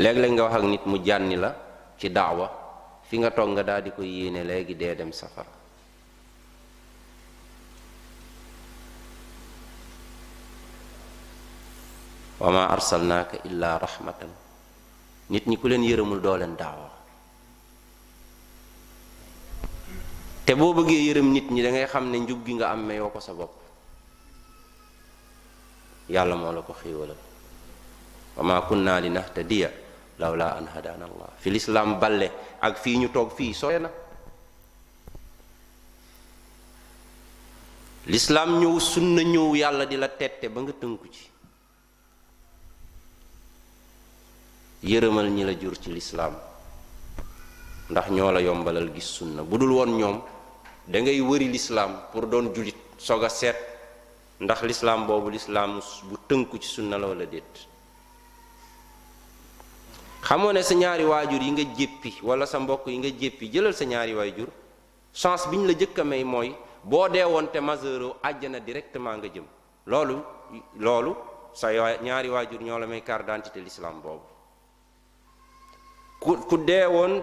léeg-léeg 0.00 0.32
nga 0.32 0.42
wax 0.48 0.54
ak 0.56 0.64
nit 0.64 0.84
mu 0.88 0.96
jànni 1.06 1.36
la 1.36 1.50
ci 2.00 2.08
daawa 2.08 2.48
fi 3.08 3.20
nga 3.20 3.28
toog 3.30 3.52
nga 3.52 3.62
daal 3.62 3.84
ko 3.92 4.00
yéene 4.02 4.40
léegi 4.48 4.74
dee 4.80 4.94
dem 4.96 5.12
safara 5.12 5.52
wa 12.40 12.48
ma 12.50 12.64
arsalnaaka 12.72 13.44
illaa 13.44 13.76
rahmatan 13.78 14.32
nit 15.28 15.44
ñi 15.48 15.56
ku 15.60 15.68
leen 15.68 15.84
yërëmul 15.84 16.20
doo 16.24 16.36
leen 16.40 16.56
daawa 16.56 17.01
té 20.52 20.58
bo 20.60 20.68
bëggé 20.76 20.96
yërem 21.08 21.30
nit 21.32 21.48
ñi 21.50 21.62
da 21.64 21.70
ngay 21.70 21.86
xam 21.88 22.10
ne 22.10 22.18
njub 22.18 22.44
gi 22.44 22.52
nga 22.54 22.68
am 22.70 22.84
mayoo 22.84 23.08
ko 23.10 23.20
sa 23.20 23.32
bop 23.32 23.52
yalla 26.12 26.34
mo 26.36 26.52
la 26.52 26.60
ko 26.60 26.74
xéewalal 26.76 27.16
wa 28.36 28.42
ma 28.44 28.60
kunna 28.60 29.00
linahtadiya 29.00 29.70
lawla 30.18 30.56
an 30.56 30.66
hadana 30.74 31.04
allah 31.08 31.30
fi 31.40 31.48
l'islam 31.50 31.96
balé 31.98 32.28
ak 32.60 32.76
fi 32.76 32.98
ñu 32.98 33.08
tok 33.10 33.32
fi 33.34 33.48
l'islam 38.06 38.58
ñëw 38.58 38.78
sunna 38.80 39.22
ñëw 39.22 39.54
yalla 39.54 39.84
di 39.86 39.96
la 39.96 40.08
tette 40.08 40.50
ba 40.50 40.60
nga 40.60 40.72
tënku 40.72 41.06
ci 41.08 41.24
yërmal 44.92 45.30
ñi 45.32 45.44
la 45.44 45.54
jur 45.56 45.78
ci 45.80 45.88
l'islam 45.90 46.36
ndax 47.88 48.10
ñoo 48.10 48.36
yombalal 48.38 48.92
gis 48.92 49.06
sunna 49.16 49.42
budul 49.42 49.72
won 49.72 49.92
ñom 49.96 50.16
da 50.86 50.98
ngay 51.00 51.20
wëri 51.22 51.46
lislaam 51.52 51.94
pour 52.10 52.26
doon 52.26 52.50
jullit 52.54 52.74
soog 52.98 53.22
a 53.24 53.28
seet 53.30 53.54
ndax 54.42 54.62
lislaam 54.66 55.06
boobu 55.06 55.30
lislaam 55.30 55.78
bu 56.10 56.16
tënku 56.26 56.58
ci 56.58 56.68
sunna 56.68 56.98
la 56.98 57.06
wala 57.06 57.24
déet 57.26 57.68
xamoo 60.26 60.52
ne 60.52 60.62
sa 60.62 60.74
ñaari 60.74 61.04
waajur 61.04 61.40
yi 61.42 61.50
nga 61.52 61.62
jéppi 61.78 62.18
wala 62.22 62.46
sa 62.46 62.58
mbokk 62.60 62.86
yi 62.86 62.98
nga 62.98 63.08
jéppi 63.16 63.46
jëlal 63.52 63.74
sa 63.74 63.84
ñaari 63.84 64.14
waajur 64.14 64.48
chance 65.14 65.46
bi 65.48 65.56
ñu 65.56 65.66
la 65.66 65.72
jëkk 65.74 65.98
a 66.00 66.04
may 66.04 66.24
mooy 66.24 66.52
boo 66.82 67.08
dee 67.08 67.22
woon 67.24 67.46
te 67.52 67.58
maseuro 67.60 68.16
àjjana 68.22 68.58
directement 68.58 69.16
nga 69.18 69.28
jëm 69.28 69.44
loolu 69.86 70.16
loolu 70.78 71.14
sa 71.54 71.68
ñaari 72.02 72.28
waajur 72.28 72.60
ñoo 72.62 72.78
la 72.78 72.86
may 72.86 73.02
carte 73.02 73.26
d'identité 73.26 73.60
lislaam 73.60 74.00
boobu 74.02 74.24
ku 76.18 76.36
ku 76.48 76.56
dee 76.58 76.86
woon 76.86 77.22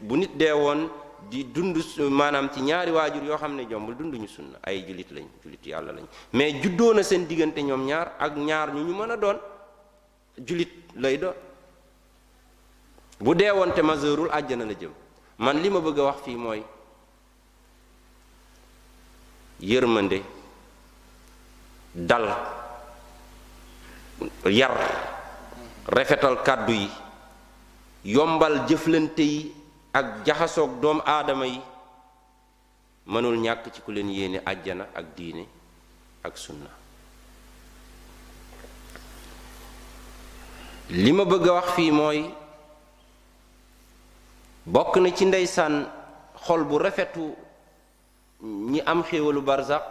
bu 0.00 0.16
nit 0.16 0.34
dee 0.36 0.50
woon 0.52 0.90
di 1.28 1.42
dund 1.50 1.74
maanaam 2.10 2.46
ci 2.54 2.60
ñaari 2.62 2.90
waajur 2.94 3.22
yoo 3.24 3.36
xam 3.38 3.54
ne 3.56 3.66
jombul 3.66 3.96
dunduñu 3.98 4.26
sunna 4.28 4.58
ay 4.62 4.84
julit 4.86 5.10
lañ 5.10 5.26
julit 5.42 5.62
yàlla 5.66 5.92
lañ 5.92 6.04
mais 6.32 6.52
juddoo 6.62 6.92
na 6.94 7.02
seen 7.02 7.26
diggante 7.26 7.58
ñoom 7.62 7.82
ñaar 7.84 8.14
ak 8.18 8.36
ñaar 8.36 8.72
ñu 8.74 8.82
ñu 8.84 8.94
mën 8.94 9.10
a 9.10 9.16
doon 9.16 9.38
julit 10.46 10.70
lay 10.94 11.18
doon 11.18 11.34
bu 13.18 13.34
deewoon 13.34 13.72
te 13.72 13.80
majeurul 13.82 14.30
àjjana 14.30 14.64
la 14.64 14.74
jëm 14.74 14.90
man 15.38 15.60
li 15.60 15.68
ma 15.68 15.80
bëgg 15.80 15.98
wax 15.98 16.22
fii 16.24 16.36
mooy 16.36 16.62
yërmande 19.60 20.22
dal 21.92 22.26
yar 24.46 24.72
rafetal 25.88 26.40
kàddu 26.46 26.72
yi 26.72 26.90
yombal 28.04 28.64
jëflante 28.68 29.22
yi 29.26 29.54
ak 29.96 30.28
jaxasoog 30.28 30.76
doomu 30.80 31.00
aadama 31.00 31.46
yi 31.48 31.60
mënul 33.08 33.38
ñàkk 33.44 33.64
ci 33.74 33.80
ku 33.80 33.90
leen 33.92 34.10
yéene 34.12 34.38
àjjana 34.50 34.84
ak 34.98 35.06
diine 35.16 35.44
ak 36.26 36.34
sunna 36.36 36.70
li 41.02 41.10
ma 41.16 41.24
bëgg 41.24 41.48
a 41.48 41.52
wax 41.58 41.68
fii 41.76 41.90
mooy 41.92 42.20
bokk 44.66 44.94
na 45.00 45.08
ci 45.16 45.24
ndeysaan 45.24 45.74
xol 46.44 46.62
bu 46.68 46.76
rafetu 46.78 47.34
ñi 48.70 48.80
am 48.84 49.00
xéewalu 49.02 49.40
barzaq 49.42 49.86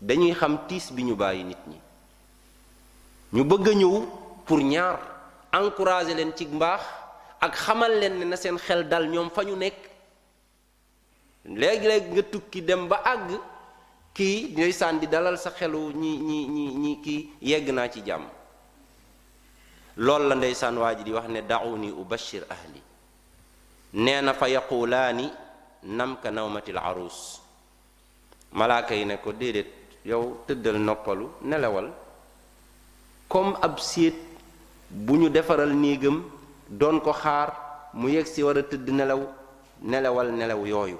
dañuy 0.00 0.32
xam 0.40 0.54
tiis 0.68 0.86
bi 0.94 1.02
ñu 1.04 1.14
bàyyi 1.16 1.44
nit 1.44 1.62
ñi 1.70 1.78
ñu 3.34 3.42
bëgg 3.44 3.66
a 3.68 3.76
pour 4.46 4.58
ñaar 4.62 4.98
encourager 5.52 6.16
leen 6.16 6.32
ci 6.36 6.46
mbaax 6.46 6.99
ak 7.40 7.56
xamal 7.56 7.96
leen 8.00 8.18
ne 8.20 8.24
na 8.28 8.36
seen 8.36 8.58
xel 8.58 8.84
dal 8.88 9.08
ñoom 9.08 9.30
fa 9.34 9.42
ñu 9.42 9.56
nekk 9.56 9.78
léegi-léegi 11.60 12.08
nga 12.12 12.22
tukki 12.32 12.60
dem 12.64 12.86
ba 12.88 12.96
àgg 13.12 13.28
kii 14.12 14.52
ndeysaan 14.52 14.98
di 15.00 15.06
dalal 15.08 15.38
sa 15.40 15.50
xelu 15.50 15.80
ñi 16.00 16.12
ñi 16.28 16.38
ñi 16.54 16.64
ñi 16.82 16.92
kii 17.04 17.22
yegg 17.40 17.68
naa 17.72 17.88
ci 17.90 18.00
jàmm 18.06 18.24
loolu 19.96 20.28
la 20.28 20.34
ndeysaan 20.34 20.76
waa 20.78 20.94
ji 20.96 21.02
di 21.04 21.12
wax 21.12 21.26
ne 21.28 21.40
dauni 21.46 21.88
ubashir 21.90 22.44
ahli 22.48 22.82
nee 23.94 24.20
na 24.20 24.32
fa 24.34 24.46
yaqulaani 24.46 25.30
namka 25.84 26.30
nawmatil 26.30 26.76
arus 26.78 27.40
malaaka 28.52 28.94
yi 28.94 29.04
ne 29.06 29.16
ko 29.16 29.32
déedéet 29.32 29.70
yow 30.04 30.36
tëddal 30.46 30.76
noppalu 30.78 31.26
nelawal 31.42 31.88
comme 33.28 33.56
ab 33.62 33.78
séet 33.78 34.14
bu 34.90 35.14
ñu 35.16 35.28
defaral 35.30 35.72
néegam 35.74 36.22
doon 36.70 37.00
ko 37.02 37.10
xaar 37.12 37.50
mu 37.94 38.06
yegg 38.08 38.26
si 38.30 38.42
war 38.46 38.54
tëdd 38.54 38.88
nelaw 38.94 39.20
nelawal 39.82 40.28
nelaw 40.32 40.60
yooyu 40.66 40.98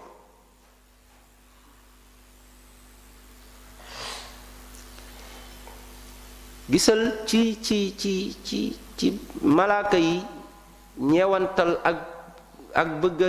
gisal 6.70 7.02
ci 7.26 7.62
ci 7.62 7.94
ci 7.96 8.14
ci 8.44 8.60
ci 8.98 9.06
malaaka 9.46 9.96
yi 9.98 10.18
ñeewantal 10.98 11.78
ak 11.86 11.96
ak 12.74 12.88
bëgg 13.00 13.20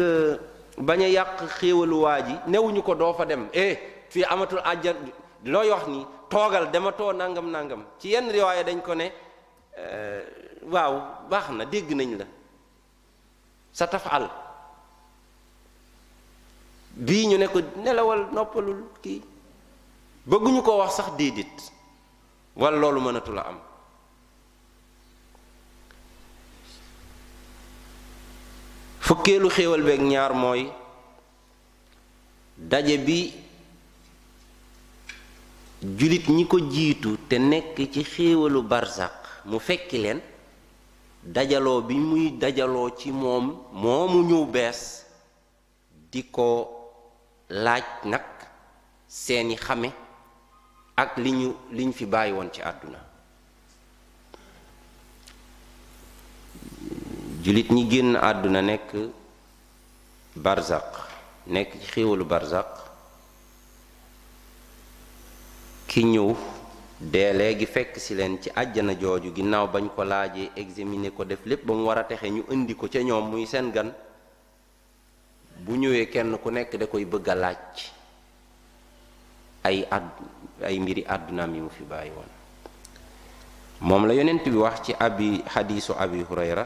a 0.00 0.80
bañ 0.80 1.00
a 1.04 1.08
yàq 1.08 1.44
xéewalu 1.58 1.96
waa 2.00 2.20
ji 2.24 2.34
newuñu 2.46 2.82
ko 2.82 2.94
doo 2.94 3.12
fa 3.12 3.24
dem 3.24 3.48
eh 3.52 3.76
fii 4.08 4.24
amatul 4.24 4.60
àjjan 4.64 4.96
looy 5.44 5.68
wax 5.70 5.86
ni 5.88 6.06
toogal 6.30 6.70
dama 6.72 6.92
too 6.92 7.12
nangam 7.12 7.50
nangam 7.50 7.84
ci 8.00 8.08
yenn 8.08 8.28
riwaaya 8.32 8.64
dañ 8.64 8.80
ko 8.82 8.94
ne 8.94 9.12
eh, 9.76 10.24
waaw 10.66 10.94
baax 11.30 11.50
na 11.54 11.64
dégg 11.64 11.90
nañ 11.94 12.10
la 12.18 12.24
sa 13.72 13.86
tafal 13.86 14.28
bii 16.94 17.26
ñu 17.26 17.36
ne 17.38 17.46
ko 17.48 17.60
nelawal 17.84 18.28
noppalul 18.32 18.82
kii 19.02 19.22
bëgguñu 20.28 20.62
ko 20.62 20.76
wax 20.78 20.94
sax 20.96 21.08
déedéet 21.18 21.56
wala 22.56 22.76
loolu 22.78 23.00
mënatu 23.00 23.32
la 23.32 23.42
am 23.46 23.58
fukkeelu 29.00 29.48
xéewal 29.48 29.82
beeg 29.82 30.00
ñaar 30.00 30.34
mooy 30.34 30.72
daje 32.56 32.98
bi 32.98 33.32
jullit 35.98 36.26
ñi 36.28 36.46
ko 36.48 36.58
jiitu 36.58 37.16
te 37.28 37.36
nekk 37.38 37.76
ci 37.92 38.02
xéewalu 38.04 38.62
barzak 38.62 39.42
mu 39.44 39.58
fekki 39.60 39.98
leen 39.98 40.20
dajaloo 41.26 41.80
bi 41.82 41.94
muy 41.94 42.30
dajaloo 42.38 42.90
ci 42.96 43.10
moom 43.10 43.46
moomu 43.72 44.18
ñëw 44.22 44.44
bees 44.46 45.04
di 46.10 46.22
ko 46.30 46.46
laaj 47.48 47.84
nag 48.04 48.24
seeni 49.08 49.54
xame 49.56 49.90
ak 50.96 51.16
li 51.18 51.30
ñu 51.32 51.48
liñ 51.76 51.92
fi 51.92 52.06
bàyyi 52.06 52.32
woon 52.36 52.50
ci 52.54 52.60
àdduna 52.62 52.98
jullit 57.42 57.70
ñi 57.70 57.90
génn 57.90 58.16
àdduna 58.16 58.60
nekk 58.62 58.88
barzaq 60.44 60.86
nekk 61.46 61.70
ci 61.80 61.86
xéewalu 61.92 62.24
barzaq 62.24 62.68
ki 65.88 66.02
ñëw 66.04 66.30
dee 67.00 67.32
léegi 67.36 67.66
fekk 67.68 68.00
si 68.00 68.16
leen 68.16 68.40
ci 68.40 68.48
àjjana 68.56 68.96
jooju 68.96 69.32
ginnaaw 69.34 69.68
bañ 69.68 69.88
ko 69.94 70.04
laajee 70.04 70.50
examiner 70.56 71.12
ko 71.12 71.24
def 71.24 71.44
lépp 71.44 71.66
ba 71.66 71.74
mu 71.74 71.84
war 71.84 71.98
a 71.98 72.04
texe 72.04 72.28
ñu 72.30 72.42
indi 72.50 72.74
ko 72.74 72.88
ca 72.88 73.00
ñoom 73.02 73.30
muy 73.30 73.46
seen 73.46 73.70
gan 73.72 73.92
bu 75.60 75.76
ñëwee 75.76 76.08
kenn 76.08 76.38
ku 76.38 76.50
nekk 76.50 76.72
da 76.76 76.86
koy 76.86 77.04
bëgg 77.04 77.28
a 77.28 77.34
laaj 77.34 77.92
ay 79.64 79.84
àdd 79.90 80.08
ay 80.64 80.78
mbiri 80.80 81.04
àddunaam 81.06 81.54
yi 81.54 81.60
mu 81.60 81.68
fi 81.70 81.84
bàyyi 81.84 82.10
woon 82.16 82.30
moom 83.80 84.06
la 84.08 84.14
yonent 84.14 84.44
bi 84.48 84.56
wax 84.56 84.80
ci 84.84 84.92
abi 84.98 85.44
xadiisu 85.52 85.92
abi 85.98 86.22
hurayra 86.24 86.64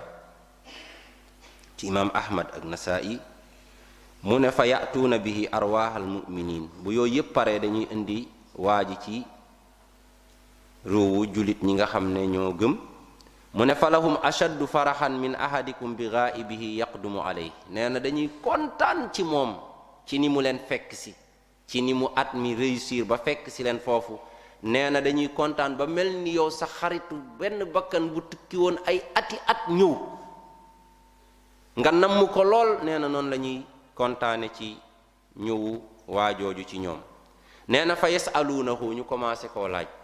ci 1.77 1.87
imaam 1.87 2.11
ahmad 2.15 2.47
ak 2.55 2.65
nasaa'i 2.65 3.19
mu 4.23 4.39
ne 4.39 4.53
fa 4.53 4.63
na 5.09 5.19
bi 5.19 5.49
arwaaxal 5.51 6.03
muminin 6.07 6.71
bu 6.83 6.93
yooyu 6.93 7.15
yépp 7.15 7.33
paree 7.35 7.59
dañuy 7.59 7.89
indi 7.91 8.29
waa 8.55 8.85
ji 8.85 8.95
ci 9.03 9.27
ruu 10.87 11.27
julit 11.29 11.61
ñi 11.63 11.75
nga 11.77 11.87
xamne 11.87 12.25
ne 12.27 12.39
gëm 12.61 12.75
mun 13.53 13.71
falahum 13.75 14.17
ashaddu 14.23 14.65
farahan 14.67 15.11
min 15.21 15.35
ahadikum 15.37 15.93
bi 15.95 16.09
ghaibihi 16.09 16.77
yaqdumu 16.81 17.21
alayh 17.21 17.53
neena 17.69 18.01
dañuy 18.01 18.29
kontaan 18.41 19.13
ci 19.13 19.23
mom 19.23 19.61
ci 20.09 20.19
ni 20.19 20.29
mu 20.31 20.41
len 20.41 20.57
fekk 20.59 20.89
ci 20.97 21.13
ci 21.69 21.83
ni 21.83 21.93
mu 21.93 22.07
at 22.17 22.33
mi 22.33 22.55
réussir 22.55 23.05
ba 23.05 23.19
fekk 23.21 23.51
ci 23.53 23.61
len 23.63 23.77
fofu 23.79 24.17
neena 24.65 25.03
dañuy 25.05 25.29
kontaan 25.37 25.77
ba 25.77 25.85
melni 25.87 26.33
yow 26.33 26.49
sa 26.49 26.65
xaritu 26.67 27.17
ben 27.39 27.61
bakkan 27.69 28.09
bu 28.09 28.23
tukki 28.25 28.57
won 28.57 28.81
ay 28.89 29.03
ati 29.15 29.37
at 29.47 29.69
nyu. 29.69 29.99
nga 31.77 31.93
namu 31.93 32.25
ko 32.33 32.41
naya 32.43 32.81
neena 32.83 33.07
non 33.09 33.29
lañuy 33.29 33.61
la 34.01 34.49
ci 34.49 34.79
ñëwu 35.37 35.77
waajooju 36.09 36.65
ci 36.65 36.79
ñom 36.79 36.99
neena 37.69 37.97
fa 37.97 38.09
yasalunahu 38.09 38.95
ñu 38.97 39.05
commencé 39.05 39.49
ko 39.53 39.69
laaj 39.69 40.00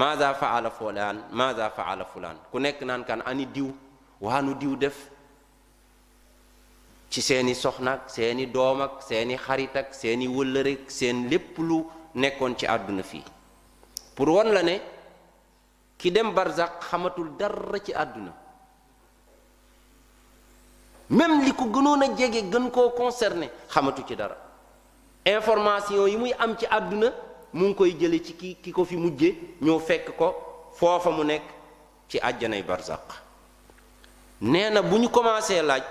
maada 0.00 0.32
faala 0.40 0.70
fulaan 0.78 1.18
maada 1.38 1.68
faala 1.76 2.04
fulaan 2.12 2.36
ku 2.52 2.58
nekk 2.64 2.80
naan 2.88 3.00
kan 3.08 3.20
ani 3.30 3.46
diw 3.54 3.70
waanu 4.24 4.52
diw 4.62 4.74
def 4.82 4.98
ci 7.10 7.20
seeni 7.28 7.54
soxna 7.62 7.92
ak 7.96 8.02
seeni 8.14 8.44
doom 8.54 8.80
ak 8.86 8.94
seeni 9.08 9.34
xarit 9.44 9.72
ak 9.80 9.88
seeni 10.00 10.26
wëllëre 10.36 10.72
ak 10.80 10.86
seen 10.98 11.18
lépp 11.32 11.54
lu 11.68 11.78
nekkoon 12.22 12.54
ci 12.58 12.66
àdduna 12.74 13.02
fii 13.10 13.24
pour 14.16 14.28
won 14.36 14.50
la 14.56 14.62
ne 14.68 14.76
ki 15.96 16.10
dem 16.14 16.28
barzak 16.36 16.72
xamatul 16.88 17.30
dara 17.40 17.78
ci 17.86 17.92
àdduna 18.02 18.32
même 21.16 21.40
li 21.44 21.52
ko 21.58 21.64
gënoon 21.74 22.02
a 22.04 22.06
jege 22.18 22.40
gën 22.52 22.66
koo 22.74 22.90
concerné 23.00 23.48
xamatu 23.72 24.02
ci 24.08 24.14
dara 24.14 24.36
information 25.24 26.04
yi 26.12 26.16
muy 26.22 26.32
am 26.42 26.52
ci 26.60 26.66
àdduna 26.66 27.08
mu 27.56 27.66
ngi 27.68 27.74
koy 27.74 27.92
jële 28.00 28.20
ci 28.22 28.36
ki 28.36 28.48
ki 28.62 28.70
ko 28.72 28.84
fi 28.84 28.96
mujje 28.96 29.28
ñoo 29.64 29.78
fekk 29.78 30.06
ko 30.18 30.28
foofa 30.76 31.10
mu 31.10 31.22
nekk 31.24 31.42
ci 32.08 32.16
àjjanay 32.28 32.62
barzaq 32.62 33.06
nee 34.42 34.68
na 34.70 34.80
bu 34.82 34.96
ñu 35.00 35.08
commencé 35.10 35.62
laaj 35.62 35.82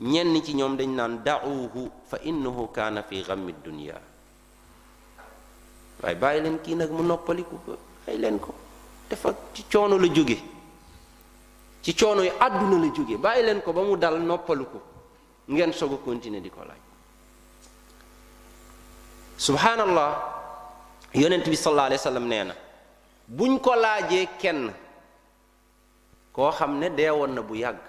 ñenn 0.00 0.42
ci 0.44 0.52
ñoom 0.58 0.76
dañ 0.76 0.90
naan 0.96 1.22
da'uuhu 1.24 1.90
fa 2.10 2.18
innahu 2.24 2.70
kaana 2.74 3.02
fi 3.04 3.22
ghammi 3.22 3.54
dunya 3.62 4.00
waaye 6.02 6.16
bàyyi 6.16 6.42
leen 6.42 6.58
kii 6.62 6.74
nag 6.74 6.90
mu 6.90 7.02
noppaliku 7.04 7.54
ko 7.64 7.76
bàyyi 8.04 8.38
ko 8.40 8.52
dafa 9.08 9.34
ci 9.54 9.62
coono 9.72 9.96
la 9.98 10.08
jóge 10.08 10.36
ci 11.82 11.94
coono 11.94 12.22
yi 12.22 12.32
àdduna 12.40 12.76
la 12.84 12.90
jóge 12.90 13.16
bàyyi 13.16 13.44
leen 13.44 13.62
ko 13.62 13.72
ba 13.72 13.82
mu 13.82 13.96
dal 13.96 14.20
noppalu 14.20 14.64
ngeen 15.46 15.72
soog 15.72 15.92
a 15.92 15.96
continuer 16.02 16.40
di 16.42 16.50
ko 16.50 16.64
laaj 16.64 16.83
subhaanallah 19.36 20.10
yonent 21.14 21.44
bi 21.46 21.56
sallallahu 21.56 21.90
alayhi 21.92 22.02
wa 22.06 22.20
nee 22.20 22.44
na 22.44 22.54
buñ 23.28 23.58
ko 23.58 23.74
laajee 23.74 24.26
kenn 24.38 24.70
koo 26.32 26.50
xam 26.50 26.78
ne 26.78 26.90
deewoon 26.90 27.34
na 27.34 27.42
bu 27.42 27.54
yàgg 27.54 27.80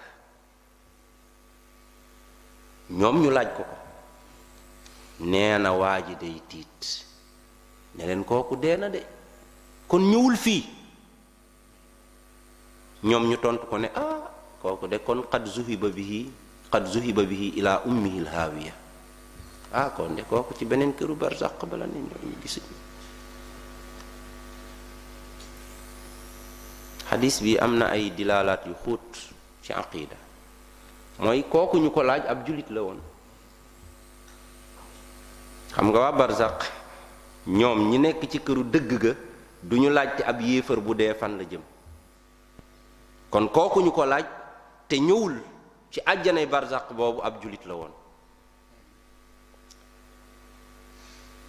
ñoom 2.90 3.16
ñu 3.22 3.30
laaj 3.32 3.50
ko 3.58 3.64
ko 3.64 3.76
nee 5.20 5.58
na 5.58 5.72
waa 5.74 6.02
ji 6.08 6.16
day 6.16 6.42
tiit 6.50 7.06
ne 7.96 8.06
leen 8.08 8.24
kooku 8.26 8.56
dee 8.56 8.78
na 8.78 8.90
de 8.90 9.02
kon 9.88 10.00
ñëwul 10.12 10.36
fii 10.38 10.64
ñoom 13.10 13.24
ñu 13.30 13.38
tontu 13.38 13.66
ko 13.70 13.78
ne 13.78 13.90
ah 13.96 14.26
kooku 14.62 14.88
de 14.92 14.98
kon 14.98 15.20
qad 15.32 15.46
zuhiba 15.46 15.90
bihi 15.90 16.22
qad 16.74 16.84
zuhiba 16.94 17.22
bihi 17.30 17.48
ila 17.60 17.82
ummihi 17.86 18.20
alhaawiya 18.26 18.74
ah 19.76 19.90
kon 19.96 20.16
de 20.16 20.24
kooku 20.24 20.54
ci 20.58 20.64
barzak 20.66 20.96
këru 20.98 21.14
barzaq 21.20 21.56
bala 21.68 21.84
ni 21.86 22.00
hadis 27.12 27.36
bi 27.44 27.58
amna 27.60 27.92
ay 27.92 28.10
dilalat 28.16 28.64
yu 28.68 28.74
xóot 28.84 29.04
ci 29.62 29.74
aqida 29.76 30.16
mooy 31.20 31.44
kooku 31.44 31.78
ñu 31.84 31.92
ko 31.92 32.02
laaj 32.04 32.24
ab 32.26 32.48
julit 32.48 32.70
la 32.72 32.82
won 32.88 33.00
xam 35.76 35.88
nga 35.92 36.00
wa 36.08 36.12
barzaq 36.16 36.58
ñom 37.48 37.80
ñi 37.90 37.98
nekk 38.00 38.30
ci 38.32 38.40
këru 38.40 38.64
deug 38.64 38.90
ga 38.98 39.12
duñu 39.62 39.90
ci 40.18 40.24
ab 40.24 40.40
bu 40.40 40.96
fan 41.20 41.38
la 41.38 41.44
jëm 41.44 41.62
kon 43.30 43.48
kooku 43.52 43.82
ñu 43.84 43.92
ko 43.92 44.06
laaj 44.06 44.26
te 44.88 45.00
ñewul 45.00 45.36
ci 45.92 46.00
aljana 46.06 46.46
barzaq 46.46 46.94
bobu 46.96 47.20
ab 47.22 47.42
julit 47.42 47.66
la 47.66 47.74
won 47.76 47.92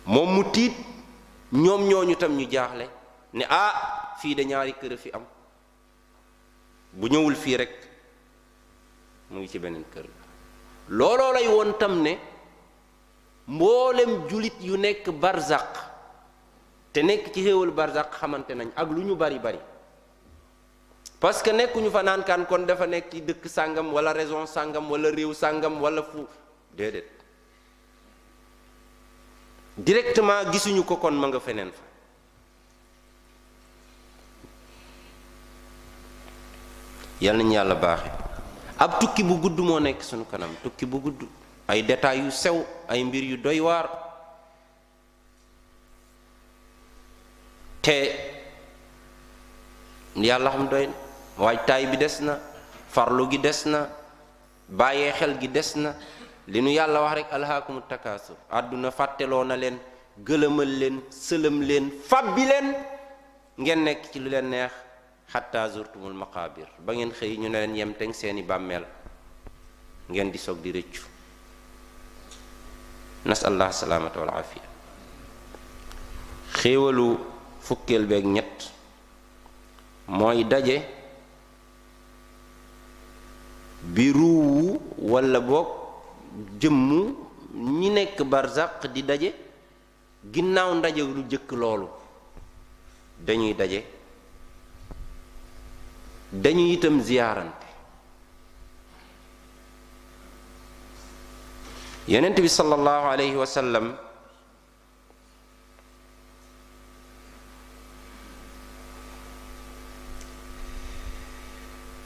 moom 0.07 0.31
mu 0.37 0.43
tiit 0.53 0.75
ñoom 1.53 1.83
ñooñu 1.89 2.17
tam 2.17 2.37
ñu 2.37 2.47
jaaxle 2.51 2.87
ne 3.33 3.45
ah 3.49 4.15
fii 4.21 4.35
de 4.35 4.45
ñaari 4.45 4.75
kër 4.81 4.93
a 4.93 4.97
fi 4.97 5.11
am 5.13 5.25
bu 6.99 7.09
ñëwul 7.09 7.35
fii 7.35 7.57
rek 7.57 7.73
mu 9.31 9.41
ngi 9.41 9.49
ci 9.49 9.59
beneen 9.59 9.85
kër 9.93 10.07
looloo 10.89 11.33
lay 11.33 11.47
woon 11.49 11.73
tam 11.77 12.01
ne 12.03 12.13
mboolem 13.49 14.29
julit 14.29 14.55
yu 14.61 14.77
nekk 14.77 15.11
barzaq 15.11 15.73
te 16.93 17.03
nekk 17.03 17.33
ci 17.33 17.43
xéewal 17.43 17.71
barzaq 17.71 18.15
xamante 18.19 18.55
nañ 18.55 18.71
ak 18.77 18.89
lu 18.91 19.03
ñu 19.03 19.17
bari 19.17 19.39
bari 19.39 19.59
parce 21.19 21.43
que 21.43 21.51
nekkuñu 21.53 21.91
fa 21.91 22.03
naan 22.03 22.23
kon 22.49 22.65
dafa 22.65 22.87
nekk 22.87 23.11
ci 23.11 23.23
dëkk 23.25 23.49
sàngam 23.49 23.93
wala 23.93 24.13
région 24.13 24.47
sàngam 24.47 24.91
wala 24.91 25.11
réew 25.11 25.33
sàngam 25.35 25.81
wala 25.83 26.03
fu 26.03 26.23
déedéet 26.77 27.16
directement 29.77 30.51
gisuñu 30.53 30.83
ko 30.85 30.97
kon 30.97 31.13
ma 31.15 31.27
nga 31.29 31.39
feneen 31.41 31.71
fa 31.71 31.81
yal 37.21 37.37
nañu 37.37 37.53
yàlla 37.53 37.75
baaxe 37.75 38.09
ab 38.79 38.99
tukki 39.01 39.23
bu 39.23 39.37
gudd 39.41 39.59
moo 39.61 39.79
nekk 39.79 40.03
sunu 40.03 40.25
kanam 40.31 40.51
tukki 40.63 40.87
bu 40.87 40.99
gudd 41.03 41.23
ay 41.69 41.83
détails 41.83 42.25
yu 42.25 42.31
sew 42.31 42.67
ay 42.89 43.05
mbir 43.05 43.23
yu 43.25 43.37
doy 43.37 43.61
waar 43.61 43.91
te 47.83 48.17
yàlla 50.17 50.51
xam 50.51 50.69
doy 50.69 50.89
waajtaay 51.39 51.87
bi 51.87 51.97
des 51.99 52.17
na 52.21 52.39
farlu 52.89 53.29
gi 53.31 53.39
des 53.39 53.63
na 53.67 53.89
bàyyee 54.69 55.13
xel 55.13 55.37
gi 55.41 55.49
des 55.49 55.77
na 55.77 55.95
li 56.49 56.61
nu 56.63 56.71
yàlla 56.71 57.03
wax 57.03 57.15
rek 57.17 57.33
alhaakumu 57.33 57.81
takaasur 57.89 58.37
àdduna 58.51 58.91
fàtteloo 58.91 59.45
na 59.45 59.57
leen 59.57 59.79
gëlëmal 60.27 60.73
leen 60.81 61.01
sëlëm 61.11 61.63
leen 61.63 61.91
fabbi 62.09 62.45
leen 62.47 62.69
ngeen 63.59 63.83
nekk 63.85 64.05
ci 64.13 64.21
lu 64.21 64.31
leen 64.31 64.49
neex 64.49 64.71
xatta 65.33 65.69
zurtumul 65.71 66.13
maqaabir 66.15 66.67
ba 66.79 66.93
ngeen 66.95 67.11
xëy 67.11 67.37
ñu 67.37 67.49
ne 67.49 67.59
leen 67.59 67.77
yem 67.77 67.93
teg 67.95 68.15
seeni 68.15 68.43
bàmmeel 68.43 68.85
ngeen 70.09 70.31
di 70.31 70.39
soog 70.39 70.59
di 70.61 70.71
rëccu 70.73 71.03
nasallah 73.25 73.73
salaamata 73.73 74.21
wal 74.21 74.31
aafiya 74.31 74.63
xéewalu 76.63 77.19
fukkeel 77.61 78.07
beeg 78.07 78.25
ñett 78.25 78.71
mooy 80.09 80.45
daje 80.45 80.81
bi 83.83 84.13
ruuwu 84.13 84.81
walla 85.11 85.41
boog 85.41 85.86
jëmm 86.61 87.15
ñi 87.81 87.89
nekk 87.91 88.23
barzaq 88.29 88.87
di 88.93 89.03
daje 89.05 89.31
ginnaaw 90.33 90.71
ndaje 90.75 91.01
lu 91.03 91.23
jëkk 91.31 91.51
loolu 91.61 91.89
dañuy 93.27 93.55
daje 93.57 93.81
dañuy 96.33 96.73
itam 96.75 97.01
ziyaarante 97.01 97.67
yonent 102.07 102.37
bi 102.41 102.49
sallallahu 102.49 103.07
alayhi 103.09 103.35
wa 103.35 103.91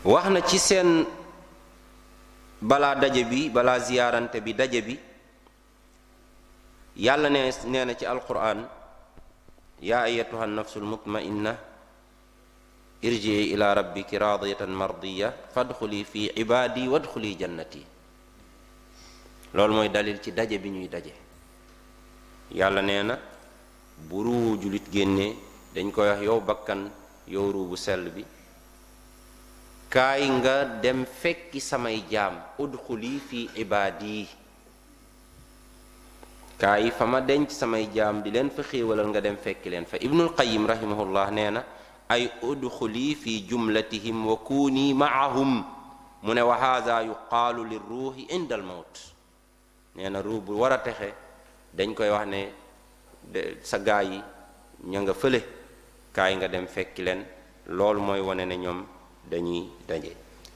wax 0.05 0.27
na 0.33 0.41
ci 0.43 0.59
seen 0.59 1.07
balaa 2.61 2.95
daje 2.95 3.25
bi 3.25 3.49
balaa 3.49 3.79
ziyaarante 3.81 4.41
bi 4.45 4.53
daje 4.55 4.83
bi 4.85 4.95
yàlla 7.01 7.29
nee 7.31 7.51
nee 7.67 7.85
na 7.85 7.95
ci 7.97 8.05
alquran 8.07 8.67
yaa 9.83 10.05
ayatuha 10.05 10.45
nafsul 10.47 10.85
mutmainna 10.85 11.57
irjii 13.03 13.53
ila 13.57 13.73
rabbiki 13.75 14.21
raadiyatan 14.21 14.71
mardiya 14.83 15.33
fadxuli 15.57 16.05
fi 16.05 16.29
ibaadi 16.45 16.85
wadxuli 16.89 17.33
jannati 17.41 17.81
loolu 19.57 19.73
mooy 19.81 19.89
dalil 19.89 20.21
ci 20.21 20.31
daje 20.37 20.59
bi 20.61 20.69
ñuy 20.71 20.89
daje 20.89 21.15
yàlla 22.53 22.83
nee 22.85 23.03
na 23.03 23.17
bu 24.05 24.23
ruuwu 24.25 24.61
julit 24.61 24.85
génnee 24.93 25.33
dañ 25.75 25.91
koy 25.93 26.13
wax 26.13 26.21
yow 26.29 26.41
bakkan 26.45 26.91
yow 27.27 27.49
ruu 27.53 27.77
sell 27.77 28.11
bi 28.13 28.25
kaay 29.91 30.23
nga 30.39 30.57
dem 30.79 31.03
fekki 31.03 31.59
samay 31.59 31.99
jaam 32.07 32.39
udxuli 32.63 33.19
fi 33.29 33.51
ibaadi 33.63 34.23
kaay 36.63 36.95
fa 36.99 37.05
ma 37.11 37.19
denc 37.21 37.51
samay 37.51 37.91
jaam 37.95 38.23
di 38.23 38.31
leen 38.31 38.51
fa 38.55 38.63
xéewalal 38.63 39.11
nga 39.11 39.21
dem 39.27 39.35
fekki 39.37 39.67
leen 39.75 39.87
fa 39.91 39.99
ibnul 39.99 40.31
qayim 40.41 40.63
rahimahullah 40.73 41.27
nee 41.35 41.51
na 41.51 41.63
ay 42.15 42.31
udxuli 42.51 43.17
fi 43.19 43.33
jumlatihim 43.51 44.15
wa 44.31 44.37
kuuni 44.49 44.95
maahum 44.95 45.53
mu 46.23 46.31
ne 46.39 46.43
wa 46.51 46.55
haada 46.63 47.03
yuqaalu 47.11 47.65
li 47.73 47.79
ruuxi 47.89 48.29
inda 48.37 48.55
al 48.55 48.63
mawt 48.63 48.95
nee 49.99 50.09
na 50.09 50.23
ruux 50.23 50.39
bu 50.47 50.55
war 50.63 50.73
a 50.73 50.79
texe 50.79 51.11
dañ 51.77 51.95
koy 51.97 52.11
wax 52.15 52.27
ne 52.29 52.41
sa 53.65 53.79
gaa 53.83 54.03
yi 54.07 54.23
ña 54.91 54.99
nga 55.03 55.15
fële 55.21 55.41
kaay 56.15 56.33
nga 56.39 56.47
dem 56.49 56.67
fekki 56.75 57.03
leen 57.03 57.27
loolu 57.77 58.01
mooy 58.07 58.21
wane 58.29 58.47
ne 58.47 58.57
ñoom 58.57 58.81
dañi 59.29 59.69
dañe 59.89 60.15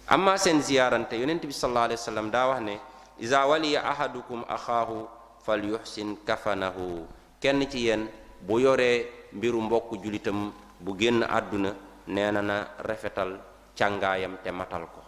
amma 0.09 0.39
sen 0.41 0.62
ziyarante 0.65 1.15
yonent 1.19 1.43
bi 1.45 1.53
sallallahu 1.53 1.91
alaihi 1.93 2.01
wasallam 2.01 2.29
da 2.33 2.43
wax 2.49 2.61
ne 2.62 2.75
iza 3.21 3.45
waliya 3.47 3.85
ahadukum 3.85 4.45
akhahu 4.49 5.05
falyuhsin 5.45 6.23
kafanahu 6.25 7.05
kenn 7.43 7.61
ci 7.69 7.91
yen 7.91 8.09
bu 8.41 8.61
yoree 8.61 9.29
mbiru 9.35 9.61
mbokk 9.61 10.01
julitam 10.01 10.53
bu 10.81 10.97
genn 10.97 11.21
aduna 11.29 11.75
neena 12.09 12.41
na 12.41 12.57
refetal 12.85 13.41
càngaayam 13.77 14.39
te 14.45 14.51
matal 14.51 14.87
ko 14.89 15.03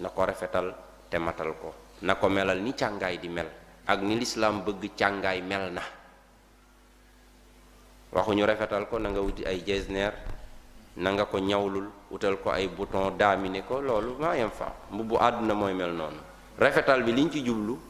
nako 0.00 0.26
ko 0.34 0.60
te 1.10 1.16
matal 1.18 1.50
ko 1.60 1.68
nako 2.02 2.28
melal 2.28 2.58
ni 2.60 2.72
càngaay 2.72 3.16
di 3.20 3.28
mel 3.28 3.48
ak 3.86 3.98
ni 4.04 4.16
l'islam 4.16 4.62
bëgg 4.64 4.82
mel 5.44 5.72
na 5.72 5.82
ñu 8.10 8.44
refetal 8.46 8.88
ko 8.88 8.98
na 8.98 9.10
nga 9.10 9.20
wuti 9.22 9.46
ay 9.46 9.62
jezner 9.66 10.12
nanga 11.00 11.24
ko 11.24 11.40
ñawlul 11.40 11.88
utal 12.12 12.36
ko 12.44 12.52
ay 12.52 12.68
bouton 12.68 13.16
daamine 13.16 13.64
ko 13.64 13.80
loolu 13.80 14.20
maa 14.20 14.36
yem 14.36 14.52
fa 14.52 14.68
mbubbu 14.92 15.16
àdduna 15.16 15.54
mooy 15.56 15.72
mel 15.72 15.96
noonu 15.96 16.20
rafetal 16.60 17.00
bi 17.02 17.12
liñ 17.16 17.32
ci 17.32 17.40
jublu 17.40 17.80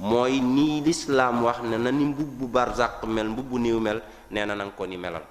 mooy 0.00 0.40
nii 0.40 0.80
lislaam 0.80 1.44
wax 1.44 1.60
ne 1.68 1.76
na 1.76 1.92
ni 1.92 2.04
mbubbu 2.12 2.48
barzaq 2.48 3.04
mel 3.04 3.28
mbubbu 3.28 3.58
niw 3.60 3.78
mel 3.80 4.00
nee 4.32 4.44
na 4.48 4.56
na 4.56 4.64
ko 4.72 4.86
ni 4.86 4.96
melal 4.96 5.22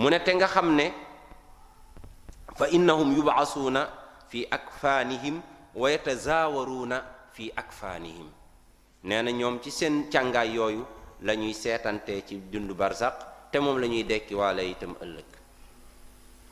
mu 0.00 0.08
ne 0.08 0.18
te 0.24 0.32
nga 0.34 0.48
xam 0.48 0.72
ne 0.74 0.86
fa 2.56 2.66
innahum 2.72 3.12
yubaasuuna 3.12 3.82
fi 4.28 4.48
akfaanihim 4.50 5.36
wa 5.76 5.86
yatazaawaruuna 5.92 6.98
fi 7.34 7.52
akfaanihim 7.56 8.26
nee 9.04 9.22
na 9.22 9.30
ñoom 9.30 9.60
ci 9.60 9.70
seen 9.70 10.08
càngaay 10.10 10.56
yooyu 10.56 10.84
lañuy 11.22 11.52
seetante 11.52 12.24
ci 12.26 12.40
dund 12.52 12.72
barzaq 12.72 13.14
te 13.52 13.60
moom 13.60 13.78
la 13.78 13.86
ñuy 13.86 14.02
dekkiwaale 14.02 14.64
itam 14.70 14.96
ëllëg 15.04 15.28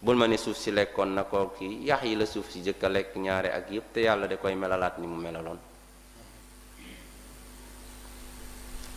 bul 0.01 0.17
ma 0.17 0.27
ne 0.29 0.37
suuf 0.37 0.57
si 0.57 0.71
lekkoon 0.71 1.13
na 1.15 1.25
ko 1.25 1.51
kii 1.59 1.83
yax 1.87 2.03
yi 2.05 2.15
la 2.15 2.25
suuf 2.27 2.49
si 2.53 2.61
jëkk 2.63 2.83
a 2.85 2.89
lekk 2.89 3.17
ñaare 3.17 3.51
ak 3.51 3.71
yépp 3.71 3.93
te 3.93 4.01
yàlla 4.01 4.27
da 4.29 4.37
koy 4.37 4.55
melalaat 4.55 4.99
ni 4.99 5.07
mu 5.09 5.17
melaloon 5.17 5.59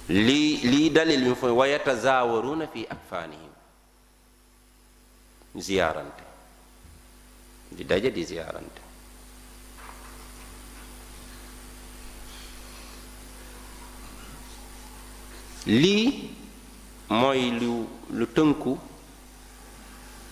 lii 0.09 0.61
lii 0.69 0.89
dalil 0.91 1.23
bi 1.23 1.33
fa 1.35 1.47
na 1.47 2.65
fii 2.67 2.67
fi 2.73 2.85
akfaanihim 2.89 3.49
ziyaarante 5.57 6.23
di 7.69 7.83
daje 7.83 8.11
di 8.11 8.23
ziyaarante 8.23 8.81
lii 15.65 16.29
mooy 17.09 17.49
lu 17.59 17.87
lu 18.11 18.25
tënku 18.33 18.77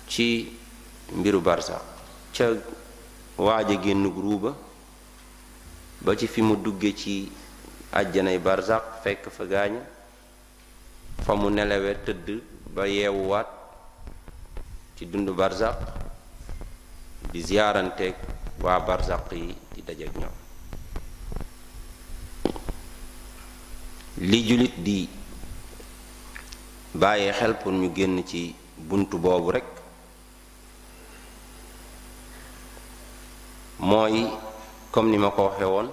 ci 0.05 0.58
mbiru 1.15 1.41
barsa 1.41 1.81
ca 2.33 2.53
waaj 3.37 3.69
a 3.71 3.75
génn 3.81 4.03
ruuba 4.03 4.55
ba 6.01 6.15
ci 6.15 6.27
fi 6.27 6.41
mu 6.41 6.55
dugge 6.55 6.93
ci 6.93 7.31
àjjanay 7.91 8.39
barzak 8.39 8.83
fekk 9.03 9.23
fa 9.29 9.43
gaaña 9.45 9.81
fa 11.25 11.33
mu 11.35 11.49
nelewe 11.49 11.95
tëdd 12.05 12.27
ba 12.73 12.83
yeewuwaat 12.87 13.47
ci 14.97 15.05
dund 15.05 15.29
barzak 15.31 15.75
di 17.31 17.41
ziyaaranteeg 17.41 18.15
waa 18.61 18.79
barzak 18.87 19.31
yi 19.31 19.55
di 19.73 19.81
dajeek 19.81 20.13
ñoom 20.21 20.35
li 24.29 24.39
jullit 24.47 24.75
di 24.83 25.09
bàyyee 26.93 27.31
xel 27.31 27.53
ñu 27.79 27.89
génn 27.95 28.21
ci 28.27 28.53
bunt 28.77 29.09
boobu 29.15 29.51
rekk 29.51 29.78
Moy 33.89 34.27
comme 34.93 35.09
ni 35.09 35.17
ko 35.17 35.47
waxe 35.49 35.65
won 35.65 35.87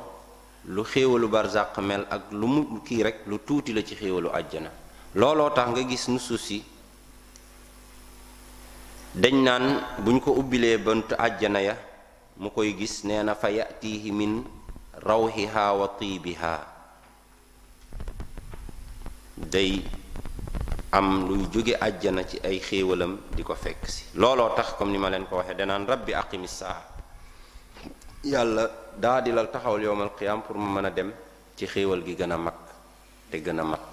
lu 0.75 0.83
xéewalu 0.85 1.27
barzak 1.33 1.79
mel 1.81 2.05
ak 2.13 2.29
lu 2.37 2.47
mu 2.47 2.81
ki 2.85 2.95
rek 3.03 3.19
lu 3.27 3.39
tuti 3.47 3.73
la 3.73 3.81
ci 3.83 3.95
xéewalu 3.97 4.29
aljana 4.35 4.71
lolo 5.17 5.49
tax 5.57 5.67
nga 5.73 5.83
gis 5.89 6.05
nu 6.13 6.19
susi 6.21 6.61
dañ 9.17 9.37
buñ 10.05 10.17
ko 10.21 10.35
bant 10.87 11.09
aljana 11.19 11.61
ya 11.71 11.77
mu 12.37 12.51
koy 12.51 12.75
gis 12.77 13.05
nee 13.09 13.25
fa 13.41 13.49
yatihi 13.51 14.11
min 14.13 14.45
rawhiha 15.09 15.65
wa 15.81 15.89
tibiha 15.99 16.53
day 19.53 19.81
am 20.93 21.25
luy 21.29 21.47
joge 21.53 21.73
aljana 21.81 22.27
ci 22.29 22.37
ay 22.45 22.61
xewelam 22.61 23.13
di 23.35 23.43
ko 23.43 23.57
ci 23.89 24.05
lolo 24.21 24.53
tax 24.55 24.75
comme 24.77 24.93
ni 24.93 24.99
len 25.09 25.25
ko 25.25 25.37
waxe 25.41 25.57
rabbi 25.57 26.13
aqimis 26.13 26.61
yàlla 28.27 28.67
daa 28.99 29.23
di 29.23 29.31
la 29.31 29.47
taxawal 29.47 29.83
yowmal 29.87 30.11
qiyaam 30.19 30.43
pour 30.43 30.57
mu 30.59 30.67
mën 30.75 30.87
a 30.87 30.91
dem 30.91 31.13
ci 31.57 31.67
xéewal 31.67 32.01
gi 32.07 32.15
gën 32.19 32.33
a 32.33 32.37
mag 32.39 32.59
te 33.31 33.37
gën 33.45 33.61
a 33.61 33.63
mat 33.65 33.91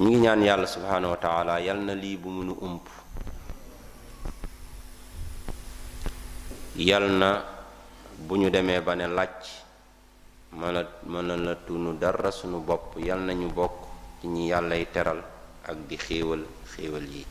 ñu 0.00 0.08
ngi 0.08 0.16
ñaan 0.24 0.42
yàlla 0.42 0.66
subhaanahu 0.66 1.12
wa 1.14 1.42
na 1.74 1.94
lii 1.94 2.16
bu 2.16 2.28
munu 2.28 2.54
ump 2.66 2.86
yal 6.76 7.04
na 7.18 7.44
bu 8.26 8.34
ñu 8.36 8.50
demee 8.50 8.80
ba 8.80 8.94
ne 8.96 9.06
làcc 9.06 9.42
mëna 10.52 10.82
mëna 11.06 11.34
la 11.36 11.54
tunu 11.66 11.92
dara 11.98 12.30
sunu 12.32 12.58
bopp 12.60 12.96
yal 12.96 13.20
nañu 13.20 13.48
bokk 13.52 13.78
ci 14.20 14.26
ñi 14.26 14.48
yàllay 14.50 14.84
teral 14.92 15.20
ak 15.68 15.76
di 15.88 15.96
xéewal 15.96 16.42
xéewal 16.72 17.06
yi 17.14 17.24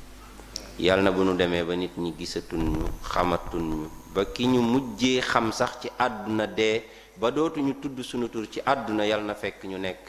Yal 0.79 1.03
na 1.03 1.11
bu 1.11 1.27
nu 1.27 1.33
demee 1.35 1.63
ba 1.67 1.73
nit 1.75 1.91
ñi 2.03 2.11
gisatun 2.19 2.61
ñu 2.71 2.81
xamatun 3.11 3.59
ñu 3.69 3.77
ba 4.15 4.21
ki 4.33 4.43
ñu 4.53 4.61
mujjé 4.71 5.11
xam 5.31 5.47
sax 5.59 5.71
ci 5.81 5.87
aduna 6.05 6.45
dé 6.59 6.71
ba 7.19 7.27
ñu 7.63 7.73
tuddu 7.81 8.01
sunu 8.09 8.27
tur 8.33 8.45
ci 8.51 8.59
aduna 8.73 9.03
yal 9.05 9.21
na 9.27 9.35
fekk 9.41 9.59
ñu 9.69 9.77
nekk 9.77 9.99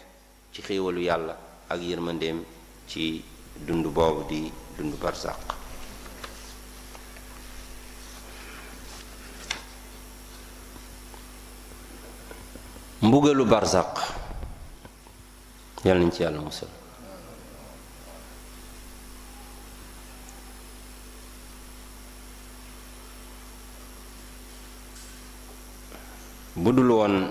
ci 0.53 0.61
xéewalu 0.67 1.01
yalla 1.09 1.35
ak 1.73 1.81
mandem 2.07 2.39
ci 2.89 3.21
dundu 3.67 3.91
bobu 3.91 4.23
di 4.31 4.41
dundu 4.77 4.97
barsàq 4.97 5.59
mbugalu 13.07 13.45
barzak, 13.45 13.93
yal 15.85 15.99
nañ 15.99 16.11
ci 16.15 16.21
yalla 16.23 16.39
musal 16.41 16.69
bu 26.57 26.75
dul 26.75 26.91
woon 26.91 27.31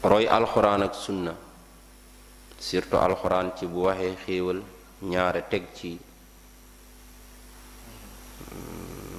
roy 0.00 0.24
alxuraan 0.24 0.88
ak 0.88 0.94
sunna 0.96 1.36
surtout 2.56 3.02
alxuraan 3.04 3.52
ci 3.56 3.66
bu 3.68 3.80
waxee 3.92 4.16
xéewal 4.24 4.58
ñaari 5.10 5.42
teg 5.52 5.64
ci 5.76 5.90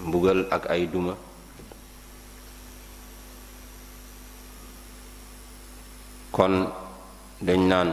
mbugal 0.06 0.40
ak 0.56 0.64
ay 0.74 0.84
duma 0.92 1.14
kon 6.34 6.54
dañ 7.46 7.62
naan 7.70 7.90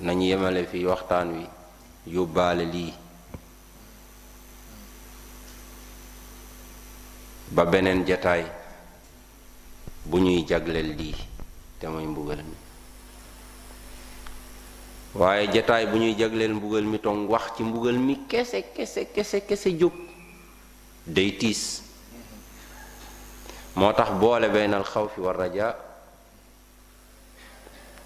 nañu 0.00 0.24
yemale 0.32 0.62
fi 0.70 0.86
waxtaan 0.88 1.28
wi 1.36 1.44
yóbbaale 2.16 2.64
lii 2.64 2.92
ba 7.50 7.66
beneen 7.66 8.06
jataay 8.06 8.46
bu 10.06 10.18
ñuy 10.22 10.46
jagleel 10.46 10.94
lii 10.98 11.18
te 11.82 11.90
mooy 11.90 12.06
mbugal 12.06 12.42
mi 12.50 12.54
waaye 15.20 15.50
jataay 15.54 15.90
bu 15.90 15.98
ñuy 15.98 16.14
jagleel 16.14 16.54
mbugal 16.54 16.86
mi 16.86 17.02
tong 17.02 17.26
wax 17.26 17.58
ci 17.58 17.66
mbugal 17.66 17.98
mi 17.98 18.14
kese 18.30 18.70
kese 18.70 19.10
kese 19.10 19.42
kese 19.50 19.74
jóg 19.74 19.92
day 21.06 21.34
tiis 21.42 21.82
moo 23.74 23.90
tax 23.98 24.14
boole 24.22 24.46
baynal 24.46 24.86
xawfi 24.86 25.18
wa 25.18 25.34
rajaa 25.34 25.74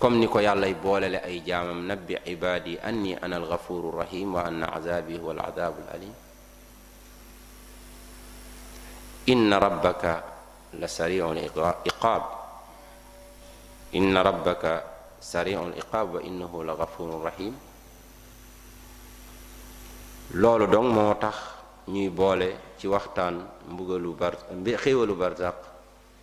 comme 0.00 0.18
ni 0.18 0.26
ko 0.26 0.40
yàllay 0.40 0.72
boolele 0.74 1.20
ay 1.20 1.44
jaamam 1.44 1.84
nabbi 1.84 2.16
ibaadi 2.32 2.80
anni 2.80 3.12
ana 3.20 3.36
alxafuru 3.36 3.92
rahim 3.92 4.34
wa 4.34 4.48
anna 4.48 4.72
azaabi 4.72 5.18
huwa 5.20 5.32
alazaabul 5.36 5.84
alim 5.92 6.14
inna 9.26 9.56
rabbaka 9.58 10.22
la 10.80 10.86
sariul 10.88 11.38
iqaab 11.48 12.24
inna 13.96 14.20
rabbaka 14.22 14.72
sariul 15.20 15.72
iqaab 15.80 16.14
wa 16.14 16.20
innahu 16.20 16.60
la 16.64 16.74
gafurun 16.76 17.24
rahim 17.24 17.54
loolu 20.36 20.66
dong 20.68 20.92
moo 20.92 21.14
tax 21.16 21.36
ñuy 21.88 22.08
boole 22.08 22.76
ci 22.76 22.86
waxtaan 22.88 23.40
mbugalu 23.68 24.12
bar 24.12 24.34
xéewalu 24.76 25.16
barzaq 25.16 25.56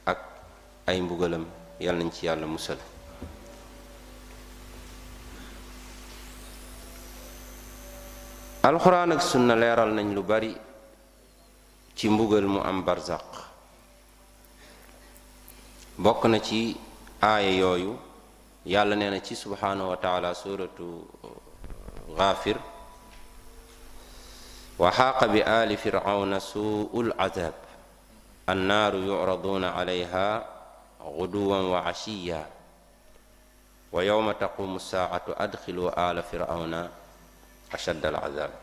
ak 0.06 0.20
ay 0.86 1.02
mbugalam 1.02 1.46
yàlla 1.82 2.00
nañ 2.06 2.12
ci 2.14 2.26
yàlla 2.26 2.46
musal 2.46 2.78
alxuraan 8.62 9.12
ak 9.18 9.22
sunna 9.22 9.56
leeral 9.58 9.90
nañ 9.90 10.14
lu 10.14 10.22
bari 10.22 10.54
ci 12.02 12.10
mbugal 12.10 12.50
mu 12.50 12.58
am 12.66 12.82
barzaq 12.82 13.22
bokk 16.02 16.26
na 16.34 16.42
ci 16.42 16.74
aaya 17.22 17.54
yooyu 17.62 17.94
yàlla 18.66 18.98
nee 18.98 19.22
ci 19.22 19.38
subhaanahu 19.38 19.94
wa 19.94 19.98
taala 20.02 20.34
suratu 20.34 21.06
gaafir 22.18 22.58
wa 24.82 24.90
xaaqa 24.90 25.30
bi 25.30 25.46
ali 25.46 25.78
fircauna 25.78 26.42
su'ul 26.42 27.14
azab 27.22 27.54
annaaru 28.50 28.98
yucraduuna 29.06 29.70
calayha 29.78 30.42
guduwan 31.06 31.70
wa 31.70 31.86
'ashiya 31.86 32.50
wa 33.94 34.02
yowma 34.02 34.34
taquumu 34.42 34.82
saacatu 34.82 35.38
adxiluu 35.38 35.94
aala 35.94 36.26
fircauna 36.26 36.90
ashadda 37.70 38.10
alcadaab 38.10 38.54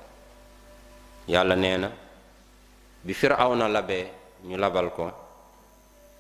yàlla 1.31 1.55
nee 1.55 2.08
bi 3.05 3.15
na 3.23 3.69
labee 3.69 4.07
ñu 4.45 4.57
labal 4.57 4.91
ko 4.93 5.11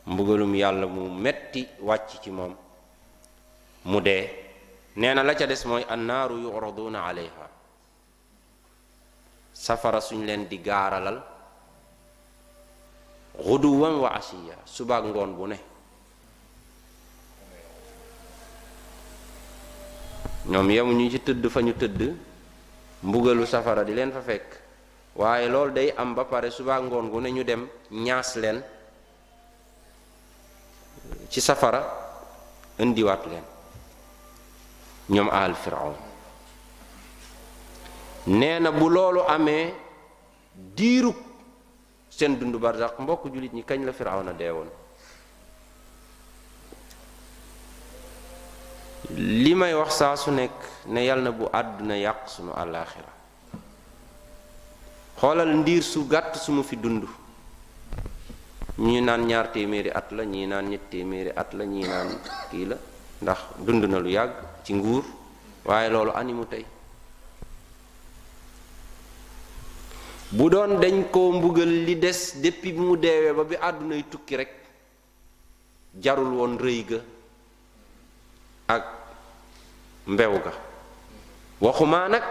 mbugalum 0.07 0.55
yàlla 0.55 0.87
mu 0.87 1.09
metti 1.09 1.67
wàcc 1.81 2.21
ci 2.23 2.31
moom 2.31 2.55
mu 3.85 4.01
dee 4.01 4.29
nee 4.97 5.15
na 5.15 5.23
la 5.23 5.35
ca 5.35 5.47
des 5.47 5.65
mooy 5.65 5.85
annaaru 5.89 6.39
yuraduna 6.41 7.05
alayha 7.07 7.49
safara 9.53 10.01
suñ 10.01 10.25
leen 10.25 10.47
di 10.49 10.59
gaaralal 10.61 11.23
xuduwan 13.43 13.95
wa 14.01 14.09
asiya 14.15 14.57
subaak 14.65 15.05
ngoon 15.05 15.35
bu 15.35 15.47
ne 15.47 15.59
ñoom 20.47 20.71
yemuñu 20.71 21.11
ci 21.11 21.19
tëdd 21.21 21.49
fa 21.49 21.61
ñu 21.61 21.73
tëdd 21.75 22.17
mbugalu 23.03 23.47
safara 23.47 23.85
di 23.85 23.95
leen 23.95 24.13
fa 24.13 24.21
fekk 24.23 24.67
waaye 25.17 25.49
loolu 25.49 25.73
day 25.73 25.93
am 25.97 26.15
ba 26.15 26.25
pare 26.25 26.51
subaa 26.51 26.81
ngoon 26.83 27.09
gu 27.09 27.21
ne 27.21 27.31
ñu 27.33 27.45
dem 27.45 27.67
ñaas 27.91 28.35
leen 28.37 28.63
ci 31.31 31.41
safara 31.41 31.83
indiwaat 32.79 33.27
leen 33.27 33.45
ñoom 35.09 35.29
aal 35.31 35.55
firawn 35.55 35.95
nee 38.27 38.59
na 38.61 38.71
bu 38.71 38.89
loolu 38.91 39.23
amee 39.27 39.75
diirug 40.55 41.17
seen 42.11 42.39
dund 42.39 42.57
barzax 42.57 42.93
mbokk 42.99 43.25
jullit 43.33 43.53
ñi 43.53 43.65
kañ 43.65 43.85
la 43.85 43.93
firawna 43.93 44.33
dee 44.33 44.51
woon 44.51 44.71
li 49.11 49.55
may 49.55 49.75
wax 49.75 49.95
saa 49.99 50.17
su 50.17 50.31
nekk 50.31 50.55
ne 50.87 51.05
yàlla 51.07 51.23
na 51.23 51.31
bu 51.33 51.47
àdduna 51.53 51.97
yàq 51.97 52.29
sunu 52.29 52.53
àllaaxira 52.55 53.17
xoolal 55.21 55.51
ndiir 55.53 55.83
su 55.83 56.07
gàtt 56.09 56.37
su 56.39 56.53
mu 56.53 56.63
fi 56.63 56.77
dund 56.77 57.05
ñii 58.79 59.01
naan 59.01 59.27
ñaar 59.27 59.51
téeméeri 59.53 59.91
at 59.91 60.13
la 60.13 60.25
ñii 60.25 60.47
naan 60.47 60.69
ñett 60.71 60.91
téeméeri 60.91 61.31
at 61.37 61.53
la 61.55 61.65
ñii 61.65 61.87
naan 61.89 62.09
kii 62.51 62.65
la 62.67 62.77
ndax 63.23 63.39
dund 63.67 63.85
na 63.85 63.99
lu 63.99 64.09
yàgg 64.11 64.33
ci 64.65 64.73
nguur 64.75 65.03
waaye 65.65 65.89
loolu 65.91 66.13
animu 66.15 66.45
tey 66.47 66.65
bu 70.31 70.49
doon 70.51 70.79
dañ 70.81 71.11
koo 71.11 71.33
mbugal 71.33 71.69
li 71.87 71.97
des 71.99 72.39
depuis 72.43 72.73
bi 72.73 72.79
mu 72.81 72.97
deewee 72.97 73.33
ba 73.33 73.43
bi 73.45 73.57
àddunay 73.57 74.05
tukki 74.09 74.37
rekk 74.37 74.55
jarul 76.03 76.31
woon 76.33 76.57
rëy 76.59 76.85
ga 76.89 77.01
ak 78.69 78.85
mbew 80.07 80.39
ga 80.45 80.53
waxumaa 81.61 82.09
nag 82.09 82.23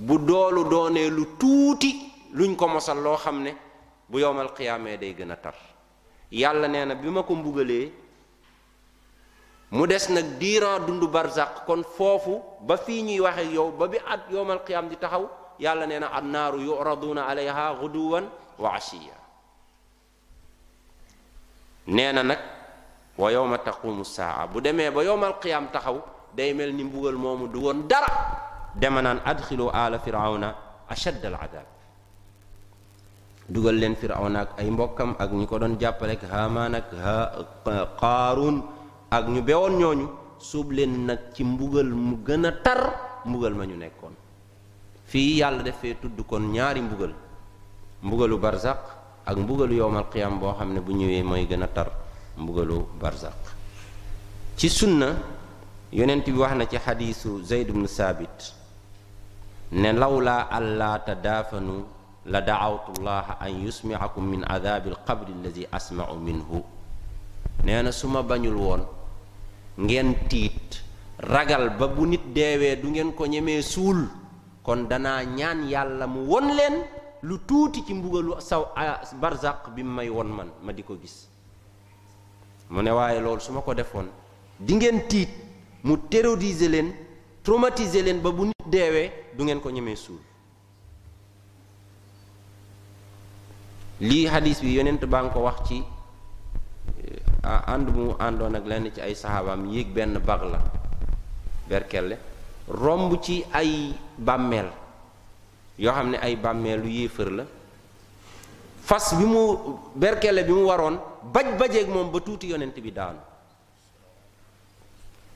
bu 0.00 0.16
doolu 0.24 0.64
doonee 0.72 1.12
lu 1.12 1.28
tuuti 1.36 1.92
luñ 2.32 2.56
ko 2.56 2.66
mosal 2.72 3.04
loo 3.04 3.20
xam 3.20 3.44
ne 3.44 3.52
bu 4.08 4.18
yowmal 4.18 4.48
qiyaamee 4.56 4.96
day 4.96 5.12
gën 5.12 5.30
a 5.30 5.36
tar 5.36 5.56
yàlla 6.32 6.68
nee 6.68 6.84
na 6.84 6.94
bi 6.94 7.08
ma 7.12 7.22
ko 7.22 7.34
mbugalee 7.36 7.92
mu 9.72 9.86
des 9.86 10.08
nag 10.08 10.40
diiran 10.40 10.86
dund 10.86 11.04
barzaq 11.12 11.66
kon 11.66 11.84
foofu 11.84 12.40
ba 12.64 12.76
fii 12.76 13.02
ñuy 13.02 13.20
waxe 13.20 13.44
yow 13.54 13.68
ba 13.78 13.86
bi 13.88 13.98
at 14.12 14.20
yowmal 14.32 14.64
qiyaam 14.64 14.88
di 14.88 14.96
taxaw 14.96 15.28
yàlla 15.60 15.84
nee 15.86 15.98
na 16.00 16.08
annaaru 16.16 16.60
yuraduna 16.64 17.28
alayha 17.28 17.74
guduwan 17.80 18.24
wa 18.58 18.72
ashiya 18.80 19.16
nee 21.92 22.12
na 22.12 22.22
nag 22.24 22.40
wa 23.20 23.28
yowma 23.32 23.58
taqumu 23.60 24.04
saa 24.04 24.46
bu 24.46 24.60
demee 24.64 24.88
ba 24.90 25.02
yowmal 25.04 25.34
qiyaam 25.42 25.68
taxaw 25.72 26.00
day 26.36 26.54
mel 26.56 26.72
ni 26.72 26.84
mbugal 26.88 27.16
moomu 27.20 27.44
du 27.52 27.60
woon 27.68 27.84
dara 27.88 28.12
dema 28.74 29.02
naan 29.02 29.18
adxilu 29.24 29.70
ala 29.72 29.98
firawna 29.98 30.54
ashadd 30.88 31.22
al 31.24 31.34
adab 31.34 31.66
dugal 33.48 33.74
leen 33.74 33.96
firawna 33.96 34.46
ak 34.46 34.50
ay 34.62 34.68
mbokkam 34.70 35.16
ak 35.18 35.30
ñu 35.32 35.46
ko 35.46 35.58
doon 35.58 35.74
jàppale 35.78 36.12
ak 36.14 36.24
Haamaan 36.30 36.74
ak 36.78 36.88
Qaaruun 38.00 38.62
ak 39.10 39.24
ñu 39.26 39.42
bewoon 39.42 39.74
ñooñu 39.78 40.06
suub 40.38 40.70
leen 40.70 41.06
nag 41.10 41.34
ci 41.34 41.42
mbugal 41.44 41.90
mu 41.90 42.16
gën 42.24 42.44
a 42.46 42.52
tar 42.52 42.80
mbugal 43.26 43.54
ma 43.54 43.64
ñu 43.66 43.74
nekkoon 43.74 44.14
fii 45.06 45.38
yàlla 45.42 45.62
defee 45.66 45.98
tudd 45.98 46.20
kon 46.26 46.52
ñaari 46.54 46.80
mbugal 46.80 47.12
mbugalu 48.02 48.38
barzaq 48.38 48.80
ak 49.26 49.36
mbugalu 49.36 49.74
yowmal 49.82 50.06
qiyam 50.08 50.38
boo 50.38 50.54
xam 50.54 50.72
ne 50.72 50.80
bu 50.80 50.92
ñëwee 50.94 51.22
mooy 51.22 51.44
gën 51.46 51.62
a 51.62 51.66
tar 51.68 51.90
mbugalu 52.38 52.86
barzaq 53.02 53.34
ci 54.56 54.68
sunna 54.70 55.16
yonent 55.92 56.22
bi 56.24 56.38
wax 56.38 56.54
na 56.54 56.64
ci 56.66 56.78
xadiisu 56.78 57.42
zeyd 57.42 57.68
bnu 57.74 57.86
saabit 57.90 58.59
ne 59.72 59.92
law 59.92 60.10
lawlaa 60.20 60.48
allaa 60.50 60.98
daafanu 61.22 61.84
la 62.26 62.40
daawtu 62.40 63.02
llaha 63.02 63.38
an 63.40 63.64
yusmiakum 63.66 64.26
min 64.28 64.44
adaabil 64.50 64.94
qabri 65.06 65.32
alladi 65.32 65.66
asmau 65.72 66.18
minhu 66.18 66.62
nee 67.64 67.82
na 67.82 67.92
su 67.92 68.08
ma 68.08 68.22
bañul 68.22 68.56
woon 68.56 68.82
ngeen 69.78 70.14
tiit 70.28 70.82
ragal 71.18 71.70
ba 71.78 71.86
bu 71.88 72.06
nit 72.06 72.20
deewee 72.34 72.76
du 72.82 72.88
ngeen 72.90 73.12
ko 73.14 73.26
ñemee 73.26 73.62
suul 73.62 74.08
kon 74.62 74.84
danaa 74.88 75.22
ñaan 75.24 75.68
yàlla 75.70 76.06
mu 76.06 76.26
won 76.26 76.48
leen 76.56 76.82
lu 77.22 77.38
tuuti 77.46 77.82
ci 77.86 77.94
mbugalu 77.94 78.40
saw 78.40 78.66
barzaq 79.20 79.70
bi 79.74 79.82
may 79.82 80.08
won 80.10 80.24
man 80.26 80.50
ma 80.64 80.72
di 80.72 80.82
ko 80.82 80.96
gis 81.00 81.28
mu 82.70 82.82
ne 82.82 82.90
waaye 82.90 83.20
loolu 83.20 83.40
su 83.40 83.52
ma 83.52 83.60
ko 83.60 83.74
defoon 83.74 84.08
dingeen 84.58 85.06
tiit 85.08 85.30
mu 85.84 85.96
terroriser 86.10 86.68
leen 86.70 86.92
traumatiser 87.44 88.02
leen 88.02 88.20
ba 88.20 88.30
bu 88.32 88.44
nit 88.46 88.66
deewee 88.68 89.10
du 89.40 89.46
ngeen 89.48 89.64
ko 89.64 89.72
ñemee 89.72 89.96
suul 89.96 90.20
lii 94.04 94.26
hadis 94.28 94.60
bi 94.60 94.76
yonent 94.76 95.00
baa 95.08 95.24
nga 95.24 95.32
ko 95.32 95.40
wax 95.48 95.56
ci 95.64 95.80
ànd 97.44 97.88
bu 97.88 98.00
mu 98.12 98.12
àndoon 98.20 98.52
ak 98.56 98.64
lenn 98.68 98.92
ci 98.92 99.00
ay 99.00 99.14
saxaabaam 99.16 99.64
yéeg 99.72 99.88
benn 99.96 100.20
bag 100.20 100.42
la 100.44 100.60
berkelle 101.72 102.18
romb 102.68 103.16
ci 103.24 103.40
ay 103.52 103.94
bàmmeel 104.20 104.68
yoo 105.80 105.92
xam 105.92 106.10
ne 106.12 106.16
ay 106.20 106.36
bàmmeelu 106.36 106.88
yéefër 106.88 107.28
la 107.32 107.44
fas 108.84 109.14
bi 109.18 109.24
mu 109.24 109.42
berkelle 109.96 110.44
bi 110.44 110.52
mu 110.52 110.66
waroon 110.68 111.00
baj 111.32 111.46
bajeeg 111.58 111.88
moom 111.88 112.10
ba 112.12 112.20
tuuti 112.20 112.46
yonent 112.52 112.76
bi 112.78 112.92
daanu 112.92 113.20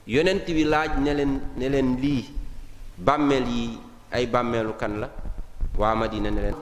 yonent 0.06 0.44
bi 0.46 0.64
laaj 0.64 0.92
ne 1.00 1.12
ne 1.56 1.66
leen 1.72 1.96
lii 2.00 2.24
bàmmeel 3.00 3.46
yi 3.48 3.78
ay 4.14 4.26
bàmmeelu 4.30 4.72
kan 4.78 4.94
la 5.00 5.08
waa 5.78 5.94
Madina 5.94 6.30
ne 6.30 6.40
leen 6.40 6.54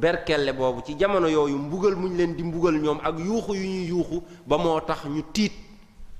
berkelle 0.00 0.52
boobu 0.54 0.86
ci 0.86 0.94
jamono 0.96 1.26
yooyu 1.28 1.58
mbugal 1.58 1.94
mu 1.98 2.06
ñu 2.08 2.16
leen 2.16 2.32
di 2.36 2.42
mbugal 2.42 2.76
ñoom 2.84 2.98
ak 3.02 3.16
yuuxu 3.18 3.54
yu 3.54 3.64
ñuy 3.66 3.86
yuuxu 3.90 4.16
ba 4.46 4.56
moo 4.58 4.80
tax 4.80 5.00
ñu 5.10 5.22
tiit 5.34 5.52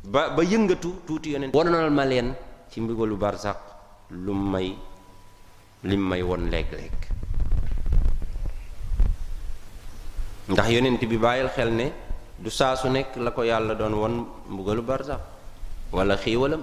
ba 0.04 0.30
ba 0.30 0.42
yëngatu 0.42 0.90
tuuti 1.06 1.30
yonent 1.32 1.54
wonal 1.54 1.90
ma 1.90 2.04
leen 2.04 2.34
ci 2.70 2.80
mbugalu 2.80 3.16
barzaq 3.16 3.58
lu 4.10 4.34
may 4.34 4.74
lim 5.84 6.00
may 6.02 6.22
won 6.22 6.50
léeg-léeg 6.50 6.92
ndax 10.48 10.68
yonent 10.68 10.98
bi 11.06 11.16
bàyyil 11.18 11.48
xel 11.48 11.70
ne 11.72 11.92
du 12.38 12.50
saa 12.50 12.74
su 12.74 12.88
nekk 12.88 13.14
la 13.16 13.30
ko 13.30 13.42
yàlla 13.44 13.74
doon 13.74 13.94
won 13.94 14.14
mbugalu 14.48 14.82
barzaq 14.82 15.20
wala 15.92 16.16
xiiwalam 16.16 16.62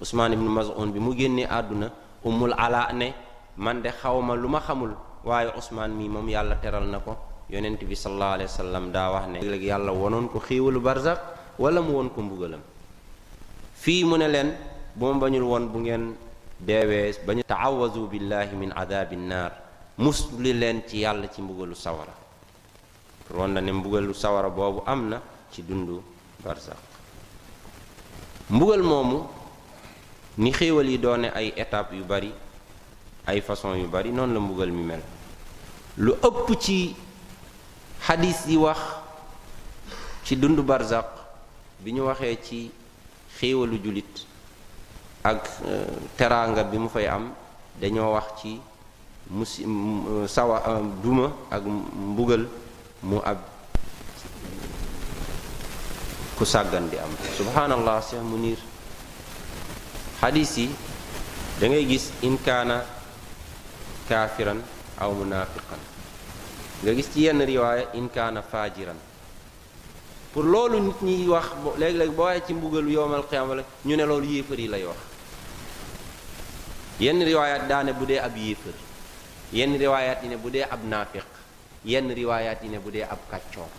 Usmaan 0.00 0.32
nu 0.32 0.48
Maz'un 0.50 0.90
bi 0.92 0.98
mu 0.98 1.12
génnee 1.12 1.44
àdduna 1.44 1.92
umul 2.24 2.54
ala 2.56 2.88
ne 2.92 3.12
man 3.60 3.84
de 3.84 3.92
xawma 3.92 4.32
lu 4.34 4.48
ma 4.48 4.60
xamul 4.64 4.96
waaye 5.22 5.52
Ousmane 5.52 5.92
mii 5.92 6.08
moom 6.08 6.26
yàlla 6.28 6.56
teral 6.64 6.88
na 6.88 6.98
ko 6.98 7.20
yonent 7.52 7.76
bi 7.84 7.92
sallallahu 7.94 8.34
alayhi 8.40 8.48
wa 8.48 8.56
sallam 8.58 8.84
daa 8.88 9.12
wax 9.12 9.24
ne 9.28 9.38
léeg-léeg 9.44 9.62
yàlla 9.68 9.92
wonoon 9.92 10.28
ko 10.32 10.40
xiiwalu 10.40 10.80
barzak 10.80 11.20
wala 11.60 11.82
mu 11.84 11.92
woon 12.00 12.08
ko 12.08 12.20
mbugalam 12.24 12.62
fii 13.76 14.04
mu 14.08 14.16
ne 14.16 14.26
leen 14.32 14.56
bu 14.96 15.12
ma 15.12 15.20
bañul 15.20 15.44
woon 15.44 15.68
bu 15.68 15.78
ngeen 15.84 16.16
deewee 16.58 17.12
bañu 17.26 17.42
taawazu 17.44 18.08
billahi 18.08 18.56
min 18.56 18.72
adabi 18.72 19.16
naar 19.16 19.52
musli 19.98 20.52
leen 20.56 20.80
ci 20.88 21.04
yàlla 21.04 21.28
ci 21.28 21.42
mbugalu 21.42 21.74
sawara 21.76 22.12
pour 23.28 23.36
woon 23.36 23.52
na 23.52 23.60
mbugalu 23.60 24.14
sawara 24.16 24.48
boobu 24.48 24.80
am 24.86 25.08
na 25.10 25.20
ci 25.52 25.60
dundu 25.62 26.00
barzak 26.40 26.80
mbugal 28.48 28.82
moomu 28.82 29.28
ni 30.38 30.50
xéewal 30.50 30.88
yi 30.88 30.96
doone 30.98 31.28
ay 31.34 31.52
étape 31.60 31.92
yu 31.96 32.04
bari 32.08 32.32
ay 33.26 33.40
façon 33.44 33.74
yu 33.76 33.86
bari 33.90 34.08
noonu 34.12 34.32
la 34.34 34.40
mbugal 34.40 34.72
mi 34.72 34.82
mel 34.84 35.00
lu 36.00 36.12
ëpp 36.24 36.46
ci 36.60 36.94
xadis 38.00 38.46
yi 38.46 38.56
wax 38.56 38.78
ci 40.24 40.36
dundu 40.36 40.62
barzaq 40.62 41.06
bi 41.82 41.92
ñu 41.92 42.02
waxee 42.04 42.38
ci 42.42 42.70
xéewalu 43.38 43.78
jullit 43.82 44.24
ak 45.24 45.42
euh, 45.66 45.84
teraanga 46.16 46.64
bi 46.64 46.78
mu 46.78 46.88
fay 46.88 47.06
am 47.06 47.32
dañoo 47.80 48.12
wax 48.14 48.24
ci 48.40 48.60
musi 49.28 49.64
euh, 49.64 50.26
sawa 50.26 50.62
euh, 50.68 50.80
duma 51.02 51.28
ak 51.50 51.62
mbugal 51.64 52.48
mu 53.02 53.18
ab 53.24 53.38
ku 56.38 56.44
sàggan 56.44 56.88
di 56.88 56.96
am 56.96 57.10
subhaanallah 57.36 58.00
Cheikh 58.00 58.22
Munir 58.24 58.56
xadis 60.20 60.56
yi 60.56 60.68
da 61.60 61.66
gis 61.68 62.08
inkaana 62.22 62.82
kaafiran 64.10 64.58
aw 64.98 65.10
munaafiqan 65.14 65.80
nga 66.82 66.90
gis 66.98 67.08
ci 67.14 67.30
yenn 67.30 67.38
riwaaya 67.38 67.94
in 67.94 68.10
faajiran 68.10 68.98
pour 70.34 70.42
loolu 70.42 70.82
nit 70.82 70.98
ñi 71.06 71.26
wax 71.30 71.46
léeg-léeg 71.78 72.10
boo 72.18 72.26
waaye 72.26 72.42
ci 72.42 72.52
mbugal 72.54 72.86
yoomal 72.90 73.22
qiyaama 73.30 73.62
ñu 73.86 73.94
ne 73.96 74.04
loolu 74.06 74.26
yéefar 74.26 74.58
yi 74.58 74.66
lay 74.68 74.84
wax 74.84 74.98
yenn 77.00 77.22
riwaayaat 77.22 77.68
daane 77.70 77.92
bu 77.92 78.04
dee 78.06 78.18
ab 78.18 78.34
yéefar 78.36 78.74
yenn 79.52 79.78
riwaayaat 79.78 80.22
yi 80.22 80.28
ne 80.28 80.36
bu 80.36 80.50
dee 80.50 80.64
ab 80.66 80.80
naafiq 80.84 81.28
yenn 81.84 82.08
riwaayaat 82.10 82.62
yi 82.62 82.68
ne 82.68 82.78
bu 82.78 82.90
dee 82.90 83.02
ab 83.06 83.18
kàccoor 83.30 83.70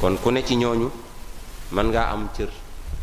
kon 0.00 0.16
ku 0.18 0.30
ne 0.30 0.42
ci 0.44 0.56
ñooñu 0.56 0.90
mën 1.72 1.86
ngaa 1.90 2.10
am 2.12 2.28
cër 2.36 2.50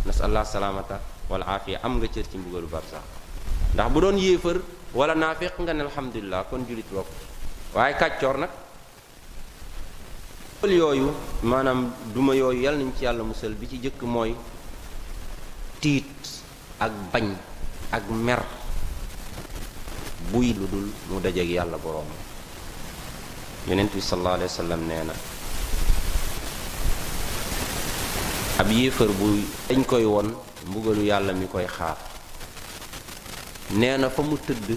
nasal 0.05 0.30
allah 0.30 0.45
salaamata 0.45 0.99
wal 1.30 1.41
aafiya 1.43 1.80
am 1.84 1.97
nga 1.97 2.07
cër 2.07 2.26
ci 2.30 2.38
mbugalu 2.38 2.67
barsax 2.69 3.15
ndax 3.76 3.91
bu 3.91 3.99
doon 3.99 4.15
yéefar 4.15 4.57
wala 4.95 5.11
naafiq 5.15 5.52
nga 5.60 5.73
ne 5.76 5.84
alhamdulilah 5.84 6.47
kon 6.47 6.64
jullit 6.64 6.88
bokk 6.95 7.11
waaye 7.76 7.91
kàccoor 7.99 8.39
nag 8.39 8.49
loolu 10.64 10.76
yooyu 10.80 11.10
maanaam 11.43 11.91
duma 12.15 12.31
yooyu 12.39 12.64
yal 12.64 12.80
nañ 12.80 12.95
ci 12.95 13.03
yàlla 13.03 13.23
musal 13.23 13.52
bi 13.52 13.68
ci 13.68 13.77
jëkk 13.84 13.99
mooy 14.07 14.31
tiit 15.84 16.07
ak 16.80 16.91
bañ 17.11 17.35
ak 17.91 18.07
mer 18.10 18.39
buy 20.31 20.56
lu 20.56 20.65
dul 20.72 20.88
mu 21.11 21.19
dajeeg 21.19 21.49
yàlla 21.60 21.76
boroom 21.77 22.07
yonent 23.68 23.91
bi 23.91 23.99
sallallahu 23.99 24.39
alayhi 24.39 24.72
wa 24.72 24.76
nee 24.77 25.03
na 25.03 25.14
ab 28.57 28.72
yéefar 28.72 29.11
bu 29.19 29.43
dañ 29.68 29.84
koy 29.84 30.06
won 30.07 30.31
mbugalu 30.64 31.03
yàlla 31.11 31.34
mi 31.35 31.45
koy 31.47 31.68
xaar 31.68 32.15
nee 33.74 33.98
na 33.98 34.10
fa 34.14 34.22
mu 34.22 34.38
tëdd 34.38 34.68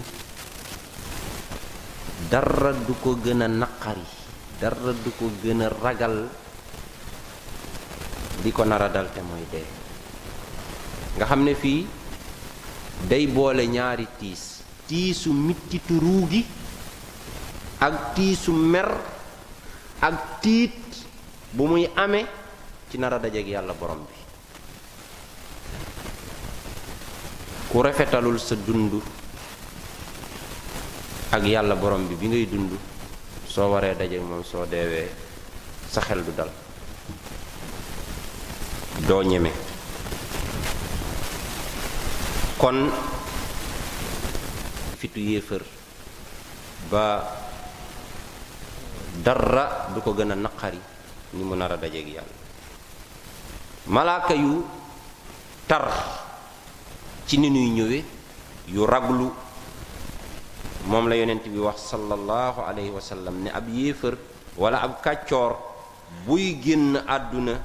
dara 2.33 2.73
du 2.73 2.93
ko 3.01 3.13
gën 3.21 3.41
a 3.45 3.47
naqari 3.47 4.01
dara 4.61 4.89
du 5.05 5.11
ko 5.13 5.29
gën 5.43 5.61
a 5.61 5.69
ragal 5.69 6.25
di 8.41 8.49
ko 8.51 8.63
nar 8.65 8.81
a 8.81 8.89
dal 8.89 9.11
te 9.13 9.21
mooy 9.21 9.45
dee 9.51 9.65
nga 11.17 11.25
xam 11.25 11.43
ne 11.45 11.53
fii 11.53 11.85
day 13.07 13.27
boole 13.27 13.61
ñaari 13.67 14.07
tiis 14.17 14.57
tiisu 14.89 15.33
mittitu 15.33 15.99
ruugi 16.01 16.43
ak 17.79 18.15
tiisu 18.17 18.51
mer 18.53 18.89
ak 20.01 20.41
tiit 20.41 20.73
bu 21.53 21.67
muy 21.67 21.85
amee 21.95 22.25
ci 22.89 22.97
nara 22.97 23.15
a 23.21 23.21
dajeek 23.21 23.47
yàlla 23.53 23.73
borom 23.77 24.01
bi 24.09 24.18
ku 27.69 27.85
rafetalul 27.85 28.41
sa 28.41 28.57
dund 28.57 28.97
ak 31.29 31.43
yàlla 31.45 31.77
borom 31.77 32.01
bi 32.09 32.17
bi 32.17 32.25
ngay 32.25 32.49
dund 32.49 32.73
soo 33.45 33.69
waree 33.69 33.93
dajeek 33.93 34.25
moom 34.25 34.41
soo 34.41 34.65
deewee 34.65 35.05
sa 35.85 36.01
xel 36.01 36.25
du 36.25 36.33
dal 36.33 36.49
doo 39.05 39.21
ñeme 39.21 39.53
kon 42.57 42.89
fitu 44.97 45.21
yéefër 45.21 45.61
ba 46.89 47.21
dara 49.21 49.93
du 49.93 50.01
ko 50.01 50.17
gën 50.17 50.33
a 50.33 50.35
naqari 50.35 50.81
ni 51.37 51.43
mu 51.45 51.53
nar 51.53 51.77
a 51.77 51.77
dajeek 51.77 52.07
yàlla 52.17 52.35
malaaka 53.93 54.33
yu 54.33 54.65
tar 55.69 55.85
ci 57.29 57.37
ni 57.37 57.53
ñuy 57.53 57.69
ñëwé 57.77 57.99
yu 58.73 58.89
raglu 58.89 59.29
mom 60.89 61.05
la 61.05 61.13
yonent 61.15 61.45
bi 61.45 61.59
wax 61.61 61.77
sallallahu 61.93 62.65
alayhi 62.65 62.89
wa 62.89 62.97
sallam 62.99 63.43
ne 63.45 63.51
ab 63.53 63.69
wala 64.57 64.81
ab 64.81 64.97
kacior 65.05 65.53
buy 66.25 66.57
genn 66.57 66.97
aduna 67.05 67.61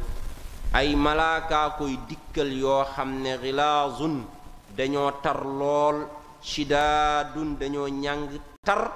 ay 0.76 0.92
malaaka 0.92 1.80
koy 1.80 1.96
dikkel 2.04 2.52
yo 2.60 2.84
xamne 2.92 3.40
ghilazun 3.40 4.28
daño 4.76 5.08
tar 5.24 5.40
lol 5.48 6.12
shidadun 6.44 7.56
daño 7.56 7.88
ñang 7.88 8.36
tar 8.60 8.92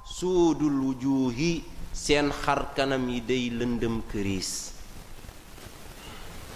sudul 0.00 0.80
wujuhi 0.96 1.60
sen 1.92 2.32
xar 2.32 2.72
kanam 2.72 3.04
yi 3.12 3.20
day 3.20 3.52
lëndëm 3.52 4.00
këriis 4.08 4.72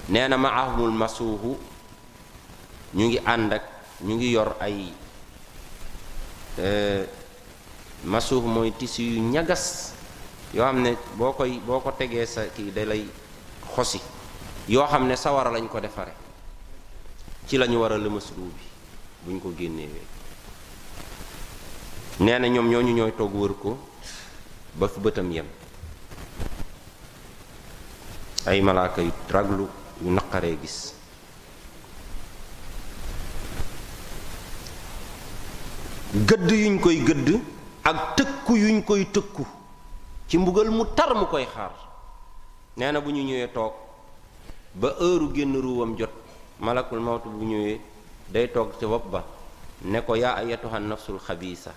maahumul 0.09 0.97
masuhu 0.97 1.70
ñu 2.95 3.07
ngi 3.07 3.19
ànd 3.25 3.53
ak 3.53 3.63
ñu 4.03 4.15
ngi 4.17 4.29
yor 4.35 4.57
ay 4.61 4.93
eh, 6.59 7.07
masuuf 8.05 8.45
mooy 8.45 8.73
tissu 8.73 9.03
yu 9.03 9.21
ñagas 9.23 9.93
yoo 10.55 10.65
xam 10.65 10.83
ne 10.83 10.97
boo 11.17 11.33
koy 11.33 11.59
boo 11.65 11.81
ko 11.81 11.93
tegee 11.93 12.27
sa 12.27 12.43
kii 12.49 12.73
da 12.73 12.85
lay 12.85 13.07
xosi 13.75 14.01
yoo 14.69 14.87
xam 14.87 15.07
ne 15.07 15.17
sawara 15.17 15.51
lañ 15.51 15.69
ko 15.69 15.81
defare 15.81 16.13
ci 17.47 17.57
lañu 17.59 17.79
war 17.79 17.93
a 17.93 17.99
lëmasruu 17.99 18.49
bi 18.51 18.67
buñ 19.25 19.41
ko 19.41 19.53
génnewee 19.57 20.07
nee 22.21 22.39
na 22.39 22.49
ñoom 22.49 22.69
ñu 22.69 22.81
ñooy 22.83 23.13
togg 23.17 23.35
wër 23.35 23.55
ko 23.59 23.79
ba 24.75 24.89
fi 24.89 24.99
bëtam 25.01 25.31
yem 25.31 25.47
ay 28.47 28.61
malaaka 28.61 29.01
yu 29.03 29.13
raglu 29.29 29.69
yu 30.03 30.11
naqaree 30.11 30.59
gis 30.61 30.99
gëdd 36.13 36.51
yuñ 36.51 36.79
koy 36.83 36.99
gëdd 37.07 37.39
ak 37.87 38.17
tëkku 38.17 38.57
yuñ 38.57 38.83
koy 38.83 39.07
tëkku 39.15 39.47
ci 40.29 40.39
mbugal 40.39 40.71
mu 40.71 40.85
tar 40.93 41.15
mu 41.15 41.27
koy 41.31 41.47
xaar 41.47 41.71
nee 42.77 42.91
na 42.93 43.01
bu 43.01 43.11
ñu 43.13 43.23
ñëwee 43.23 43.47
toog 43.53 43.73
ba 44.75 44.89
ëru 44.99 45.31
génn 45.35 45.55
ruwam 45.61 45.95
jot 45.97 46.11
malakul 46.59 46.99
mawtu 47.01 47.31
bu 47.31 47.45
ñëwee 47.45 47.81
day 48.27 48.49
toog 48.51 48.75
ci 48.79 48.87
bopp 48.87 49.07
ba 49.11 49.23
ne 49.83 50.01
ko 50.03 50.15
yaa 50.17 50.35
ayatuha 50.43 50.79
nafsul 50.81 51.19
xabiisa 51.21 51.75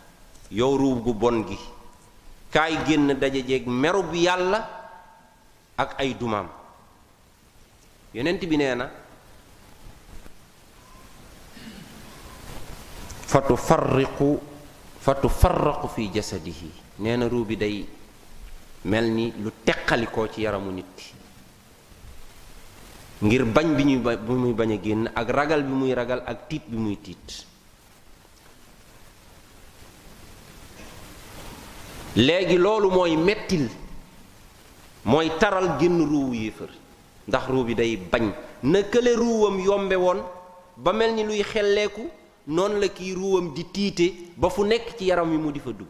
yow 0.50 0.78
ruub 0.78 1.04
gu 1.04 1.14
bon 1.14 1.46
gi 1.48 1.60
kaay 2.50 2.74
génn 2.88 3.14
daje 3.14 3.46
jeeg 3.46 3.68
meru 3.68 4.02
bi 4.04 4.22
yàlla 4.24 4.60
ak 5.78 5.94
ay 6.02 6.14
dumaam 6.18 6.48
yonent 8.16 8.42
bi 8.50 8.58
nee 8.58 8.74
na 8.76 8.90
fa 13.34 13.42
tufarriqu 13.42 14.38
fa 15.02 15.16
tufarraqu 15.18 15.88
fi 15.96 16.06
jasadihi 16.14 16.70
nee 17.02 17.18
na 17.18 17.26
ruuw 17.28 17.46
bi 17.50 17.58
day 17.58 17.82
mel 18.86 19.10
ni 19.10 19.34
lu 19.42 19.50
teqalikoo 19.66 20.28
ci 20.30 20.44
yaramu 20.46 20.70
nit 20.72 20.98
ngir 23.26 23.46
bañ 23.46 23.74
bi 23.76 23.84
ñuy 23.90 24.02
bi 24.06 24.34
muy 24.38 24.54
bañ 24.54 24.70
a 24.74 24.78
génn 24.84 25.10
ak 25.16 25.30
ragal 25.34 25.64
bi 25.64 25.74
muy 25.74 25.94
ragal 25.96 26.22
ak 26.30 26.46
tiit 26.50 26.62
bi 26.70 26.78
muy 26.78 26.96
tiit 26.98 27.42
léegi 32.16 32.58
loolu 32.58 32.92
mooy 32.92 33.18
mettil 33.18 33.66
mooy 35.06 35.30
taral 35.40 35.74
génn 35.80 36.06
ruuwu 36.06 36.34
yéefar 36.36 36.70
ndax 37.28 37.46
ruu 37.50 37.64
bi 37.66 37.74
day 37.74 37.98
bañ 37.98 38.30
na 38.62 38.84
kële 38.84 39.16
ruuwam 39.16 39.60
yombe 39.60 39.96
woon 39.96 40.22
ba 40.78 40.94
mel 40.94 41.14
ni 41.18 41.24
luy 41.26 41.42
xelleeku 41.42 42.22
noon 42.48 42.80
la 42.80 42.88
kii 42.92 43.14
ruwam 43.16 43.54
di 43.56 43.64
tiite 43.66 44.34
ba 44.36 44.50
fu 44.50 44.64
nekk 44.64 44.98
ci 44.98 45.06
yaram 45.08 45.30
wi 45.32 45.38
mu 45.38 45.52
di 45.52 45.60
fa 45.60 45.72
dugg 45.72 45.88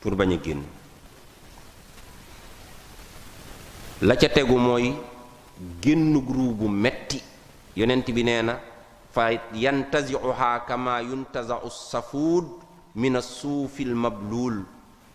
pour 0.00 0.14
bañ 0.14 0.32
a 0.36 0.40
génn 0.42 0.62
la 4.02 4.14
ca 4.16 4.28
tegu 4.28 4.56
mooy 4.58 4.92
génn 5.80 6.12
ruu 6.14 6.52
bu 6.52 6.68
metti 6.68 7.22
yonent 7.74 8.04
bi 8.12 8.22
nee 8.22 8.42
na 8.42 8.60
fa 9.14 9.30
yantaziuha 9.56 10.64
kama 10.68 11.00
yuntazau 11.00 11.70
safuud 11.70 12.44
min 12.94 13.16
as-suufi 13.16 13.84
al-mabluul 13.84 14.62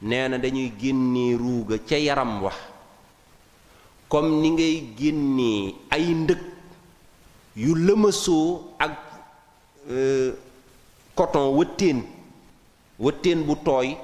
nee 0.02 0.28
na 0.28 0.38
dañuy 0.40 0.74
génnee 0.80 1.38
ruuga 1.38 1.78
ca 1.88 1.95
yaram 1.98 2.41
wax 2.41 2.56
comme 4.08 4.41
ni 4.41 4.49
ngay 4.52 4.94
génnee 4.98 5.76
ay 5.91 6.06
ndëkk 6.16 6.44
yu 7.56 7.76
lëmasoo 7.76 8.76
ak 8.80 8.91
euh, 9.90 10.32
coton 11.15 11.52
wëttéen 11.60 12.03
wëttéen 12.99 13.44
bu 13.44 13.56
tooy 13.64 13.98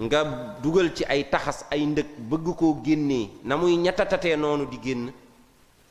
nga 0.00 0.22
dugal 0.62 0.94
ci 0.94 1.04
ay 1.04 1.24
taxas 1.30 1.64
ay 1.70 1.84
ndëkk 1.86 2.08
bëgg 2.28 2.46
koo 2.56 2.80
génnee 2.84 3.30
na 3.44 3.56
muy 3.56 3.76
ñettatatee 3.76 4.36
noonu 4.36 4.64
di 4.66 4.78
génn 4.82 5.10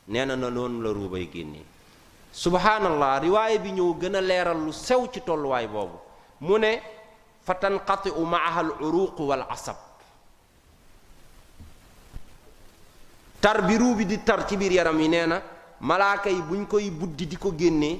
nee 0.09 0.25
na 0.25 0.35
na 0.35 0.49
noonu 0.49 0.81
la 0.81 0.89
ruubay 0.93 1.27
génnee 1.33 1.65
subhaanallah 2.31 3.19
riwaaye 3.25 3.57
bi 3.59 3.71
ñëw 3.73 3.93
gën 3.99 4.15
a 4.15 4.21
leeral 4.21 4.57
lu 4.65 4.71
sew 4.71 5.07
ci 5.13 5.21
tolluwaay 5.21 5.67
boobu 5.67 5.97
mu 6.41 6.57
ne 6.57 6.81
fa 7.41 7.53
tanqati 7.55 8.09
u 8.13 8.25
maaha 8.25 8.59
al 8.59 9.45
asab 9.49 9.77
tar 13.41 13.65
bi 13.65 13.75
ruu 13.77 13.95
di 14.05 14.19
tar 14.23 14.45
ci 14.47 14.55
biir 14.57 14.71
yaram 14.73 14.99
yi 14.99 15.07
nee 15.09 15.25
na 15.25 15.41
malaaka 15.79 16.29
yi 16.29 16.41
buñ 16.41 16.67
koy 16.67 16.89
buddi 16.91 17.25
di 17.27 17.37
ko 17.39 17.53
génnee 17.55 17.99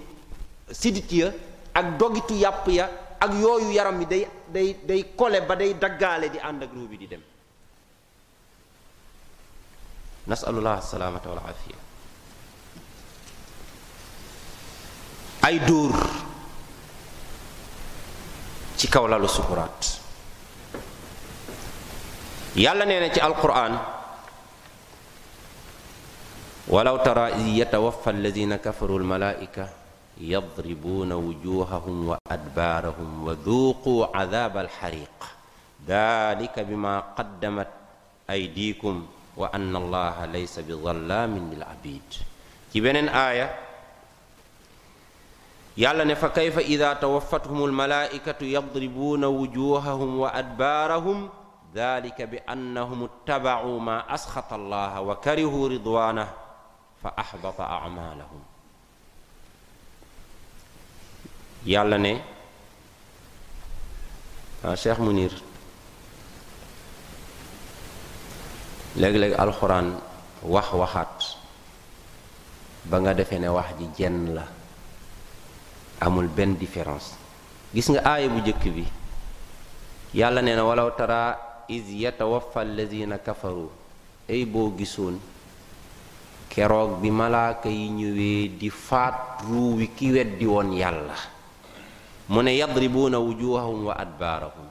sidit 0.72 1.10
ya 1.12 1.32
ak 1.74 1.96
dogitu 1.98 2.34
yàpp 2.36 2.68
ya 2.76 2.90
ak 3.20 3.32
yooyu 3.40 3.72
yaram 3.72 4.00
yi 4.02 4.06
day 4.52 4.76
day 4.86 5.04
kole 5.16 5.40
ba 5.48 5.56
day 5.56 5.74
daggaale 5.76 6.30
di 6.30 6.40
ànd 6.40 6.64
ak 6.64 6.72
ruu 6.76 6.88
bi 6.88 6.98
di 6.98 7.08
dem 7.08 7.22
nasalullah 10.28 10.84
salaamata 10.84 11.30
wal 11.32 11.40
aafiya 11.40 11.78
ay 15.48 15.56
dóor 15.64 15.96
ci 18.76 18.90
kaw 18.92 19.08
lalu 19.08 19.28
sukuraat 19.32 19.80
yàlla 22.60 22.84
nee 22.84 23.00
na 23.00 23.08
ci 23.10 23.24
alquran 23.24 23.99
ولو 26.70 26.98
ترى 27.02 27.28
إذ 27.34 27.48
يتوفى 27.48 28.10
الذين 28.10 28.56
كفروا 28.56 29.00
الملائكة 29.00 29.70
يضربون 30.22 31.12
وجوههم 31.14 31.98
وأدبارهم 32.10 33.10
وذوقوا 33.28 34.18
عذاب 34.18 34.58
الحريق 34.58 35.18
ذلك 35.88 36.60
بما 36.60 37.00
قدمت 37.00 37.68
أيديكم 38.30 39.06
وأن 39.38 39.76
الله 39.76 40.26
ليس 40.26 40.60
بظلام 40.60 41.50
للعبيد 41.54 42.08
كبنن 42.74 43.10
آية 43.10 43.56
يالا 45.78 46.04
نفا 46.04 46.28
كيف 46.28 46.58
إذا 46.60 46.94
توفتهم 46.94 47.66
الملائكة 47.66 48.44
يضربون 48.46 49.26
وجوههم 49.26 50.20
وأدبارهم 50.20 51.30
ذلك 51.76 52.22
بأنهم 52.22 53.10
اتبعوا 53.10 53.80
ما 53.80 54.14
أسخط 54.14 54.54
الله 54.54 55.02
وكرهوا 55.02 55.70
رضوانه 55.70 56.30
فahbata 57.02 57.64
amalahum 57.88 58.44
yàlla 61.64 61.98
ne 61.98 62.14
ah 64.68 64.76
Cheikh 64.76 65.00
Munir 65.00 65.32
léeg-léeg 69.00 69.40
alxuraan 69.40 69.96
wax 70.44 70.68
waxaat 70.76 71.16
ba 72.92 73.00
nga 73.00 73.14
defee 73.14 73.40
ne 73.40 73.48
wax 73.50 73.68
ji 73.80 73.88
jenn 73.96 74.36
la 74.36 74.44
amul 76.04 76.28
benn 76.28 76.56
différence 76.56 77.16
gis 77.76 77.88
nga 77.92 78.02
aaya 78.04 78.28
bu 78.28 78.40
jëkk 78.44 78.64
bi 78.76 78.86
yàlla 80.20 80.42
nee 80.42 80.56
na 80.56 80.64
walaw 80.68 80.90
tara 81.00 81.24
iz 81.68 81.88
yatawaffa 82.04 82.60
allazina 82.68 83.18
kafaru 83.20 83.72
ay 84.30 84.44
boo 84.46 84.74
gisoon 84.78 85.16
keroog 86.50 86.98
bi 87.06 87.14
malaaka 87.14 87.70
yi 87.70 87.86
ñëwee 87.94 88.58
di 88.58 88.68
faat 88.74 89.46
ruu 89.46 89.78
wi 89.78 89.94
ki 89.94 90.10
weddi 90.18 90.46
woon 90.50 90.74
yàlla 90.74 91.16
mu 92.34 92.42
ne 92.42 92.52
yadribuuna 92.58 93.22
wujuhahum 93.22 93.86
wa 93.94 93.94
adbaarahum 93.94 94.68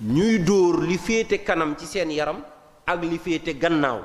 ñuy 0.00 0.40
dóor 0.40 0.88
li 0.88 0.96
féete 0.98 1.44
kanam 1.44 1.76
ci 1.76 1.84
seen 1.84 2.10
yaram 2.10 2.40
ak 2.88 2.98
li 3.04 3.18
féete 3.18 3.52
gannaaw 3.60 4.00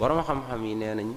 boroom 0.00 0.24
xam-xam 0.24 0.64
yi 0.64 0.74
nee 0.74 0.94
nañ 0.94 1.10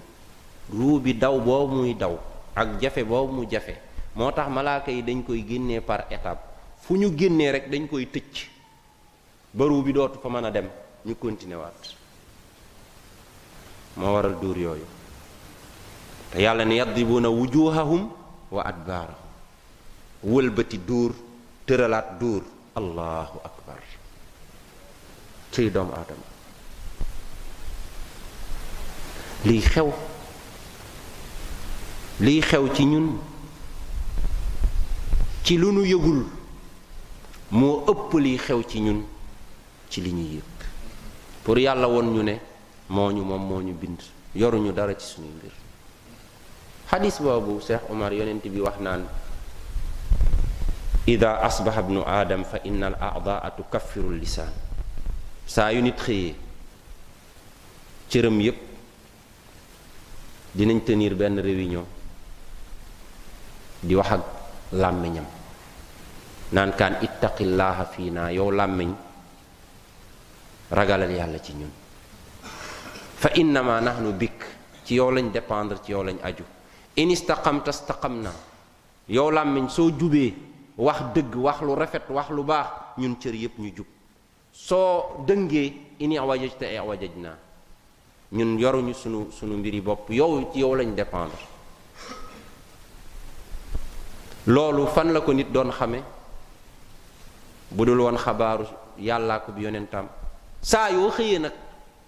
ruu 0.69 0.99
bi 0.99 1.15
daw 1.15 1.40
boobu 1.40 1.76
muy 1.76 1.95
daw 1.95 2.19
ak 2.56 2.80
jafe 2.82 3.02
boobu 3.07 3.32
mu 3.32 3.45
jafe 3.48 3.80
moo 4.15 4.32
tax 4.32 4.49
malaaka 4.52 4.91
yi 4.91 5.02
dañ 5.03 5.23
koy 5.23 5.40
génne 5.48 5.80
par 5.82 6.03
étape 6.11 6.44
fu 6.84 6.95
ñu 6.98 7.15
génnee 7.18 7.52
rek 7.52 7.69
dañ 7.72 7.88
koy 7.88 8.07
tëcc 8.11 8.52
ba 9.56 9.65
ruu 9.65 9.84
bi 9.84 9.94
dootu 9.94 10.19
fa 10.19 10.30
mën 10.30 10.45
a 10.45 10.52
dem 10.52 10.68
ñu 11.06 11.15
continué 11.15 11.57
moo 13.95 14.14
waral 14.15 14.36
dóor 14.41 14.57
yooyu 14.57 14.86
te 16.32 16.41
yàlla 16.41 16.64
ne 16.65 16.76
yadribuuna 16.77 17.30
wujuhahum 17.30 18.02
wa 18.52 18.61
adbaarahum 18.72 19.27
wëlbati 20.23 20.77
dóor 20.88 21.11
tëralaat 21.65 22.07
dóor 22.19 22.44
allahu 22.80 23.38
akbar 23.49 23.80
ciy 25.53 25.68
doomu 25.73 25.91
aadama 25.94 26.27
liy 29.48 29.61
xew 29.72 29.90
liy 32.26 32.40
xew 32.49 32.65
ci 32.76 32.84
ñun 32.91 33.07
ci 35.45 35.53
lu 35.61 35.69
nu 35.72 35.84
yëgul 35.91 36.19
moo 37.57 37.77
ëpp 37.91 38.10
liy 38.26 38.38
xew 38.45 38.60
ci 38.69 38.77
ñun 38.86 38.99
ci 39.91 39.99
li 40.06 40.11
ñuy 40.18 40.32
yëg 40.38 40.55
pour 41.45 41.59
yàlla 41.61 41.88
woon 41.88 42.09
ñu 42.11 42.22
ne 42.23 42.39
moo 42.89 43.11
ñu 43.11 43.23
moom 43.23 43.41
moo 43.49 43.61
ñu 43.61 43.73
bind 43.73 44.01
yoruñu 44.35 44.72
dara 44.73 44.93
ci 44.97 45.05
suñuy 45.13 45.30
mbir 45.38 45.51
xadis 46.89 47.22
boobu 47.22 47.61
Cheikh 47.61 47.81
Omar 47.91 48.11
yonent 48.11 48.41
bi 48.43 48.59
wax 48.59 48.77
naan 48.81 49.05
ida 51.05 51.38
asbaxa 51.45 51.81
bnu 51.85 52.01
aadam 52.01 52.43
fa 52.43 52.57
inna 52.65 52.88
al 52.88 52.97
adaa 52.99 53.49
tukaffiru 53.55 54.09
lisaan 54.17 54.49
saa 55.45 55.69
yu 55.72 55.81
nit 55.85 55.97
xëyee 56.01 56.34
cëram 58.09 58.39
yépp 58.41 58.57
dinañ 60.57 60.81
tenir 60.81 61.13
benn 61.13 61.38
réunion 61.39 61.85
di 63.85 63.93
wax 63.93 64.09
ak 64.13 64.22
làmmiñam 64.73 65.26
naan 66.53 66.72
kaan 66.73 66.97
ittaqillaha 67.05 67.85
fii 67.85 68.09
naa 68.09 68.31
yow 68.34 68.49
làmmiñ 68.49 68.91
ragalal 70.71 71.09
yalla 71.11 71.37
ci 71.41 71.53
ñun 71.53 71.69
fa 73.21 73.29
innama 73.37 73.81
nahnu 73.81 74.13
bik 74.17 74.37
ci 74.85 74.95
yow 74.95 75.09
lañ 75.11 75.29
dépendre 75.31 75.77
ci 75.83 75.91
yow 75.91 76.03
lañ 76.03 76.17
aju 76.23 76.43
in 76.95 77.09
istaqamta 77.11 77.69
istaqamna 77.69 78.31
yow 79.09 79.29
làmmiñ 79.29 79.69
so 79.69 79.89
jubé 79.91 80.33
wax 80.77 81.13
deug 81.13 81.35
wax 81.35 81.61
lu 81.61 81.75
rafet 81.75 82.09
wax 82.09 82.29
lu 82.29 82.43
baax 82.43 82.97
ñun 82.97 83.17
cër 83.19 83.35
yépp 83.35 83.59
ñu 83.59 83.71
jub 83.75 83.87
soo 84.51 85.23
dëngee 85.25 85.97
in 85.99 86.11
iwajajta 86.11 86.65
iwajajna 86.71 87.37
ñun 88.31 88.59
yoruñu 88.59 88.93
sunu 88.93 89.29
sunu 89.31 89.57
mbiri 89.57 89.81
bop 89.81 90.09
yow 90.09 90.51
ci 90.51 90.59
yow 90.59 90.73
lañ 90.73 90.95
dépendre 90.95 91.45
lolu 94.47 94.87
fan 94.87 95.13
la 95.13 95.21
ko 95.21 95.31
nit 95.33 95.51
doon 95.51 95.71
xamé 95.71 96.01
budul 97.69 97.99
won 97.99 98.17
xabaaru 98.17 98.65
yalla 98.97 99.39
ko 99.39 99.51
bi 99.51 99.61
yonentam 99.63 100.07
saa 100.65 100.89
yoo 100.89 101.11
xëyee 101.13 101.37
nag 101.39 101.53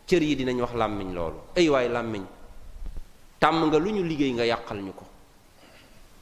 cër 0.09 0.23
yi 0.23 0.35
dinañu 0.35 0.65
wax 0.65 0.73
làmmiñ 0.73 1.13
loolu 1.13 1.37
ay 1.55 1.69
waay 1.69 1.89
làmmiñ 1.89 2.23
tàmm 3.39 3.61
nga 3.69 3.77
lu 3.77 3.91
ñu 3.93 4.03
liggéey 4.03 4.33
nga 4.33 4.43
yàqal 4.45 4.81
ñu 4.81 4.93
ko 4.93 5.05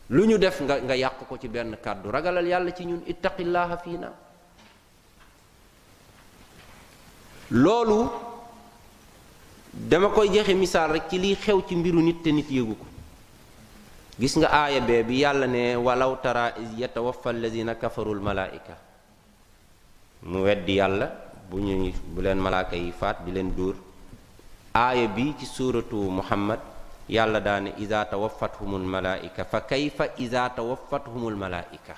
lu 0.10 0.26
ñu 0.28 0.38
def 0.38 0.60
nga 0.62 0.80
nga 0.84 0.96
yàq 0.98 1.24
ko 1.30 1.38
ci 1.38 1.48
benn 1.48 1.78
kàddu 1.84 2.12
ragalal 2.12 2.46
yàlla 2.46 2.76
ci 2.76 2.84
ñun 2.86 3.02
ittaqillaha 3.08 3.78
fii 3.78 3.98
na 3.98 4.12
loolu 7.52 8.10
dama 9.72 10.10
koy 10.10 10.28
joxe 10.28 10.54
misaal 10.54 10.92
rek 10.92 11.08
ci 11.10 11.18
liy 11.20 11.36
xew 11.40 11.62
ci 11.68 11.76
mbiru 11.76 12.02
nit 12.02 12.22
te 12.22 12.32
nit 12.34 12.52
yëgu 12.52 12.76
ko 12.76 12.86
gis 14.20 14.36
nga 14.36 14.48
aaya 14.52 14.82
bee 14.82 15.04
bi 15.04 15.20
yàlla 15.24 15.46
ne 15.48 15.76
walaw 15.76 16.20
tara 16.22 16.52
is 16.60 16.78
yatawaffa 16.80 17.30
alladina 17.30 17.76
kafaru 17.76 18.20
mu 20.26 20.42
weddi 20.44 20.76
yàlla 20.76 21.25
bu 21.52 21.62
ñuy 21.62 21.94
bu 22.14 22.20
leen 22.26 22.42
malaaka 22.42 22.76
yi 22.76 22.90
faat 22.92 23.22
di 23.26 23.32
leen 23.32 23.54
duur 23.54 23.76
aaya 24.74 25.06
bi 25.08 25.34
ci 25.38 25.46
suuratu 25.46 25.98
muhammad 26.10 26.60
yàlla 27.10 27.40
daane 27.40 27.70
ida 27.78 28.06
tawafathumul 28.10 28.82
malaa'ika 28.82 29.46
fa 29.46 29.62
kayfa 29.62 30.18
ida 30.18 30.50
tawafathumul 30.50 31.38
malaa'ika 31.38 31.94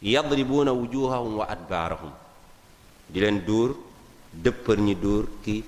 yadribuuna 0.00 0.72
wujuhahum 0.72 1.44
wa 1.44 1.46
adbaarahum 1.48 2.12
di 3.12 3.18
leen 3.20 3.44
duur 3.44 3.76
dëppër 4.32 4.78
ñi 4.80 4.94
duur 4.96 5.28
ki 5.44 5.62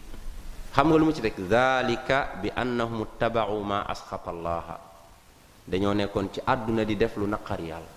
xam 0.72 0.88
nga 0.88 0.96
lu 0.96 1.04
mu 1.04 1.12
ci 1.12 1.20
rekk 1.20 1.36
dalika 1.44 2.32
bi 2.40 2.48
annahum 2.56 3.04
ittabau 3.04 3.60
ma 3.60 3.84
asxata 3.84 4.32
allaha 4.32 4.76
dañoo 5.68 5.92
nekkoon 5.92 6.32
ci 6.32 6.40
àdduna 6.44 6.84
di 6.84 6.96
def 6.96 7.16
lu 7.20 7.26
naqar 7.28 7.60
yàlla 7.60 7.92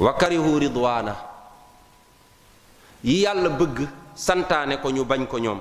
wa 0.00 0.10
karihu 0.16 0.58
ridwaana 0.64 1.35
yi 3.04 3.24
yàlla 3.24 3.48
bëgg 3.50 3.88
santaane 4.14 4.76
ko 4.80 4.88
ñu 4.90 5.04
bañ 5.04 5.26
ko 5.26 5.38
ñoom 5.38 5.60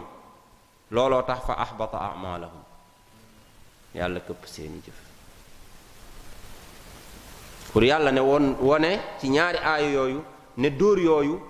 looloo 0.92 1.24
tax 1.26 1.40
fa 1.48 1.54
ahbata 1.60 1.98
amaalahum 2.00 2.64
yàlla 3.96 4.20
këpp 4.20 4.44
seeni 4.48 4.80
jëf 4.82 4.96
pour 7.74 7.84
yàlla 7.84 8.12
ne 8.12 8.20
won 8.22 8.56
wone 8.60 9.02
ci 9.20 9.28
ñaari 9.30 9.58
aaya 9.58 9.88
yooyu 9.90 10.24
ne 10.58 10.70
dóor 10.70 10.98
yooyu 11.00 11.42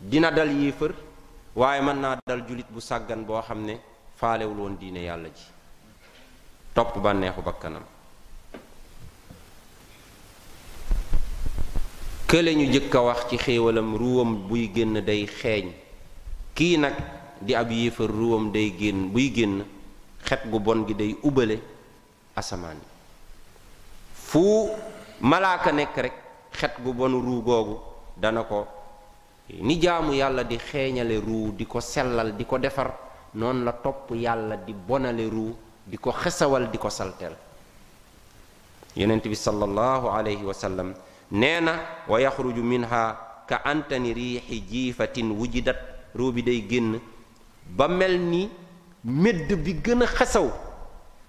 dina 0.00 0.30
dal 0.30 0.48
yéefër 0.50 0.94
waaye 1.54 1.80
mën 1.82 1.98
naa 2.00 2.16
dal 2.26 2.42
julit 2.46 2.66
bu 2.70 2.80
sàggan 2.80 3.22
boo 3.24 3.40
xam 3.42 3.62
ne 3.64 3.78
faalewul 4.16 4.58
woon 4.58 4.76
diine 4.78 5.00
yàlla 5.04 5.28
ji 5.28 5.44
topp 6.74 6.98
bànneexu 7.02 7.42
bakkanam 7.42 7.82
kële 12.28 12.52
ñu 12.54 12.66
jëkk 12.68 12.94
a 12.94 13.00
wax 13.00 13.20
ci 13.30 13.38
xéewalam 13.38 13.96
ruuwam 13.96 14.36
buy 14.50 14.68
génn 14.74 15.00
day 15.00 15.24
xeeñ 15.26 15.72
kii 16.54 16.76
nag 16.76 16.92
di 17.40 17.54
ab 17.54 17.70
yéefar 17.72 18.06
ruwam 18.10 18.52
day 18.52 18.74
génn 18.78 19.08
buy 19.12 19.32
génn 19.32 19.64
xet 20.26 20.44
gu 20.50 20.58
bon 20.60 20.84
gi 20.86 20.94
day 20.94 21.16
ubale 21.22 21.58
asamaan 22.36 22.76
fu 24.12 24.68
malaaka 25.22 25.72
nekk 25.72 25.96
rekk 25.96 26.12
xet 26.52 26.74
gu 26.84 26.92
bon 26.92 27.18
ruu 27.22 27.40
googu 27.42 27.80
dana 28.18 28.42
ko 28.44 28.66
ni 29.48 29.78
jaamu 29.80 30.12
yàlla 30.12 30.42
di 30.44 30.58
xeeñale 30.58 31.20
ruuw 31.24 31.50
di 31.56 31.64
ko 31.64 31.80
sellal 31.80 32.36
di 32.36 32.44
ko 32.44 32.58
defar 32.58 32.92
noonu 33.32 33.64
la 33.64 33.72
topp 33.72 34.10
yàlla 34.10 34.56
di 34.58 34.74
bonale 34.74 35.26
ruu 35.30 35.56
di 35.86 35.96
ko 35.96 36.12
xesawal 36.12 36.68
di 36.70 36.76
ko 36.76 36.90
salteel 36.90 37.34
yonent 38.96 39.22
bi 39.26 39.34
sallallahu 39.34 40.06
alayhi 40.08 40.44
wa 40.44 40.52
nee 41.30 41.60
na 41.60 41.72
wa 42.08 42.20
yaxruju 42.20 42.62
minha 42.62 43.16
ka 43.46 43.60
antani 43.64 44.12
riixi 44.14 44.60
jiifatin 44.62 45.30
wujidat 45.32 45.76
ruu 46.14 46.32
bi 46.32 46.42
day 46.42 46.60
génn 46.68 46.98
ba 47.76 47.86
mel 47.88 48.18
ni 48.18 48.48
médd 49.04 49.52
bi 49.64 49.72
gëna 49.74 50.04
a 50.06 50.42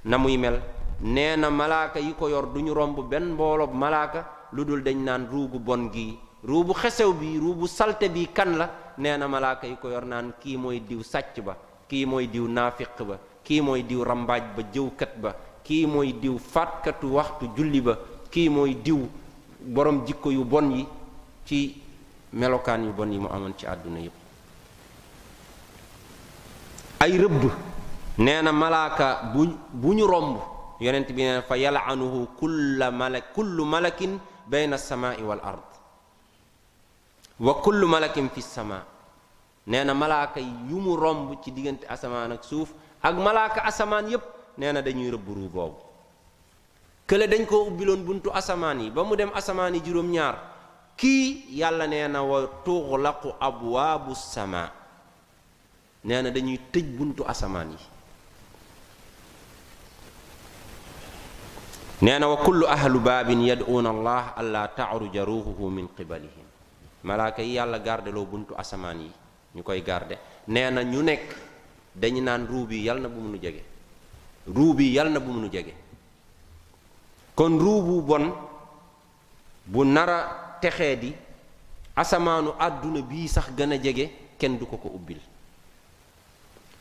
na 0.05 0.17
muy 0.17 0.37
mel 0.37 0.61
nee 1.01 1.35
na 1.35 1.49
malaaka 1.49 1.99
yi 1.99 2.13
ko 2.13 2.29
yor 2.29 2.45
duñu 2.53 2.71
romb 2.73 2.97
benn 3.09 3.33
mbooloo 3.33 3.67
malaaka 3.67 4.25
lu 4.53 4.63
dul 4.63 4.83
dañ 4.83 4.97
naan 5.03 5.27
ruubu 5.31 5.59
bon 5.59 5.89
gi 5.93 6.17
ruubu 6.45 6.73
xesew 6.73 7.13
bi 7.13 7.37
ruubu 7.37 7.67
salte 7.67 8.09
bi 8.09 8.27
kan 8.33 8.55
la 8.57 8.69
nee 8.97 9.17
na 9.17 9.27
malaaka 9.27 9.67
yi 9.67 9.75
ko 9.81 9.89
yor 9.89 10.05
naan 10.05 10.31
kii 10.39 10.55
mooy 10.57 10.79
diw 10.87 11.03
sàcc 11.03 11.41
ba 11.43 11.57
kii 11.89 12.05
mooy 12.05 12.27
diw 12.27 12.47
naafiq 12.47 13.01
ba 13.07 13.19
kii 13.43 13.61
mooy 13.61 13.83
diw 13.83 14.03
ràmbaaj 14.05 14.43
ba 14.55 14.61
jëwkat 14.73 15.11
ba 15.21 15.35
kii 15.63 15.85
mooy 15.87 16.13
diw 16.21 16.37
faatkatu 16.39 17.07
waxtu 17.15 17.49
julli 17.57 17.81
ba 17.81 17.97
kii 18.31 18.49
mooy 18.49 18.73
diw 18.83 19.03
borom 19.61 20.05
jikko 20.07 20.31
yu 20.31 20.43
bon 20.45 20.71
yi 20.71 20.87
ci 21.45 21.81
melokaan 22.33 22.83
yu 22.85 22.93
bon 22.93 23.11
yi 23.11 23.19
mu 23.19 23.27
amoon 23.29 23.53
ci 23.57 23.65
àdduna 23.67 23.99
yépp 23.99 24.15
ay 27.01 27.17
rëbb 27.17 27.45
nee 28.19 28.41
na 28.41 28.51
malaaka 28.51 29.31
bu 29.33 29.45
bu 29.71 29.93
ñu 29.93 30.05
romb 30.07 30.37
yonent 30.79 31.07
bi 31.11 31.21
nee 31.23 31.33
na 31.39 31.41
fa 31.41 31.57
yalanuhu 31.57 32.27
kulla 32.39 32.91
malak 32.91 33.33
kullu 33.33 33.65
malakin 33.65 34.17
bayna 34.47 34.75
alsamaai 34.75 35.23
wal 35.23 35.39
ard 35.43 35.63
wa 37.39 37.53
kullu 37.61 37.87
malakin 37.87 38.29
fi 38.29 38.41
sama 38.41 38.83
nee 39.67 39.83
na 39.83 39.93
malaaka 39.93 40.39
yu 40.39 40.79
mu 40.79 40.95
romb 40.95 41.41
ci 41.43 41.51
diggante 41.51 41.85
asamaan 41.87 42.31
ak 42.31 42.43
suuf 42.43 42.73
ak 43.03 43.15
malaaka 43.15 43.61
asamaan 43.65 44.07
yépp 44.09 44.23
nee 44.57 44.71
na 44.71 44.81
dañuy 44.81 45.09
rëbb 45.11 45.27
ruu 45.27 45.49
boobu 45.49 45.88
kële 47.09 47.25
dañ 47.25 47.41
koo 47.49 47.65
ubbiloon 47.65 48.05
buntu 48.05 48.29
asamaan 48.39 48.81
yi 48.85 48.91
ba 48.93 49.01
mu 49.03 49.15
dem 49.17 49.31
asamaan 49.33 49.73
yi 49.73 49.81
juróom-ñaar 49.81 50.35
kii 50.93 51.57
yàlla 51.57 51.87
nee 51.89 52.05
na 52.07 52.21
wa 52.21 52.45
tuxlaqu 52.65 53.33
abwaabu 53.47 54.13
samaa 54.15 54.69
nee 56.05 56.21
na 56.21 56.29
dañuy 56.29 56.59
tëj 56.73 56.85
buntu 56.97 57.25
asamaan 57.25 57.71
yi 57.73 57.79
nee 62.05 62.19
na 62.19 62.29
wa 62.29 62.37
kullu 62.45 62.69
ahlu 62.77 62.99
baabin 63.09 63.41
yad'uuna 63.51 63.89
allah 63.95 64.23
allaa 64.43 64.67
ta'ruja 64.77 65.25
ruuxuhu 65.25 65.69
min 65.73 65.89
qibalihim 65.97 66.45
malaaka 67.09 67.41
yi 67.41 67.57
yàlla 67.57 67.79
gardeloo 67.89 68.25
buntu 68.37 68.53
asamaan 68.53 69.01
yi 69.01 69.11
ñu 69.55 69.63
koy 69.63 69.81
garde 69.81 70.13
nee 70.47 70.69
na 70.69 70.83
ñu 70.83 71.01
nekk 71.09 71.25
dañu 71.95 72.21
naan 72.21 72.45
ruu 72.45 72.65
bi 72.69 72.83
yal 72.85 73.01
na 73.01 73.09
bu 73.09 73.19
mu 73.25 74.73
bi 74.77 74.91
yal 74.95 75.09
na 75.09 75.19
jege 75.57 75.88
kon 77.39 77.55
ruu 77.55 78.03
bon 78.03 78.35
bu 79.63 79.87
nara 79.87 80.19
a 80.27 80.59
texee 80.59 80.93
di 80.99 81.11
asamaanu 81.95 82.51
àdduna 82.59 82.99
bii 82.99 83.31
sax 83.31 83.55
gën 83.55 83.71
a 83.71 83.77
jege 83.79 84.11
kenn 84.35 84.59
du 84.59 84.65
ko 84.67 84.75
ko 84.75 84.89
ubbil 84.91 85.21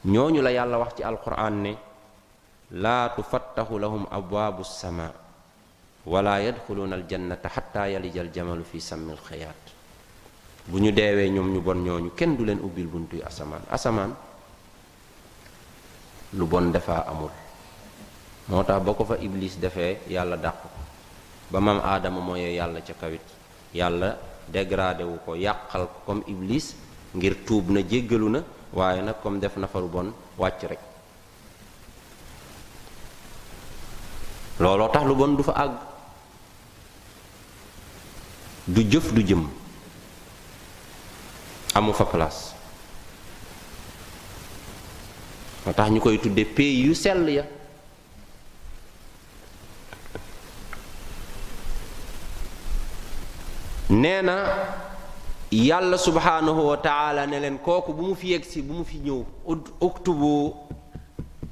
ñooñu 0.05 0.43
la 0.43 0.51
yàlla 0.51 0.79
wax 0.83 0.97
ci 0.99 1.03
alquran 1.07 1.55
ne 1.63 1.73
laa 2.73 3.15
tufattaxu 3.15 3.79
lahum 3.79 4.03
abwaabu 4.11 4.65
sama 4.65 5.15
wala 6.07 6.43
yadxuluuna 6.43 6.97
aljannata 6.99 7.49
xatta 7.49 7.87
yalija 7.95 8.21
aljamalu 8.27 8.65
fi 8.67 8.81
sammi 8.81 9.13
alxiyaat 9.15 9.63
bu 10.67 10.77
ñu 10.83 10.91
deewee 10.91 11.31
ñoom 11.31 11.55
ñu 11.55 11.61
bon 11.63 11.79
ñooñu 11.87 12.11
kenn 12.19 12.35
du 12.37 12.43
leen 12.45 12.59
ubbil 12.67 12.87
buntuy 12.91 13.23
asamaan 13.23 13.63
asamaan 13.71 14.11
lu 16.35 16.45
bon 16.51 16.71
dafa 16.73 17.07
amul 17.07 17.31
motax 18.49 18.81
boko 18.81 19.05
fa 19.05 19.17
iblis 19.21 19.61
defé 19.61 20.01
yalla 20.09 20.41
dakk 20.41 20.65
ba 21.53 21.61
mam 21.61 21.85
adam 21.85 22.17
moye 22.25 22.57
yalla 22.57 22.81
ci 22.81 22.97
kawit 22.97 23.21
yalla 23.77 24.17
dégradé 24.49 25.05
wu 25.05 25.21
ko 25.25 25.37
yakal 25.37 25.87
comme 26.05 26.25
iblis 26.27 26.73
ngir 27.15 27.45
tuub 27.45 27.69
na 27.71 27.81
djéggeluna 27.85 28.41
na 28.73 29.01
nak 29.03 29.21
comme 29.23 29.39
def 29.39 29.57
na 29.57 29.67
faru 29.69 29.89
bon 29.93 30.13
wacc 30.41 30.65
rek 30.65 30.81
lolo 34.61 34.89
tax 34.89 35.05
lu 35.05 35.15
bon 35.15 35.37
du 35.37 35.43
fa 35.43 35.53
ag 35.53 35.73
du 38.67 38.81
jëf 38.89 39.13
du 39.13 39.25
jëm 39.27 39.45
amu 41.75 41.93
fa 41.93 42.05
place 42.07 42.55
motax 45.67 45.89
ñukoy 45.91 46.19
tuddé 46.19 46.45
pays 46.47 46.81
yu 46.81 46.95
sel 46.95 47.29
ya 47.29 47.45
nee 53.91 54.23
na 54.23 54.35
yàlla 55.51 55.97
subhaanahu 55.99 56.67
wa 56.69 56.77
taala 56.77 57.27
ne 57.27 57.41
leen 57.41 57.59
kooku 57.59 57.93
bu 57.95 58.03
mu 58.09 58.15
fi 58.15 58.31
yegg 58.33 58.45
si 58.45 58.61
bu 58.63 58.75
mu 58.75 58.85
fi 58.85 58.97
ñëw 58.99 59.25
uktubu 59.81 60.55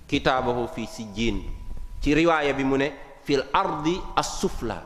kitaabahu 0.06 0.68
fi 0.74 0.86
sijjiin 0.86 1.42
ci 2.02 2.14
riwaaya 2.14 2.52
bi 2.52 2.64
mu 2.64 2.76
ne 2.76 2.92
fil 3.24 3.42
ardi 3.52 3.98
as-sufla 4.16 4.82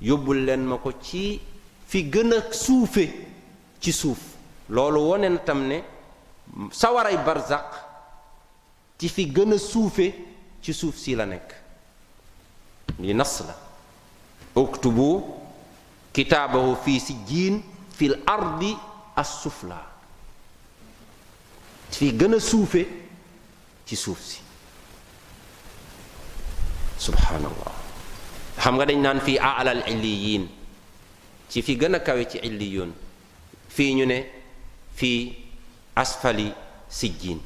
yóbbul 0.00 0.44
leen 0.46 0.64
ma 0.64 0.78
ko 0.78 0.92
ci 1.00 1.40
fi 1.86 2.04
gën 2.08 2.32
a 2.32 2.40
suufe 2.52 3.06
ci 3.78 3.92
suuf 3.92 4.18
loolu 4.70 5.00
wone 5.00 5.28
ne 5.28 5.84
sawaray 6.70 7.16
barzaq 7.24 7.70
fi 8.96 9.26
gën 9.26 9.58
suufe 9.58 10.12
ci 10.62 10.72
suuf 10.72 10.96
si 10.96 11.14
la 11.14 11.24
nekk 11.26 11.52
li 12.98 13.12
nas 13.12 13.42
la 13.46 13.54
uktubu 14.54 15.41
kitaabahu 16.12 16.76
fii 16.84 17.00
sijjiin 17.00 17.62
fil 17.98 18.14
ardi 18.26 18.76
as-sufla 19.16 19.80
fi 21.90 22.10
gën 22.12 22.34
a 22.36 22.40
suufe 22.40 22.84
ci 23.86 23.96
suuf 23.96 24.20
si 24.30 24.38
subhaanallah 27.06 27.72
xam 28.62 28.74
nga 28.76 28.84
dañ 28.90 29.00
naan 29.04 29.20
fii 29.20 29.38
alal 29.38 29.84
illiyin 29.94 30.48
ci 31.50 31.62
fi 31.62 31.76
gën 31.76 31.94
a 31.96 32.00
kawe 32.06 32.24
ci 32.30 32.38
illiyun 32.48 32.92
fii 33.68 33.90
ñu 33.98 34.06
ne 34.12 34.18
fii 34.96 35.20
asfali 36.04 36.48
sijjiin 36.88 37.40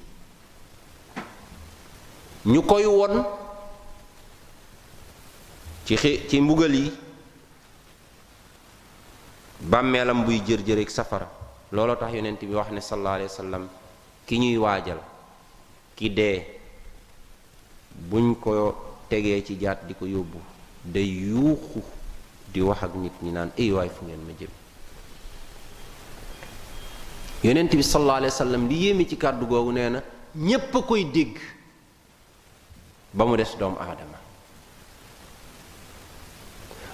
ñu 2.54 2.62
koy 2.70 2.84
won 2.86 3.24
ci 5.86 5.96
ci 6.28 6.40
mbugal 6.40 6.74
yi 6.74 6.92
bàmmeelam 9.60 10.24
buy 10.26 10.40
jër 10.46 10.78
ak 10.82 10.90
safar 10.90 11.26
looloo 11.72 11.96
tax 11.96 12.12
yonent 12.14 12.40
bi 12.40 12.54
wax 12.54 12.70
ne 12.70 12.80
sallallahu 12.80 13.14
alayhi 13.14 13.28
Wasallam 13.30 13.68
ki 14.26 14.38
ñuy 14.38 14.56
waajal 14.56 14.98
ki 15.96 16.08
dee 16.14 16.42
buñ 18.10 18.34
ko 18.40 18.74
tegee 19.08 19.42
ci 19.44 19.56
jaat 19.58 19.86
di 19.86 19.94
ko 19.94 20.04
yóbbu 20.06 20.38
day 20.84 21.04
yuuxu 21.06 21.82
di 22.52 22.60
wax 22.60 22.82
ak 22.82 22.94
nit 22.94 23.12
ñi 23.22 23.32
naan 23.32 23.50
ay 23.58 23.72
waay 23.72 23.88
fu 23.88 24.04
ngeen 24.04 24.20
ma 24.24 24.32
jëm 24.38 24.50
yonent 27.44 27.70
bi 27.74 27.82
sallallahu 27.82 28.16
alayhi 28.18 28.32
Wasallam 28.32 28.68
li 28.68 28.76
yemi 28.86 29.08
ci 29.08 29.16
kaddu 29.16 29.46
googu 29.46 29.72
nee 29.72 29.88
na 29.88 30.02
ñépp 30.36 30.76
koy 30.86 31.04
dégg 31.10 31.38
ba 33.14 33.24
mu 33.24 33.36
des 33.36 33.56
doom 33.58 33.74
aadama 33.80 34.15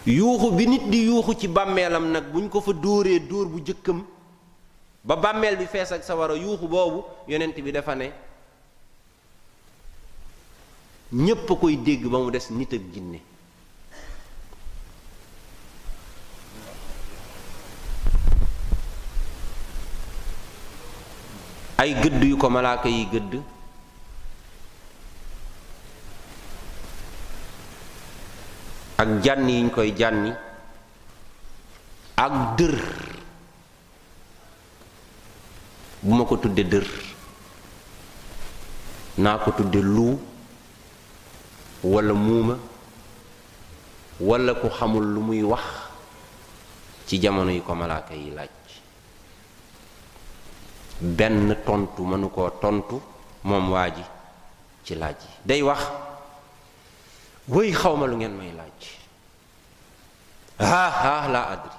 yuuxu 0.07 0.51
bi 0.57 0.67
nit 0.67 0.83
di 0.91 1.07
yuuxu 1.07 1.35
ci 1.39 1.49
bàmmeelam 1.49 2.11
nag 2.11 2.25
buñ 2.33 2.49
ko 2.49 2.61
fa 2.61 2.73
dóoree 2.73 3.21
dóor 3.21 3.47
bu 3.47 3.61
jëkkam 3.65 4.05
ba 5.05 5.17
bàmmeel 5.17 5.57
bi 5.57 5.67
fees 5.67 5.93
ak 5.93 6.03
sawara 6.03 6.35
yuuxu 6.35 6.67
boobu 6.69 7.05
yonent 7.29 7.55
bi 7.55 7.71
dafa 7.71 7.95
ne 7.95 8.11
ñépp 11.13 11.51
a 11.51 11.55
koy 11.55 11.77
dégg 11.77 12.09
ba 12.11 12.19
mu 12.19 12.31
des 12.33 12.51
nit 12.51 12.73
ak 12.73 12.81
jinne 12.93 13.21
ay 21.79 21.95
gëdd 21.95 22.23
yu 22.25 22.37
ko 22.37 22.51
malaaka 22.51 22.89
yi 22.89 23.07
gëdd 23.13 23.41
ak 28.97 29.09
jànni 29.23 29.53
yiñ 29.57 29.69
koy 29.71 29.93
jànni 29.97 30.31
ak 32.17 32.33
dër 32.59 32.77
bu 36.03 36.15
ma 36.15 36.25
ko 36.25 36.37
tudde 36.37 36.63
dër 36.69 36.87
naa 39.17 39.39
ko 39.39 39.51
tudde 39.57 39.81
luu 39.81 40.19
walla 41.85 42.13
muuma 42.15 42.59
walla 44.21 44.55
ku 44.55 44.69
xamul 44.69 45.05
lu 45.15 45.21
muy 45.21 45.43
wax 45.43 45.65
ci 47.07 47.19
jamono 47.21 47.51
yi 47.51 47.61
ko 47.63 47.75
malaaka 47.75 48.15
yi 48.15 48.31
laaj 48.31 48.57
benn 51.01 51.57
tontu 51.65 52.03
mënu 52.05 52.29
koo 52.31 52.51
tontu 52.61 53.01
moom 53.45 53.71
waa 53.73 53.89
ji 53.91 54.05
ci 54.85 54.95
laaj 54.95 55.17
yi 55.21 55.35
day 55.45 55.63
wax 55.63 55.81
wëy 57.49 57.73
xawma 57.73 58.07
lu 58.07 58.17
ngeen 58.17 58.37
may 58.37 58.53
laaj 58.55 58.81
ah 60.59 60.95
ah 60.95 61.29
laa 61.29 61.47
adri 61.55 61.79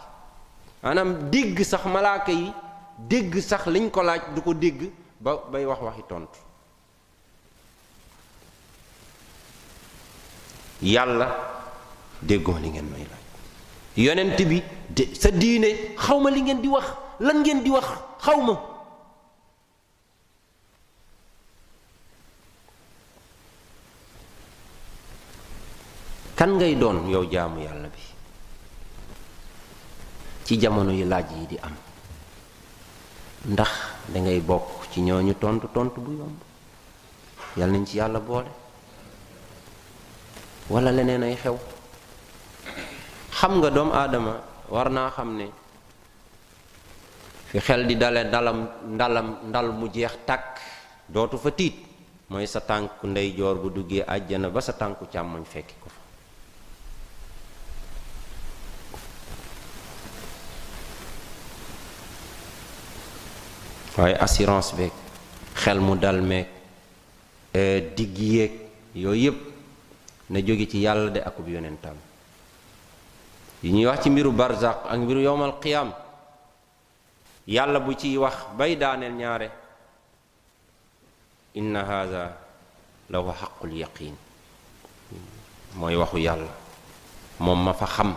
maanaam 0.84 1.30
dégg 1.31 1.61
sax 1.64 1.85
malaaka 1.85 2.31
yi 2.31 2.52
dégg 2.99 3.40
sax 3.40 3.65
liñ 3.68 3.90
ko 3.90 4.03
laaj 4.03 4.22
du 4.35 4.41
ko 4.41 4.53
dégg 4.53 4.91
ba 5.19 5.38
bay 5.52 5.65
wax 5.65 5.80
waxi 5.81 6.03
tontu 6.10 6.40
yàlla 10.81 11.27
déggoo 12.22 12.57
li 12.60 12.69
ngeen 12.72 12.90
may 12.91 13.07
laaj 13.07 13.26
yonent 13.95 14.38
bi 14.49 14.61
de 14.90 15.15
sa 15.15 15.31
diine 15.31 15.95
xawma 15.98 16.30
li 16.30 16.41
ngeen 16.41 16.60
di 16.61 16.68
wax 16.68 16.85
lan 17.19 17.40
ngeen 17.41 17.64
di 17.64 17.69
wax 17.69 17.85
xawma 18.19 18.72
kan 26.43 26.59
ngay 26.59 26.75
doon 26.75 27.07
yow 27.07 27.23
jaamu 27.31 27.63
yàlla 27.63 27.87
bi 27.87 28.03
ci 30.43 30.59
jamono 30.59 30.91
yu 30.91 31.07
laaj 31.07 31.31
yi 31.39 31.47
di 31.55 31.55
am 31.63 31.71
ndax 33.55 33.71
dangay 34.11 34.43
bokk 34.43 34.91
ci 34.91 34.99
ñooñu 35.07 35.39
tontu 35.39 35.67
tontu 35.73 36.01
bu 36.03 36.11
yomb 36.19 36.39
yàlla 37.55 37.71
nañ 37.77 37.87
ci 37.87 37.95
yàlla 37.97 38.19
boole 38.19 38.51
wala 40.67 40.91
leneen 40.91 41.23
ay 41.23 41.35
xew 41.39 41.55
xam 43.31 43.51
nga 43.63 43.69
doom 43.71 43.89
aadama 43.95 44.33
war 44.67 44.91
naa 44.91 45.09
xam 45.15 45.29
ne 45.39 45.47
fi 47.47 47.57
xel 47.63 47.85
di 47.87 47.95
dale 47.95 48.27
dalam 48.29 48.67
ndalam 48.95 49.27
ndal 49.47 49.67
mu 49.79 49.87
jeex 49.87 50.17
tàkk 50.27 50.59
dootu 51.07 51.37
fa 51.39 51.51
tiit 51.55 51.75
mooy 52.27 52.47
sa 52.47 52.59
tànku 52.59 53.07
ndeyjoor 53.07 53.55
bu 53.63 53.67
duggee 53.75 54.03
àjjana 54.05 54.49
ba 54.51 54.59
sa 54.59 54.73
tànku 54.75 55.07
càmmoñ 55.11 55.45
fekki 55.45 55.75
ko 55.83 55.87
waaye 63.97 64.15
assurance 64.17 64.73
beeg 64.75 64.91
xel 65.55 65.79
mu 65.79 65.95
dal 65.97 66.21
meeg 66.21 66.47
digg 67.95 68.17
yéeg 68.17 68.53
yooyu 68.95 69.21
yëpp 69.31 69.39
na 70.29 70.39
jóge 70.39 70.67
ci 70.67 70.77
yàlla 70.81 71.11
de 71.11 71.19
akub 71.21 71.47
yonentam 71.47 71.95
yi 73.63 73.71
ñuy 73.71 73.85
wax 73.85 74.01
ci 74.03 74.09
mbiru 74.09 74.31
barzaq 74.31 74.85
ak 74.89 74.97
mbiru 74.97 75.19
yowmal 75.21 75.59
qiyam 75.59 75.93
yàlla 77.47 77.79
bu 77.79 77.93
ciy 77.93 78.17
wax 78.17 78.35
bay 78.57 78.75
daaneel 78.77 79.13
ñaare 79.13 79.49
inna 81.55 81.85
haada 81.85 82.37
la 83.09 83.19
wa 83.19 83.33
xaqul 83.33 83.73
yaqin 83.73 84.15
mooy 85.75 85.95
waxu 85.95 86.17
yàlla 86.17 86.49
moom 87.39 87.63
ma 87.63 87.73
fa 87.73 87.85
xam 87.85 88.15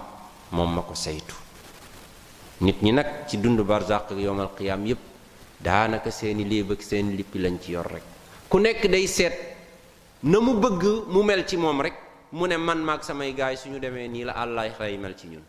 moom 0.53 0.75
ma 0.75 0.81
ko 0.83 0.95
saytu 0.95 1.35
nit 2.61 2.81
ñi 2.83 2.93
nag 2.93 3.27
ci 3.27 3.37
dund 3.41 3.61
barzak 3.61 4.11
ak 4.13 4.19
yowmal 4.19 4.49
qiyam 4.57 4.87
yépp 4.87 5.01
daanaka 5.65 6.11
seeni 6.11 6.45
livre 6.45 6.77
ak 6.77 6.83
seeni 6.83 7.17
lippi 7.17 7.39
lañ 7.39 7.59
ci 7.61 7.73
yor 7.73 7.87
rek 7.87 8.03
ku 8.49 8.59
nekk 8.59 8.85
day 8.89 9.07
seet 9.07 9.33
na 10.23 10.39
mu 10.41 10.61
bëgg 10.61 11.09
mu 11.09 11.23
mel 11.23 11.47
ci 11.47 11.57
moom 11.57 11.81
rek 11.81 11.95
mu 12.33 12.47
ne 12.47 12.57
man 12.57 12.79
maag 12.85 13.03
samay 13.03 13.33
gaay 13.35 13.57
suñu 13.57 13.79
demee 13.81 14.09
nii 14.09 14.25
la 14.25 14.33
àllaay 14.33 14.71
xëy 14.77 14.97
mel 14.99 15.15
ci 15.17 15.27
ñun 15.29 15.45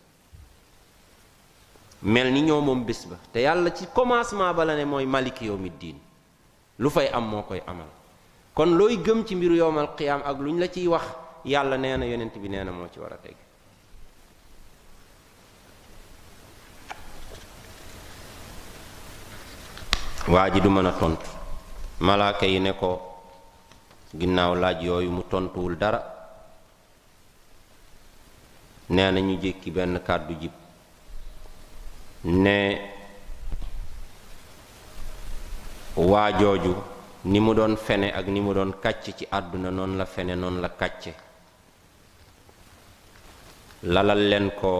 mel 2.03 2.31
ni 2.31 2.41
ñoo 2.41 2.61
moom 2.61 2.85
bés 2.85 3.05
ba 3.09 3.17
te 3.33 3.39
yàlla 3.39 3.71
ci 3.73 3.87
commencement 3.93 4.53
ba 4.53 4.63
la 4.65 4.75
ne 4.75 4.85
mooy 4.85 5.05
malik 5.05 5.41
yawmi 5.41 5.71
diin 5.79 5.99
lu 6.79 6.89
fay 6.89 7.07
am 7.11 7.27
moo 7.27 7.43
koy 7.43 7.61
amal 7.67 7.87
kon 8.53 8.77
looy 8.77 8.95
gëm 9.03 9.25
ci 9.25 9.35
mbiru 9.35 9.55
yowmal 9.55 9.95
qiyaam 9.95 10.21
ak 10.23 10.37
lu 10.39 10.51
ñu 10.53 10.59
la 10.59 10.67
ciy 10.69 10.87
wax 10.87 11.03
yàlla 11.45 11.77
nee 11.77 11.97
na 11.97 12.05
yeneent 12.05 12.37
bi 12.37 12.47
nee 12.47 12.63
na 12.63 12.71
moo 12.71 12.87
ci 12.93 12.99
war 12.99 13.13
a 13.13 13.17
teg 13.17 13.35
waji 20.27 20.59
du 20.61 20.69
mën 20.69 20.85
a 20.85 20.91
tontu 20.99 21.29
malaaka 22.01 22.45
yi 22.45 22.59
ne 22.59 22.73
ko 22.73 22.99
ginnaaw 24.13 24.55
laaj 24.59 24.83
yooyu 24.83 25.09
mu 25.11 25.21
tontuwul 25.23 25.75
dara 25.77 26.03
nee 28.89 29.11
nañu 29.11 29.39
jékki 29.39 29.71
benn 29.71 30.01
kàddu 30.05 30.33
jib 30.35 30.51
ne 32.25 32.57
waa 35.95 36.29
jooju 36.37 36.75
ni 37.25 37.39
mu 37.39 37.53
doon 37.53 37.77
fene 37.77 38.11
ak 38.11 38.27
ni 38.27 38.41
mu 38.41 38.51
doon 38.53 38.73
kàcc 38.83 39.15
ci 39.17 39.25
àdduna 39.31 39.69
noonu 39.71 39.95
la 39.97 40.05
fene 40.05 40.35
noonu 40.35 40.59
la 40.61 40.69
kàcce 40.69 41.13
lalal 43.83 44.19
leen 44.27 44.51
ko 44.61 44.71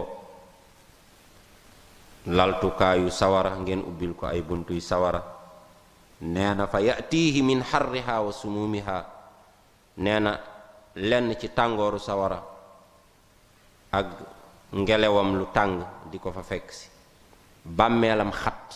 laltukaayu 2.26 3.08
sawara 3.10 3.56
ngeen 3.64 3.80
ubbil 3.82 4.12
ko 4.14 4.26
ay 4.26 4.42
buntuy 4.42 4.80
sawara 4.82 5.37
nee 6.20 6.50
na 6.54 6.66
fa 6.66 6.82
yatihi 6.82 7.42
min 7.46 7.62
xarriha 7.62 8.18
wa 8.18 8.32
sumuumiha 8.34 8.98
nee 10.02 10.18
na 10.18 10.34
lenn 10.98 11.30
ci 11.38 11.48
tàngooru 11.54 11.98
sawara 11.98 12.42
ak 13.94 14.06
ngelawam 14.74 15.38
lu 15.38 15.46
tàng 15.54 15.78
di 16.10 16.18
ko 16.18 16.34
fa 16.34 16.42
fekk 16.42 16.66
si 16.74 16.86
bàmmeelam 17.62 18.34
xat 18.34 18.66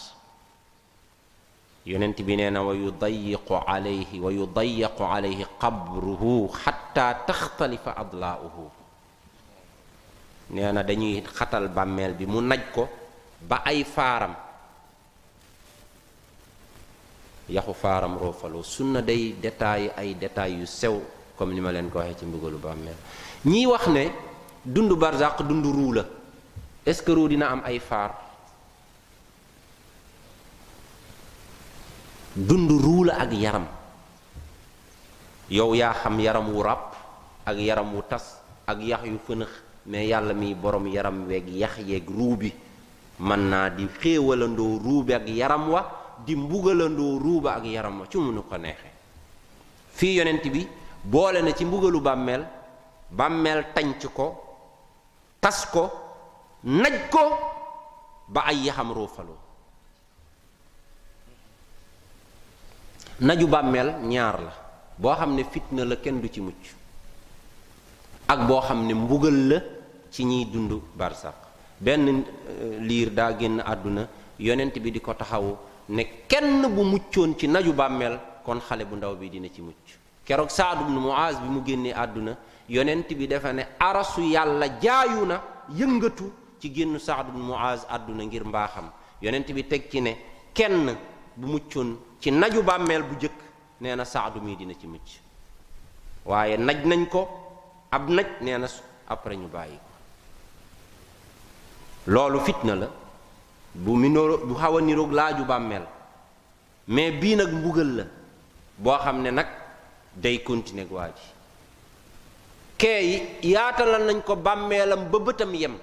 yonent 1.85 2.15
bi 2.23 2.37
nee 2.39 2.51
na 2.51 2.63
wa 2.63 2.73
yudayiqu 2.73 3.55
alayhi 3.67 4.21
wa 4.23 4.31
yudayiqu 4.31 5.03
alayhi 5.03 5.43
qabruhu 5.59 6.47
xatta 6.47 7.27
taxtalifa 7.27 7.99
adlaauhu 7.99 8.71
nee 10.55 10.71
dañuy 10.87 11.27
xatal 11.27 11.67
bàmmeel 11.75 12.15
bi 12.15 12.23
mu 12.27 12.39
naj 12.41 12.63
ko 12.71 12.87
ba 13.43 13.67
ay 13.67 13.83
faaram 13.83 14.52
yaxu 17.49 17.75
faaram 17.75 18.17
roofaloo 18.19 18.63
sunna 18.63 19.03
day 19.03 19.35
détaillé 19.41 19.91
ay 19.97 20.15
détails 20.15 20.55
yu 20.59 20.67
sew 20.67 21.03
comme 21.37 21.53
ni 21.55 21.61
ma 21.61 21.73
leen 21.73 21.91
ko 21.91 21.99
waxee 21.99 22.19
ci 22.19 22.25
mbugalu 22.27 22.57
bàmmeel 22.59 22.95
ñiy 23.45 23.67
wax 23.67 23.87
ne 23.89 24.11
dund 24.65 24.93
barzaq 24.93 25.43
dund 25.43 25.65
ruu 25.65 25.93
la 25.95 26.05
est-ce 26.87 27.03
que 27.03 27.29
dina 27.29 27.51
am 27.51 27.63
ay 27.65 27.79
faar 27.81 28.15
dund 32.37 32.71
ruu 32.71 33.05
la 33.05 33.15
ak 33.21 33.33
yaram 33.33 33.67
yow 35.51 35.75
yaa 35.75 35.95
xam 35.95 36.21
yaram 36.21 36.49
wu 36.53 36.63
ràpp 36.63 36.95
ak 37.47 37.57
yaram 37.59 37.95
wu 37.95 38.03
tas 38.09 38.39
ak 38.67 38.79
yax 38.81 39.05
yu 39.05 39.19
fënëx 39.27 39.51
mais 39.87 40.07
yàlla 40.07 40.33
mi 40.35 40.55
borom 40.55 40.87
yaram 40.87 41.27
weeg 41.27 41.49
yax 41.49 41.79
yeeg 41.87 42.07
ruu 42.09 42.37
bi 42.37 42.53
mën 43.19 43.41
naa 43.49 43.69
di 43.71 43.87
xéewalandoo 44.01 44.79
ruu 44.79 45.03
bi 45.05 45.13
ak 45.15 45.27
yaram 45.29 45.69
wa 45.71 46.01
di 46.25 46.37
mbugalandoo 46.39 47.19
ruuba 47.19 47.59
ak 47.59 47.65
yaram 47.67 48.01
wa 48.03 48.07
ci 48.07 48.17
mu 48.19 48.31
nu 48.31 48.43
ko 48.47 48.57
neexee 48.57 48.95
fii 49.93 50.17
yonent 50.19 50.45
bi 50.51 50.67
boole 51.05 51.43
na 51.43 51.53
ci 51.53 51.65
mbugalu 51.65 52.01
bàmmeel 52.01 52.47
bàmmeel 53.11 53.75
tanc 53.75 53.99
ko 54.15 54.27
tas 55.41 55.67
ko 55.67 55.91
naj 56.63 57.11
ko 57.11 57.25
ba 58.29 58.41
ay 58.47 58.67
yaxam 58.71 58.93
ruufaloo 58.95 59.39
naju 63.21 63.47
bàmmeel 63.47 63.89
ñaar 64.07 64.39
la 64.41 64.53
boo 64.99 65.11
xam 65.15 65.35
ne 65.35 65.43
fitna 65.45 65.85
la 65.85 65.97
kenn 65.97 66.21
du 66.21 66.29
ci 66.31 66.41
mucc 66.41 66.65
ak 68.29 68.47
boo 68.47 68.61
xam 68.61 68.87
ne 68.87 68.95
mbugal 68.95 69.49
la 69.49 69.59
ci 70.11 70.25
ñiy 70.25 70.47
dund 70.47 70.81
barsax 70.97 71.35
benn 71.81 72.07
euh, 72.09 72.79
liir 72.79 73.11
daa 73.11 73.37
génn 73.37 73.59
àdduna 73.59 74.07
yonent 74.39 74.79
bi 74.79 74.91
di 74.93 75.01
ko 75.01 75.15
taxawu 75.15 75.59
ne 75.97 76.05
kenn 76.27 76.65
bu 76.77 76.83
muccoon 76.93 77.37
ci 77.39 77.47
naju 77.47 77.73
bàmmeel 77.75 78.17
kon 78.45 78.59
xale 78.61 78.85
bu 78.89 78.97
ndaw 78.97 79.15
bi 79.21 79.29
dina 79.31 79.47
ci 79.55 79.61
mucc 79.61 79.77
keroog 80.27 80.49
Saad 80.49 80.81
ibn 80.81 80.95
bi 80.95 81.01
mu 81.53 81.61
génnee 81.63 81.93
àdduna 81.93 82.35
yonent 82.67 83.09
bi 83.19 83.27
dafa 83.27 83.53
ne 83.53 83.65
arasu 83.79 84.23
yàlla 84.23 84.67
jaayu 84.81 85.27
na 85.27 85.37
yëngatu 85.79 86.33
ci 86.61 86.73
génnu 86.73 86.99
Saad 86.99 87.29
ibn 87.29 87.41
Muaz 87.41 87.81
àdduna 87.91 88.25
ngir 88.25 88.45
mbaaxam 88.47 88.91
yonent 89.21 89.49
bi 89.53 89.63
teg 89.69 89.91
ci 89.91 90.01
ne 90.01 90.17
kenn 90.55 90.97
bu 91.35 91.47
muccoon 91.47 91.99
ci 92.21 92.31
naju 92.31 92.63
bàmmeel 92.63 93.03
bu 93.03 93.15
jëkk 93.21 93.37
nee 93.81 93.95
na 93.95 94.05
Saad 94.07 94.37
mii 94.43 94.57
dina 94.57 94.73
ci 94.81 94.87
mucc 94.87 95.09
waaye 96.25 96.57
naj 96.57 96.81
nañ 96.87 97.07
ko 97.09 97.29
ab 97.91 98.09
naj 98.09 98.27
nee 98.41 98.57
na 98.57 98.67
après 99.09 99.37
ñu 99.37 99.47
bàyyi 99.49 99.77
ko 99.77 99.81
loolu 102.07 102.41
fitna 102.41 102.75
la 102.77 102.89
bu 103.75 103.97
mu 103.97 104.09
bu 104.53 104.55
xaw 104.61 104.75
a 104.77 104.81
niroog 104.85 105.13
laaju 105.13 105.43
bàmmeel 105.49 105.85
mais 106.89 107.15
bii 107.21 107.37
nag 107.37 107.49
mbugal 107.53 107.91
la 107.97 108.05
boo 108.77 108.99
xam 109.01 109.23
ne 109.23 109.31
nag 109.31 109.47
day 110.15 110.39
continuer 110.45 110.87
waa 110.93 111.09
ji 111.09 111.23
kee 112.77 113.41
yaatalal 113.43 114.03
nañ 114.05 114.21
ko 114.25 114.37
bàmmeelam 114.37 115.09
ba 115.11 115.19
bëtam 115.19 115.55
yem 115.55 115.77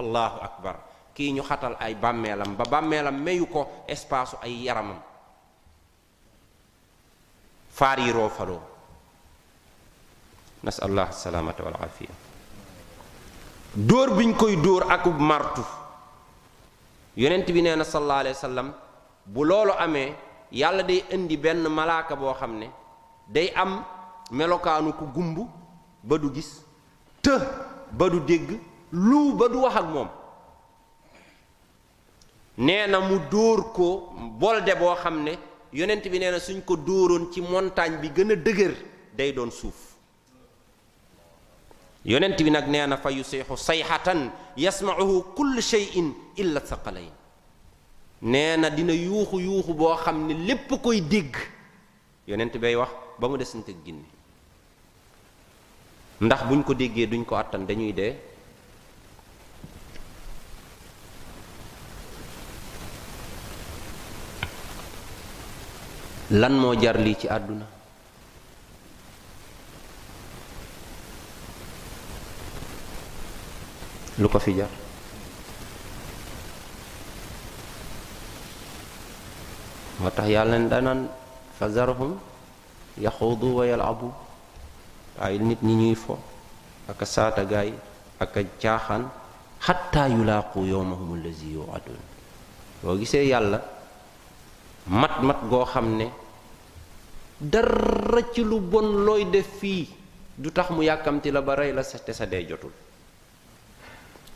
allahu 0.00 0.38
akbar 0.40 0.76
kii 1.14 1.32
ñu 1.36 1.42
xatal 1.44 1.76
ay 1.78 1.94
bàmmeelam 1.94 2.56
ba 2.56 2.64
bàmmeelam 2.64 3.16
mayu 3.22 3.44
ko 3.52 3.68
espaasu 3.86 4.36
ay 4.40 4.64
yaramam 4.64 4.98
faar 7.70 7.98
yi 8.00 8.12
roofaloo 8.16 8.60
nasal 10.64 10.88
allah 10.98 11.08
wal 11.68 11.76
afiya 11.84 12.10
dóor 13.76 14.14
biñ 14.16 14.32
koy 14.36 14.56
dóor 14.56 14.88
akub 14.92 15.20
martu 15.20 15.64
yonent 17.16 17.48
bi 17.52 17.62
nee 17.64 17.76
na 17.76 17.84
sallallahu 17.84 18.20
alayhi 18.20 18.36
wa 18.56 18.64
bu 19.26 19.44
loolu 19.44 19.72
amee 19.78 20.14
yàlla 20.52 20.82
day 20.88 21.04
indi 21.12 21.36
benn 21.36 21.66
malaaka 21.68 22.14
boo 22.16 22.32
xam 22.34 22.58
ne 22.58 22.70
day 23.28 23.52
am 23.54 23.82
melokaanu 24.30 24.92
ku 24.98 25.04
gumb 25.14 25.46
ba 26.04 26.16
du 26.18 26.30
gis 26.34 26.64
të 27.22 27.36
ba 27.96 28.08
du 28.08 28.20
dégg 28.20 28.50
lu 28.92 29.34
ba 29.34 29.48
du 29.48 29.58
wax 29.60 29.76
ak 29.76 29.84
moom 29.94 30.08
nee 32.58 32.86
na 32.86 33.00
mu 33.00 33.18
dóor 33.30 33.72
ko 33.72 34.12
bolde 34.40 34.72
boo 34.78 34.94
xam 34.94 35.22
ne 35.24 35.38
yonent 35.72 36.04
bi 36.10 36.18
nee 36.18 36.30
na 36.30 36.38
suñ 36.38 36.62
ko 36.64 36.76
dóoroon 36.76 37.32
ci 37.32 37.40
montagne 37.40 37.98
bi 38.00 38.08
gën 38.08 38.30
a 38.32 38.36
dëgër 38.36 38.74
day 39.16 39.32
doon 39.32 39.50
suuf 39.50 39.89
yonent 42.04 42.36
bi 42.40 42.50
nag 42.50 42.66
nee 42.68 42.86
na 42.86 42.96
fa 42.96 43.10
yusiixu 43.10 43.56
sayxatan 43.56 44.30
yasmauhu 44.56 45.34
kullu 45.36 45.60
shay'in 45.60 46.14
illa 46.42 46.60
thaqalayn 46.60 47.12
nee 48.22 48.56
na 48.56 48.70
dina 48.70 48.92
yuuxu 48.94 49.36
yuuxu 49.48 49.74
boo 49.74 49.94
xam 50.02 50.26
ne 50.26 50.34
lépp 50.48 50.70
koy 50.82 51.00
dégg 51.00 51.36
yonent 52.26 52.54
bay 52.62 52.74
wax 52.80 52.90
ba 53.20 53.28
mu 53.28 53.36
desante 53.36 53.72
ginne 53.84 54.04
ndax 56.24 56.42
buñ 56.48 56.62
ko 56.62 56.72
déggee 56.74 57.06
duñ 57.06 57.24
ko 57.24 57.36
àttan 57.36 57.66
dañuy 57.68 57.92
dee 57.92 58.14
lan 66.30 66.52
moo 66.62 66.74
jar 66.80 66.96
lii 67.04 67.16
ci 67.20 67.28
àdduna 67.28 67.79
lu 74.20 74.28
ko 74.28 74.36
fi 74.36 74.52
jar 74.52 74.68
moo 80.00 80.10
tax 80.12 80.28
yàlla 80.28 80.56
ne 80.60 80.68
danaan 80.68 81.00
fa 81.58 81.68
zarhum 81.72 82.12
yaxuudu 83.00 83.48
wa 83.58 83.64
yalabu 83.64 84.08
waaye 85.18 85.38
nit 85.40 85.60
ñi 85.64 85.74
ñuy 85.80 85.94
fo 86.04 86.14
ak 86.90 87.00
a 87.02 87.06
saatagaay 87.14 87.70
ak 88.24 88.36
a 88.36 88.42
caaxaan 88.62 89.02
xatta 89.64 90.02
yulaaqu 90.12 90.58
yowmahum 90.72 91.10
allazi 91.16 91.48
yuadun 91.56 91.96
boo 92.84 92.96
gisee 93.00 93.24
yàlla 93.32 93.56
mat 95.00 95.14
mat 95.26 95.40
goo 95.50 95.64
xam 95.64 95.96
ne 95.96 96.06
dara 97.40 98.20
ci 98.34 98.44
lu 98.44 98.60
bon 98.60 98.86
looy 99.06 99.24
def 99.32 99.48
fii 99.60 99.88
du 100.36 100.50
tax 100.52 100.68
mu 100.76 100.82
yàkkamti 100.84 101.30
la 101.32 101.40
ba 101.40 101.54
rey 101.56 101.72
la 101.72 101.82
sa 101.82 101.96
te 102.04 102.12
sa 102.12 102.26
dee 102.28 102.44
jotul 102.44 102.72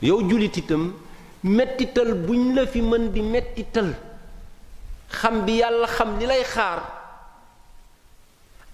yow 0.03 0.19
jullit 0.27 0.55
itam 0.59 0.91
mettital 1.43 2.13
buñ 2.15 2.55
la 2.55 2.65
fi 2.65 2.81
mën 2.81 3.11
di 3.13 3.21
mettital 3.21 3.95
xam 5.09 5.45
bi 5.45 5.59
yàlla 5.59 5.87
xam 5.87 6.19
li 6.19 6.25
lay 6.25 6.43
xaar 6.43 6.79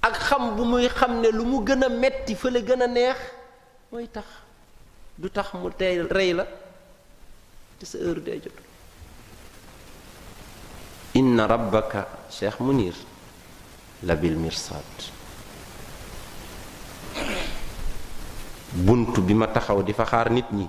ak 0.02 0.16
xam 0.16 0.56
bu 0.58 0.64
muy 0.66 0.88
xam 0.90 1.22
ne 1.22 1.30
lu 1.30 1.46
mu 1.46 1.60
gën 1.66 1.84
a 1.84 1.90
metti 1.90 2.34
fa 2.36 2.50
la 2.50 2.60
gën 2.60 2.82
a 2.82 2.88
neex 2.88 3.18
mooy 3.92 4.08
tax 4.08 4.26
du 5.18 5.30
tax 5.30 5.54
mu 5.54 5.70
tey 5.70 6.02
rey 6.10 6.34
la 6.34 6.46
te 7.80 7.86
sa 7.86 7.98
heure 8.00 8.24
day 8.24 8.40
jot 8.44 8.58
inna 11.14 11.46
rabbaka 11.48 12.08
cheikh 12.30 12.60
munir 12.62 12.96
la 14.04 14.16
bil 14.16 14.36
mirsad 14.38 14.94
bunt 18.74 19.14
bi 19.20 19.34
ma 19.34 19.48
taxaw 19.48 19.84
di 19.84 19.94
fa 19.94 20.06
xaar 20.06 20.32
nit 20.32 20.48
ñi 20.52 20.68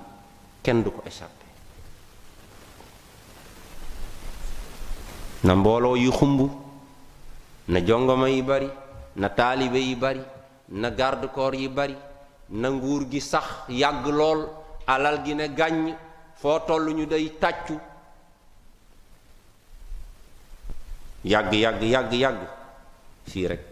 kenn 0.64 0.82
du 0.84 0.90
ko 0.90 1.02
échappé 1.06 1.46
na 5.44 5.56
mbooloo 5.56 5.96
yu 5.96 6.10
xumb 6.12 6.42
na 7.68 7.80
jongama 7.80 8.28
yi 8.30 8.42
bari 8.42 8.68
na 9.16 9.28
taalibe 9.30 9.76
yi 9.78 9.96
bari 9.96 10.20
na 10.68 10.90
gàrdukoor 10.90 11.54
yi 11.54 11.68
bari 11.68 11.96
na 12.50 12.68
nguur 12.70 13.08
gi 13.10 13.20
sax 13.20 13.46
yàgg 13.68 14.06
lool 14.06 14.48
alal 14.86 15.24
gi 15.24 15.34
ne 15.34 15.48
gàññ 15.48 15.96
foo 16.36 16.58
toll 16.60 16.94
ñu 16.94 17.06
day 17.06 17.32
tàccu 17.40 17.78
yàgg 21.24 21.52
yàgg 21.54 21.82
yàgg 21.82 22.12
yàgg 22.12 22.40
fii 23.28 23.46
rekk 23.48 23.62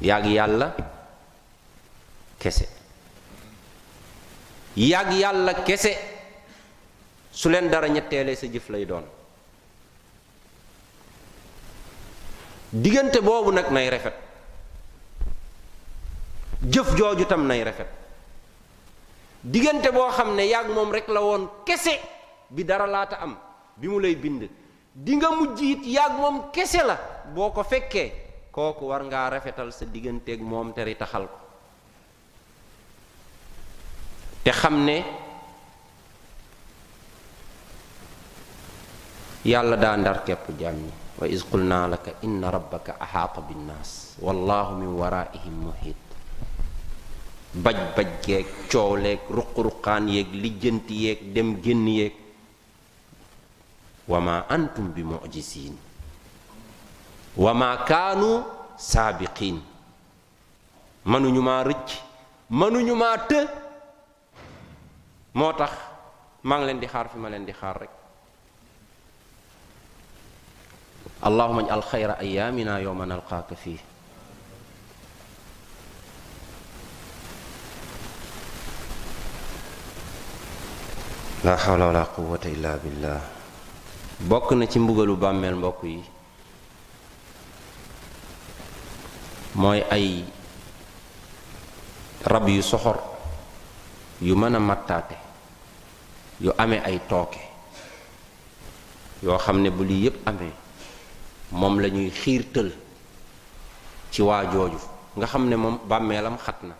yàgg 0.00 0.26
yàlla 0.26 0.76
kese 2.38 2.68
yag 4.76 5.12
yalla 5.20 5.52
kese 5.64 5.92
su 7.32 7.48
len 7.48 7.68
dara 7.68 7.88
ñettele 7.88 8.34
sa 8.36 8.46
jëf 8.46 8.68
lay 8.70 8.84
doon 8.86 9.04
digënté 12.72 13.20
bobu 13.20 13.52
nak 13.52 13.70
nay 13.70 13.88
rafet 13.90 14.14
jëf 16.62 16.94
joju 16.96 17.24
tam 17.26 17.46
nay 17.46 17.62
rafet 17.62 17.88
digënté 19.42 19.92
bo 19.92 20.08
xamné 20.10 20.46
yag 20.46 20.70
mom 20.72 20.90
rek 20.92 21.08
la 21.08 21.20
woon 21.20 21.48
kese 21.64 22.00
bi 22.48 22.64
dara 22.64 23.06
ta 23.06 23.16
am 23.16 23.36
bi 23.76 23.88
mu 23.88 23.98
lay 24.00 24.16
bind 24.16 24.48
di 24.94 25.12
nga 25.16 25.30
mujjit 25.32 25.80
yag 25.84 26.12
mom 26.16 26.50
kesse 26.52 26.76
kese 26.78 26.86
la 26.86 26.96
boko 27.34 27.62
fekke 27.64 28.12
koku 28.52 28.86
war 28.86 29.02
nga 29.04 29.28
rafetal 29.28 29.72
sa 29.72 29.84
ak 29.88 30.40
mom 30.40 30.72
teri 30.72 30.94
taxal 30.96 31.26
ko 31.28 31.41
te 34.44 34.50
xam 34.52 34.76
ne 34.84 34.96
yàlla 39.44 39.76
daa 39.76 39.96
ndar 39.96 40.22
képp 40.26 40.48
jaam 40.58 40.74
ñi 40.82 40.90
wa 41.18 41.26
iz 41.34 41.42
qulnaa 41.50 41.86
laka 41.92 42.10
inna 42.26 42.50
rabbaka 42.50 42.96
ahaata 43.04 43.40
binnaas 43.48 44.16
wallahu 44.20 44.74
min 44.80 44.90
waraihim 45.00 45.52
muhit 45.66 45.98
baj-baj 47.54 48.08
geeg 48.26 48.46
coow 48.70 48.96
leeg 49.04 49.20
ruq-ruqaan 49.36 50.08
yeeg 50.14 50.28
lijjanti 50.42 50.94
yeeg 51.04 51.20
dem 51.34 51.60
génn 51.62 51.86
yeeg 51.98 52.12
wa 54.10 54.18
ma 54.26 54.36
antum 54.48 54.90
bi 54.92 55.02
mujisin 55.06 55.76
wa 57.36 57.52
ma 57.54 57.68
kaanu 57.88 58.42
saabiqin 58.90 59.56
mënuñu 61.06 61.42
maa 61.48 61.62
rëcc 61.62 61.88
mënuñu 62.50 62.94
maa 62.98 63.16
të 63.30 63.61
motax 65.36 65.72
mang 66.44 66.64
len 66.68 66.76
di 66.76 66.84
xaar 66.84 67.08
fi 67.08 67.16
ma 67.16 67.28
len 67.32 67.44
di 67.48 67.52
xaar 67.56 67.76
rek 67.80 67.92
allahumma 71.24 71.64
al 71.72 71.80
khayra 71.80 72.20
ayyamina 72.20 72.76
yawma 72.84 73.08
nalqaka 73.08 73.56
fi 73.56 73.80
la 81.48 81.56
hawla 81.56 81.88
wala 81.88 82.04
quwwata 82.12 82.48
illa 82.52 82.76
billah 82.76 83.20
bok 84.28 84.52
na 84.52 84.68
ci 84.68 84.76
mbugalu 84.84 85.16
bammel 85.16 85.56
mbok 85.56 85.80
yi 85.88 86.00
moy 89.56 89.80
ay 89.88 90.28
rab 92.20 92.44
yu 92.52 92.60
soxor 92.60 93.00
yu 94.20 94.36
Yo 96.42 96.50
amé 96.58 96.82
ay 96.82 96.98
toké 97.06 97.38
Yo 99.22 99.38
xamné 99.38 99.70
bu 99.70 99.86
li 99.86 100.02
yépp 100.02 100.26
amé 100.26 100.50
mom 101.54 101.78
lañuy 101.78 102.10
xirteul 102.10 102.72
ci 104.10 104.22
waa 104.24 104.42
jooju 104.50 104.78
nga 105.16 105.26
xamné 105.26 105.54
mom 105.56 105.78
bamélam 105.86 106.36
xatna 106.40 106.74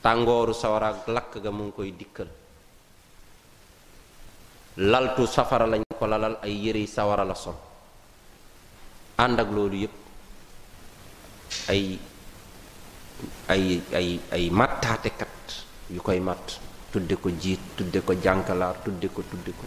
tangoru 0.00 0.54
sawara 0.54 0.88
ak 0.94 1.08
lakk 1.12 1.32
ga 1.42 1.50
mu 1.50 1.64
ngi 1.66 1.72
koy 1.76 1.90
dikkel 1.92 2.28
laltu 4.76 5.26
safara 5.26 5.66
lañ 5.66 5.82
ko 5.98 6.04
lalal 6.06 6.38
ay 6.40 6.54
yéré 6.64 6.86
sawara 6.86 7.24
la 7.24 7.34
sol 7.34 7.58
and 9.18 9.40
ak 9.40 9.48
lolu 9.52 9.76
yépp 9.84 9.96
ay 11.68 11.98
ay 13.52 13.82
ay 13.92 14.08
ay 14.32 14.44
kat 15.18 15.42
yu 15.90 16.00
koy 16.00 16.20
mat 16.22 16.63
tudde 16.94 17.18
ko 17.18 17.26
jiit 17.30 17.58
tudde 17.76 17.98
ko 18.06 18.14
jànkalaar 18.14 18.76
tudde 18.86 19.10
ko 19.10 19.20
tudde 19.26 19.50
ko 19.50 19.66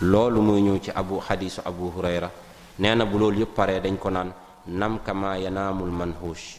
loolu 0.00 0.40
mooy 0.40 0.62
ñëw 0.64 0.80
ci 0.80 0.88
abu 0.94 1.20
xadiisu 1.20 1.60
abu 1.62 1.92
hurayra 1.94 2.32
nee 2.80 2.94
na 2.96 3.04
bu 3.04 3.18
loolu 3.20 3.40
yëpp 3.44 3.52
paree 3.54 3.80
dañ 3.84 3.98
ko 4.00 4.08
naan 4.08 4.32
nam 4.66 4.96
kama 5.04 5.36
yanaamul 5.38 5.90
manxuush 5.92 6.56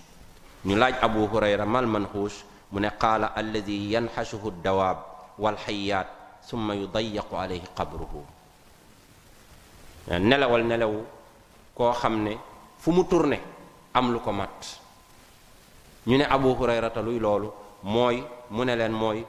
ñu 0.66 0.78
laaj 0.78 1.02
abu 1.02 1.26
hurayra 1.26 1.66
mal 1.66 1.88
manxuush 1.90 2.46
mu 2.72 2.80
ne 2.80 2.90
qaala 3.02 3.34
alladi 3.34 3.90
yanxashuhu 3.98 4.62
dawaab 4.62 4.98
wal 5.42 5.58
xayaat 5.58 6.06
summa 6.46 6.76
yudayaqu 6.78 7.34
alayhi 7.34 7.66
qabruhu 7.76 8.22
nelawal 10.22 10.62
nelawu 10.68 11.02
koo 11.74 11.92
xam 11.98 12.22
ne 12.24 12.38
fu 12.78 12.92
mu 12.92 13.04
tourné 13.10 13.42
am 13.94 14.14
lu 14.14 14.20
ko 14.22 14.32
mat 14.32 14.78
ñu 16.06 16.18
ne 16.18 16.26
abu 16.30 16.54
hurayrata 16.54 17.02
luy 17.02 17.18
loolu 17.18 17.50
mooy 17.82 18.22
mu 18.52 18.64
ne 18.64 18.76
leen 18.76 18.94
mooy 18.94 19.26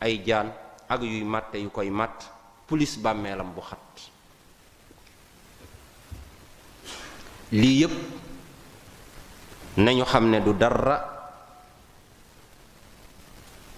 ay 0.00 0.20
jaan 0.24 0.52
ak 0.86 1.00
yuy 1.02 1.24
màtte 1.24 1.56
yu 1.58 1.70
koy 1.72 1.88
màtt 1.90 2.26
pulis 2.68 2.98
bàmmeelam 3.02 3.48
bu 3.54 3.62
xat 3.70 3.84
lii 7.56 7.80
yépp 7.86 7.94
nañu 9.80 10.04
xam 10.04 10.28
ne 10.30 10.38
du 10.44 10.52
dara 10.52 10.96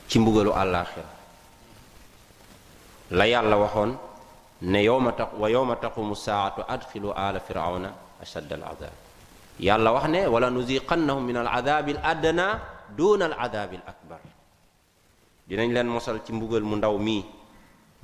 ci 0.09 0.17
mbugalu 0.19 0.51
àllaaxira 0.53 1.09
la 3.15 3.25
yàlla 3.27 3.57
waxoon 3.57 3.91
ne 4.69 4.79
yowma 4.85 5.13
taq 5.15 5.33
wa 5.39 5.47
yowma 5.51 5.77
taqumu 5.79 6.15
saatu 6.19 6.63
adxilu 6.67 7.11
ala 7.15 7.39
firawna 7.41 7.91
ashadda 8.23 8.55
al 8.59 8.63
azab 8.75 8.93
yàlla 9.59 9.93
wax 9.95 10.07
ne 10.11 10.27
wala 10.27 10.51
nuziqannahum 10.51 11.23
min 11.27 11.37
al 11.39 11.49
adabi 11.51 11.95
al 12.03 12.19
duna 12.97 13.25
al 13.31 13.35
adabi 13.39 13.77
akbar 13.87 14.19
dinañ 15.49 15.73
leen 15.73 15.89
mosal 15.89 16.21
ci 16.21 16.31
mbugal 16.37 16.61
mu 16.61 16.77
ndaw 16.77 16.93
mii 17.01 17.25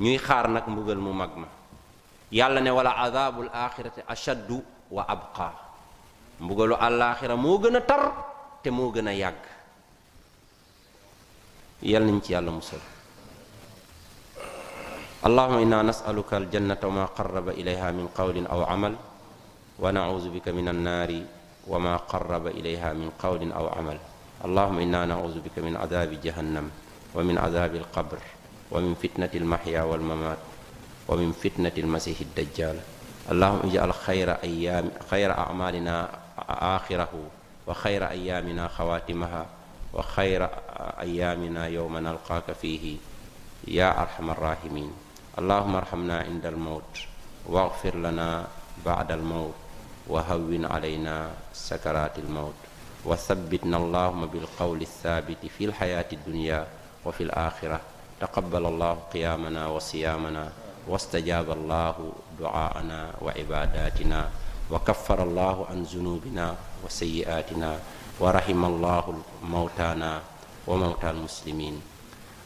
ñuy 0.01 0.17
xaar 0.17 0.49
nag 0.49 0.65
mbugal 0.65 0.97
mu 0.97 1.13
mag 1.13 1.37
ma 1.37 1.49
yàlla 2.33 2.61
ne 2.65 2.73
wala 2.73 2.97
azabul 3.05 3.49
axirati 3.53 4.01
ashaddu 4.09 4.65
wa 4.91 5.05
abqa 5.05 5.53
mbugalu 6.41 6.75
àllaaxira 6.81 7.37
moo 7.37 7.61
gën 7.61 7.77
a 7.77 7.81
tar 7.89 8.03
te 8.65 8.71
moo 8.73 8.89
gën 8.95 9.07
a 9.09 9.13
yàgg 9.13 9.43
yal 11.85 12.03
nañ 12.09 12.19
ci 12.25 12.33
yàlla 12.33 12.51
musal 12.51 12.81
اللهم 15.25 15.59
إنا 15.65 15.83
نسألك 15.89 16.31
الجنة 16.37 16.77
وما 16.85 17.05
قرب 17.17 17.49
إليها 17.57 17.93
من 17.97 18.09
قول 18.13 18.37
أو 18.47 18.65
عمل 18.69 18.95
ونعوذ 19.81 20.29
بك 20.37 20.49
من 20.53 20.69
النار 20.69 21.17
وما 21.65 21.97
قرب 22.13 22.47
إليها 22.53 22.93
من 22.93 23.09
قول 23.23 23.41
أو 23.53 23.65
عمل 23.73 23.99
اللهم 24.45 24.77
إنا 24.85 25.05
نعوذ 25.17 25.41
بك 25.49 25.57
من 25.65 25.77
عذاب 25.81 26.21
جهنم 26.21 26.71
ومن 27.15 27.39
عذاب 27.39 27.75
القبر 27.75 28.19
ومن 28.71 28.95
فتنة 28.95 29.31
المحيا 29.35 29.83
والممات 29.83 30.39
ومن 31.09 31.33
فتنة 31.33 31.73
المسيح 31.79 32.19
الدجال 32.21 32.81
اللهم 33.31 33.61
اجعل 33.71 33.93
خير 33.93 34.31
أيام 34.33 34.91
خير 35.11 35.39
أعمالنا 35.39 36.11
آخره 36.49 37.09
وخير 37.67 38.11
أيامنا 38.11 38.69
خواتمها 38.69 39.47
وخير 39.95 40.49
أيامنا 41.01 41.67
يوم 41.67 41.99
نلقاك 41.99 42.53
فيه 42.63 42.97
يا 43.69 44.01
أرحم 44.03 44.31
الراحمين 44.31 44.93
اللهم 45.39 45.75
ارحمنا 45.77 46.19
عند 46.19 46.47
الموت 46.47 46.93
واغفر 47.47 47.97
لنا 47.97 48.47
بعد 48.87 49.13
الموت 49.13 49.55
وهون 50.07 50.65
علينا 50.65 51.31
سكرات 51.53 52.19
الموت 52.19 52.55
وثبتنا 53.05 53.77
اللهم 53.77 54.27
بالقول 54.27 54.83
الثابت 54.83 55.43
في 55.59 55.65
الحياة 55.65 56.05
الدنيا 56.13 56.67
وفي 57.07 57.23
الآخرة 57.29 57.81
تقبل 58.21 58.67
الله 58.67 58.97
قيامنا 59.13 59.67
وصيامنا 59.69 60.45
واستجاب 60.89 61.51
الله 61.53 62.13
دعاءنا 62.41 63.01
وعباداتنا 63.21 64.21
وكفر 64.71 65.23
الله 65.23 65.67
عن 65.71 65.83
ذنوبنا 65.83 66.55
وسيئاتنا 66.85 67.73
ورحم 68.21 68.65
الله 68.65 69.05
موتانا 69.45 70.13
وموتى 70.67 71.11
المسلمين 71.11 71.77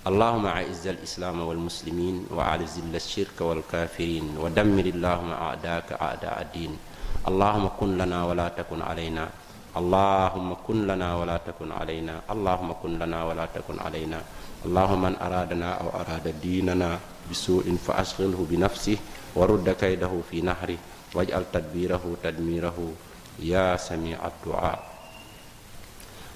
اللهم 0.06 0.46
أعز 0.46 0.86
الإسلام 0.86 1.38
والمسلمين 1.48 2.26
وأعز 2.30 2.78
الشرك 2.94 3.38
والكافرين 3.40 4.36
ودمر 4.42 4.86
اللهم 4.98 5.30
أعداءك 5.32 5.92
أعداء 5.92 6.36
الدين 6.42 6.72
اللهم 7.28 7.70
كن 7.80 7.90
لنا 7.98 8.18
ولا 8.24 8.48
تكن 8.48 8.82
علينا 8.82 9.28
اللهم 9.76 10.54
كن 10.66 10.86
لنا 10.86 11.08
ولا 11.16 11.36
تكن 11.46 11.68
علينا 11.72 12.14
اللهم 12.30 12.70
كن 12.82 12.92
لنا 12.98 13.18
ولا 13.24 13.46
تكن 13.46 13.78
علينا 13.78 14.20
اللهم 14.66 15.00
من 15.02 15.14
أرادنا 15.22 15.68
أو 15.78 15.88
أراد 16.02 16.34
ديننا 16.42 16.90
بسوء 17.30 17.66
فأشغله 17.86 18.40
بنفسه 18.50 18.98
ورد 19.38 19.70
كيده 19.70 20.10
في 20.30 20.40
نهره 20.42 20.78
واجعل 21.14 21.44
تدبيره 21.54 22.02
تدميره 22.24 22.78
يا 23.38 23.76
سميع 23.78 24.18
الدعاء 24.26 24.80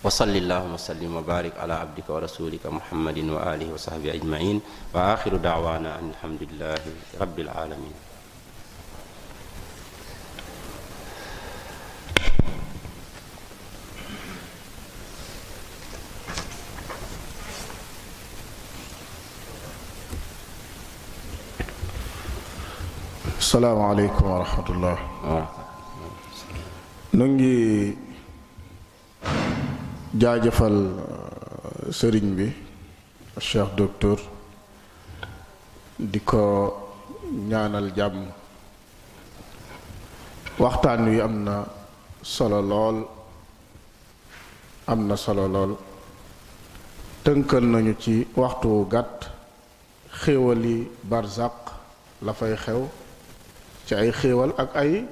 وصل 0.07 0.31
اللهم 0.31 0.74
وسلم 0.78 1.12
وبارك 1.19 1.59
على 1.59 1.74
عبدك 1.74 2.07
ورسولك 2.11 2.62
محمد 2.66 3.19
وآله 3.19 3.74
وصحبه 3.74 4.15
أجمعين 4.15 4.61
وآخر 4.94 5.32
دعوانا 5.36 5.99
أن 5.99 6.11
الحمد 6.15 6.43
لله 6.47 6.82
رب 7.19 7.39
العالمين 7.39 7.94
السلام 23.43 23.81
عليكم 23.82 24.24
ورحمة 24.31 24.69
الله 24.70 24.97
نجي 27.14 27.97
جاجفال 30.14 30.77
آه، 30.98 31.90
سرين 31.90 32.36
بي 32.39 32.52
الشيخ 33.43 33.69
دكتور 33.74 34.19
ديكو 35.98 36.47
نعنى 37.51 37.78
الجام 37.82 38.31
وقتا 40.62 40.94
وي 41.02 41.19
أمنا 41.27 41.66
صلى 42.23 42.60
لول 42.62 43.02
أمنا 44.89 45.14
صلى 45.19 45.44
لول 45.51 45.74
تنكل 47.27 47.64
نجي 47.73 48.27
وقتو 48.39 48.86
غات 48.93 49.19
خيولي 50.23 50.86
بارزاق 51.10 51.59
لفاي 52.23 52.56
خيو 52.56 52.86
ci 53.86 53.94
ay 53.94 54.10
xéewal 54.12 54.54
ak 54.59 54.70
ay 54.76 55.04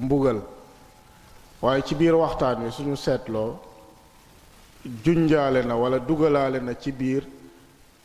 mbugal 0.00 0.40
waaye 1.60 1.82
ci 1.82 1.94
biir 1.94 2.14
waxtaan 2.14 2.64
wi 2.64 2.70
suñu 2.72 2.96
seetloo 2.96 3.56
junjaale 5.04 5.62
na 5.64 5.74
wala 5.76 5.98
dugalaale 5.98 6.60
na 6.60 6.74
ci 6.74 6.92
biir 6.92 7.24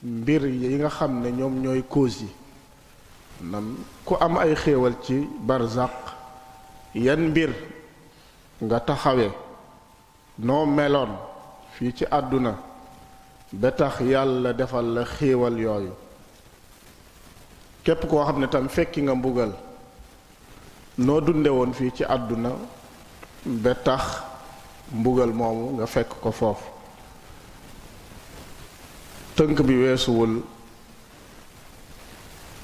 mbir 0.04 0.46
yi 0.46 0.78
nga 0.78 0.90
xam 0.90 1.22
ne 1.22 1.30
ñoom 1.32 1.54
ñooy 1.64 1.84
cause 1.94 2.22
yi 2.22 2.32
nam 3.52 3.76
ku 4.06 4.16
am 4.20 4.38
ay 4.38 4.56
xéewal 4.56 4.96
ci 5.04 5.28
barzaq 5.48 5.94
yan 6.96 7.20
mbir 7.28 7.52
nga 8.64 8.80
taxawe 8.80 9.28
noo 10.40 10.66
meloon 10.66 11.12
fii 11.74 11.92
ci 11.94 12.06
àdduna 12.12 12.56
ba 13.52 13.72
tax 13.72 14.00
yàlla 14.00 14.54
defal 14.54 14.86
la 14.94 15.04
xéewal 15.06 15.58
yooyu 15.60 15.94
képp 17.84 18.04
koo 18.10 18.24
xam 18.26 18.40
ne 18.40 18.48
tam 18.48 18.68
fekki 18.70 19.02
nga 19.02 19.16
mbugal 19.16 19.52
noo 20.98 21.20
dunde 21.22 21.50
woon 21.50 21.74
fii 21.74 21.92
ci 21.92 22.04
àdduna 22.10 22.50
ba 23.46 23.76
mbugal 24.92 25.32
moomu 25.34 25.74
nga 25.78 25.86
fekk 25.88 26.10
ko 26.22 26.32
foofu 26.32 26.66
tënk 29.36 29.62
bi 29.66 29.76
weesuwul 29.76 30.42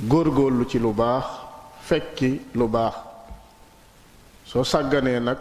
góorgóorlu 0.08 0.66
ci 0.66 0.80
lu 0.80 0.94
baax 0.94 1.26
fekki 1.82 2.42
lu 2.56 2.68
baax 2.68 2.94
soo 4.46 4.64
sàgganee 4.64 5.20
nag 5.20 5.38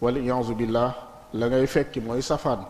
wala 0.00 0.18
iyanzu 0.20 0.54
billah 0.54 0.94
la 1.34 1.46
ngay 1.48 1.66
fekki 1.66 2.00
mooy 2.00 2.22
safaan 2.22 2.60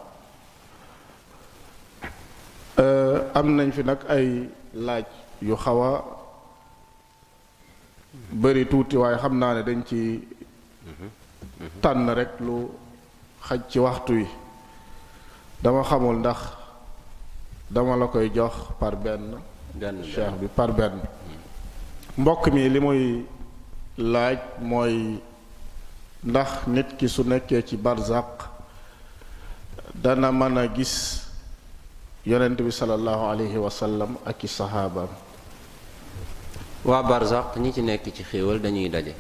am 3.35 3.57
nañ 3.57 3.73
fi 3.73 3.83
nag 3.85 3.99
ay 4.09 4.49
laaj 4.75 5.05
yu 5.43 5.57
xawa 5.57 6.20
bari 8.33 8.63
tuuti 8.67 8.95
waaye 8.97 9.19
xam 9.19 9.35
naa 9.39 9.55
ne 9.55 9.63
dañ 9.63 9.81
ci 9.89 10.23
mhm. 10.87 11.09
tànn 11.83 12.09
rekk 12.17 12.35
lu 12.47 12.71
xaj 13.47 13.61
ci 13.71 13.79
waxtu 13.79 14.15
yi 14.21 14.27
dama 15.63 15.83
xamul 15.89 16.17
ndax 16.19 16.39
dama 17.75 17.95
la 18.01 18.07
koy 18.07 18.29
jox 18.37 18.53
par 18.79 18.95
benn 19.05 19.25
cheikh 20.13 20.35
bi 20.41 20.47
par 20.57 20.71
benn 20.79 20.95
mhm. 20.97 22.23
mbokk 22.23 22.47
mi 22.55 22.69
li 22.73 22.81
muy 22.81 23.27
laaj 23.99 24.39
mooy 24.61 24.97
ndax 26.25 26.51
nit 26.69 26.89
ki 26.99 27.09
su 27.09 27.23
nekkee 27.25 27.63
ci 27.63 27.77
barzaq 27.77 28.29
dana 30.03 30.31
mën 30.33 30.59
a 30.59 30.67
gis 30.69 31.27
yonent 32.25 32.61
bi 32.63 32.71
sallallahu 32.71 33.25
alayhi 33.33 33.57
wa 33.59 33.71
sallam 33.71 34.15
ak 34.27 34.45
i 34.45 34.49
saxaabaam 34.49 35.09
waa 36.89 37.03
barzaq 37.05 37.57
ñi 37.61 37.73
ci 37.75 37.81
nekk 37.83 38.05
ci 38.15 38.23
xéewal 38.25 38.59
dañuy 38.61 38.89
daje 38.89 39.13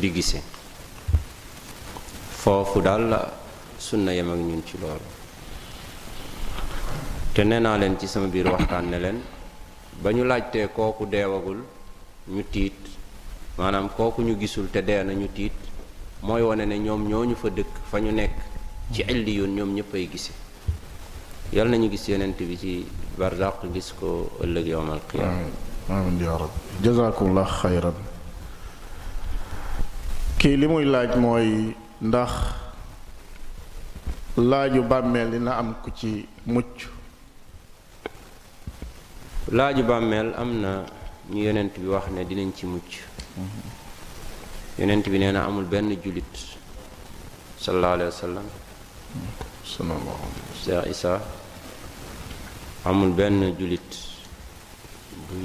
di 0.00 0.10
gise 0.10 0.40
foofu 2.40 2.80
dal 2.80 3.08
la 3.08 3.20
sunna 3.76 4.12
yem 4.14 4.30
ak 4.32 4.38
ñun 4.38 4.62
ci 4.64 4.78
loolu 4.80 5.04
te 7.34 7.44
nee 7.44 7.58
naa 7.60 7.76
leen 7.76 7.98
ci 7.98 8.06
sama 8.06 8.26
biir 8.28 8.48
waxtaan 8.48 8.88
ne 8.88 8.98
leen 8.98 9.20
ba 10.00 10.10
ñu 10.12 10.24
laajtee 10.24 10.68
kooku 10.72 11.04
deewagul 11.04 11.60
ñu 12.28 12.42
tiit 12.50 12.80
maanaam 13.58 13.90
kooku 13.92 14.22
ñu 14.22 14.38
gisul 14.40 14.70
te 14.70 14.80
dee 14.82 15.02
na 15.04 15.12
ñu 15.12 15.28
tiit 15.32 15.52
mooy 16.22 16.40
wane 16.40 16.64
ne 16.64 16.78
ñoom 16.78 17.06
ñoo 17.06 17.24
ñu 17.26 17.34
fa 17.36 17.48
dëkk 17.50 17.72
fa 17.90 17.98
ñu 18.00 18.10
nekk 18.12 18.36
ci 18.94 19.02
illiyun 19.06 19.52
ñoom 19.54 19.74
ñëpp 19.74 19.92
ay 19.94 20.08
gise 20.10 20.32
yal 21.52 21.68
nañu 21.68 21.90
gis 21.90 22.06
yonent 22.08 22.38
bi 22.40 22.56
ci 22.56 23.02
barzaq 23.18 23.62
gis 23.72 23.92
ko 24.00 24.08
ëllëg 24.44 24.66
yowmal 24.74 24.98
qiyaama 25.10 25.46
amin 25.94 26.16
ya 26.20 26.34
rab 26.42 26.50
jazakumullah 26.82 27.46
xayran 27.60 27.94
kii 30.38 30.56
li 30.60 30.66
muy 30.72 30.84
laaj 30.94 31.12
mooy 31.24 31.50
ndax 32.08 32.32
laaju 34.50 34.82
bàmmeel 34.90 35.28
dina 35.34 35.52
am 35.60 35.68
ku 35.82 35.90
ci 35.98 36.26
mucc 36.46 36.76
laaju 39.56 39.82
bàmmeel 39.90 40.28
am 40.40 40.50
na 40.62 40.70
ñu 41.30 41.40
yonent 41.46 41.74
bi 41.80 41.86
wax 41.94 42.06
ne 42.10 42.20
dinañ 42.28 42.50
ci 42.56 42.64
mucc 42.66 42.90
mm-hmm. 42.98 43.64
yonent 44.78 45.04
bi 45.10 45.18
nee 45.18 45.32
na 45.32 45.44
amul 45.44 45.64
benn 45.72 45.88
jullit 46.02 46.34
sallallahu 47.64 47.92
alayhi 47.96 48.10
wa 48.14 48.18
sallam 48.24 48.44
mm-hmm. 48.46 49.30
sallallahu 49.64 50.24
alayhi 50.68 51.06
wa 51.06 51.20
amul 52.84 53.16
ben 53.16 53.40
julit 53.56 53.80
bu 55.24 55.40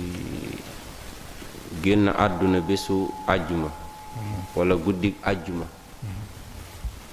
genn 1.81 2.11
aduna 2.11 2.59
besu 2.59 3.07
aljuma 3.31 3.71
wala 4.55 4.75
guddig 4.75 5.15
aljuma 5.23 5.63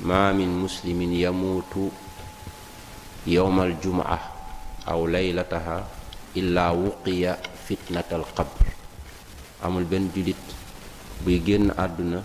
ma 0.03 0.33
min 0.35 0.51
muslimin 0.51 1.15
yamutu, 1.15 1.95
yawm 3.27 3.57
aljumaa 3.65 4.19
aw 4.83 5.01
laylataha 5.07 5.79
illa 6.35 6.75
wuqiya 6.75 7.39
fitnata 7.65 8.19
alqabr 8.19 8.67
amul 9.63 9.87
ben 9.87 10.11
julit 10.11 10.43
buy 11.23 11.39
génn 11.47 11.71
aduna 11.79 12.19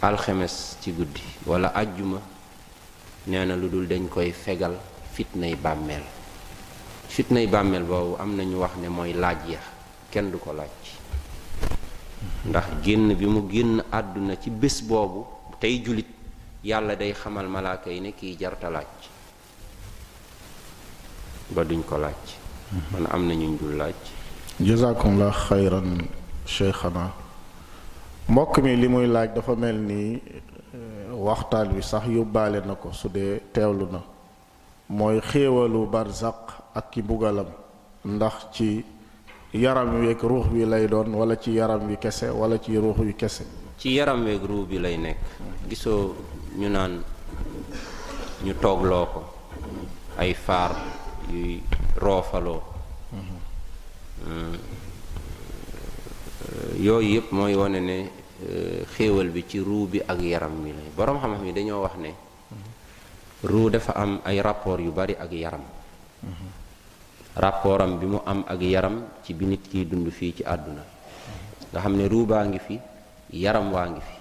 alxemes 0.00 0.80
ci 0.80 0.96
guddii 0.96 1.44
wala 1.44 1.68
aljuma 1.76 2.24
neena 3.28 3.52
na 3.52 3.68
dañ 3.90 4.08
koy 4.08 4.32
fegal 4.32 4.80
fitnay 5.12 5.52
bammel 5.60 6.16
fitnay 7.08 7.46
bàmmeel 7.46 7.82
boobu 7.84 8.16
am 8.18 8.36
na 8.36 8.44
ñu 8.44 8.56
wax 8.60 8.72
ne 8.80 8.88
mooy 8.88 9.12
laaj 9.12 9.38
ya 9.50 9.60
kenn 10.10 10.30
du 10.30 10.38
ko 10.38 10.52
laaj 10.52 10.72
ndax 12.46 12.64
génn 12.84 13.14
bi 13.14 13.26
mu 13.26 13.48
génn 13.50 13.82
àdduna 13.90 14.36
ci 14.40 14.50
bés 14.50 14.82
boobu 14.82 15.24
tey 15.58 15.82
jullit 15.84 16.06
yàlla 16.64 16.94
day 16.96 17.12
xamal 17.12 17.48
malaaka 17.48 17.90
yi 17.90 18.00
ne 18.00 18.12
kii 18.12 18.36
jarta 18.38 18.70
laaj 18.70 18.86
ba 21.50 21.64
duñ 21.64 21.82
ko 21.82 21.96
laaj 21.98 22.22
man 22.92 23.06
am 23.10 23.26
na 23.26 23.34
ñu 23.34 23.56
dul 23.58 23.76
laaj 23.76 23.96
jazakumullah 24.60 25.32
xayran 25.48 26.04
cheikhana 26.44 27.10
mbokk 28.28 28.58
mi 28.60 28.76
li 28.76 28.88
muy 28.88 29.06
laaj 29.06 29.32
dafa 29.34 29.54
mel 29.56 29.76
ni 29.80 30.14
eh, 30.14 30.20
waxtaan 31.12 31.72
wi 31.74 31.82
sax 31.82 32.04
yóbbaale 32.06 32.60
na 32.66 32.74
ko 32.74 32.92
su 32.92 33.08
dee 33.08 33.40
teewlu 33.52 33.86
na 33.92 34.02
mooy 34.88 35.20
xéewalu 35.20 35.86
barzaq 35.88 36.57
ak 36.78 36.94
ki 36.94 37.00
mbugalam 37.02 37.50
ndax 38.06 38.54
ci 38.54 38.82
yaram 39.52 39.98
weeg 40.00 40.20
ruux 40.22 40.46
bi 40.48 40.62
lay 40.64 40.86
doon 40.86 41.10
wala 41.12 41.34
ci 41.34 41.50
yaram 41.58 41.82
wi 41.90 41.98
kese 41.98 42.30
wala 42.30 42.54
ci 42.62 42.78
ruux 42.78 42.94
wi 43.02 43.12
kese 43.18 43.44
ci 43.80 43.98
yaram 43.98 44.22
weeg 44.22 44.42
ruux 44.46 44.62
bi 44.70 44.78
lay 44.78 44.94
nekk 44.96 45.18
gisoo 45.68 46.14
ñu 46.58 46.68
naan 46.70 46.94
ñu 48.46 48.52
toog 48.62 48.82
loo 48.86 49.06
ko 49.12 49.20
ay 50.22 50.32
faar 50.34 50.70
yuy 51.34 51.58
roofaloo 52.02 52.60
mm. 53.14 54.54
yooyu 56.86 57.08
yëpp 57.18 57.26
mooy 57.36 57.54
wane 57.60 57.80
ne 57.82 57.96
euh, 58.46 58.84
xéewal 58.94 59.28
bi 59.34 59.42
ci 59.50 59.58
ruu 59.58 59.90
bi 59.92 59.98
ak 60.06 60.18
yaram 60.22 60.54
mi 60.62 60.70
lay 60.72 60.88
boroom 60.94 61.18
xam-xam 61.20 61.42
yi 61.46 61.52
dañoo 61.52 61.82
wax 61.82 61.94
ne 61.98 62.10
ruu 63.50 63.68
dafa 63.70 63.92
am 63.98 64.20
ay 64.24 64.38
rapport 64.40 64.78
yu 64.80 64.92
bari 64.94 65.14
ak 65.18 65.30
yaram 65.32 65.60
mm-hmm. 65.62 66.56
rapporam 67.38 67.94
bi 67.98 68.06
mu 68.10 68.18
am 68.26 68.42
ak 68.52 68.58
yaram 68.60 68.98
ci 69.22 69.30
bi 69.32 69.46
nit 69.46 69.62
ki 69.70 69.86
dund 69.86 70.10
fi 70.10 70.34
ci 70.34 70.42
aduna 70.42 70.82
nga 71.70 71.78
xamne 71.80 72.04
ruba 72.10 72.42
ngi 72.44 72.58
fi 72.66 72.74
yaram 73.30 73.70
wa 73.74 73.82
ngi 73.86 74.02
fi 74.02 74.14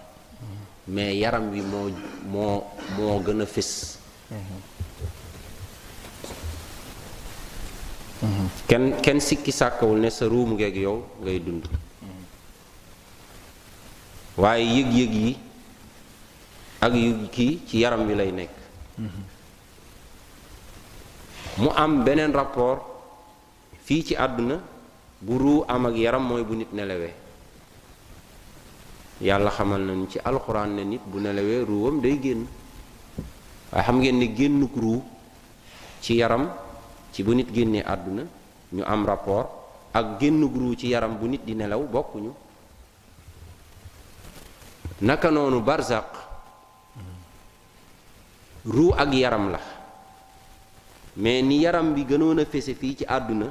mais 0.93 1.17
yaram 1.21 1.49
wi 1.51 1.61
mo 1.61 1.79
mo 2.31 2.43
mo 2.95 3.19
gëna 3.25 3.45
fess 3.45 3.71
ken 8.69 8.93
ken 9.01 9.19
sikki 9.19 9.51
sakawul 9.51 9.97
ne 10.01 10.09
sa 10.17 10.27
ruum 10.29 10.53
ngeeg 10.53 10.77
yow 10.85 10.99
ngay 11.21 11.39
dund 11.45 11.65
waye 14.37 14.61
yeg 14.63 14.89
yeg 14.99 15.13
yi 15.23 15.31
ak 16.85 16.93
yu 16.93 17.13
ki 17.35 17.47
ci 17.67 17.79
yaram 17.81 18.05
wi 18.05 18.13
lay 18.19 18.31
nek 18.41 18.51
mu 21.57 21.71
am 21.73 22.03
benen 22.05 22.29
rapport 22.31 22.93
fii 23.87 24.03
ci 24.03 24.13
àdduna 24.19 24.55
bu 25.23 25.37
ruu 25.39 25.63
am 25.67 25.85
ak 25.87 25.95
yaram 25.95 26.23
mooy 26.27 26.43
bu 26.43 26.53
nit 26.59 26.71
nelawee 26.73 27.13
yàlla 29.21 29.49
xamal 29.57 29.81
nañu 29.87 30.05
ci 30.11 30.19
alxuraan 30.19 30.75
ne 30.75 30.81
nit 30.83 31.01
bu 31.07 31.17
nelawee 31.23 31.63
ruuwam 31.63 32.01
day 32.03 32.19
génn 32.21 32.43
waaye 33.71 33.83
xam 33.87 33.97
ngeen 33.99 34.15
ne 34.19 34.25
génnuk 34.35 34.75
ruu 34.75 35.01
ci 36.03 36.17
yaram 36.19 36.51
ci 37.13 37.23
bu 37.23 37.31
nit 37.33 37.49
génnee 37.55 37.83
àdduna 37.93 38.23
ñu 38.75 38.83
am 38.83 39.05
rapport 39.05 39.47
ak 39.93 40.19
génnuk 40.19 40.53
ruu 40.55 40.75
ci 40.75 40.87
yaram 40.87 41.15
bu 41.15 41.27
nit 41.27 41.43
di 41.47 41.53
nelaw 41.55 41.83
bokkuñu 41.87 42.31
naka 45.01 45.29
noonu 45.31 45.61
barzaq 45.61 46.07
ruu 48.67 48.91
ak 48.91 49.09
yaram 49.13 49.47
la 49.53 49.59
mais 51.15 51.41
ni 51.41 51.61
yaram 51.63 51.93
bi 51.93 52.03
gënoon 52.03 52.39
a 52.39 52.45
fese 52.45 52.73
fii 52.75 52.95
ci 52.99 53.05
àdduna 53.07 53.47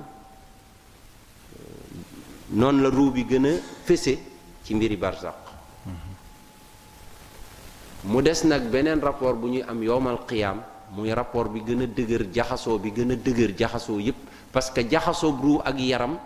noonu 2.51 2.83
la 2.83 2.91
ruu 2.91 3.11
bi 3.11 3.27
gën 3.27 3.45
a 3.47 3.51
fese 3.85 4.19
ci 4.63 4.75
mbiri 4.75 4.97
barzaq 4.97 5.35
mu 8.05 8.21
des 8.23 8.45
nag 8.45 8.69
beneen 8.71 9.01
rapport 9.01 9.35
bu 9.35 9.47
ñuy 9.49 9.63
am 9.67 9.83
yowmal 9.83 10.25
qiyaam 10.27 10.63
muy 10.95 11.13
rapport 11.13 11.51
bi 11.51 11.63
gën 11.65 11.83
a 11.83 11.87
dëgër 11.87 12.29
jaxasoo 12.33 12.79
bi 12.79 12.93
gën 12.93 13.11
a 13.11 13.17
dëgër 13.17 13.53
jaxasoo 13.59 13.99
yépp 13.99 14.17
parce 14.53 14.71
que 14.71 14.89
jaxasoo 14.89 15.33
ruu 15.41 15.61
ak 15.65 15.79
yaram 15.81 16.19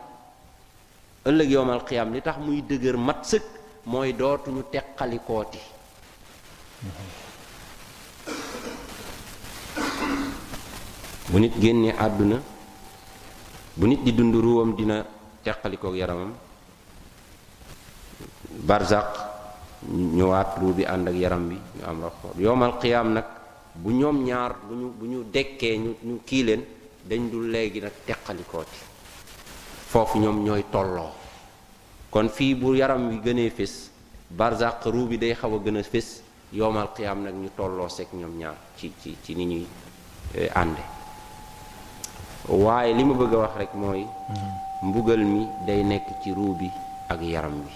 ëllëg 1.25 1.51
yowmal 1.53 1.85
qiyaam 1.85 2.13
li 2.13 2.21
tax 2.21 2.37
muy 2.39 2.63
dëgër 2.63 2.97
mat 2.99 3.25
sëkk 3.25 3.45
mooy 3.85 4.13
dootuñu 4.13 4.63
teqalikooti 4.71 5.59
bu 11.31 11.39
nit 11.41 11.53
génnee 11.61 11.95
àdduna 11.99 12.37
bu 13.77 13.87
nit 13.87 14.05
di 14.05 14.13
dund 14.13 14.35
ruwam 14.35 14.75
dina 14.77 15.05
teqalikook 15.45 15.97
yaramam 15.97 16.35
barzaq 18.69 19.09
ñëwaat 19.89 20.59
ruu 20.61 20.73
bi 20.77 20.85
ànd 20.85 21.09
ak 21.09 21.15
yaram 21.17 21.49
bi 21.49 21.57
ñu 21.57 21.85
am 21.89 22.03
rapport 22.03 22.35
yowmal 22.39 22.77
qiyaam 22.79 23.13
nag 23.15 23.25
bu 23.75 23.91
ñoom 23.93 24.25
ñaar 24.25 24.53
bu 24.69 24.75
ñu 24.75 24.89
bu 24.99 25.07
ñu 25.07 25.25
dekkee 25.33 25.77
ñu 25.79 25.93
ñu 26.03 26.21
kii 26.27 26.45
leen 26.45 26.63
dañ 27.05 27.31
du 27.31 27.41
léegi 27.49 27.81
nag 27.81 27.93
teqalikooti 28.05 28.79
foofu 29.89 30.19
ñoom 30.19 30.45
ñooy 30.45 30.65
tolloo 30.71 31.11
kon 32.11 32.29
fii 32.29 32.55
bu 32.55 32.75
yaram 32.75 33.09
wi 33.09 33.21
gënee 33.25 33.51
fés 33.51 33.91
barzaq 34.31 34.85
ruu 34.87 35.07
bi 35.09 35.19
day 35.19 35.35
xaw 35.35 35.55
a 35.55 35.59
gën 35.59 35.77
a 35.77 35.83
fés 35.83 36.23
yowmal 36.53 36.93
qiyaam 36.95 37.23
nag 37.23 37.35
ñu 37.35 37.49
tolloo 37.57 37.89
seek 37.89 38.13
ñoom 38.13 38.37
ñaar 38.39 38.57
ci 38.77 38.93
ci 39.01 39.17
ci 39.25 39.35
ni 39.35 39.45
ñuy 39.47 39.67
eh, 40.35 40.51
ànde 40.55 41.00
waaye 42.49 42.95
li 42.95 43.05
ma 43.05 43.13
bëgg 43.15 43.35
wax 43.35 43.53
rek 43.59 43.73
mooy 43.75 44.07
mhm. 44.07 44.49
mbugal 44.89 45.21
mi 45.25 45.49
day 45.67 45.83
nekk 45.85 46.07
ci 46.23 46.33
ruu 46.33 46.55
bi 46.57 46.71
ak 47.09 47.21
yaram 47.21 47.53
wi 47.65 47.73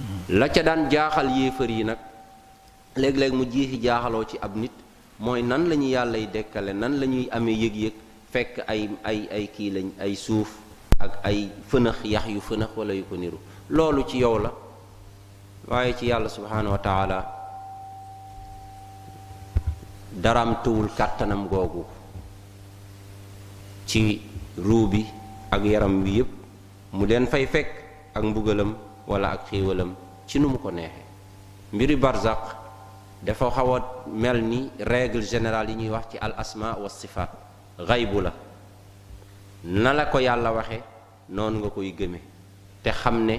mhm. 0.00 0.38
la 0.38 0.48
ca 0.48 0.62
daan 0.62 0.88
jaaxal 0.90 1.28
yéefar 1.30 1.68
yi 1.70 1.84
nag 1.84 1.98
léeg-léeg 2.96 3.32
mu 3.32 3.44
jiixi 3.46 3.78
jaaxaloo 3.84 4.24
ci 4.24 4.38
ab 4.40 4.56
nit 4.56 4.72
mooy 5.18 5.42
nan 5.42 5.68
lañu 5.68 5.86
yàllay 5.88 6.26
dekkale 6.32 6.72
nan 6.72 6.92
lañuy 7.00 7.28
ame 7.30 7.50
yëg-yëg 7.50 7.94
fekk 8.30 8.64
ay 8.66 8.88
ay 9.04 9.28
ay 9.32 9.46
kii 9.56 9.70
lañ 9.70 9.88
ay 10.00 10.14
suuf 10.16 10.50
ak 10.98 11.18
ay 11.24 11.50
fënax 11.68 11.98
yax 12.04 12.26
yu 12.28 12.40
fënax 12.40 12.70
wala 12.76 12.92
yu 12.94 13.04
ko 13.04 13.16
niru 13.16 13.38
loolu 13.68 14.04
ci 14.08 14.18
yow 14.18 14.38
la 14.38 14.52
waaye 15.68 15.94
ci 15.96 16.06
yàlla 16.06 16.28
subhaanahu 16.28 16.72
wa 16.72 16.78
taala 16.78 17.18
daram 20.12 20.56
tuwul 20.62 20.88
kàttanam 20.96 21.48
googu 21.48 21.84
ci 23.94 24.18
ruu 24.58 24.90
bi 24.90 25.06
ak 25.54 25.62
yaram 25.62 26.02
bi 26.02 26.18
yépp 26.18 26.30
mu 26.98 27.06
leen 27.06 27.30
fay 27.30 27.46
fekk 27.46 27.70
ak 28.10 28.22
mbugalam 28.26 28.74
wala 29.06 29.38
ak 29.38 29.46
xiiwalam 29.46 29.90
ci 30.26 30.42
nu 30.42 30.50
mu 30.50 30.58
ko 30.58 30.74
neexee 30.74 31.06
mbiri 31.74 31.94
barzaq 32.02 32.42
dafa 33.22 33.46
xaw 33.54 33.70
a 33.76 33.78
mel 34.22 34.38
ni 34.50 34.60
règle 34.92 35.22
générale 35.22 35.70
yi 35.70 35.76
ñuy 35.80 35.90
wax 35.94 36.04
ci 36.10 36.16
al 36.26 36.34
asma 36.42 36.74
wa 36.82 36.90
sifaat 37.00 37.30
xaybu 37.88 38.18
la 38.26 38.32
na 39.82 39.90
la 39.98 40.04
ko 40.12 40.18
yàlla 40.18 40.50
waxe 40.58 40.78
noonu 41.36 41.56
nga 41.58 41.70
koy 41.76 41.90
gëme 41.98 42.18
te 42.82 42.90
xam 43.00 43.16
ne 43.28 43.36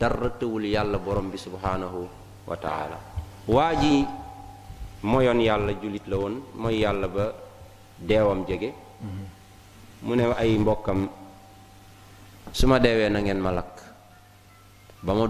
dara 0.00 0.28
tëwul 0.40 0.64
yàlla 0.74 0.96
borom 1.04 1.28
bi 1.32 1.36
subhaanahu 1.38 2.00
wa 2.48 2.56
waa 3.54 3.72
ji 3.80 4.06
moyoon 5.10 5.38
yàlla 5.48 5.70
jullit 5.82 6.06
la 6.10 6.16
woon 6.20 6.34
mooy 6.60 6.78
yàlla 6.84 7.06
ba 7.16 7.24
deewam 8.08 8.40
jege 8.48 8.70
mhm. 9.06 9.24
mu 10.02 10.18
ne 10.18 10.34
ay 10.34 10.58
mbokam 10.58 11.06
suma 12.50 12.82
malak, 12.82 13.08
na 13.10 13.18
ngeen 13.22 13.38
malak 13.40 13.68
lakk 15.06 15.06
ba 15.06 15.14
ma 15.14 15.24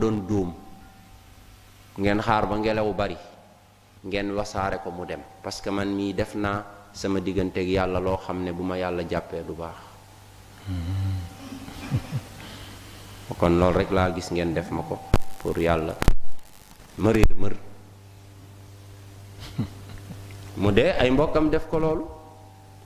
ngeen 2.01 2.19
xaar 2.25 2.45
ba 2.49 2.57
ngelaw 2.57 2.89
bari 2.97 3.17
ngeen 4.09 4.33
wasare 4.33 4.81
ko 4.81 4.89
mu 4.89 5.05
dem 5.05 5.21
parce 5.45 5.61
que 5.61 5.69
man 5.69 5.93
mi 5.93 6.17
defna 6.17 6.65
sama 6.97 7.21
digganteeg 7.21 7.69
yalla 7.69 8.01
lo 8.01 8.17
xamne 8.17 8.49
buma 8.57 8.81
yalla 8.81 9.05
jappé 9.05 9.45
du 9.45 9.53
bax 9.53 9.77
kon 13.39 13.57
lol 13.61 13.73
rek 13.77 13.91
la 13.93 14.09
gis 14.13 14.31
ngeen 14.33 14.55
def 14.57 14.73
mako 14.73 14.97
pour 15.41 15.53
yalla 15.59 15.93
ma 16.97 17.13
réer 17.13 17.29
mu 20.65 20.71
de 20.73 20.97
ay 20.97 21.11
mbokam 21.13 21.53
def 21.53 21.69
ko 21.69 21.77
loolu 21.77 22.05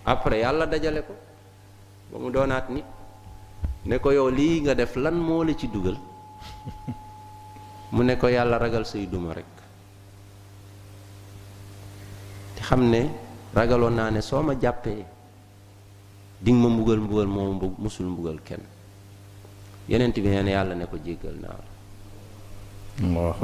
après 0.07 0.43
yalla 0.43 0.65
dajale 0.67 1.03
ko 1.07 1.15
ba 2.11 2.17
mu 2.23 2.29
doonaat 2.31 2.67
nit 2.71 2.85
ne 3.87 3.97
ko 3.99 4.11
yow 4.13 4.29
lii 4.31 4.61
nga 4.63 4.75
def 4.75 4.95
lan 4.97 5.15
moo 5.27 5.43
la 5.43 5.55
ci 5.55 5.67
dugal 5.69 5.97
mu 7.95 8.03
ne 8.03 8.15
ko 8.17 8.27
yàlla 8.29 8.59
ragal 8.59 8.87
say 8.87 9.07
duma 9.07 9.33
rek 9.35 9.51
te 12.55 12.61
xam 12.63 12.83
ne 12.91 13.03
ragaloon 13.55 13.95
naa 13.95 14.11
ne 14.11 14.21
soo 14.23 14.43
ma 14.43 14.55
jàppee 14.59 15.05
dinga 16.41 16.61
ma 16.63 16.69
mbugal 16.75 17.01
mbugal 17.01 17.27
moo 17.27 17.75
musul 17.79 18.07
mbugal 18.07 18.39
kenn 18.43 18.63
yenent 19.89 20.15
bi 20.23 20.29
nee 20.29 20.43
na 20.43 20.51
yàlla 20.51 20.75
ne 20.75 20.87
ko 20.87 20.97
jéggal 20.99 21.35
naa 21.43 21.59
la 21.59 21.67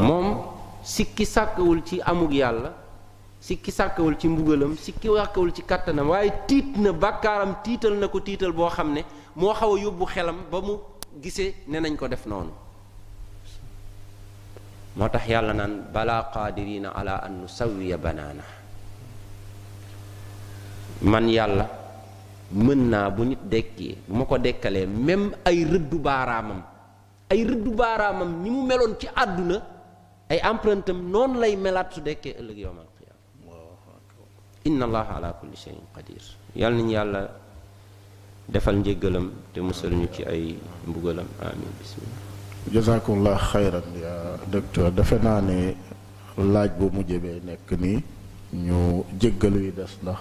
moom 0.02 0.26
sikki 0.82 1.24
sàkkawul 1.24 1.82
ci 1.84 2.00
amug 2.00 2.32
yàlla 2.32 2.81
sikki 3.42 3.74
sàkkawul 3.74 4.14
ci 4.18 4.28
mbugalam 4.30 4.78
sikki 4.78 5.08
sàkkawul 5.18 5.50
ci 5.54 5.62
kàttanam 5.62 6.08
waaye 6.14 6.30
tiit 6.46 6.76
na 6.78 6.92
bàkkaaram 6.92 7.54
tiital 7.66 7.94
na 8.00 8.06
ko 8.06 8.20
tiital 8.20 8.52
boo 8.52 8.70
xam 8.70 8.92
ne 8.94 9.02
moo 9.34 9.52
xaw 9.54 9.72
a 9.74 9.78
yóbbu 9.82 10.04
xelam 10.12 10.38
ba 10.50 10.58
mu 10.66 10.74
gisee 11.22 11.50
ne 11.66 11.78
nañ 11.82 11.96
ko 11.96 12.06
def 12.08 12.24
noonu 12.26 12.52
moo 14.96 15.08
tax 15.08 15.24
yàlla 15.28 15.52
naan 15.54 15.74
balaa 15.94 16.22
qaadirina 16.34 16.88
ala 17.00 17.14
an 17.26 17.32
nusawiya 17.42 17.96
banaana 17.98 18.42
man 21.12 21.26
yàlla 21.28 21.64
mën 22.52 22.80
naa 22.94 23.10
bu 23.10 23.24
nit 23.24 23.42
dekkee 23.50 23.96
bu 24.06 24.14
ma 24.18 24.24
ko 24.24 24.36
dekkalee 24.38 24.86
même 24.86 25.34
ay 25.44 25.64
rëddu 25.64 25.98
baaraamam 25.98 26.62
ay 27.30 27.42
rëddu 27.44 27.70
baaraamam 27.74 28.30
ni 28.44 28.50
mu 28.50 28.62
meloon 28.70 28.94
ci 29.00 29.08
àdduna 29.22 29.56
ay 30.30 30.38
emprentam 30.50 30.98
noonu 31.10 31.40
lay 31.40 31.56
melaat 31.56 31.90
su 31.92 32.00
dekkee 32.00 32.34
ëllëg 32.40 32.58
yowmal 32.64 32.86
inna 34.64 34.84
allaha 34.86 35.16
ala 35.18 35.28
kulli 35.40 35.54
shay'in 35.56 35.82
qadir 35.94 36.22
yàlla 36.56 36.76
nañu 36.76 36.92
yàlla 36.94 37.20
defal 38.48 38.76
njéggalam 38.78 39.30
te 39.52 39.60
musal 39.60 39.90
ñu 39.90 40.06
ci 40.12 40.22
ay 40.24 40.54
mbugalam 40.86 41.26
amin 41.42 41.72
bismillah 41.78 42.20
jazakumullah 42.72 43.36
xayran 43.52 43.84
ya 44.00 44.12
docteur 44.46 44.90
defe 44.92 45.16
naa 45.22 45.40
ne 45.40 45.74
laaj 46.38 46.70
bu 46.78 46.90
mu 46.94 47.02
jëmee 47.02 47.40
nekk 47.44 47.68
nii 47.80 48.00
ñu 48.54 49.02
jéggalu 49.20 49.60
yi 49.66 49.72
des 49.72 49.92
ndax 50.02 50.20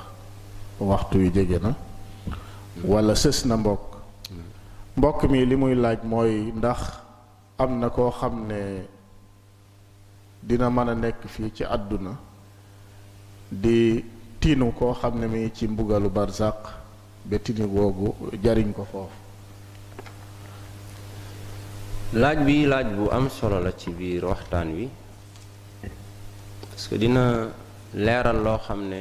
waxtu 0.80 1.18
wi 1.18 1.30
jege 1.34 1.60
na 1.62 1.76
wala 2.84 3.14
sës 3.16 3.46
na 3.46 3.58
mbokk 3.58 3.94
mbokk 4.98 5.24
mi 5.30 5.46
li 5.46 5.56
muy 5.56 5.76
laaj 5.76 6.00
mooy 6.04 6.52
ndax 6.58 6.80
am 7.58 7.80
na 7.80 7.90
koo 7.90 8.10
xam 8.12 8.48
ne 8.48 8.86
dina 10.42 10.70
mën 10.70 10.90
a 10.90 10.96
nekk 10.96 11.28
fii 11.28 11.52
ci 11.54 11.64
àdduna 11.64 12.12
di 13.52 14.04
tiinu 14.42 14.72
koo 14.72 14.94
xam 15.02 15.22
ne 15.22 15.28
mi 15.28 15.42
ci 15.56 15.66
mbugalu 15.68 16.10
barzaq 16.10 16.58
ba 17.30 17.38
tiinu 17.44 17.66
googu 17.68 18.08
jariñ 18.44 18.68
ko 18.76 18.84
foofu 18.92 19.20
laaj 22.22 22.38
bi 22.46 22.66
laaj 22.72 22.88
bu 22.98 23.06
am 23.18 23.30
solo 23.30 23.58
la 23.66 23.72
ci 23.80 23.90
biir 23.98 24.26
waxtaan 24.26 24.70
wi 24.78 24.86
parce 26.70 26.88
que 26.90 26.96
dina 26.98 27.24
leeral 27.94 28.38
loo 28.46 28.58
xam 28.66 28.82
ne 28.92 29.00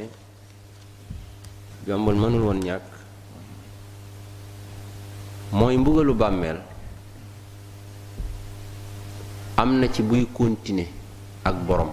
jombul 1.89 2.17
mënul 2.21 2.45
woon 2.47 2.61
ñàkk 2.67 2.85
mooy 5.53 5.77
mbugalu 5.79 6.15
bàmmeel 6.15 6.61
am 9.57 9.79
na 9.81 9.87
ci 9.89 10.03
buy 10.03 10.27
continuer 10.35 10.89
ak 11.45 11.55
boroom 11.67 11.91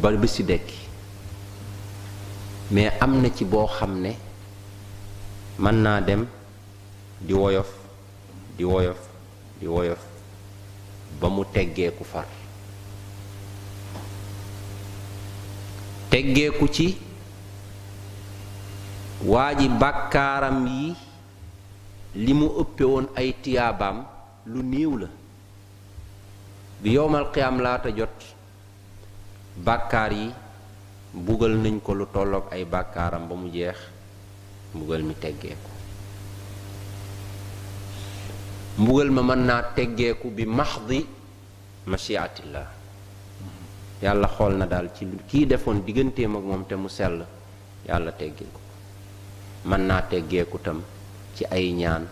ba 0.00 0.10
bi 0.16 0.28
si 0.28 0.42
dekki 0.44 0.77
mais 2.70 2.92
am 3.00 3.12
na 3.22 3.28
ci 3.36 3.44
boo 3.52 3.66
xam 3.76 3.92
ne 4.04 4.12
mën 5.58 5.76
naa 5.84 6.00
dem 6.00 6.26
di 7.26 7.32
woyof 7.34 7.68
di 8.56 8.64
woyof 8.64 8.98
di 9.60 9.66
woyof 9.72 10.02
ba 11.20 11.26
mu 11.34 11.42
teggeeku 11.54 12.04
far 12.04 12.26
teggeeku 16.10 16.64
ci 16.76 16.86
waaji 19.32 19.66
bàkkaaram 19.80 20.58
yi 20.76 20.88
li 22.24 22.32
mu 22.40 22.46
ëppe 22.62 22.84
woon 22.92 23.06
ay 23.18 23.28
tiyaabaam 23.42 23.96
lu 24.52 24.60
niiw 24.72 24.92
la 25.02 25.08
bi 26.80 26.88
yowmal 26.96 27.26
qiyaam 27.32 27.56
laata 27.64 27.88
jot 27.98 28.14
bàkkaar 29.66 30.12
yi 30.20 30.28
mbugal 31.14 31.56
nañ 31.62 31.80
ko 31.80 31.94
lu 31.96 32.04
tolloog 32.12 32.52
ay 32.52 32.64
bàkkaaram 32.68 33.28
ba 33.28 33.34
mu 33.36 33.48
jeex 33.48 33.76
mbugal 34.76 35.02
mi 35.08 35.14
teggeeku 35.16 35.70
mbugal 38.82 39.08
ma 39.14 39.22
mën 39.22 39.40
naa 39.48 39.62
teggeeku 39.76 40.26
bi 40.36 40.44
maxdi 40.44 40.98
mashiatillah 41.88 42.68
yàlla 44.04 44.28
xool 44.28 44.54
na 44.60 44.66
daal 44.66 44.88
ci 44.96 45.08
kii 45.30 45.46
defoon 45.46 45.80
digganteem 45.84 46.36
ak 46.36 46.44
moom 46.44 46.64
te 46.68 46.74
mu 46.76 46.88
sell 46.88 47.24
yàlla 47.88 48.12
teggeeku 48.12 48.60
mën 49.64 49.82
naa 49.88 50.02
teggeekutam 50.10 50.78
ci 51.36 51.44
ay 51.50 51.72
ñaan 51.72 52.04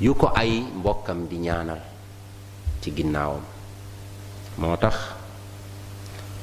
yu 0.00 0.14
ko 0.16 0.26
ay 0.32 0.60
mbokkam 0.80 1.28
di 1.28 1.36
ñaanal 1.44 1.82
ci 2.80 2.88
ginnaawam 2.96 3.44
moo 4.58 4.76
tax 4.80 5.20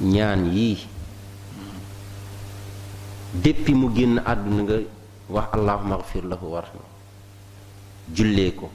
ñaan 0.02 0.46
yii 0.48 0.80
déppi 3.34 3.74
mu 3.74 3.94
génn 3.94 4.18
àdduna 4.24 4.62
nga 4.64 4.78
wax 5.28 5.50
allahuma 5.54 5.96
agfir 5.96 6.24
lahu 6.26 6.46
warham 6.52 6.80
jullee 8.14 8.56
ko 8.56 8.70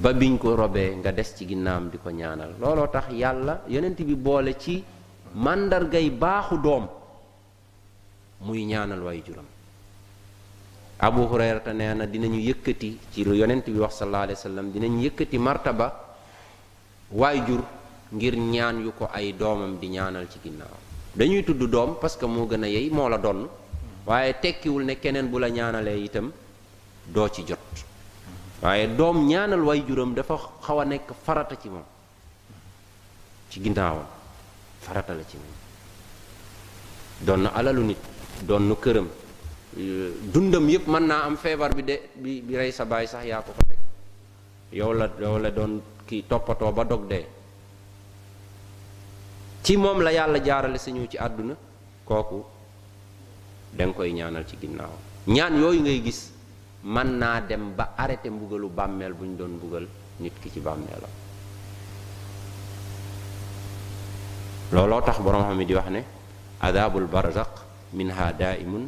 ba 0.00 0.12
biñ 0.12 0.38
ko 0.38 0.54
robee 0.54 0.96
nga 0.96 1.10
des 1.12 1.30
ci 1.36 1.46
ginnaam 1.46 1.90
di 1.90 1.98
ko 1.98 2.08
ñaanal 2.10 2.54
looloo 2.58 2.88
tax 2.90 3.10
yàlla 3.12 3.62
yonent 3.68 4.00
bi 4.02 4.14
boole 4.14 4.58
ci 4.58 4.82
màndargay 5.34 6.08
baaxu 6.10 6.58
doom 6.60 6.88
muy 8.40 8.64
ñaanal 8.64 9.02
waaye 9.02 9.22
juram 9.24 9.44
abu 10.98 11.20
hurayrata 11.28 11.72
nee 11.74 11.92
na 11.94 12.06
dinañu 12.06 12.38
yëkkati 12.40 12.98
ci 13.12 13.24
lu 13.24 13.34
yonent 13.34 13.68
bi 13.70 13.78
wax 13.78 13.96
sallallahu 13.96 14.30
alayhi 14.30 14.40
wa 14.48 14.62
dinañu 14.62 15.00
yëkkati 15.04 15.38
martaba 15.38 16.04
waay 17.10 17.44
jur 17.44 17.62
ngir 18.14 18.36
ñaan 18.36 18.84
yu 18.84 18.92
ko 18.92 19.06
ay 19.12 19.32
doomam 19.32 19.78
di 19.80 19.88
ñaanal 19.88 20.28
ci 20.30 20.38
ginnaaw 20.44 20.76
dañuy 21.16 21.42
tudd 21.42 21.62
doom 21.70 21.98
parce 22.00 22.16
que 22.16 22.26
moo 22.26 22.46
gën 22.46 22.62
a 22.64 22.68
yey 22.68 22.88
moo 22.90 23.08
la 23.08 23.16
donn 23.18 23.48
waaye 24.06 24.34
tekkiwul 24.40 24.84
ne 24.84 24.94
keneen 24.98 25.28
bu 25.30 25.38
la 25.38 25.48
ñaanalee 25.48 26.04
itam 26.04 26.30
doo 27.06 27.28
ci 27.28 27.42
jot 27.44 27.58
waaye 28.62 28.86
doom 28.96 29.26
ñaanal 29.26 29.60
way 29.62 29.84
juram 29.86 30.14
dafa 30.14 30.36
xaw 30.62 30.78
a 30.80 30.84
nekk 30.84 31.10
farata 31.24 31.56
ci 31.58 31.68
moom 31.68 31.82
ci 33.50 33.60
ginnaawam 33.60 34.06
farata 34.80 35.12
ci 35.28 35.36
doon 37.20 37.42
na 37.42 37.50
alalu 37.56 37.82
nit 37.90 38.00
doon 38.42 38.68
na 38.68 38.74
këram 38.76 39.08
dundam 40.32 40.68
yépp 40.68 40.86
mën 40.86 41.06
naa 41.08 41.24
am 41.26 41.36
feebar 41.36 41.74
bi 41.74 41.82
de 41.82 42.08
bi 42.14 42.54
rey 42.56 42.70
sa 42.70 42.84
baay 42.84 43.06
sax 43.08 43.24
yaa 43.24 43.42
ko 43.42 43.52
fa 43.52 43.74
yow 44.72 44.92
la 44.92 45.10
yow 45.18 45.38
la 45.38 45.50
doon 45.50 45.80
ki 46.06 46.24
toppatoo 46.28 46.70
ba 46.72 46.84
dog 46.84 47.08
de 47.08 47.26
ci 49.66 49.74
mom 49.74 49.98
la 50.06 50.14
yalla 50.14 50.38
jaarale 50.38 50.78
suñu 50.78 51.10
ci 51.10 51.18
aduna 51.18 51.50
koku 52.06 52.38
dang 53.74 53.90
koy 53.98 54.14
ñaanal 54.14 54.46
ci 54.46 54.54
ginnaw 54.62 54.86
ñaan 55.26 55.58
yoy 55.58 55.82
ngay 55.82 55.98
gis 56.06 56.30
man 56.86 57.18
na 57.18 57.42
dem 57.42 57.74
ba 57.74 57.90
arrêté 57.98 58.30
mbugalu 58.30 58.70
bammel 58.70 59.10
buñ 59.12 59.34
doon 59.34 59.58
mbugal 59.58 59.84
nit 60.22 60.38
ki 60.38 60.50
ci 60.54 60.60
bàmmeelam 60.60 61.10
lolo 64.70 65.02
tax 65.02 65.18
borom 65.18 65.42
xam 65.42 65.58
di 65.66 65.74
wax 65.74 65.88
ne 65.90 66.04
adabul 66.60 67.10
barzaq 67.10 67.50
minha 67.92 68.30
daimun 68.38 68.86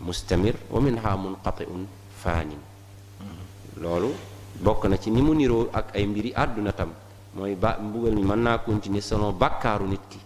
mustamir 0.00 0.56
wa 0.70 0.80
minha 0.80 1.16
munqatiun 1.16 1.86
fani. 2.16 2.52
Mm-hmm. 2.56 3.80
Lolo, 3.80 4.12
bok 4.60 4.84
na 4.88 4.98
ci 4.98 5.10
ni 5.10 5.22
mu 5.22 5.32
ak 5.72 5.94
ay 5.96 6.04
mbiri 6.06 6.32
aduna 6.34 6.72
tam 6.72 6.92
mooy 7.36 7.52
ba 7.54 7.76
mbugal 7.80 8.14
mi 8.16 8.22
mën 8.28 8.36
naa 8.44 8.58
continuer 8.66 9.02
selon 9.04 9.32
bàkkaaru 9.40 9.86
nit 9.92 10.00
ki 10.12 10.18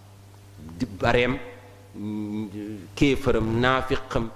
di 0.79 0.87
bareem 1.01 1.35
kéefëram 2.97 3.47
naafiqam 3.63 4.27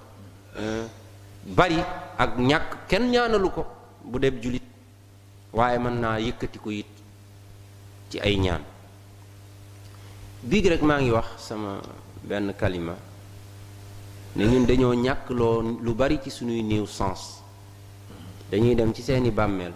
bari 1.56 1.78
ak 2.22 2.32
ñàkk 2.48 2.70
kenn 2.88 3.04
ñaanalu 3.12 3.48
ko 3.54 3.62
bu 4.10 4.18
deb 4.18 4.34
julit 4.42 4.62
waaye 5.56 5.78
mën 5.78 5.96
naa 6.02 6.18
yëkkati 6.26 6.58
ko 6.64 6.70
it 6.70 6.86
ci 8.10 8.18
ay 8.20 8.36
ñaan 8.44 8.62
biig 10.48 10.66
rek 10.72 10.82
maa 10.82 11.00
ngi 11.00 11.10
wax 11.12 11.28
sama 11.46 11.70
benn 12.28 12.48
kalima 12.60 12.94
ne 14.36 14.44
ñun 14.44 14.66
dañoo 14.66 14.94
ñàkk 14.94 15.30
loo 15.38 15.56
lu 15.80 15.94
bari 15.94 16.18
ci 16.24 16.30
suñuy 16.30 16.62
néew 16.62 16.86
sens 16.86 17.20
dañuy 18.50 18.74
dem 18.74 18.92
ci 18.94 19.02
seeni 19.02 19.30
bàmmeel 19.30 19.72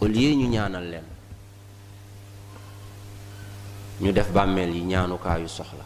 au 0.00 0.06
lieu 0.06 0.34
ñu 0.34 0.48
ñaanal 0.48 0.84
leen 0.90 1.04
ñu 4.00 4.10
def 4.12 4.30
bàmmeel 4.32 4.72
yi 4.74 4.82
ñaanukaayu 4.84 5.48
soxla 5.48 5.84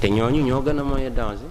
te 0.00 0.10
ñooñu 0.10 0.42
ñoo 0.42 0.62
gën 0.62 0.78
a 0.78 0.82
moye 0.82 1.10
danger 1.12 1.50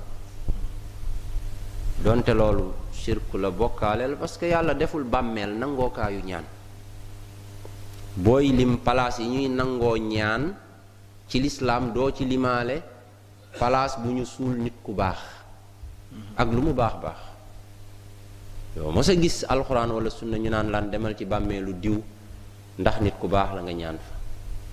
doonte 2.04 2.34
loolu 2.34 2.74
sirku 2.92 3.38
la 3.38 3.50
bokkaaleel 3.52 4.18
parce 4.18 4.38
que 4.38 4.48
yàlla 4.48 4.74
deful 4.74 5.04
bàmmeel 5.06 5.52
nangookaayu 5.58 6.20
ñaan 6.26 6.44
booy 8.18 8.52
lim 8.52 8.78
palaas 8.80 9.16
yi 9.20 9.28
ñuy 9.30 9.48
nangoo 9.50 9.96
ñaan 9.98 10.54
ci 11.28 11.40
lislaam 11.40 11.94
doo 11.94 12.12
ci 12.12 12.26
limaale 12.26 12.82
palaas 13.58 13.96
bu 13.98 14.10
ñu 14.12 14.26
suul 14.26 14.58
nit 14.60 14.74
ku 14.84 14.92
baax 14.94 15.20
ak 16.36 16.52
lu 16.52 16.62
mu 16.62 16.74
baax 16.74 16.94
baax 17.02 17.20
yow 18.76 18.92
mos 18.92 19.08
a 19.08 19.16
gis 19.16 19.46
alxuraan 19.48 19.90
wala 19.90 20.10
sunna 20.10 20.38
ñu 20.38 20.50
naan 20.50 20.70
lan 20.70 20.90
demal 20.92 21.16
ci 21.16 21.24
bàmmeelu 21.24 21.74
diw 21.80 22.00
ndax 22.80 22.96
nit 23.06 23.16
ku 23.22 23.30
baax 23.30 23.54
la 23.54 23.62
nga 23.62 23.74
ñaan 23.74 23.98
fa 24.02 24.12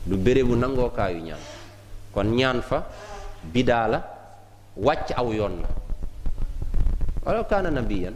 du 0.08 0.16
bérébu 0.16 0.56
nangookaayu 0.56 1.20
ñaan 1.20 1.42
kon 2.14 2.24
ñaan 2.32 2.62
fa 2.62 2.86
bidaa 3.52 3.86
la 3.88 3.98
wàcc 4.76 5.12
aw 5.16 5.28
yoon 5.32 5.60
la 5.60 5.68
wala 7.24 7.44
kaana 7.44 7.70
nabiyan 7.70 8.14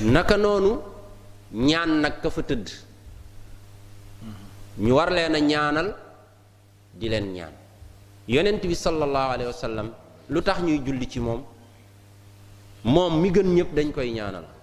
naka 0.00 0.36
noonu 0.36 0.80
ñaan 1.52 2.00
nag 2.00 2.20
ka 2.22 2.30
fa 2.30 2.42
tëdd 2.42 2.70
ñu 4.78 4.92
war 4.94 5.10
leen 5.12 5.34
a 5.36 5.40
ñaanal 5.40 5.88
di 6.94 7.08
leen 7.08 7.32
ñaan 7.32 7.52
yonent 8.28 8.64
bi 8.64 8.74
sallallahu 8.74 9.30
alayhi 9.32 9.52
wa 9.52 9.84
lu 10.30 10.42
tax 10.42 10.60
ñuy 10.60 10.80
julli 10.84 11.08
ci 11.08 11.20
moom 11.20 11.44
moom 12.84 13.20
mi 13.20 13.28
gën 13.30 13.54
ñëpp 13.54 13.74
dañ 13.74 13.92
koy 13.92 14.10
ñaanal 14.12 14.55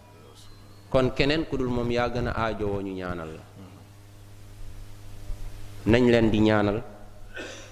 kon 0.94 1.10
keneen 1.18 1.50
ku 1.50 1.58
dul 1.58 1.74
moom 1.74 1.90
yaa 1.90 2.06
gën 2.14 2.30
a 2.30 2.38
aajowoo 2.38 2.86
ñu 2.86 2.94
ñaanal 2.94 3.32
la 3.34 3.42
nañ 5.90 6.04
leen 6.06 6.30
di 6.30 6.38
ñaanal 6.38 6.78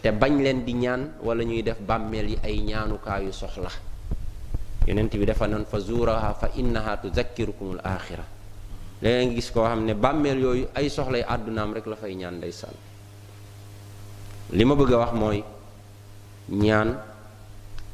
te 0.02 0.10
bañ 0.10 0.42
leen 0.42 0.66
di 0.66 0.74
ñaan 0.74 1.22
walla 1.22 1.46
ñuy 1.46 1.62
def 1.62 1.78
bàmmeel 1.86 2.28
yi 2.34 2.38
ay 2.42 2.58
ñaanukaayu 2.66 3.30
soxla 3.30 3.70
yonent 4.88 5.14
bi 5.14 5.26
dafa 5.26 5.46
nan 5.46 5.66
fa 5.70 5.78
zuuraha 5.78 6.34
fa 6.34 6.50
innaha 6.58 6.98
tuzakkirukumul 6.98 7.78
aaxira 7.86 8.26
léeg 9.06 9.26
nga 9.30 9.36
gis 9.38 9.52
koo 9.54 9.70
xam 9.70 9.86
ne 9.86 9.94
bàmmeel 9.94 10.40
yooyu 10.42 10.66
ay 10.74 10.90
soxlay 10.90 11.22
àddunaam 11.22 11.74
rek 11.78 11.86
la 11.86 11.96
fay 11.96 12.16
ñaan 12.18 12.42
ndeysaan 12.42 12.74
li 14.50 14.66
ma 14.66 14.74
bëgg 14.74 14.94
a 14.98 14.98
wax 14.98 15.14
mooy 15.14 15.44
ñaan 16.50 16.98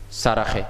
saraxe 0.08 0.64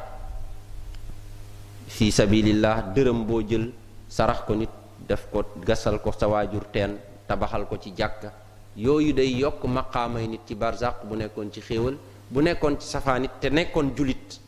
fi 1.93 2.09
sabilillah 2.09 2.89
dërëm 2.97 3.21
boo 3.29 3.45
jël 3.45 3.69
sarax 4.09 4.47
ko 4.47 4.55
nit 4.55 4.69
def 5.07 5.27
ko 5.31 5.43
gasal 5.63 5.99
ko 5.99 6.11
sa 6.11 6.27
waajur 6.27 6.63
teen 6.71 6.97
tabaxal 7.27 7.67
ko 7.67 7.77
ci 7.77 7.91
jàkka 7.95 8.31
yooyu 8.75 9.13
day 9.13 9.27
yokk 9.35 9.63
maqaamay 9.67 10.27
nit 10.27 10.41
ci 10.47 10.55
barzaq 10.55 11.03
bu 11.05 11.15
nekkoon 11.15 11.51
ci 11.51 11.61
xéewal 11.61 11.95
bu 12.31 12.41
nekkoon 12.41 12.79
ci 12.79 12.88
safaanit 12.88 13.31
te 13.39 13.49
nekkoon 13.49 13.91
julit 13.95 14.39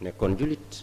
nekkoon 0.00 0.36
julit 0.38 0.82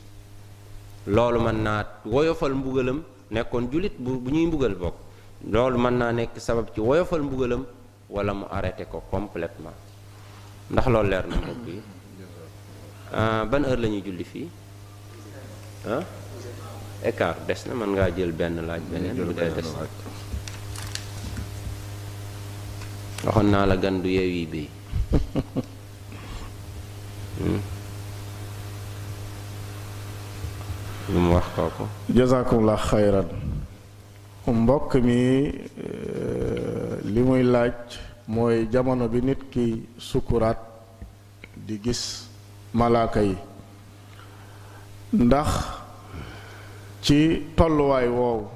loolu 1.08 1.40
mën 1.40 1.64
naa 1.64 1.86
woyofal 2.06 2.54
mbugalam 2.54 3.04
nekkoon 3.32 3.70
julit 3.72 3.96
bu 3.98 4.20
bu 4.20 4.30
ñuy 4.32 4.46
mbugal 4.48 4.76
bokk 4.76 4.96
loolu 5.50 5.78
mën 5.80 5.94
naa 5.98 6.12
nekk 6.12 6.38
sabab 6.40 6.70
ci 6.76 6.80
woyofal 6.82 7.22
mbugalam 7.24 7.66
wala 8.10 8.34
mu 8.34 8.44
arrêté 8.52 8.86
ko 8.86 9.02
complètement 9.12 9.74
ndax 10.72 10.88
loolu 10.88 11.10
leer 11.10 11.28
na 11.28 11.36
mbokk 11.36 11.68
yi 11.68 11.82
ah, 13.14 13.46
ban 13.46 13.64
heure 13.64 13.80
lañuy 13.80 14.02
ñuy 14.02 14.04
julli 14.04 14.24
fii 14.24 14.50
ah? 15.88 16.04
écart 17.04 17.36
des 17.48 17.56
na 17.68 17.74
mën 17.76 17.92
ngaa 17.94 18.10
jël 18.16 18.32
benn 18.32 18.56
laaj 18.68 18.82
beneen 18.92 19.16
na 19.16 19.24
waxoon 23.26 23.46
naa 23.52 23.66
la 23.66 23.76
gan 23.78 23.96
du 24.04 24.10
yeew 24.10 24.28
yi 24.36 24.46
béy 24.54 24.70
hmm? 27.40 27.60
lu 31.12 31.20
mu 31.24 31.30
wax 31.36 31.48
kooku 31.56 31.84
jazakumullah 32.18 32.78
xayran 32.92 33.28
mbokk 34.62 34.92
mi 35.08 35.16
eh, 35.86 36.90
li 37.14 37.22
muy 37.28 37.44
laaj 37.44 37.76
mooy 38.28 38.68
jamono 38.72 39.08
bi 39.08 39.22
nit 39.22 39.40
ki 39.52 39.68
sukuraat 39.98 40.60
di 41.68 41.76
gis 41.86 42.04
malaaka 42.74 43.22
yi 43.30 43.38
ndax 45.26 45.48
ci 47.04 47.48
tolluwaay 47.56 48.08
woowu 48.10 48.48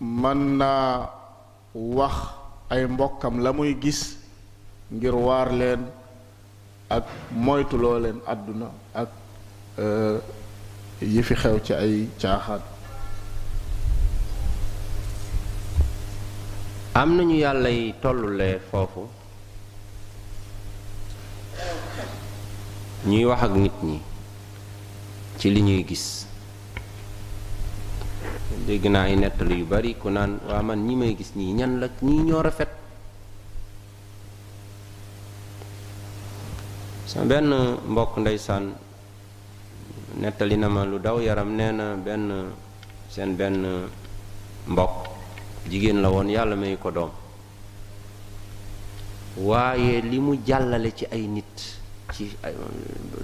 mën 0.00 0.38
naa 0.60 1.08
wax 1.74 2.16
ay 2.70 2.82
mbokkam 2.94 3.34
la 3.44 3.50
muy 3.56 3.72
gis 3.82 4.00
ngir 4.94 5.14
waar 5.26 5.48
leen 5.60 5.82
ak 6.96 7.04
moytuloo 7.44 7.98
leen 8.04 8.18
àdduna 8.32 8.66
ak 9.02 9.10
euh, 9.78 10.18
yi 11.12 11.22
fi 11.22 11.34
xew 11.42 11.56
ci 11.66 11.72
ay 11.74 11.94
caaxaan 12.20 12.60
am 17.00 17.10
nañu 17.16 17.36
yàlla 17.42 17.70
yi 17.70 17.94
tollulee 18.02 18.56
foofu 18.70 19.02
ñuy 23.08 23.24
wax 23.30 23.42
ak 23.46 23.52
nit 23.62 23.76
ñi 23.88 23.98
ci 25.38 25.46
li 25.54 25.60
ñuy 25.62 25.84
gis 25.90 26.26
dégg 28.66 28.84
naa 28.92 29.08
ay 29.08 29.16
nettali 29.18 29.60
yu 29.60 29.66
bari 29.66 29.96
ku 29.96 30.08
naan 30.12 30.38
waa 30.46 30.62
man 30.62 30.80
ñi 30.86 30.94
may 30.94 31.12
gis 31.18 31.32
ñii 31.36 31.56
ñan 31.58 31.72
la 31.80 31.86
ñii 32.04 32.22
ñoo 32.28 32.42
rafet 32.44 32.70
sa 37.10 37.18
benn 37.28 37.50
mbokk 37.92 38.12
ndeysaan 38.22 38.64
nettali 40.22 40.56
na 40.56 40.68
ma 40.68 40.84
lu 40.86 40.98
daw 41.02 41.16
yaram 41.18 41.50
nee 41.58 41.72
na 41.72 41.86
benn 41.96 42.24
seen 43.12 43.34
benn 43.38 43.58
mbokk 44.68 44.94
jigéen 45.70 45.98
la 46.04 46.08
woon 46.14 46.28
yàlla 46.30 46.54
may 46.56 46.76
ko 46.78 46.90
doom 46.96 47.10
waaye 49.48 50.00
li 50.10 50.18
mu 50.20 50.32
jàllale 50.48 50.90
ci 50.96 51.04
ay 51.10 51.24
nit 51.34 51.54
ci 52.14 52.30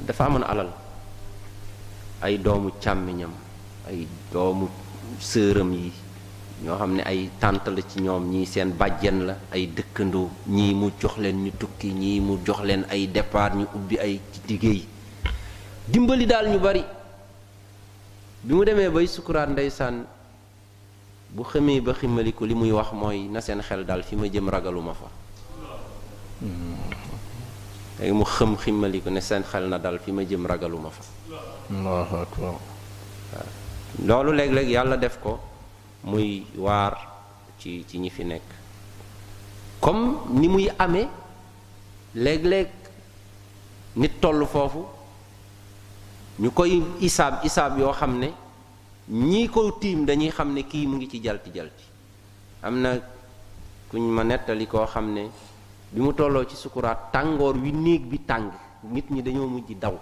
dafa 0.07 0.23
amoon 0.27 0.43
alal 0.51 0.71
ay 2.25 2.35
doomu 2.43 2.69
càmmiñam 2.83 3.33
ay 3.89 4.07
doomu 4.33 4.69
sëram 5.21 5.73
yi 5.75 5.93
ñoo 6.63 6.77
xam 6.79 6.95
ne 6.97 7.03
ay 7.03 7.31
tànt 7.41 7.67
la 7.67 7.83
ci 7.89 8.01
ñoom 8.01 8.31
ñii 8.31 8.47
seen 8.47 8.73
bàjjen 8.77 9.27
la 9.27 9.35
ay 9.53 9.67
dëkkandoo 9.75 10.29
ñii 10.47 10.75
mu 10.75 10.91
jox 11.01 11.17
leen 11.19 11.37
ñu 11.45 11.51
tukki 11.59 11.93
ñii 11.93 12.21
mu 12.21 12.39
jox 12.47 12.61
leen 12.65 12.83
ay 12.91 13.07
départ 13.11 13.53
ñu 13.59 13.67
ubbi 13.77 13.97
ay 13.99 14.21
liggéey 14.49 14.87
dimbali 15.91 16.27
daal 16.27 16.47
ñu 16.51 16.59
bari 16.59 16.83
bi 18.43 18.55
mu 18.55 18.65
demee 18.65 18.91
bay 18.91 19.07
sukuraat 19.07 19.49
ndeysaan 19.51 20.05
bu 21.35 21.43
xëmee 21.45 21.81
ba 21.81 21.95
ximaliku 21.95 22.45
li 22.45 22.55
muy 22.55 22.71
wax 22.73 22.91
mooy 22.93 23.29
na 23.29 23.41
seen 23.41 23.61
xel 23.63 23.85
daal 23.85 24.03
fi 24.03 24.17
ma 24.17 24.27
jëm 24.29 24.49
ragaluma 24.51 24.95
fa 24.95 25.09
léegi 28.01 28.13
mu 28.15 28.25
xëm 28.25 28.57
ximaliku 28.57 29.11
ne 29.11 29.21
seen 29.21 29.43
xel 29.51 29.65
na 29.69 29.79
daal 29.79 29.99
fi 30.01 30.11
ma 30.11 30.23
jëm 30.25 30.47
ragaluma 30.47 30.91
fa 30.91 31.05
loolu 34.05 34.33
léeg-léeg 34.33 34.69
yàlla 34.71 34.97
def 34.97 35.19
ko 35.23 35.39
muy 36.05 36.47
waar 36.57 36.95
ci 37.59 37.85
ci 37.89 37.99
ñi 37.99 38.11
fi 38.11 38.25
nekk 38.25 38.43
comme 39.81 40.19
ni 40.31 40.49
muy 40.49 40.69
ame 40.79 41.09
léeg-léeg 42.15 42.69
nit 43.97 44.21
toll 44.21 44.45
foofu 44.47 44.85
ñu 46.39 46.51
koy 46.53 46.83
isaab 47.01 47.45
isaab 47.45 47.79
yoo 47.79 47.93
xam 47.93 48.19
ne 48.19 48.31
ñii 49.09 49.49
ko 49.49 49.73
tiim 49.81 50.05
dañuy 50.05 50.31
xam 50.31 50.53
ne 50.53 50.63
kii 50.67 50.87
mu 50.87 50.97
ngi 50.97 51.09
ci 51.09 51.21
jalti 51.21 51.51
jalti 51.55 51.85
am 52.63 52.81
na 52.81 52.95
kuñ 53.91 54.03
ma 54.11 54.23
nettali 54.23 54.67
koo 54.67 54.85
xam 54.87 55.13
ne 55.13 55.31
bi 55.91 56.01
mu 56.01 56.13
tolloo 56.13 56.45
ci 56.47 56.57
sukuraat 56.57 57.11
tàngoor 57.13 57.57
wi 57.57 57.71
néeg 57.73 58.05
bi 58.07 58.19
tàng 58.27 58.51
nit 58.85 59.11
ñi 59.11 59.23
dañoo 59.23 59.47
mujj 59.49 59.73
daw. 59.81 59.99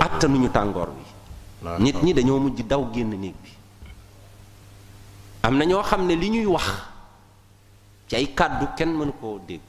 attanuñu 0.00 0.48
tàngoor 0.48 0.88
bi 1.62 1.82
nit 1.84 1.96
ñi 2.02 2.12
dañoo 2.14 2.38
mujj 2.38 2.62
daw 2.66 2.90
génn 2.92 3.10
néeg 3.20 3.34
bi 3.42 3.50
am 5.42 5.58
na 5.58 5.64
ñoo 5.64 5.82
xam 5.82 6.06
ne 6.06 6.14
li 6.14 6.28
ñuy 6.30 6.46
wax 6.46 6.64
ci 8.08 8.16
ay 8.16 8.34
kàddu 8.34 8.66
kenn 8.76 8.92
mënu 8.94 9.12
koo 9.20 9.38
dégg 9.48 9.62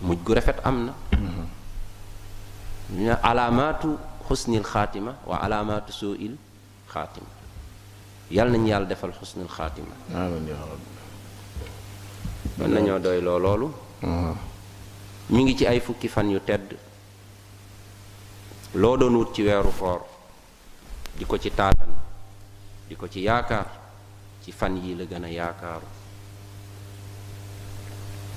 mujj 0.00 0.18
gu 0.24 0.32
rafet 0.34 0.58
am 0.64 0.84
na 0.86 0.92
ñu 0.92 1.18
mm-hmm. 1.22 3.04
ne 3.06 3.12
alaamaatu 3.22 3.96
xusnil 4.28 4.62
xaatima 4.62 5.14
wa 5.26 5.36
alaamaatu 5.36 5.92
suuil 5.92 6.34
xaatima 6.92 7.26
yàlla 8.30 8.52
nañu 8.52 8.66
yàlla 8.68 8.86
defal 8.86 9.12
xusnil 9.12 9.48
xaatima 9.48 9.94
mën 12.58 12.68
nañoo 12.70 12.98
doy 12.98 13.20
loolu 13.20 13.56
ñu 14.02 14.08
mm-hmm. 14.08 15.36
ngi 15.42 15.56
ci 15.58 15.66
ay 15.66 15.80
fukki 15.80 16.08
fan 16.08 16.30
yu 16.30 16.40
tedd 16.44 16.76
loo 18.74 18.96
doon 18.98 19.14
wut 19.22 19.30
ci 19.32 19.42
weeru 19.46 19.70
koor 19.78 20.02
di 21.16 21.22
ko 21.24 21.38
ci 21.38 21.46
taatan 21.54 21.92
di 22.90 22.96
ko 22.98 23.06
ci 23.08 23.20
yaakaar 23.22 23.70
ci 24.42 24.50
fan 24.50 24.74
yii 24.76 24.96
la 24.98 25.04
gën 25.06 25.22
a 25.22 25.28
yaakaaru 25.30 25.86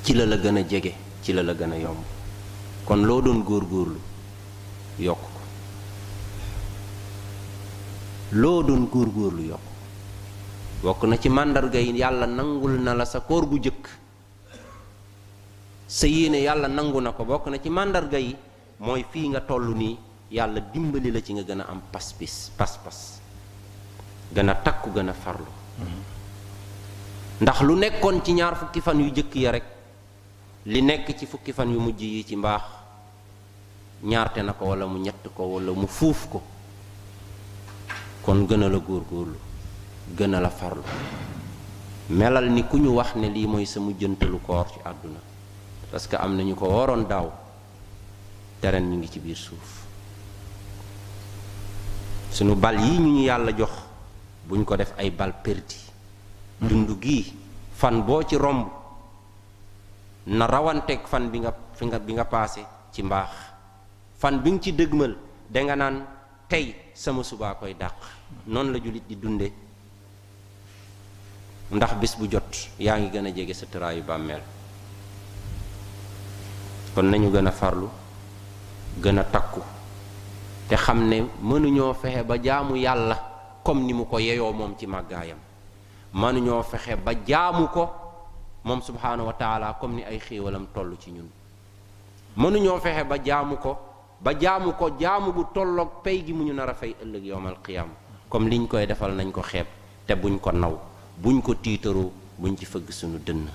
ci 0.06 0.14
la 0.14 0.26
la 0.30 0.38
gën 0.38 0.58
a 0.58 0.64
jege 0.64 0.94
ci 1.26 1.34
la 1.34 1.42
la 1.42 1.54
gën 1.58 1.72
a 1.72 1.76
yomb 1.82 2.02
kon 2.86 3.02
loo 3.04 3.20
doon 3.22 3.42
góorgóorlu 3.42 3.98
yokk 5.02 5.18
ko 5.26 5.40
loo 8.38 8.62
doon 8.62 8.86
góorgóorlu 8.94 9.42
yokk 9.50 9.66
bokk 10.86 11.04
na 11.10 11.18
ci 11.18 11.30
màndarga 11.30 11.80
yi 11.80 11.98
yàlla 11.98 12.26
nangul 12.28 12.78
na 12.80 12.94
la 12.94 13.06
sa 13.06 13.20
koor 13.22 13.48
gu 13.48 13.58
jëkk 13.58 13.90
sa 15.88 16.06
yéene 16.06 16.38
yàlla 16.46 16.68
nangu 16.68 17.02
na 17.02 17.12
ko 17.12 17.26
bokk 17.26 17.48
na 17.48 17.58
ci 17.60 17.70
màndarga 17.70 18.18
yi 18.20 18.36
mooy 18.78 19.04
fii 19.10 19.30
nga 19.30 19.42
toll 19.42 19.74
nii 19.74 20.06
yalla 20.30 20.60
dimbali 20.60 21.10
la 21.12 21.22
ci 21.22 21.34
nga 21.34 21.44
gëna 21.44 21.68
am 21.68 21.82
pas 21.90 22.12
pass 22.18 22.52
pas 22.56 22.78
pass 22.84 23.20
gëna 24.34 24.56
takku 24.56 24.92
gën 24.92 25.12
farlu 25.14 25.52
mhm. 25.80 26.02
ndax 27.42 27.62
lu 27.62 27.76
nekkon 27.76 28.22
ci 28.24 28.32
ñaar 28.34 28.56
fukki 28.58 28.82
fan 28.82 29.00
yu 29.00 29.12
jëk 29.14 29.36
ya 29.36 29.52
rek 29.52 29.64
li 30.66 30.82
nekk 30.82 31.18
ci 31.18 31.26
fukki 31.26 31.52
fan 31.54 31.70
yu 31.72 31.80
mujj 31.80 32.02
yi 32.02 32.26
ci 32.26 32.36
mbax 32.36 32.62
ñaar 34.04 34.36
na 34.38 34.44
nako 34.44 34.66
wala 34.66 34.86
mu 34.86 35.00
ñett 35.00 35.28
ko 35.36 35.44
wala 35.44 35.72
mu 35.72 35.88
fuf 35.88 36.28
ko 36.30 36.42
kon 38.22 38.44
gëna 38.46 38.68
la 38.68 38.78
gulu, 38.80 39.06
gor 39.10 39.28
lu 39.28 39.38
gëna 40.16 40.40
la 40.42 40.50
farlu 40.50 40.84
melal 42.10 42.50
ni 42.52 42.64
kuñu 42.68 42.90
wax 42.92 43.16
ne 43.16 43.30
li 43.30 43.48
moy 43.48 43.66
sa 43.66 43.80
mujjëntelu 43.80 44.40
koor 44.46 44.66
ci 44.72 44.80
aduna 44.84 45.20
parce 45.90 46.06
que 46.08 46.18
am 46.18 46.36
na 46.36 46.44
ñu 46.44 46.54
ko 46.56 46.66
woron 46.68 47.04
daw 47.08 47.32
ngi 48.62 49.10
ci 49.12 49.20
biir 49.20 49.38
suuf 49.38 49.77
sunu 52.38 52.54
bal 52.54 52.78
yi 52.78 53.02
ñu 53.02 53.12
ñu 53.18 53.22
yalla 53.26 53.50
jox 53.58 53.74
buñ 54.46 54.62
ko 54.62 54.78
def 54.78 54.94
ay 55.02 55.10
bal 55.10 55.34
perdi 55.42 55.78
dundu 56.62 56.94
gi 57.02 57.34
fan 57.74 58.06
bo 58.06 58.22
ci 58.24 58.36
romb 58.38 58.70
na 60.28 60.46
ak 60.46 61.08
fan 61.10 61.32
bi 61.34 61.40
nga 61.42 61.52
fi 61.74 61.86
nga 61.90 61.98
bi 61.98 62.14
nga 62.14 62.26
passé 62.30 62.62
ci 62.94 63.02
mbax 63.02 63.32
fan 64.22 64.38
bi 64.42 64.52
nga 64.54 64.62
ci 64.62 64.72
dëgmal 64.76 65.18
de 65.50 65.60
nga 65.66 65.76
nan 65.76 66.06
tay 66.48 66.76
sama 66.94 67.24
suba 67.24 67.58
koy 67.58 67.76
non 68.46 68.70
la 68.70 68.78
julit 68.78 69.04
di 69.08 69.18
dunde 69.18 69.52
ndax 71.72 71.94
bis 71.98 72.14
bu 72.18 72.28
jot 72.28 72.70
yaangi 72.78 73.10
gëna 73.10 73.34
jégé 73.34 73.54
sa 73.54 73.66
kon 76.94 77.04
nañu 77.06 77.32
gëna 77.32 77.52
farlu 77.52 77.90
gëna 79.02 79.24
takku 79.26 79.62
te 80.68 80.76
xam 80.76 81.08
ne 81.08 81.24
mënuñoo 81.42 81.94
fexe 81.94 82.24
ba 82.24 82.38
jaamu 82.42 82.76
yàlla 82.76 83.16
comme 83.64 83.84
ni 83.86 83.94
mu 83.94 84.06
ko 84.06 84.20
yeyoo 84.20 84.52
moom 84.52 84.76
ci 84.78 84.86
màggaayam 84.86 85.38
mënuñoo 86.14 86.62
fexe 86.64 86.96
ba 86.98 87.14
jaamu 87.26 87.68
ko 87.68 87.88
moom 88.66 88.82
subhaanahu 88.82 89.28
wa 89.28 89.34
taala 89.34 89.74
comme 89.80 89.96
ni 89.96 90.04
ay 90.04 90.20
xéewalam 90.20 90.68
toll 90.74 90.96
ci 91.00 91.12
ñun 91.12 91.28
mënuñoo 92.36 92.80
fexe 92.80 93.04
ba 93.08 93.18
jaamu 93.24 93.56
ko 93.58 93.78
ba 94.20 94.34
jaamu 94.38 94.74
ko 94.74 94.90
jaamu 95.00 95.32
gu 95.32 95.46
tolloog 95.54 96.02
pey 96.04 96.26
gi 96.26 96.34
mu 96.34 96.44
ñu 96.44 96.54
nar 96.54 96.70
a 96.70 96.74
fay 96.74 96.96
ëllëg 97.02 97.24
yowmal 97.26 97.58
qiyaam 97.64 97.88
comme 98.30 98.50
liñ 98.50 98.68
koy 98.68 98.86
defal 98.86 99.16
nañ 99.16 99.32
ko 99.32 99.42
xeeb 99.42 99.68
te 100.06 100.16
buñ 100.16 100.38
ko 100.40 100.52
naw 100.52 100.78
buñ 101.18 101.42
ko 101.42 101.54
tiitaroo 101.56 102.12
buñ 102.38 102.58
ci 102.58 102.66
fëgg 102.66 102.92
suñu 102.92 103.20
dënn 103.24 103.48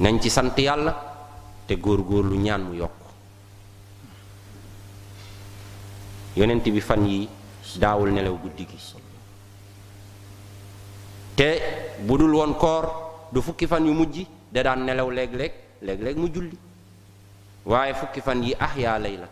nañ 0.00 0.20
ci 0.20 0.30
sant 0.30 0.58
yàlla 0.58 0.92
te 1.66 1.74
góor 1.76 2.02
góor 2.02 2.24
lu 2.24 2.36
ñaan 2.38 2.62
mu 2.64 2.74
yokk 2.74 3.01
yonent 6.36 6.64
bi 6.64 6.80
fan 6.80 7.04
yi 7.06 7.28
daawul 7.80 8.10
nelaw 8.16 8.36
guddi 8.42 8.64
gi 8.70 8.78
te 11.36 11.46
bu 12.06 12.16
dul 12.18 12.32
woon 12.34 12.54
koor 12.62 12.84
du 13.32 13.40
fukki 13.40 13.66
fan 13.66 13.84
yu 13.86 13.92
mujj 14.00 14.16
da 14.52 14.62
daan 14.62 14.84
nelaw 14.86 15.08
léeg-léeg 15.10 15.52
léeg 16.04 16.16
mu 16.16 16.28
julli 16.34 16.56
waaye 17.66 17.94
fukki 18.00 18.20
fan 18.20 18.42
yi 18.46 18.54
ah 18.58 18.72
yaa 18.84 18.98
lay 19.04 19.16
la 19.22 19.28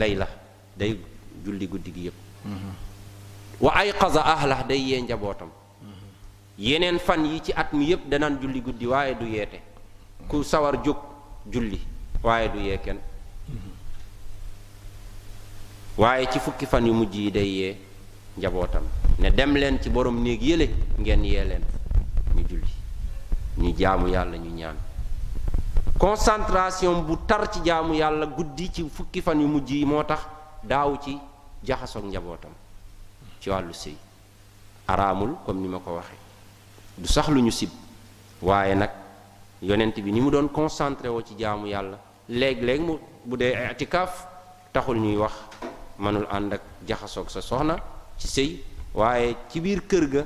lay 0.00 0.14
la 0.14 0.28
day 0.76 0.92
julli 1.44 1.66
guddi 1.66 1.92
gi 1.94 2.00
yépp 2.06 2.18
mhm. 2.44 2.72
wa 3.60 3.72
ay 3.80 3.92
qaza 4.00 4.22
ahla 4.34 4.62
day 4.68 4.80
yee 4.88 5.00
njabootam 5.02 5.48
mhm. 5.50 6.06
yeneen 6.58 6.98
fan 6.98 7.24
yi 7.26 7.42
ci 7.44 7.52
at 7.52 7.72
mi 7.72 7.84
yépp 7.90 8.08
danaan 8.10 8.38
julli 8.40 8.60
guddi 8.62 8.86
waaye 8.86 9.14
du 9.20 9.26
yeete 9.34 9.60
ku 10.28 10.42
sawar 10.42 10.74
jóg 10.84 10.96
julli 11.52 11.80
waaye 12.22 12.48
du 12.52 12.58
yee 12.68 12.78
kenn 12.86 12.98
waaye 15.96 16.26
ci 16.30 16.38
fukki 16.38 16.66
fan 16.66 16.86
yu 16.86 16.92
mujj 16.94 17.14
yi 17.16 17.30
day 17.30 17.48
yee 17.48 17.76
njabootam 18.38 18.82
ne 19.18 19.30
dem 19.30 19.54
leen 19.56 19.80
ci 19.82 19.90
borom 19.90 20.22
néeg 20.22 20.42
yële 20.42 20.70
ngeen 20.98 21.24
yee 21.24 21.44
leen 21.44 21.62
ñu 22.36 22.42
julli 22.48 22.72
ñu 23.58 23.74
jaamu 23.78 24.08
yàlla 24.08 24.36
ñu 24.36 24.50
ñaan 24.54 24.76
concentration 25.98 27.02
bu 27.02 27.18
tar 27.26 27.50
ci 27.50 27.60
jaamu 27.64 27.94
yàlla 27.94 28.26
guddi 28.26 28.72
ci 28.72 28.88
fukki 28.88 29.20
fan 29.20 29.40
yu 29.40 29.48
mujj 29.48 29.70
yi 29.72 29.84
moo 29.84 30.04
tax 30.04 30.20
daawu 30.62 30.96
ci 31.02 31.18
jaxasoog 31.64 32.04
njabootam 32.06 32.52
ci 33.40 33.48
wàllu 33.50 33.72
sëy 33.74 33.96
araamul 34.86 35.36
comme 35.44 35.60
ni 35.60 35.68
ma 35.68 35.78
ko 35.78 35.94
waxee 35.94 36.16
du 36.96 37.06
sax 37.08 37.28
lu 37.28 37.42
ñu 37.42 37.50
sib 37.50 37.70
waaye 38.42 38.74
nag 38.74 38.90
yonent 39.60 40.00
bi 40.00 40.12
ni 40.12 40.20
mu 40.20 40.30
doon 40.30 40.48
concentré 40.48 41.08
woo 41.08 41.22
ci 41.22 41.34
jaamu 41.36 41.66
yàlla 41.66 41.98
léeg-léeg 42.28 42.80
mu 42.80 42.98
bu 43.24 43.36
dee 43.36 43.54
itikaaf 43.72 44.26
taxul 44.72 44.98
ñuy 44.98 45.16
wax 45.16 45.34
manul 46.00 46.26
ànd 46.32 46.52
ak 46.56 46.62
jaxasoog 46.88 47.28
sa 47.30 47.44
soxna 47.44 47.76
ci 48.16 48.26
sey 48.26 48.48
waye 48.96 49.36
ci 49.50 49.60
bir 49.60 49.86
keur 49.86 50.06
ga 50.08 50.24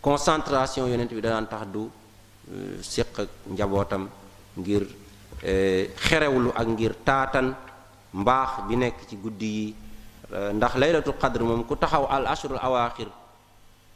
concentration 0.00 0.86
yonent 0.88 1.10
bi 1.12 1.20
daan 1.20 1.46
tax 1.48 1.66
du 1.66 1.90
euh, 2.54 2.78
sekk 2.82 3.18
ak 3.18 3.92
ngir 4.58 4.84
euh, 5.44 5.86
xerewlu 6.06 6.50
ak 6.54 6.66
ngir 6.68 6.92
taatan 7.04 7.54
mbax 8.14 8.48
bi 8.68 8.74
nek 8.76 8.94
ci 9.08 9.16
guddi 9.18 9.50
yi 9.58 9.66
euh, 10.32 10.52
ndax 10.54 10.74
laylatul 10.76 11.18
qadr 11.18 11.42
mom 11.42 11.66
ku 11.66 11.74
taxaw 11.76 12.06
al 12.06 12.26
ashrul 12.26 12.58
awakhir 12.62 13.08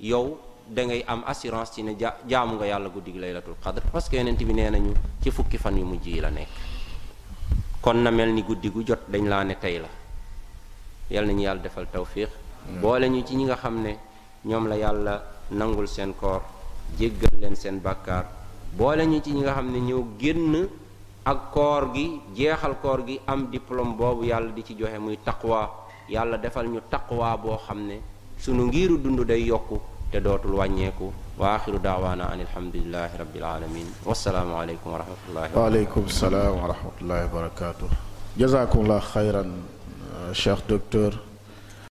yow 0.00 0.38
da 0.66 0.82
ngay 0.82 1.02
am 1.06 1.22
assurance 1.26 1.70
ci 1.74 1.82
ne 1.82 1.94
jaamu 2.26 2.56
nga 2.58 2.66
yalla 2.66 2.88
guddi 2.88 3.12
laylatul 3.14 3.56
qadr 3.62 3.82
parce 3.92 4.08
que 4.08 4.16
yonent 4.16 4.36
bi 4.36 4.52
nenañu 4.52 4.92
ci 5.22 5.30
fukki 5.30 5.56
fan 5.56 5.78
yu 5.78 5.84
mujjii 5.86 6.20
la 6.20 6.30
nek 6.30 6.48
kon 7.80 7.94
na 8.02 8.10
melni 8.10 8.42
ni 8.42 8.70
jot 8.86 9.00
dañ 9.06 9.28
la 9.28 9.42
ne 9.44 9.56
tay 9.58 9.78
la 9.78 10.01
na 11.10 11.32
ñu 11.32 11.42
yàlla 11.42 11.62
defal 11.62 11.86
tawfiix 11.90 12.28
boole 12.80 13.06
ñu 13.08 13.22
ci 13.24 13.34
ñi 13.36 13.44
nga 13.44 13.56
xam 13.56 13.82
ne 13.82 13.96
ñoom 14.44 14.68
la 14.68 14.76
yàlla 14.76 15.22
nangul 15.50 15.86
seen 15.88 16.14
koor 16.16 16.40
jéggal 16.98 17.38
leen 17.40 17.54
seen 17.56 17.80
bàkkaar 17.82 18.24
boole 18.78 19.04
ñu 19.06 19.20
ci 19.20 19.32
ñi 19.32 19.40
nga 19.40 19.52
xam 19.54 19.70
ne 19.72 19.78
ñëw 19.78 20.02
génn 20.18 20.68
ak 21.24 21.50
koor 21.52 21.92
gi 21.94 22.20
jeexal 22.34 22.76
koor 22.80 23.04
gi 23.06 23.20
am 23.26 23.50
diplôme 23.50 23.94
boobu 23.94 24.24
yàlla 24.24 24.50
di 24.52 24.64
ci 24.64 24.74
joxe 24.76 24.98
muy 24.98 25.18
taqwa 25.24 25.86
yàlla 26.08 26.36
defal 26.38 26.66
ñu 26.68 26.80
taqwa 26.88 27.36
boo 27.36 27.56
xam 27.66 27.86
ne 27.86 28.00
sunu 28.38 28.66
ngiiru 28.66 28.98
dund 28.98 29.22
day 29.24 29.42
yokk 29.44 29.70
te 30.10 30.18
dootul 30.20 30.52
wàññeeku 30.54 31.12
wa 31.38 31.54
axiru 31.54 31.78
daawaana 31.78 32.24
an 32.32 32.40
alhamdulilahi 32.46 33.14
rabbil 33.18 33.44
alamin 33.44 33.86
wasalaamu 34.04 34.54
aleykum 34.58 34.92
wa 34.92 34.98
rahmatullahi 35.02 35.50
waaleykum 35.54 36.08
salaam 36.08 36.54
wa 36.60 36.66
rahmatullahi 36.74 37.22
wa 37.26 37.34
barakatuh 37.40 37.88
cher 40.32 40.62
docteur 40.66 41.18